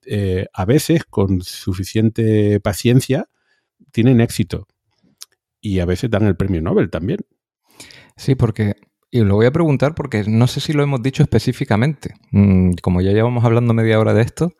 eh, 0.07 0.47
a 0.53 0.65
veces 0.65 1.03
con 1.05 1.41
suficiente 1.43 2.59
paciencia 2.61 3.29
tienen 3.91 4.21
éxito. 4.21 4.67
Y 5.61 5.79
a 5.79 5.85
veces 5.85 6.09
dan 6.09 6.25
el 6.25 6.35
premio 6.35 6.59
Nobel 6.59 6.89
también. 6.89 7.19
Sí, 8.17 8.33
porque, 8.33 8.73
y 9.11 9.19
lo 9.19 9.35
voy 9.35 9.45
a 9.45 9.51
preguntar 9.51 9.93
porque 9.93 10.23
no 10.27 10.47
sé 10.47 10.61
si 10.61 10.73
lo 10.73 10.81
hemos 10.81 11.03
dicho 11.03 11.21
específicamente. 11.21 12.15
Mm, 12.31 12.71
Como 12.81 13.01
ya 13.01 13.11
llevamos 13.11 13.45
hablando 13.45 13.75
media 13.75 13.99
hora 13.99 14.15
de 14.15 14.23
esto, 14.23 14.53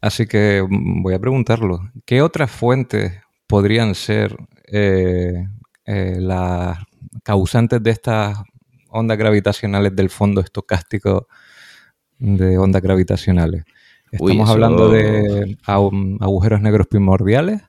así 0.00 0.26
que 0.26 0.64
mm, 0.66 1.02
voy 1.02 1.12
a 1.12 1.18
preguntarlo. 1.18 1.80
¿Qué 2.06 2.22
otras 2.22 2.50
fuentes 2.50 3.23
podrían 3.54 3.94
ser 3.94 4.36
eh, 4.66 5.46
eh, 5.86 6.16
las 6.18 6.76
causantes 7.22 7.80
de 7.80 7.90
estas 7.92 8.36
ondas 8.88 9.16
gravitacionales 9.16 9.94
del 9.94 10.10
fondo 10.10 10.40
estocástico 10.40 11.28
de 12.18 12.58
ondas 12.58 12.82
gravitacionales? 12.82 13.62
Uy, 14.18 14.32
Estamos 14.32 14.48
eso- 14.48 14.52
hablando 14.54 14.88
de 14.88 15.56
agu- 15.66 16.18
agujeros 16.20 16.60
negros 16.62 16.88
primordiales, 16.88 17.62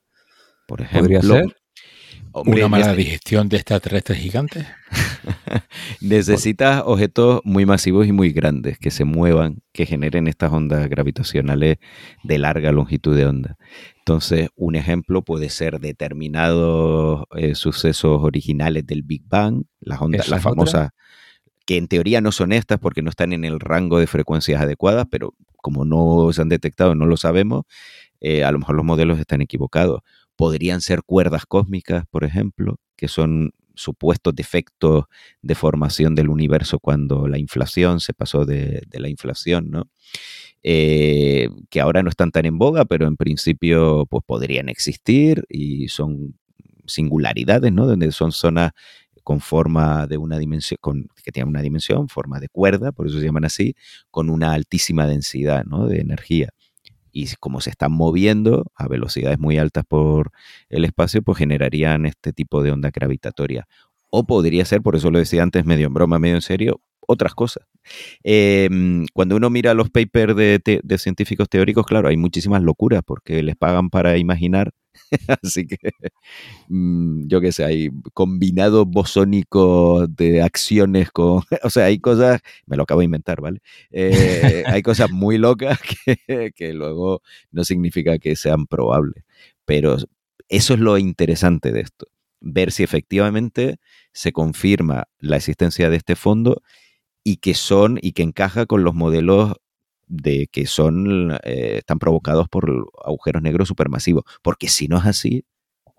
Por 0.68 0.82
ejemplo, 0.82 1.02
podría 1.02 1.22
ser. 1.22 1.56
hombre, 2.32 2.62
Una 2.62 2.68
mala 2.68 2.94
digestión 2.95 3.48
de 3.48 3.57
extraterrestres 3.57 4.18
gigantes. 4.18 4.66
necesitas 6.02 6.84
objetos 6.86 7.42
muy 7.44 7.66
masivos 7.66 8.08
y 8.08 8.12
muy 8.12 8.32
grandes 8.32 8.78
que 8.78 8.92
se 8.92 9.06
muevan, 9.06 9.62
que 9.72 9.86
generen 9.86 10.28
estas 10.28 10.52
ondas 10.52 10.88
gravitacionales 10.90 11.78
de 12.24 12.38
larga 12.38 12.72
longitud 12.72 13.16
de 13.16 13.26
onda. 13.26 13.58
Entonces, 14.00 14.50
un 14.56 14.76
ejemplo 14.76 15.24
puede 15.24 15.50
ser 15.50 15.80
determinados 15.80 17.24
eh, 17.36 17.56
sucesos 17.56 18.22
originales 18.22 18.86
del 18.86 19.04
Big 19.04 19.24
Bang, 19.28 19.64
las 19.80 20.02
ondas, 20.02 20.30
las 20.30 20.42
famosas, 20.42 20.92
que 21.66 21.78
en 21.78 21.88
teoría 21.88 22.22
no 22.22 22.32
son 22.32 22.52
estas 22.52 22.80
porque 22.80 23.02
no 23.02 23.10
están 23.10 23.34
en 23.34 23.44
el 23.44 23.60
rango 23.60 24.00
de 24.00 24.08
frecuencias 24.08 24.62
adecuadas, 24.62 25.08
pero 25.10 25.34
como 25.58 25.84
no 25.86 26.32
se 26.32 26.42
han 26.42 26.50
detectado, 26.50 26.94
no 26.94 27.08
lo 27.08 27.18
sabemos, 27.18 27.64
eh, 28.22 28.44
a 28.44 28.52
lo 28.52 28.60
mejor 28.60 28.76
los 28.76 28.86
modelos 28.86 29.20
están 29.20 29.42
equivocados. 29.42 30.02
Podrían 30.36 30.82
ser 30.82 31.02
cuerdas 31.04 31.46
cósmicas, 31.46 32.06
por 32.12 32.24
ejemplo, 32.24 32.80
que 32.96 33.08
son 33.08 33.54
supuestos 33.76 34.36
defectos 34.36 35.06
de 35.42 35.56
formación 35.56 36.16
del 36.16 36.30
universo 36.30 36.80
cuando 36.80 37.28
la 37.28 37.38
inflación 37.38 38.00
se 38.00 38.14
pasó 38.14 38.46
de, 38.46 38.88
la 38.92 39.10
inflación, 39.10 39.70
¿no? 39.72 39.90
Eh, 40.64 41.50
que 41.70 41.80
ahora 41.80 42.02
no 42.02 42.10
están 42.10 42.32
tan 42.32 42.46
en 42.46 42.58
boga, 42.58 42.86
pero 42.86 43.08
en 43.08 43.18
principio 43.18 44.08
pues 44.10 44.24
podrían 44.26 44.68
existir 44.68 45.46
y 45.48 45.90
son 45.90 46.36
singularidades, 46.88 47.72
¿no? 47.72 47.86
Donde 47.86 48.12
son 48.12 48.32
zonas 48.32 48.72
con 49.26 49.42
forma 49.42 50.06
de 50.06 50.18
una 50.18 50.38
dimensión, 50.38 50.78
con, 50.80 51.08
que 51.24 51.32
tienen 51.32 51.50
una 51.50 51.64
dimensión, 51.64 52.10
forma 52.10 52.40
de 52.40 52.48
cuerda, 52.48 52.92
por 52.92 53.08
eso 53.08 53.20
se 53.20 53.26
llaman 53.26 53.46
así, 53.46 53.76
con 54.12 54.30
una 54.30 54.54
altísima 54.54 55.08
densidad 55.08 55.66
¿no? 55.66 55.88
de 55.88 56.00
energía. 56.00 56.50
Y 57.18 57.34
como 57.40 57.62
se 57.62 57.70
están 57.70 57.94
moviendo 57.94 58.66
a 58.76 58.90
velocidades 58.90 59.40
muy 59.40 59.58
altas 59.58 59.86
por 59.88 60.32
el 60.68 60.84
espacio, 60.84 61.22
pues 61.22 61.38
generarían 61.38 62.06
este 62.06 62.34
tipo 62.34 62.62
de 62.62 62.72
onda 62.72 62.92
gravitatoria. 62.94 63.70
O 64.10 64.28
podría 64.28 64.66
ser, 64.66 64.82
por 64.82 64.98
eso 64.98 65.10
lo 65.12 65.20
decía 65.20 65.42
antes, 65.42 65.64
medio 65.64 65.88
en 65.88 65.94
broma, 65.94 66.20
medio 66.20 66.36
en 66.36 66.42
serio, 66.42 66.82
otras 67.08 67.34
cosas. 67.34 67.66
Eh, 68.26 68.70
cuando 69.14 69.38
uno 69.38 69.50
mira 69.50 69.74
los 69.74 69.90
papers 69.90 70.36
de, 70.36 70.82
de 70.84 70.98
científicos 70.98 71.48
teóricos, 71.48 71.86
claro, 71.86 72.10
hay 72.10 72.18
muchísimas 72.18 72.62
locuras 72.62 73.02
porque 73.06 73.42
les 73.44 73.56
pagan 73.56 73.90
para 73.90 74.18
imaginar. 74.18 74.74
Así 75.44 75.68
que, 75.68 75.78
mm, 76.70 77.28
yo 77.28 77.42
qué 77.42 77.52
sé, 77.52 77.64
hay 77.64 77.90
combinados 78.14 78.86
bosónicos 78.88 80.14
de 80.16 80.42
acciones 80.42 81.12
con... 81.12 81.42
O 81.64 81.70
sea, 81.70 81.86
hay 81.86 82.00
cosas, 82.00 82.42
me 82.66 82.78
lo 82.78 82.84
acabo 82.84 83.02
de 83.02 83.06
inventar, 83.06 83.42
¿vale? 83.42 83.60
Eh, 83.92 84.64
hay 84.68 84.82
cosas 84.84 85.12
muy 85.12 85.38
locas 85.38 85.80
que, 86.06 86.52
que 86.54 86.74
luego 86.74 87.22
no 87.52 87.64
significa 87.64 88.18
que 88.20 88.36
sean 88.36 88.68
probables. 88.68 89.24
Pero 89.66 89.98
eso 90.50 90.74
es 90.74 90.80
lo 90.80 90.98
interesante 90.98 91.72
de 91.72 91.82
esto, 91.82 92.08
ver 92.40 92.72
si 92.72 92.84
efectivamente 92.84 93.78
se 94.14 94.32
confirma 94.32 95.08
la 95.20 95.38
existencia 95.38 95.90
de 95.90 95.98
este 95.98 96.16
fondo 96.16 96.62
y 97.24 97.38
que 97.38 97.56
son 97.56 98.00
y 98.02 98.14
que 98.14 98.24
encaja 98.24 98.66
con 98.68 98.84
los 98.84 98.94
modelos 98.94 99.56
de 100.07 100.48
que 100.52 100.65
son 100.68 101.32
eh, 101.44 101.77
están 101.80 101.99
provocados 101.99 102.48
por 102.49 102.88
agujeros 103.06 103.41
negros 103.41 103.68
supermasivos. 103.68 104.23
Porque 104.41 104.68
si 104.69 104.88
no 104.88 104.98
es 104.98 105.06
así, 105.06 105.45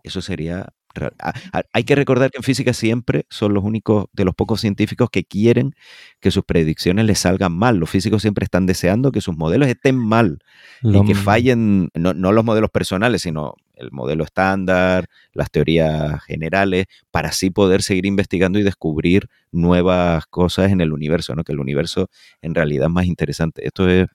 eso 0.02 0.20
sería. 0.22 0.68
ra- 0.94 1.12
a- 1.18 1.34
a- 1.52 1.62
Hay 1.74 1.84
que 1.84 1.94
recordar 1.94 2.30
que 2.30 2.38
en 2.38 2.42
física 2.42 2.72
siempre 2.72 3.26
son 3.28 3.52
los 3.52 3.62
únicos 3.64 4.06
de 4.14 4.24
los 4.24 4.34
pocos 4.34 4.60
científicos 4.62 5.10
que 5.10 5.24
quieren 5.24 5.74
que 6.20 6.30
sus 6.30 6.42
predicciones 6.44 7.04
les 7.04 7.18
salgan 7.18 7.52
mal. 7.52 7.76
Los 7.76 7.90
físicos 7.90 8.22
siempre 8.22 8.44
están 8.44 8.64
deseando 8.64 9.12
que 9.12 9.20
sus 9.20 9.36
modelos 9.36 9.68
estén 9.68 9.96
mal 9.96 10.38
Lo- 10.80 11.02
y 11.02 11.06
que 11.06 11.14
fallen, 11.14 11.90
no, 11.94 12.14
no 12.14 12.32
los 12.32 12.44
modelos 12.46 12.70
personales, 12.70 13.20
sino 13.22 13.54
el 13.76 13.90
modelo 13.92 14.24
estándar, 14.24 15.06
las 15.32 15.50
teorías 15.50 16.22
generales, 16.24 16.86
para 17.10 17.28
así 17.28 17.50
poder 17.50 17.82
seguir 17.82 18.06
investigando 18.06 18.58
y 18.58 18.62
descubrir 18.62 19.28
nuevas 19.52 20.26
cosas 20.26 20.72
en 20.72 20.80
el 20.80 20.92
universo, 20.92 21.34
¿no? 21.34 21.44
Que 21.44 21.52
el 21.52 21.60
universo 21.60 22.08
en 22.40 22.54
realidad 22.54 22.86
es 22.86 22.92
más 22.92 23.06
interesante. 23.06 23.66
Esto 23.66 23.88
es 23.88 24.06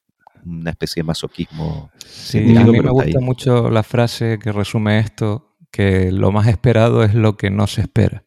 una 0.44 0.72
especie 0.72 1.02
de 1.02 1.08
masoquismo. 1.08 1.92
Sí, 2.06 2.40
a 2.58 2.64
mí 2.64 2.80
me 2.80 2.90
gusta 2.90 3.20
ahí. 3.20 3.24
mucho 3.24 3.70
la 3.70 3.84
frase 3.84 4.40
que 4.40 4.52
resume 4.52 5.00
esto, 5.00 5.56
que 5.72 6.12
lo 6.12 6.32
más 6.32 6.48
esperado 6.48 7.04
es 7.04 7.14
lo 7.14 7.38
que 7.38 7.50
no 7.50 7.68
se 7.68 7.82
espera. 7.82 8.26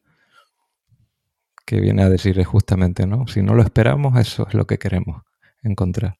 Que 1.65 1.79
viene 1.81 2.03
a 2.03 2.09
decir 2.09 2.41
justamente, 2.43 3.05
¿no? 3.07 3.27
Si 3.27 3.41
no 3.41 3.55
lo 3.55 3.63
esperamos, 3.63 4.17
eso 4.19 4.47
es 4.47 4.53
lo 4.53 4.65
que 4.65 4.77
queremos 4.77 5.23
encontrar. 5.63 6.17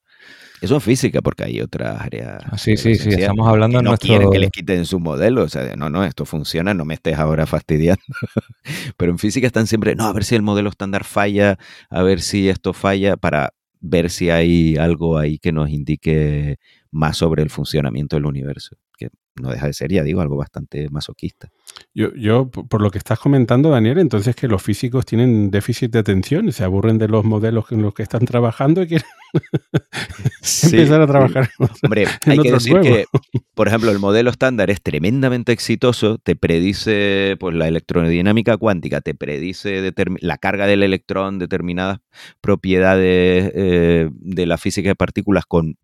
Eso 0.66 0.78
es 0.78 0.84
física, 0.84 1.22
porque 1.22 1.44
hay 1.44 1.62
otras 1.62 2.02
áreas. 2.02 2.44
Ah, 2.44 2.58
sí, 2.58 2.72
de 2.72 2.78
sí, 2.78 2.96
sí, 2.96 3.10
estamos 3.10 3.48
hablando 3.48 3.78
en 3.80 3.84
no 3.86 3.92
nuestro- 3.92 4.10
quieren 4.10 4.30
que 4.32 4.40
les 4.40 4.50
quiten 4.50 4.86
su 4.86 5.00
modelo. 5.00 5.44
O 5.44 5.48
sea, 5.50 5.64
de, 5.64 5.78
no, 5.78 5.90
no, 5.90 6.04
esto 6.04 6.26
funciona, 6.26 6.74
no 6.74 6.86
me 6.86 6.96
estés 6.96 7.18
ahora 7.18 7.46
fastidiando. 7.46 8.02
Pero 8.98 9.12
en 9.12 9.20
física 9.20 9.48
están 9.48 9.68
siempre, 9.68 9.96
no, 9.96 10.06
a 10.06 10.14
ver 10.14 10.24
si 10.24 10.36
el 10.36 10.42
modelo 10.42 10.70
estándar 10.70 11.04
falla, 11.04 11.58
a 11.90 12.02
ver 12.04 12.22
si 12.22 12.50
esto 12.50 12.74
falla, 12.74 13.16
para 13.18 13.54
ver 13.80 14.10
si 14.10 14.30
hay 14.32 14.76
algo 14.78 15.18
ahí 15.18 15.38
que 15.38 15.52
nos 15.52 15.70
indique 15.70 16.58
más 16.92 17.18
sobre 17.18 17.44
el 17.44 17.50
funcionamiento 17.50 18.16
del 18.16 18.26
universo. 18.26 18.76
Que 18.98 19.10
no 19.40 19.50
deja 19.52 19.68
de 19.68 19.74
ser, 19.74 19.92
ya 19.92 20.04
digo, 20.04 20.22
algo 20.22 20.36
bastante 20.38 20.90
masoquista. 20.90 21.50
Yo, 21.98 22.14
yo, 22.14 22.50
por 22.50 22.82
lo 22.82 22.92
que 22.92 22.98
estás 22.98 23.18
comentando, 23.20 23.70
Daniel, 23.70 24.00
entonces 24.00 24.36
que 24.36 24.50
los 24.50 24.62
físicos 24.62 25.06
tienen 25.06 25.50
déficit 25.50 25.92
de 25.92 26.00
atención, 26.00 26.52
se 26.52 26.66
aburren 26.66 26.98
de 26.98 27.08
los 27.08 27.24
modelos 27.24 27.72
en 27.72 27.82
los 27.82 27.94
que 27.94 28.04
están 28.04 28.26
trabajando 28.26 28.82
y 28.82 28.88
quieren 28.88 29.08
empezar 30.64 31.02
a 31.02 31.08
trabajar. 31.08 31.50
en 31.58 31.70
Hombre, 31.82 32.04
en 32.04 32.32
hay 32.32 32.40
que 32.40 32.52
decir 32.52 32.74
nuevos. 32.74 32.90
que, 32.90 33.06
por 33.54 33.70
ejemplo, 33.70 33.92
el 33.92 34.00
modelo 34.00 34.30
estándar 34.30 34.70
es 34.70 34.82
tremendamente 34.82 35.54
exitoso, 35.54 36.18
te 36.18 36.36
predice 36.36 37.38
pues, 37.40 37.56
la 37.56 37.70
electrodinámica 37.70 38.58
cuántica, 38.58 39.00
te 39.00 39.16
predice 39.16 39.94
la 40.20 40.38
carga 40.38 40.68
del 40.68 40.84
electrón, 40.84 41.40
determinadas 41.40 42.00
propiedades 42.42 43.54
eh, 43.56 44.10
de 44.12 44.46
la 44.46 44.58
física 44.58 44.90
de 44.90 44.96
partículas 44.96 45.46
con 45.46 45.78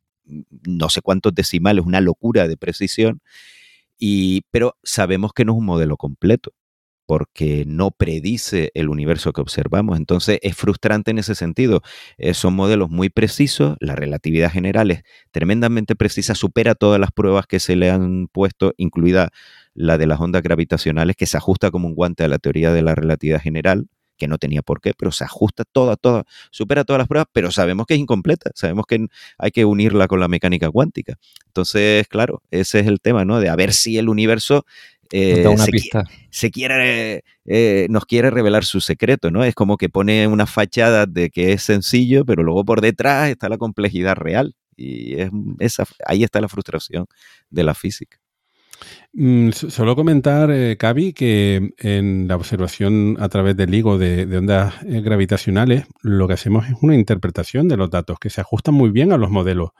no 0.67 0.89
sé 0.89 0.99
cuántos 1.01 1.33
decimales, 1.33 1.85
una 1.85 2.01
locura 2.01 2.49
de 2.49 2.57
precisión, 2.57 3.21
y, 4.01 4.41
pero 4.51 4.75
sabemos 4.83 5.31
que 5.33 5.45
no 5.45 5.53
es 5.53 5.59
un 5.59 5.65
modelo 5.65 5.95
completo 5.95 6.53
porque 7.05 7.65
no 7.67 7.91
predice 7.91 8.71
el 8.73 8.89
universo 8.89 9.33
que 9.33 9.41
observamos. 9.41 9.97
Entonces 9.97 10.39
es 10.41 10.55
frustrante 10.55 11.11
en 11.11 11.19
ese 11.19 11.35
sentido. 11.35 11.81
Eh, 12.17 12.33
son 12.33 12.55
modelos 12.55 12.89
muy 12.89 13.09
precisos, 13.09 13.75
la 13.81 13.95
relatividad 13.95 14.51
general 14.51 14.91
es 14.91 15.03
tremendamente 15.31 15.95
precisa, 15.95 16.35
supera 16.35 16.73
todas 16.73 16.99
las 16.99 17.11
pruebas 17.11 17.47
que 17.47 17.59
se 17.59 17.75
le 17.75 17.91
han 17.91 18.27
puesto, 18.27 18.73
incluida 18.77 19.29
la 19.73 19.97
de 19.97 20.07
las 20.07 20.19
ondas 20.21 20.41
gravitacionales, 20.41 21.15
que 21.17 21.25
se 21.25 21.37
ajusta 21.37 21.69
como 21.69 21.87
un 21.87 21.95
guante 21.95 22.23
a 22.23 22.27
la 22.27 22.39
teoría 22.39 22.71
de 22.73 22.81
la 22.81 22.95
relatividad 22.95 23.41
general, 23.41 23.87
que 24.21 24.27
no 24.27 24.37
tenía 24.37 24.61
por 24.61 24.79
qué, 24.81 24.93
pero 24.95 25.11
se 25.11 25.23
ajusta 25.23 25.63
toda, 25.65 25.95
toda, 25.97 26.25
supera 26.51 26.83
todas 26.83 26.99
las 26.99 27.07
pruebas, 27.07 27.27
pero 27.33 27.49
sabemos 27.49 27.87
que 27.87 27.95
es 27.95 27.99
incompleta, 27.99 28.51
sabemos 28.53 28.85
que 28.85 29.07
hay 29.39 29.49
que 29.51 29.65
unirla 29.65 30.07
con 30.07 30.19
la 30.19 30.27
mecánica 30.27 30.69
cuántica. 30.69 31.17
Entonces, 31.47 32.07
claro, 32.07 32.43
ese 32.51 32.81
es 32.81 32.87
el 32.87 32.99
tema, 33.01 33.25
¿no? 33.25 33.39
De 33.39 33.49
a 33.49 33.55
ver 33.55 33.73
si 33.73 33.97
el 33.97 34.09
universo 34.09 34.63
eh, 35.11 35.41
Da 35.43 35.49
una 35.49 35.65
se, 35.65 35.71
qui- 35.71 35.81
pista. 35.81 36.03
se 36.29 36.51
quiere, 36.51 37.23
eh, 37.45 37.87
nos 37.89 38.05
quiere 38.05 38.29
revelar 38.29 38.63
su 38.63 38.79
secreto, 38.79 39.29
¿no? 39.31 39.43
Es 39.43 39.55
como 39.55 39.75
que 39.75 39.89
pone 39.89 40.27
una 40.27 40.45
fachada 40.45 41.05
de 41.05 41.29
que 41.31 41.51
es 41.51 41.63
sencillo, 41.63 42.23
pero 42.23 42.43
luego 42.43 42.63
por 42.63 42.79
detrás 42.79 43.29
está 43.29 43.49
la 43.49 43.57
complejidad 43.57 44.15
real. 44.15 44.55
Y 44.77 45.19
es 45.19 45.29
esa, 45.59 45.85
ahí 46.05 46.23
está 46.23 46.39
la 46.39 46.47
frustración 46.47 47.07
de 47.49 47.63
la 47.63 47.73
física. 47.73 48.20
Mm, 49.13 49.49
so- 49.51 49.69
Solo 49.69 49.95
comentar, 49.95 50.49
eh, 50.51 50.77
Cavi, 50.77 51.13
que 51.13 51.71
en 51.77 52.27
la 52.27 52.35
observación 52.35 53.17
a 53.19 53.29
través 53.29 53.55
del 53.57 53.71
LIGO 53.71 53.97
de, 53.97 54.25
de 54.25 54.37
ondas 54.37 54.73
eh, 54.85 55.01
gravitacionales, 55.01 55.85
lo 56.01 56.27
que 56.27 56.33
hacemos 56.33 56.67
es 56.67 56.75
una 56.81 56.95
interpretación 56.95 57.67
de 57.67 57.77
los 57.77 57.89
datos 57.89 58.17
que 58.19 58.29
se 58.29 58.41
ajustan 58.41 58.73
muy 58.73 58.89
bien 58.89 59.11
a 59.11 59.17
los 59.17 59.29
modelos. 59.29 59.71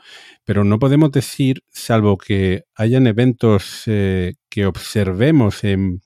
Pero 0.46 0.64
no 0.64 0.80
podemos 0.80 1.12
decir, 1.12 1.64
salvo 1.70 2.18
que 2.18 2.64
hayan 2.76 3.08
eventos 3.08 3.84
eh, 3.88 4.34
que 4.50 4.66
observemos 4.66 5.64
en 5.64 6.02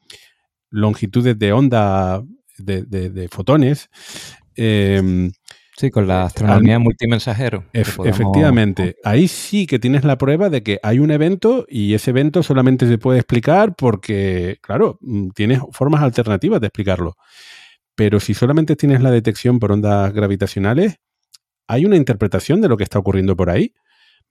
longitudes 0.69 1.37
de 1.39 1.53
onda 1.53 2.21
de, 2.57 2.83
de- 2.83 3.09
de 3.09 3.27
fotones, 3.29 3.89
em, 4.55 5.31
Sí, 5.77 5.91
con 5.91 6.07
la 6.07 6.23
astronomía 6.23 6.79
multimensajero. 6.79 7.65
que 7.73 7.81
Ef- 7.81 7.95
podamos- 7.97 8.15
efectivamente, 8.19 8.95
ahí 9.03 9.27
sí 9.27 9.67
que 9.67 9.77
tienes 9.77 10.03
la 10.05 10.17
prueba 10.17 10.49
de 10.49 10.63
que 10.63 10.79
hay 10.81 10.99
un 10.99 11.11
evento 11.11 11.65
y 11.67 11.93
ese 11.93 12.11
evento 12.11 12.43
solamente 12.43 12.87
se 12.87 12.97
puede 12.97 13.19
explicar 13.19 13.75
porque, 13.75 14.57
claro, 14.61 14.97
mm, 15.01 15.29
tienes 15.35 15.59
formas 15.71 16.01
alternativas 16.01 16.61
de 16.61 16.67
explicarlo. 16.67 17.15
Pero 17.95 18.19
si 18.19 18.33
solamente 18.33 18.75
tienes 18.75 19.01
la 19.01 19.11
detección 19.11 19.59
por 19.59 19.71
ondas 19.73 20.13
gravitacionales, 20.13 20.95
hay 21.67 21.85
una 21.85 21.97
interpretación 21.97 22.61
de 22.61 22.69
lo 22.69 22.77
que 22.77 22.83
está 22.83 22.99
ocurriendo 22.99 23.35
por 23.35 23.49
ahí. 23.49 23.73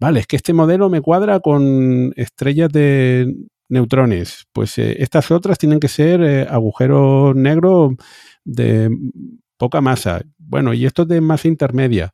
Vale, 0.01 0.21
es 0.21 0.27
que 0.27 0.37
este 0.37 0.53
modelo 0.53 0.89
me 0.89 1.01
cuadra 1.03 1.41
con 1.41 2.13
estrellas 2.17 2.69
de 2.71 3.33
neutrones. 3.69 4.45
Pues 4.53 4.79
eh, 4.79 4.97
estas 5.03 5.31
otras 5.31 5.59
tienen 5.59 5.79
que 5.81 5.89
ser 5.89 6.23
eh, 6.23 6.47
agujeros 6.49 7.35
negros 7.37 7.93
de 8.45 8.91
poca 9.57 9.81
masa. 9.81 10.21
Bueno, 10.47 10.75
y 10.75 10.87
estos 10.87 11.09
de 11.09 11.21
masa 11.21 11.49
intermedia. 11.49 12.13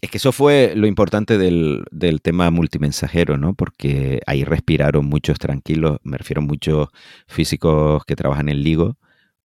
Es 0.00 0.10
que 0.10 0.18
eso 0.18 0.32
fue 0.32 0.72
lo 0.74 0.86
importante 0.86 1.38
del, 1.38 1.84
del 1.92 2.20
tema 2.20 2.50
multimensajero, 2.50 3.38
¿no? 3.38 3.54
Porque 3.54 4.20
ahí 4.26 4.42
respiraron 4.44 5.06
muchos 5.06 5.38
tranquilos, 5.38 5.98
me 6.02 6.18
refiero 6.18 6.42
a 6.42 6.44
muchos 6.44 6.88
físicos 7.28 8.04
que 8.04 8.16
trabajan 8.16 8.48
en 8.48 8.62
LIGO, 8.62 8.96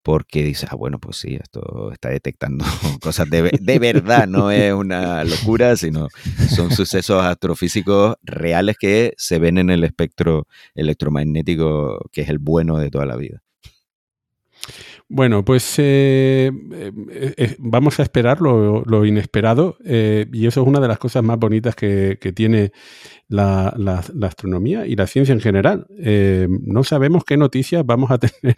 porque 0.03 0.43
dices, 0.43 0.69
ah, 0.71 0.75
bueno, 0.75 0.99
pues 0.99 1.17
sí, 1.17 1.35
esto 1.35 1.91
está 1.91 2.09
detectando 2.09 2.65
cosas 3.01 3.29
de, 3.29 3.51
de 3.59 3.79
verdad, 3.79 4.27
no 4.27 4.51
es 4.51 4.73
una 4.73 5.23
locura, 5.23 5.75
sino 5.75 6.07
son 6.49 6.71
sucesos 6.71 7.23
astrofísicos 7.23 8.15
reales 8.23 8.77
que 8.79 9.13
se 9.17 9.39
ven 9.39 9.57
en 9.57 9.69
el 9.69 9.83
espectro 9.83 10.47
electromagnético, 10.73 12.09
que 12.11 12.21
es 12.21 12.29
el 12.29 12.39
bueno 12.39 12.77
de 12.77 12.89
toda 12.89 13.05
la 13.05 13.15
vida. 13.15 13.41
Bueno, 15.13 15.43
pues 15.43 15.75
eh, 15.77 16.51
eh, 16.71 17.33
eh, 17.35 17.55
vamos 17.59 17.99
a 17.99 18.03
esperar 18.03 18.39
lo, 18.39 19.05
inesperado 19.05 19.75
y 19.83 20.47
eso 20.47 20.61
es 20.61 20.67
una 20.67 20.79
de 20.79 20.87
las 20.87 20.99
cosas 20.99 21.21
más 21.21 21.37
bonitas 21.37 21.75
que, 21.75 22.17
tiene 22.33 22.71
la, 23.27 23.75
astronomía 24.21 24.87
y 24.87 24.95
la 24.95 25.07
ciencia 25.07 25.33
en 25.33 25.41
general. 25.41 25.85
No 26.61 26.85
sabemos 26.85 27.25
qué 27.25 27.35
noticias 27.35 27.85
vamos 27.85 28.09
a 28.09 28.17
tener 28.19 28.55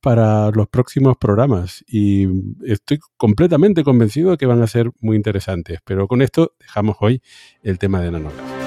para 0.00 0.50
los 0.50 0.66
próximos 0.66 1.16
programas 1.16 1.84
y 1.86 2.26
estoy 2.66 2.98
completamente 3.16 3.84
convencido 3.84 4.32
de 4.32 4.38
que 4.38 4.46
van 4.46 4.60
a 4.60 4.66
ser 4.66 4.90
muy 5.00 5.14
interesantes, 5.14 5.78
pero 5.84 6.08
con 6.08 6.20
esto 6.20 6.54
dejamos 6.58 6.96
hoy 6.98 7.22
el 7.62 7.78
tema 7.78 8.00
de 8.00 8.10
nanografía. 8.10 8.61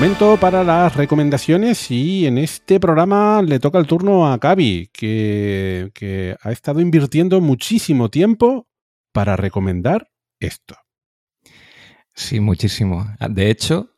Momento 0.00 0.38
para 0.40 0.64
las 0.64 0.96
recomendaciones 0.96 1.90
y 1.90 2.26
en 2.26 2.38
este 2.38 2.80
programa 2.80 3.42
le 3.42 3.60
toca 3.60 3.78
el 3.78 3.86
turno 3.86 4.32
a 4.32 4.38
Cavi, 4.38 4.88
que, 4.94 5.90
que 5.92 6.34
ha 6.40 6.52
estado 6.52 6.80
invirtiendo 6.80 7.42
muchísimo 7.42 8.08
tiempo 8.08 8.66
para 9.12 9.36
recomendar 9.36 10.08
esto. 10.40 10.74
Sí, 12.14 12.40
muchísimo. 12.40 13.14
De 13.28 13.50
hecho, 13.50 13.90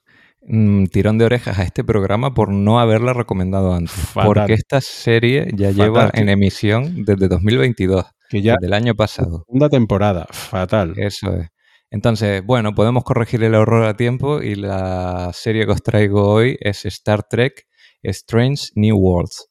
mm, 0.43 0.87
tirón 0.87 1.19
de 1.19 1.27
orejas 1.27 1.61
a 1.61 1.63
este 1.63 1.85
programa 1.85 2.35
por 2.35 2.49
no 2.51 2.81
haberla 2.81 3.13
recomendado 3.13 3.73
antes. 3.73 3.93
Fatal. 3.93 4.27
Porque 4.27 4.55
esta 4.55 4.81
serie 4.81 5.53
ya 5.55 5.69
Fatal, 5.69 5.85
lleva 5.85 6.11
en 6.15 6.29
emisión 6.31 7.05
desde 7.05 7.29
2022, 7.29 8.05
Que 8.29 8.43
ya 8.43 8.55
desde 8.55 8.67
el 8.67 8.75
año 8.75 8.97
pasado. 8.97 9.45
segunda 9.47 9.69
temporada, 9.69 10.27
fatal. 10.33 10.95
Eso 10.97 11.33
es. 11.37 11.49
Entonces, 11.93 12.43
bueno, 12.43 12.75
podemos 12.75 13.05
corregir 13.05 13.45
el 13.45 13.55
error 13.55 13.85
a 13.85 13.99
tiempo 13.99 14.41
y 14.41 14.55
la 14.55 15.31
serie 15.35 15.67
que 15.67 15.73
os 15.73 15.83
traigo 15.83 16.27
hoy 16.27 16.57
es 16.61 16.87
Star 16.87 17.23
Trek 17.23 17.67
Strange 18.03 18.69
New 18.75 18.97
Worlds, 18.97 19.51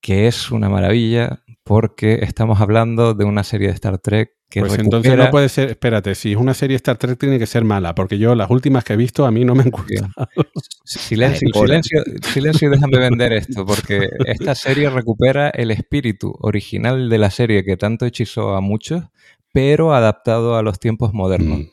que 0.00 0.26
es 0.28 0.50
una 0.50 0.70
maravilla 0.70 1.42
porque 1.62 2.20
estamos 2.22 2.58
hablando 2.62 3.12
de 3.12 3.26
una 3.26 3.44
serie 3.44 3.68
de 3.68 3.74
Star 3.74 3.98
Trek 3.98 4.30
que 4.48 4.60
Pues 4.60 4.78
entonces 4.78 5.16
no 5.16 5.30
puede 5.30 5.48
ser, 5.48 5.70
espérate, 5.70 6.14
si 6.14 6.32
es 6.32 6.38
una 6.38 6.54
serie 6.54 6.76
Star 6.76 6.96
Trek 6.96 7.18
tiene 7.18 7.38
que 7.38 7.46
ser 7.46 7.64
mala, 7.64 7.94
porque 7.94 8.18
yo 8.18 8.34
las 8.34 8.50
últimas 8.50 8.82
que 8.82 8.94
he 8.94 8.96
visto 8.96 9.26
a 9.26 9.30
mí 9.30 9.44
no 9.44 9.54
me 9.54 9.62
han 9.62 9.70
gustado. 9.70 10.08
Silencio, 10.84 11.48
silencio, 11.52 12.02
silencio 12.22 12.68
y 12.68 12.70
déjame 12.70 12.98
vender 12.98 13.32
esto, 13.34 13.66
porque 13.66 14.08
esta 14.26 14.54
serie 14.54 14.88
recupera 14.88 15.50
el 15.50 15.70
espíritu 15.70 16.34
original 16.40 17.10
de 17.10 17.18
la 17.18 17.30
serie 17.30 17.62
que 17.62 17.76
tanto 17.76 18.06
hechizó 18.06 18.54
a 18.54 18.60
muchos, 18.62 19.04
pero 19.52 19.94
adaptado 19.94 20.56
a 20.56 20.62
los 20.62 20.80
tiempos 20.80 21.12
modernos. 21.12 21.60
Mm. 21.60 21.68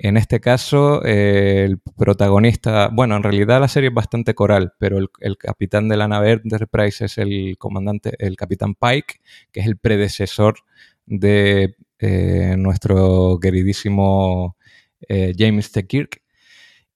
En 0.00 0.16
este 0.16 0.38
caso, 0.38 1.04
eh, 1.04 1.64
el 1.64 1.80
protagonista, 1.96 2.88
bueno, 2.92 3.16
en 3.16 3.24
realidad 3.24 3.60
la 3.60 3.66
serie 3.66 3.88
es 3.88 3.94
bastante 3.94 4.32
coral, 4.32 4.72
pero 4.78 4.98
el, 4.98 5.08
el 5.18 5.36
capitán 5.36 5.88
de 5.88 5.96
la 5.96 6.06
nave 6.06 6.32
Enterprise 6.32 7.06
es 7.06 7.18
el 7.18 7.56
comandante, 7.58 8.14
el 8.18 8.36
capitán 8.36 8.76
Pike, 8.76 9.20
que 9.50 9.60
es 9.60 9.66
el 9.66 9.76
predecesor 9.76 10.60
de 11.04 11.74
eh, 11.98 12.54
nuestro 12.56 13.38
queridísimo 13.40 14.56
eh, 15.08 15.34
James 15.36 15.72
T. 15.72 15.86
Kirk. 15.86 16.22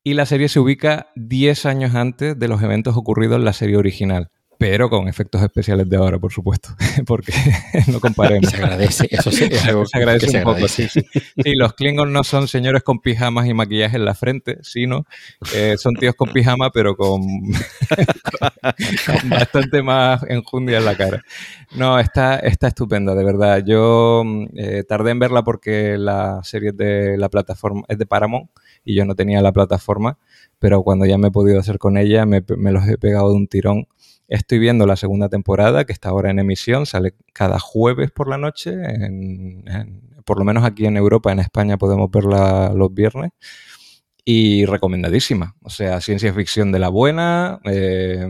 Y 0.04 0.14
la 0.14 0.26
serie 0.26 0.48
se 0.48 0.60
ubica 0.60 1.08
10 1.16 1.66
años 1.66 1.94
antes 1.94 2.38
de 2.38 2.48
los 2.48 2.62
eventos 2.62 2.96
ocurridos 2.96 3.36
en 3.36 3.44
la 3.44 3.52
serie 3.52 3.76
original, 3.76 4.30
pero 4.62 4.88
con 4.88 5.08
efectos 5.08 5.42
especiales 5.42 5.88
de 5.88 5.96
ahora, 5.96 6.20
por 6.20 6.32
supuesto, 6.32 6.68
porque 7.06 7.32
no 7.88 7.98
comparemos. 7.98 8.48
Se 8.52 8.58
agradece, 8.58 9.08
eso 9.10 9.32
sí, 9.32 9.48
es 9.50 9.66
algo 9.66 9.84
Se 9.86 9.98
agradece 9.98 10.26
que 10.26 10.30
se 10.30 10.38
un 10.38 10.44
poco, 10.44 10.68
sí, 10.68 10.86
sí. 10.88 11.04
Sí, 11.12 11.52
los 11.56 11.74
Klingons 11.74 12.12
no 12.12 12.22
son 12.22 12.46
señores 12.46 12.84
con 12.84 13.00
pijamas 13.00 13.48
y 13.48 13.54
maquillaje 13.54 13.96
en 13.96 14.04
la 14.04 14.14
frente, 14.14 14.58
sino 14.62 15.04
eh, 15.52 15.74
son 15.78 15.94
tíos 15.94 16.14
con 16.14 16.32
pijama, 16.32 16.70
pero 16.70 16.94
con, 16.94 17.22
con 17.22 19.30
bastante 19.30 19.82
más 19.82 20.22
enjundia 20.28 20.78
en 20.78 20.84
la 20.84 20.96
cara. 20.96 21.24
No, 21.74 21.98
está, 21.98 22.36
está 22.36 22.68
estupenda, 22.68 23.16
de 23.16 23.24
verdad. 23.24 23.64
Yo 23.66 24.22
mm, 24.24 24.46
eh, 24.54 24.84
tardé 24.84 25.10
en 25.10 25.18
verla 25.18 25.42
porque 25.42 25.98
la 25.98 26.38
serie 26.44 26.68
es 26.68 26.76
de 26.76 27.18
la 27.18 27.28
plataforma, 27.30 27.82
es 27.88 27.98
de 27.98 28.06
Paramount 28.06 28.48
y 28.84 28.94
yo 28.94 29.04
no 29.06 29.16
tenía 29.16 29.42
la 29.42 29.50
plataforma, 29.50 30.18
pero 30.60 30.84
cuando 30.84 31.04
ya 31.04 31.18
me 31.18 31.28
he 31.28 31.32
podido 31.32 31.58
hacer 31.58 31.78
con 31.78 31.96
ella, 31.96 32.26
me, 32.26 32.44
me 32.56 32.70
los 32.70 32.86
he 32.86 32.96
pegado 32.96 33.30
de 33.30 33.34
un 33.34 33.48
tirón. 33.48 33.88
Estoy 34.32 34.58
viendo 34.58 34.86
la 34.86 34.96
segunda 34.96 35.28
temporada, 35.28 35.84
que 35.84 35.92
está 35.92 36.08
ahora 36.08 36.30
en 36.30 36.38
emisión, 36.38 36.86
sale 36.86 37.14
cada 37.34 37.58
jueves 37.58 38.10
por 38.10 38.28
la 38.30 38.38
noche, 38.38 38.72
por 40.24 40.38
lo 40.38 40.44
menos 40.44 40.64
aquí 40.64 40.86
en 40.86 40.96
Europa, 40.96 41.30
en 41.32 41.38
España 41.38 41.76
podemos 41.76 42.10
verla 42.10 42.72
los 42.74 42.94
viernes, 42.94 43.32
y 44.24 44.64
recomendadísima. 44.64 45.54
O 45.62 45.68
sea, 45.68 46.00
ciencia 46.00 46.32
ficción 46.32 46.72
de 46.72 46.78
la 46.78 46.88
buena, 46.88 47.60
eh, 47.64 48.26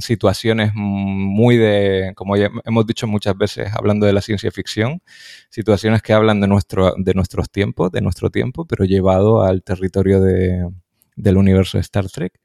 situaciones 0.00 0.72
muy 0.74 1.56
de, 1.56 2.12
como 2.14 2.36
hemos 2.36 2.86
dicho 2.86 3.06
muchas 3.06 3.34
veces, 3.38 3.70
hablando 3.74 4.04
de 4.04 4.12
la 4.12 4.20
ciencia 4.20 4.50
ficción, 4.50 5.00
situaciones 5.48 6.02
que 6.02 6.12
hablan 6.12 6.40
de, 6.42 6.48
nuestro, 6.48 6.94
de 6.98 7.14
nuestros 7.14 7.50
tiempos, 7.50 7.90
de 7.92 8.02
nuestro 8.02 8.28
tiempo, 8.28 8.66
pero 8.66 8.84
llevado 8.84 9.42
al 9.42 9.62
territorio 9.62 10.20
de- 10.20 10.68
del 11.16 11.36
universo 11.38 11.78
de 11.78 11.82
Star 11.82 12.08
Trek. 12.10 12.40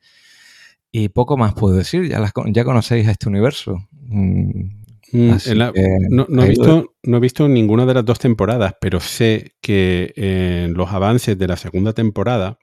Y 0.92 1.10
poco 1.10 1.38
más 1.38 1.54
puedo 1.54 1.76
decir, 1.76 2.08
ya, 2.08 2.20
las 2.20 2.32
ya 2.48 2.64
conocéis 2.64 3.08
a 3.08 3.12
este 3.12 3.28
universo. 3.30 3.78
Mm, 3.92 4.78
Mm, 5.14 5.38
la- 5.56 5.72
no, 6.10 6.26
no 6.28 6.44
he 6.44 6.50
visto, 6.50 6.94
no 7.04 7.18
he 7.18 7.20
visto 7.22 7.48
ninguna 7.48 7.86
de 7.86 7.94
las 7.94 8.04
dos 8.04 8.20
temporadas, 8.20 8.74
pero 8.82 9.00
sé 9.00 9.54
que 9.62 10.12
en 10.18 10.74
los 10.74 10.92
avances 10.92 11.38
de 11.38 11.48
la 11.48 11.56
segunda 11.56 11.94
temporada 11.94 12.58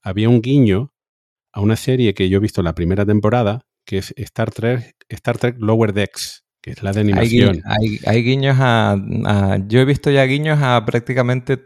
había 0.00 0.28
un 0.28 0.40
guiño 0.40 0.92
a 1.52 1.60
una 1.60 1.74
serie 1.74 2.14
que 2.14 2.28
yo 2.28 2.38
he 2.38 2.40
visto 2.40 2.60
en 2.60 2.66
la 2.66 2.74
primera 2.76 3.04
temporada, 3.04 3.62
que 3.84 3.98
es 3.98 4.14
Star 4.16 4.52
Trek, 4.52 4.94
Star 5.08 5.38
Trek 5.38 5.56
Lower 5.58 5.92
Decks, 5.92 6.44
que 6.62 6.70
es 6.70 6.84
la 6.84 6.92
de 6.92 7.00
animación. 7.00 7.62
hay- 7.64 7.98
hay 8.06 8.22
guiños 8.22 8.56
a, 8.60 8.92
a- 9.24 9.58
Yo 9.66 9.80
he 9.80 9.84
visto 9.84 10.08
ya 10.12 10.22
guiños 10.24 10.60
a 10.62 10.84
prácticamente 10.86 11.58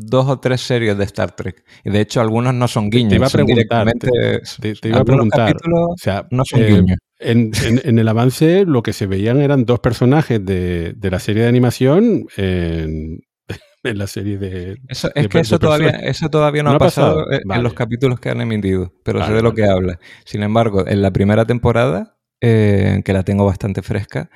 dos 0.00 0.26
o 0.28 0.38
tres 0.40 0.60
series 0.60 0.96
de 0.96 1.04
Star 1.04 1.34
Trek. 1.34 1.64
Y 1.84 1.90
de 1.90 2.00
hecho, 2.00 2.20
algunos 2.20 2.54
no 2.54 2.68
son 2.68 2.90
guiños. 2.90 3.10
te 3.10 3.16
iba 3.16 3.26
a 3.26 3.30
preguntar, 3.30 3.92
Te, 3.92 4.74
te 4.80 4.88
iba 4.88 5.00
a 5.00 5.04
preguntar, 5.04 5.56
o 5.72 5.94
sea, 5.96 6.26
no 6.30 6.44
son 6.44 6.60
eh, 6.60 6.66
guiños. 6.66 6.98
en, 7.18 7.50
en- 7.64 7.80
en 7.84 7.98
el 7.98 8.08
avance 8.08 8.64
lo 8.64 8.82
que 8.82 8.92
se 8.92 9.06
veían 9.06 9.40
eran 9.40 9.64
dos 9.64 9.80
personajes 9.80 10.44
de, 10.44 10.92
de 10.96 11.10
la 11.10 11.18
serie 11.18 11.42
de 11.42 11.48
animación 11.48 12.26
en, 12.36 13.20
en 13.82 13.98
la 13.98 14.06
serie 14.06 14.38
de... 14.38 14.76
Eso, 14.88 15.08
de 15.08 15.20
es 15.20 15.28
que 15.28 15.40
eso 15.40 15.56
de 15.56 15.58
todavía, 15.58 15.90
eso 15.90 16.28
todavía 16.28 16.62
no, 16.62 16.70
¿No 16.70 16.76
ha 16.76 16.78
pasado, 16.78 17.24
pasado? 17.26 17.40
en- 17.54 17.62
los 17.62 17.74
capítulos 17.74 18.20
que 18.20 18.30
han 18.30 18.40
emitido, 18.40 18.92
pero 19.04 19.18
sé 19.20 19.24
Vale, 19.24 19.36
de 19.36 19.42
lo 19.42 19.50
vale. 19.50 19.62
que 19.62 19.68
habla. 19.70 19.98
Sin 20.24 20.42
embargo, 20.42 20.86
en 20.86 21.02
la 21.02 21.10
primera 21.12 21.44
temporada, 21.44 22.16
eh, 22.40 23.02
que 23.04 23.12
la 23.12 23.24
tengo 23.24 23.44
bastante 23.46 23.82
fresca, 23.82 24.30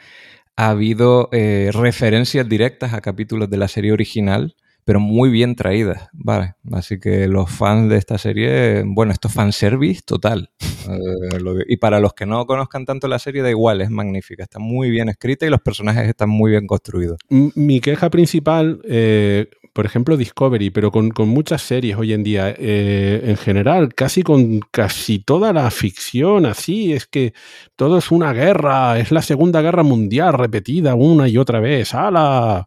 ha 0.56 0.70
habido 0.70 1.28
eh, 1.32 1.70
referencias 1.72 2.48
directas 2.48 2.92
a 2.94 3.00
capítulos 3.00 3.48
de 3.50 3.56
la 3.56 3.68
serie 3.68 3.92
original, 3.92 4.54
pero 4.84 5.00
muy 5.00 5.30
bien 5.30 5.54
traídas, 5.54 6.08
¿vale? 6.12 6.54
Así 6.72 6.98
que 6.98 7.28
los 7.28 7.50
fans 7.50 7.88
de 7.88 7.96
esta 7.96 8.18
serie, 8.18 8.82
bueno, 8.86 9.12
esto 9.12 9.28
es 9.28 9.34
fanservice 9.34 10.02
total. 10.04 10.50
Eh, 10.82 11.38
y 11.68 11.76
para 11.76 12.00
los 12.00 12.12
que 12.12 12.26
no 12.26 12.44
conozcan 12.44 12.84
tanto 12.84 13.06
la 13.06 13.20
serie, 13.20 13.40
da 13.40 13.48
igual, 13.48 13.80
es 13.82 13.90
magnífica, 13.90 14.42
está 14.42 14.58
muy 14.58 14.90
bien 14.90 15.08
escrita 15.08 15.46
y 15.46 15.48
los 15.48 15.60
personajes 15.60 16.08
están 16.08 16.28
muy 16.28 16.50
bien 16.50 16.66
construidos. 16.66 17.18
Mi 17.28 17.80
queja 17.80 18.10
principal, 18.10 18.80
eh, 18.84 19.46
por 19.72 19.86
ejemplo, 19.86 20.16
Discovery, 20.16 20.70
pero 20.70 20.90
con, 20.90 21.10
con 21.10 21.28
muchas 21.28 21.62
series 21.62 21.96
hoy 21.96 22.12
en 22.12 22.22
día, 22.22 22.54
eh, 22.58 23.22
en 23.24 23.36
general, 23.36 23.94
casi 23.94 24.22
con 24.22 24.60
casi 24.70 25.18
toda 25.18 25.52
la 25.52 25.70
ficción, 25.70 26.44
así, 26.46 26.92
es 26.92 27.06
que 27.06 27.32
todo 27.76 27.98
es 27.98 28.10
una 28.10 28.32
guerra, 28.32 28.98
es 28.98 29.12
la 29.12 29.22
Segunda 29.22 29.62
Guerra 29.62 29.82
Mundial 29.82 30.34
repetida 30.34 30.94
una 30.94 31.28
y 31.28 31.38
otra 31.38 31.60
vez, 31.60 31.94
¡hala! 31.94 32.66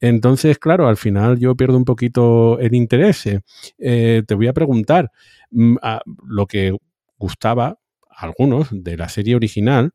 Entonces, 0.00 0.58
claro, 0.58 0.86
al 0.86 0.96
final 0.96 1.38
yo 1.38 1.53
pierdo 1.56 1.76
un 1.76 1.84
poquito 1.84 2.58
el 2.58 2.74
interés. 2.74 3.26
eh. 3.26 3.40
Eh, 3.78 4.22
te 4.26 4.34
voy 4.34 4.48
a 4.48 4.52
preguntar, 4.52 5.10
mm, 5.50 5.76
lo 6.26 6.46
que 6.46 6.76
gustaba 7.18 7.78
a 8.10 8.24
algunos 8.26 8.68
de 8.70 8.96
la 8.96 9.08
serie 9.08 9.36
original 9.36 9.92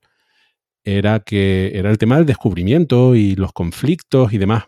era 0.83 1.19
que 1.19 1.71
era 1.75 1.91
el 1.91 1.97
tema 1.97 2.17
del 2.17 2.25
descubrimiento 2.25 3.15
y 3.15 3.35
los 3.35 3.53
conflictos 3.53 4.33
y 4.33 4.37
demás. 4.37 4.65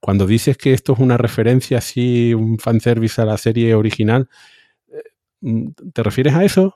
Cuando 0.00 0.26
dices 0.26 0.56
que 0.56 0.72
esto 0.72 0.94
es 0.94 0.98
una 0.98 1.16
referencia 1.16 1.78
así, 1.78 2.34
un 2.34 2.58
fanservice 2.58 3.20
a 3.22 3.24
la 3.24 3.38
serie 3.38 3.74
original, 3.74 4.28
eh, 5.42 5.70
¿te 5.92 6.02
refieres 6.02 6.34
a 6.34 6.44
eso? 6.44 6.74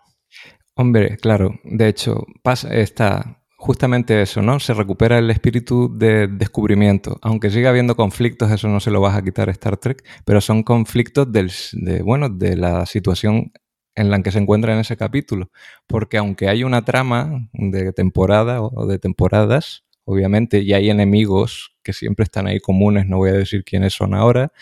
Hombre, 0.74 1.16
claro, 1.16 1.58
de 1.64 1.88
hecho, 1.88 2.24
pasa, 2.42 2.74
está 2.74 3.40
justamente 3.66 4.22
eso, 4.22 4.42
¿no? 4.42 4.60
Se 4.60 4.72
recupera 4.74 5.18
el 5.18 5.28
espíritu 5.28 5.90
de 5.92 6.28
descubrimiento. 6.28 7.18
Aunque 7.20 7.50
siga 7.50 7.70
habiendo 7.70 7.96
conflictos, 7.96 8.52
eso 8.52 8.68
no 8.68 8.78
se 8.78 8.92
lo 8.92 9.00
vas 9.00 9.16
a 9.16 9.22
quitar 9.22 9.48
a 9.48 9.52
Star 9.52 9.76
Trek, 9.76 10.04
pero 10.24 10.40
son 10.40 10.62
conflictos 10.62 11.30
del, 11.32 11.50
de, 11.72 12.00
bueno, 12.02 12.28
de 12.28 12.56
la 12.56 12.86
situación 12.86 13.52
en 13.96 14.10
la 14.10 14.22
que 14.22 14.30
se 14.30 14.38
encuentra 14.38 14.72
en 14.72 14.78
ese 14.78 14.96
capítulo. 14.96 15.50
Porque 15.88 16.16
aunque 16.16 16.48
hay 16.48 16.62
una 16.62 16.84
trama 16.84 17.48
de 17.52 17.92
temporada 17.92 18.62
o 18.62 18.86
de 18.86 19.00
temporadas, 19.00 19.84
obviamente, 20.04 20.60
y 20.60 20.72
hay 20.72 20.88
enemigos 20.88 21.76
que 21.82 21.92
siempre 21.92 22.22
están 22.22 22.46
ahí 22.46 22.60
comunes, 22.60 23.06
no 23.06 23.16
voy 23.16 23.30
a 23.30 23.32
decir 23.32 23.64
quiénes 23.64 23.94
son 23.94 24.14
ahora, 24.14 24.52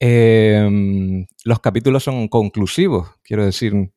eh, 0.00 1.24
los 1.44 1.60
capítulos 1.60 2.02
son 2.02 2.26
conclusivos, 2.26 3.10
quiero 3.22 3.44
decir, 3.44 3.92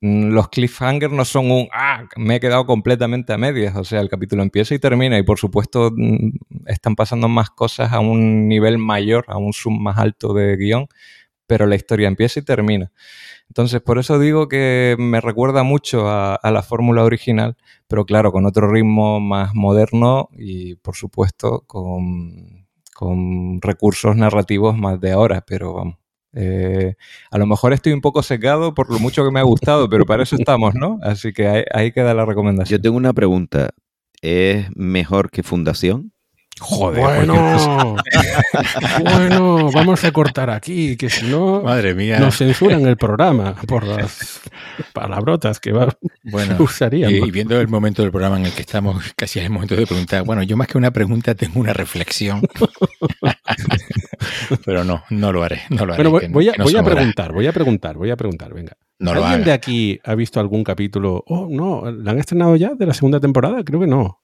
los 0.00 0.48
cliffhangers 0.48 1.12
no 1.12 1.24
son 1.24 1.50
un, 1.50 1.68
ah, 1.72 2.04
me 2.16 2.36
he 2.36 2.40
quedado 2.40 2.66
completamente 2.66 3.32
a 3.32 3.38
medias, 3.38 3.76
o 3.76 3.84
sea, 3.84 4.00
el 4.00 4.08
capítulo 4.08 4.42
empieza 4.42 4.74
y 4.74 4.78
termina 4.78 5.18
y 5.18 5.22
por 5.22 5.38
supuesto 5.38 5.92
mm, 5.94 6.30
están 6.66 6.94
pasando 6.96 7.28
más 7.28 7.50
cosas 7.50 7.92
a 7.92 8.00
un 8.00 8.48
nivel 8.48 8.78
mayor, 8.78 9.24
a 9.28 9.38
un 9.38 9.52
sub 9.52 9.72
más 9.72 9.98
alto 9.98 10.34
de 10.34 10.56
guion, 10.56 10.86
pero 11.46 11.66
la 11.66 11.76
historia 11.76 12.08
empieza 12.08 12.40
y 12.40 12.44
termina. 12.44 12.92
Entonces, 13.48 13.80
por 13.80 13.98
eso 13.98 14.18
digo 14.18 14.48
que 14.48 14.96
me 14.98 15.20
recuerda 15.20 15.62
mucho 15.62 16.08
a, 16.08 16.34
a 16.34 16.50
la 16.50 16.62
fórmula 16.62 17.04
original, 17.04 17.56
pero 17.88 18.04
claro, 18.04 18.32
con 18.32 18.46
otro 18.46 18.70
ritmo 18.70 19.20
más 19.20 19.54
moderno 19.54 20.28
y, 20.32 20.76
por 20.76 20.96
supuesto, 20.96 21.64
con, 21.66 22.68
con 22.94 23.60
recursos 23.62 24.16
narrativos 24.16 24.76
más 24.76 25.00
de 25.00 25.12
ahora, 25.12 25.42
pero 25.46 25.72
vamos. 25.74 26.07
Eh, 26.34 26.94
a 27.30 27.38
lo 27.38 27.46
mejor 27.46 27.72
estoy 27.72 27.92
un 27.92 28.00
poco 28.00 28.22
secado 28.22 28.74
por 28.74 28.90
lo 28.90 28.98
mucho 28.98 29.24
que 29.24 29.30
me 29.30 29.40
ha 29.40 29.44
gustado, 29.44 29.88
pero 29.88 30.04
para 30.04 30.22
eso 30.22 30.36
estamos, 30.36 30.74
¿no? 30.74 30.98
Así 31.02 31.32
que 31.32 31.46
ahí, 31.46 31.64
ahí 31.72 31.92
queda 31.92 32.14
la 32.14 32.24
recomendación. 32.24 32.78
Yo 32.78 32.82
tengo 32.82 32.96
una 32.96 33.12
pregunta. 33.12 33.70
¿Es 34.20 34.66
mejor 34.74 35.30
que 35.30 35.42
Fundación? 35.42 36.12
Joder, 36.60 37.00
Bueno, 37.02 37.96
bueno, 39.02 39.70
vamos 39.72 40.04
a 40.04 40.10
cortar 40.12 40.50
aquí, 40.50 40.96
que 40.96 41.08
si 41.10 41.26
no 41.26 41.62
madre 41.62 41.94
mía. 41.94 42.18
nos 42.18 42.36
censuran 42.38 42.86
el 42.86 42.96
programa 42.96 43.54
por 43.66 43.84
las 43.86 44.40
palabrotas 44.92 45.60
que 45.60 45.72
va, 45.72 45.88
Bueno, 46.24 46.56
usaríamos. 46.60 47.12
y, 47.14 47.28
y 47.28 47.30
viendo 47.30 47.60
el 47.60 47.68
momento 47.68 48.02
del 48.02 48.10
programa 48.10 48.38
en 48.38 48.46
el 48.46 48.52
que 48.52 48.62
estamos, 48.62 49.12
casi 49.16 49.38
es 49.38 49.44
el 49.46 49.50
momento 49.52 49.76
de 49.76 49.86
preguntar. 49.86 50.24
Bueno, 50.24 50.42
yo 50.42 50.56
más 50.56 50.66
que 50.68 50.78
una 50.78 50.90
pregunta 50.90 51.34
tengo 51.34 51.60
una 51.60 51.72
reflexión. 51.72 52.42
Pero 54.64 54.84
no, 54.84 55.02
no 55.10 55.32
lo 55.32 55.42
haré. 55.42 55.60
No 55.70 55.86
lo 55.86 55.94
haré 55.94 56.02
Bueno, 56.02 56.10
voy, 56.10 56.20
que- 56.22 56.28
voy 56.28 56.48
a, 56.48 56.52
que 56.52 56.58
no 56.58 56.64
voy 56.64 56.72
a 56.74 56.76
son 56.76 56.84
horas. 56.86 56.96
preguntar, 56.96 57.32
voy 57.32 57.46
a 57.46 57.52
preguntar, 57.52 57.96
voy 57.96 58.10
a 58.10 58.16
preguntar, 58.16 58.52
venga. 58.54 58.76
No 58.98 59.12
¿Alguien 59.12 59.44
de 59.44 59.52
aquí 59.52 60.00
ha 60.04 60.14
visto 60.16 60.40
algún 60.40 60.64
capítulo? 60.64 61.22
Oh, 61.26 61.46
no, 61.48 61.90
¿la 61.90 62.10
han 62.10 62.18
estrenado 62.18 62.56
ya 62.56 62.74
de 62.74 62.84
la 62.86 62.94
segunda 62.94 63.20
temporada? 63.20 63.62
Creo 63.64 63.78
que 63.80 63.86
no. 63.86 64.22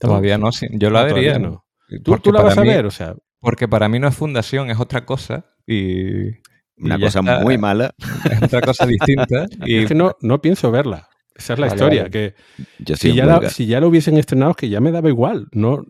Todavía 0.00 0.38
no, 0.38 0.50
sí, 0.52 0.66
yo 0.72 0.90
la 0.90 1.02
No, 1.02 1.08
todavía 1.08 1.32
vería. 1.34 1.48
no. 1.48 1.64
¿Tú, 1.88 2.02
Porque 2.04 2.22
tú 2.24 2.32
la 2.32 2.38
para 2.38 2.48
vas 2.50 2.58
a 2.58 2.62
mí- 2.62 2.68
ver? 2.68 2.86
O 2.86 2.90
sea, 2.90 3.14
Porque 3.40 3.66
para 3.68 3.88
mí 3.88 3.98
no 3.98 4.08
es 4.08 4.14
fundación, 4.14 4.70
es 4.70 4.78
otra 4.78 5.04
cosa. 5.06 5.46
Y, 5.66 6.28
Una 6.76 6.98
cosa 6.98 7.20
está, 7.20 7.40
muy 7.40 7.58
mala. 7.58 7.94
Es 8.30 8.42
otra 8.42 8.60
cosa 8.60 8.86
distinta. 8.86 9.46
Y 9.64 9.76
es 9.78 9.86
que 9.86 9.94
no, 9.94 10.16
no 10.20 10.40
pienso 10.40 10.70
verla. 10.70 11.08
Esa 11.34 11.52
es 11.52 11.58
la 11.60 11.66
Vale, 11.66 11.76
historia. 11.76 12.00
vale. 12.02 12.10
Que 12.10 12.34
Yo 12.80 12.96
si 12.96 13.14
ya, 13.14 13.24
la, 13.24 13.48
si 13.48 13.66
ya 13.66 13.80
lo 13.80 13.86
hubiesen 13.88 14.16
estrenado, 14.18 14.50
es 14.50 14.56
que 14.56 14.68
ya 14.68 14.80
me 14.80 14.90
daba 14.90 15.08
igual. 15.08 15.46
No, 15.52 15.84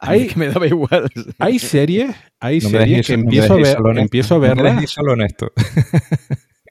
hay, 0.00 0.26
que 0.26 0.36
me 0.38 0.48
daba 0.48 0.66
igual. 0.66 1.08
hay 1.38 1.58
series, 1.58 2.14
hay 2.40 2.60
no 2.60 2.68
series 2.68 3.06
que 3.06 3.16
no 3.16 3.22
empiezo 3.24 3.54
a 3.54 3.56
ver, 3.56 3.98
empiezo 3.98 4.34
a 4.34 4.38
No 4.38 4.42
verlas. 4.42 4.72
dejéis 4.74 4.90
solo 4.90 5.14
en 5.14 5.22
esto. 5.22 5.50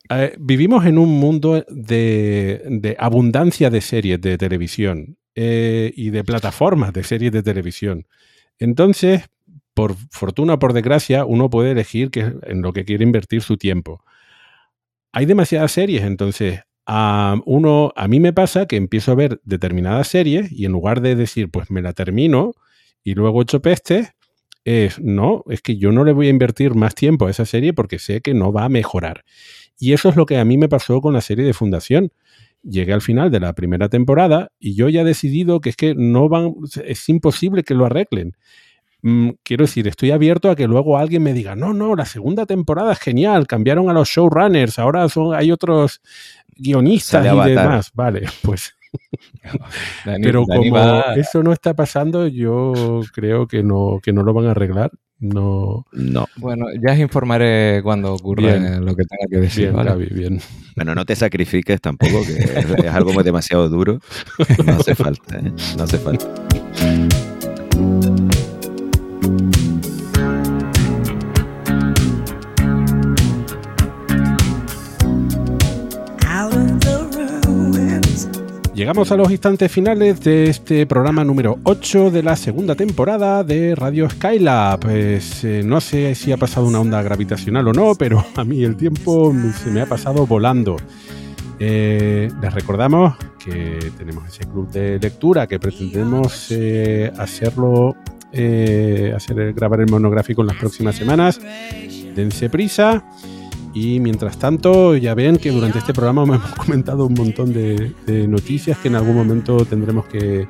Eh, 0.08 0.36
vivimos 0.38 0.86
en 0.86 1.00
un 1.00 1.20
mundo 1.20 1.66
de, 1.68 2.62
de 2.70 2.96
abundancia 3.00 3.72
de 3.72 3.82
series 3.82 4.22
de 4.22 4.38
televisión 4.38 5.18
eh, 5.34 5.92
y 5.96 6.12
de 6.12 6.24
plataformas 6.24 6.94
de 6.94 7.04
series 7.04 7.32
de 7.32 7.42
televisión. 7.42 8.06
Entonces, 8.60 9.24
por 9.74 9.96
fortuna 10.12 10.56
o 10.56 10.60
por 10.60 10.74
desgracia, 10.74 11.26
uno 11.26 11.50
puede 11.50 11.72
elegir 11.72 12.10
en 12.14 12.62
lo 12.62 12.74
que 12.74 12.86
quiere 12.86 13.04
invertir 13.04 13.42
su 13.42 13.58
tiempo. 13.58 14.04
Hay 15.12 15.26
demasiadas 15.26 15.72
series, 15.72 16.04
entonces 16.04 16.62
a 16.86 17.36
uno, 17.46 17.92
a 17.96 18.08
mí 18.08 18.20
me 18.20 18.32
pasa 18.34 18.68
que 18.68 18.76
empiezo 18.76 19.12
a 19.12 19.16
ver 19.16 19.42
determinadas 19.44 20.08
series 20.08 20.52
y 20.52 20.66
en 20.66 20.72
lugar 20.72 21.02
de 21.02 21.16
decir, 21.16 21.50
pues 21.50 21.72
me 21.72 21.82
la 21.82 21.94
termino 21.94 22.54
y 23.04 23.16
luego 23.16 23.42
echo 23.42 23.62
pestes, 23.62 24.12
es, 24.66 25.00
no, 25.00 25.44
es 25.48 25.62
que 25.62 25.78
yo 25.78 25.92
no 25.92 26.04
le 26.04 26.12
voy 26.12 26.28
a 26.28 26.32
invertir 26.32 26.76
más 26.76 26.96
tiempo 26.96 27.28
a 27.28 27.32
esa 27.32 27.46
serie 27.46 27.74
porque 27.74 28.00
sé 28.00 28.22
que 28.22 28.34
no 28.34 28.52
va 28.52 28.66
a 28.66 28.70
mejorar. 28.70 29.24
Y 29.80 29.94
eso 29.94 30.10
es 30.10 30.16
lo 30.16 30.26
que 30.26 30.38
a 30.38 30.46
mí 30.46 30.58
me 30.58 30.70
pasó 30.70 31.02
con 31.02 31.14
la 31.14 31.22
serie 31.22 31.46
de 31.46 31.54
Fundación. 31.54 32.12
Llegué 32.68 32.94
al 32.94 33.02
final 33.02 33.30
de 33.30 33.40
la 33.40 33.54
primera 33.54 33.90
temporada 33.90 34.52
y 34.60 34.76
yo 34.76 34.90
ya 34.90 35.02
he 35.02 35.06
decidido 35.06 35.62
que 35.62 35.70
es 35.70 35.76
que 35.78 35.94
no 35.96 36.28
van, 36.30 36.54
es 36.84 37.08
imposible 37.10 37.64
que 37.64 37.76
lo 37.76 37.86
arreglen. 37.86 38.36
Mm, 39.04 39.30
quiero 39.44 39.66
decir, 39.66 39.88
estoy 39.88 40.10
abierto 40.10 40.50
a 40.50 40.56
que 40.56 40.68
luego 40.68 40.98
alguien 40.98 41.22
me 41.22 41.34
diga, 41.34 41.56
no, 41.56 41.74
no, 41.74 41.96
la 41.96 42.06
segunda 42.06 42.48
temporada 42.48 42.94
es 42.94 43.00
genial, 43.00 43.46
cambiaron 43.46 43.88
a 43.90 43.94
los 43.94 44.10
showrunners, 44.10 44.80
ahora 44.80 45.08
son, 45.10 45.36
hay 45.36 45.52
otros 45.52 46.02
guionistas 46.58 47.24
y 47.24 47.28
Avatar. 47.28 47.50
demás. 47.50 47.92
Vale, 47.94 48.24
pues, 48.42 48.74
Dani- 50.06 50.24
pero 50.24 50.46
como 50.46 51.02
eso 51.16 51.44
no 51.44 51.54
está 51.54 51.76
pasando, 51.76 52.28
yo 52.28 53.02
creo 53.14 53.48
que 53.48 53.62
no, 53.62 54.00
que 54.02 54.12
no 54.12 54.24
lo 54.24 54.34
van 54.34 54.48
a 54.48 54.52
arreglar. 54.52 54.92
No, 55.20 55.86
No. 55.94 56.26
Bueno, 56.38 56.66
ya 56.86 56.94
os 56.94 57.00
informaré 57.00 57.82
cuando 57.84 58.14
ocurra 58.14 58.58
Bien. 58.58 58.86
lo 58.86 58.96
que 58.96 59.04
tenga 59.06 59.28
que 59.30 59.38
decir. 59.38 59.64
bien, 59.66 59.76
¿vale? 59.76 59.90
Gaby, 59.92 60.06
bien. 60.08 60.42
Bueno, 60.76 60.94
no 60.94 61.06
te 61.06 61.16
sacrifiques 61.16 61.80
tampoco, 61.80 62.22
que 62.26 62.34
es, 62.34 62.66
es 62.86 62.94
algo 62.94 63.14
muy 63.14 63.24
demasiado 63.24 63.70
duro. 63.70 64.00
No 64.66 64.74
hace 64.74 64.94
falta, 64.94 65.38
¿eh? 65.38 65.52
No 65.78 65.84
hace 65.84 65.98
falta. 65.98 66.28
Llegamos 78.76 79.10
a 79.10 79.16
los 79.16 79.32
instantes 79.32 79.72
finales 79.72 80.20
de 80.20 80.50
este 80.50 80.86
programa 80.86 81.24
número 81.24 81.60
8 81.64 82.12
de 82.12 82.22
la 82.22 82.36
segunda 82.36 82.76
temporada 82.76 83.42
de 83.42 83.74
Radio 83.74 84.10
Skylab. 84.10 84.82
Pues 84.82 85.46
eh, 85.46 85.62
no 85.64 85.80
sé 85.80 86.14
si 86.14 86.34
ha 86.34 86.38
pasado 86.38 86.68
una 86.68 86.82
onda 86.82 87.02
gravitacional 87.02 87.70
o 87.70 87.72
no, 87.72 87.96
pero 87.96 88.26
a 88.36 88.44
mí 88.44 88.66
el 88.66 88.76
tiempo 88.76 89.34
se 89.64 89.72
me 89.72 89.80
ha 89.80 89.86
pasado 89.86 90.28
volando. 90.28 90.76
Eh, 91.58 92.30
les 92.42 92.54
recordamos 92.54 93.16
que 93.40 93.80
tenemos 93.98 94.28
ese 94.28 94.44
club 94.44 94.70
de 94.70 95.00
lectura 95.00 95.48
que 95.48 95.58
pretendemos 95.58 96.48
eh, 96.52 97.14
hacerlo, 97.18 97.96
eh, 98.34 99.14
hacer 99.16 99.54
grabar 99.54 99.80
el 99.80 99.90
monográfico 99.90 100.42
en 100.42 100.48
las 100.48 100.58
próximas 100.58 100.96
semanas. 100.96 101.40
Dense 102.14 102.50
prisa. 102.50 103.06
Y 103.76 104.00
mientras 104.00 104.40
tanto, 104.40 104.96
ya 104.96 105.14
ven 105.14 105.38
que 105.38 105.52
durante 105.52 105.78
este 105.78 105.94
programa 105.94 106.24
hemos 106.36 106.52
comentado 106.56 107.06
un 107.06 107.14
montón 107.14 107.54
de, 107.54 107.94
noticias 108.28 108.80
que 108.80 108.88
en 108.88 108.96
algún 108.96 109.16
momento 109.16 109.64
tendremos 109.66 110.06
que 110.06 110.48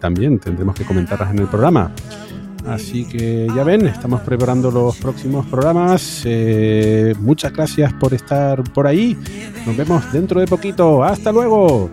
también 0.00 0.40
tendremos 0.40 0.74
que 0.74 0.84
comentarlas 0.84 1.30
en 1.30 1.38
el 1.38 1.46
programa. 1.46 1.92
Así 2.68 3.06
que 3.06 3.46
ya 3.54 3.64
ven, 3.64 3.86
estamos 3.86 4.20
preparando 4.20 4.70
los 4.70 4.96
próximos 4.98 5.46
programas. 5.46 6.22
Eh, 6.24 7.14
muchas 7.20 7.52
gracias 7.52 7.92
por 7.94 8.12
estar 8.12 8.62
por 8.72 8.86
ahí. 8.86 9.16
Nos 9.66 9.76
vemos 9.76 10.12
dentro 10.12 10.40
de 10.40 10.46
poquito. 10.46 11.02
Hasta 11.02 11.32
luego. 11.32 11.90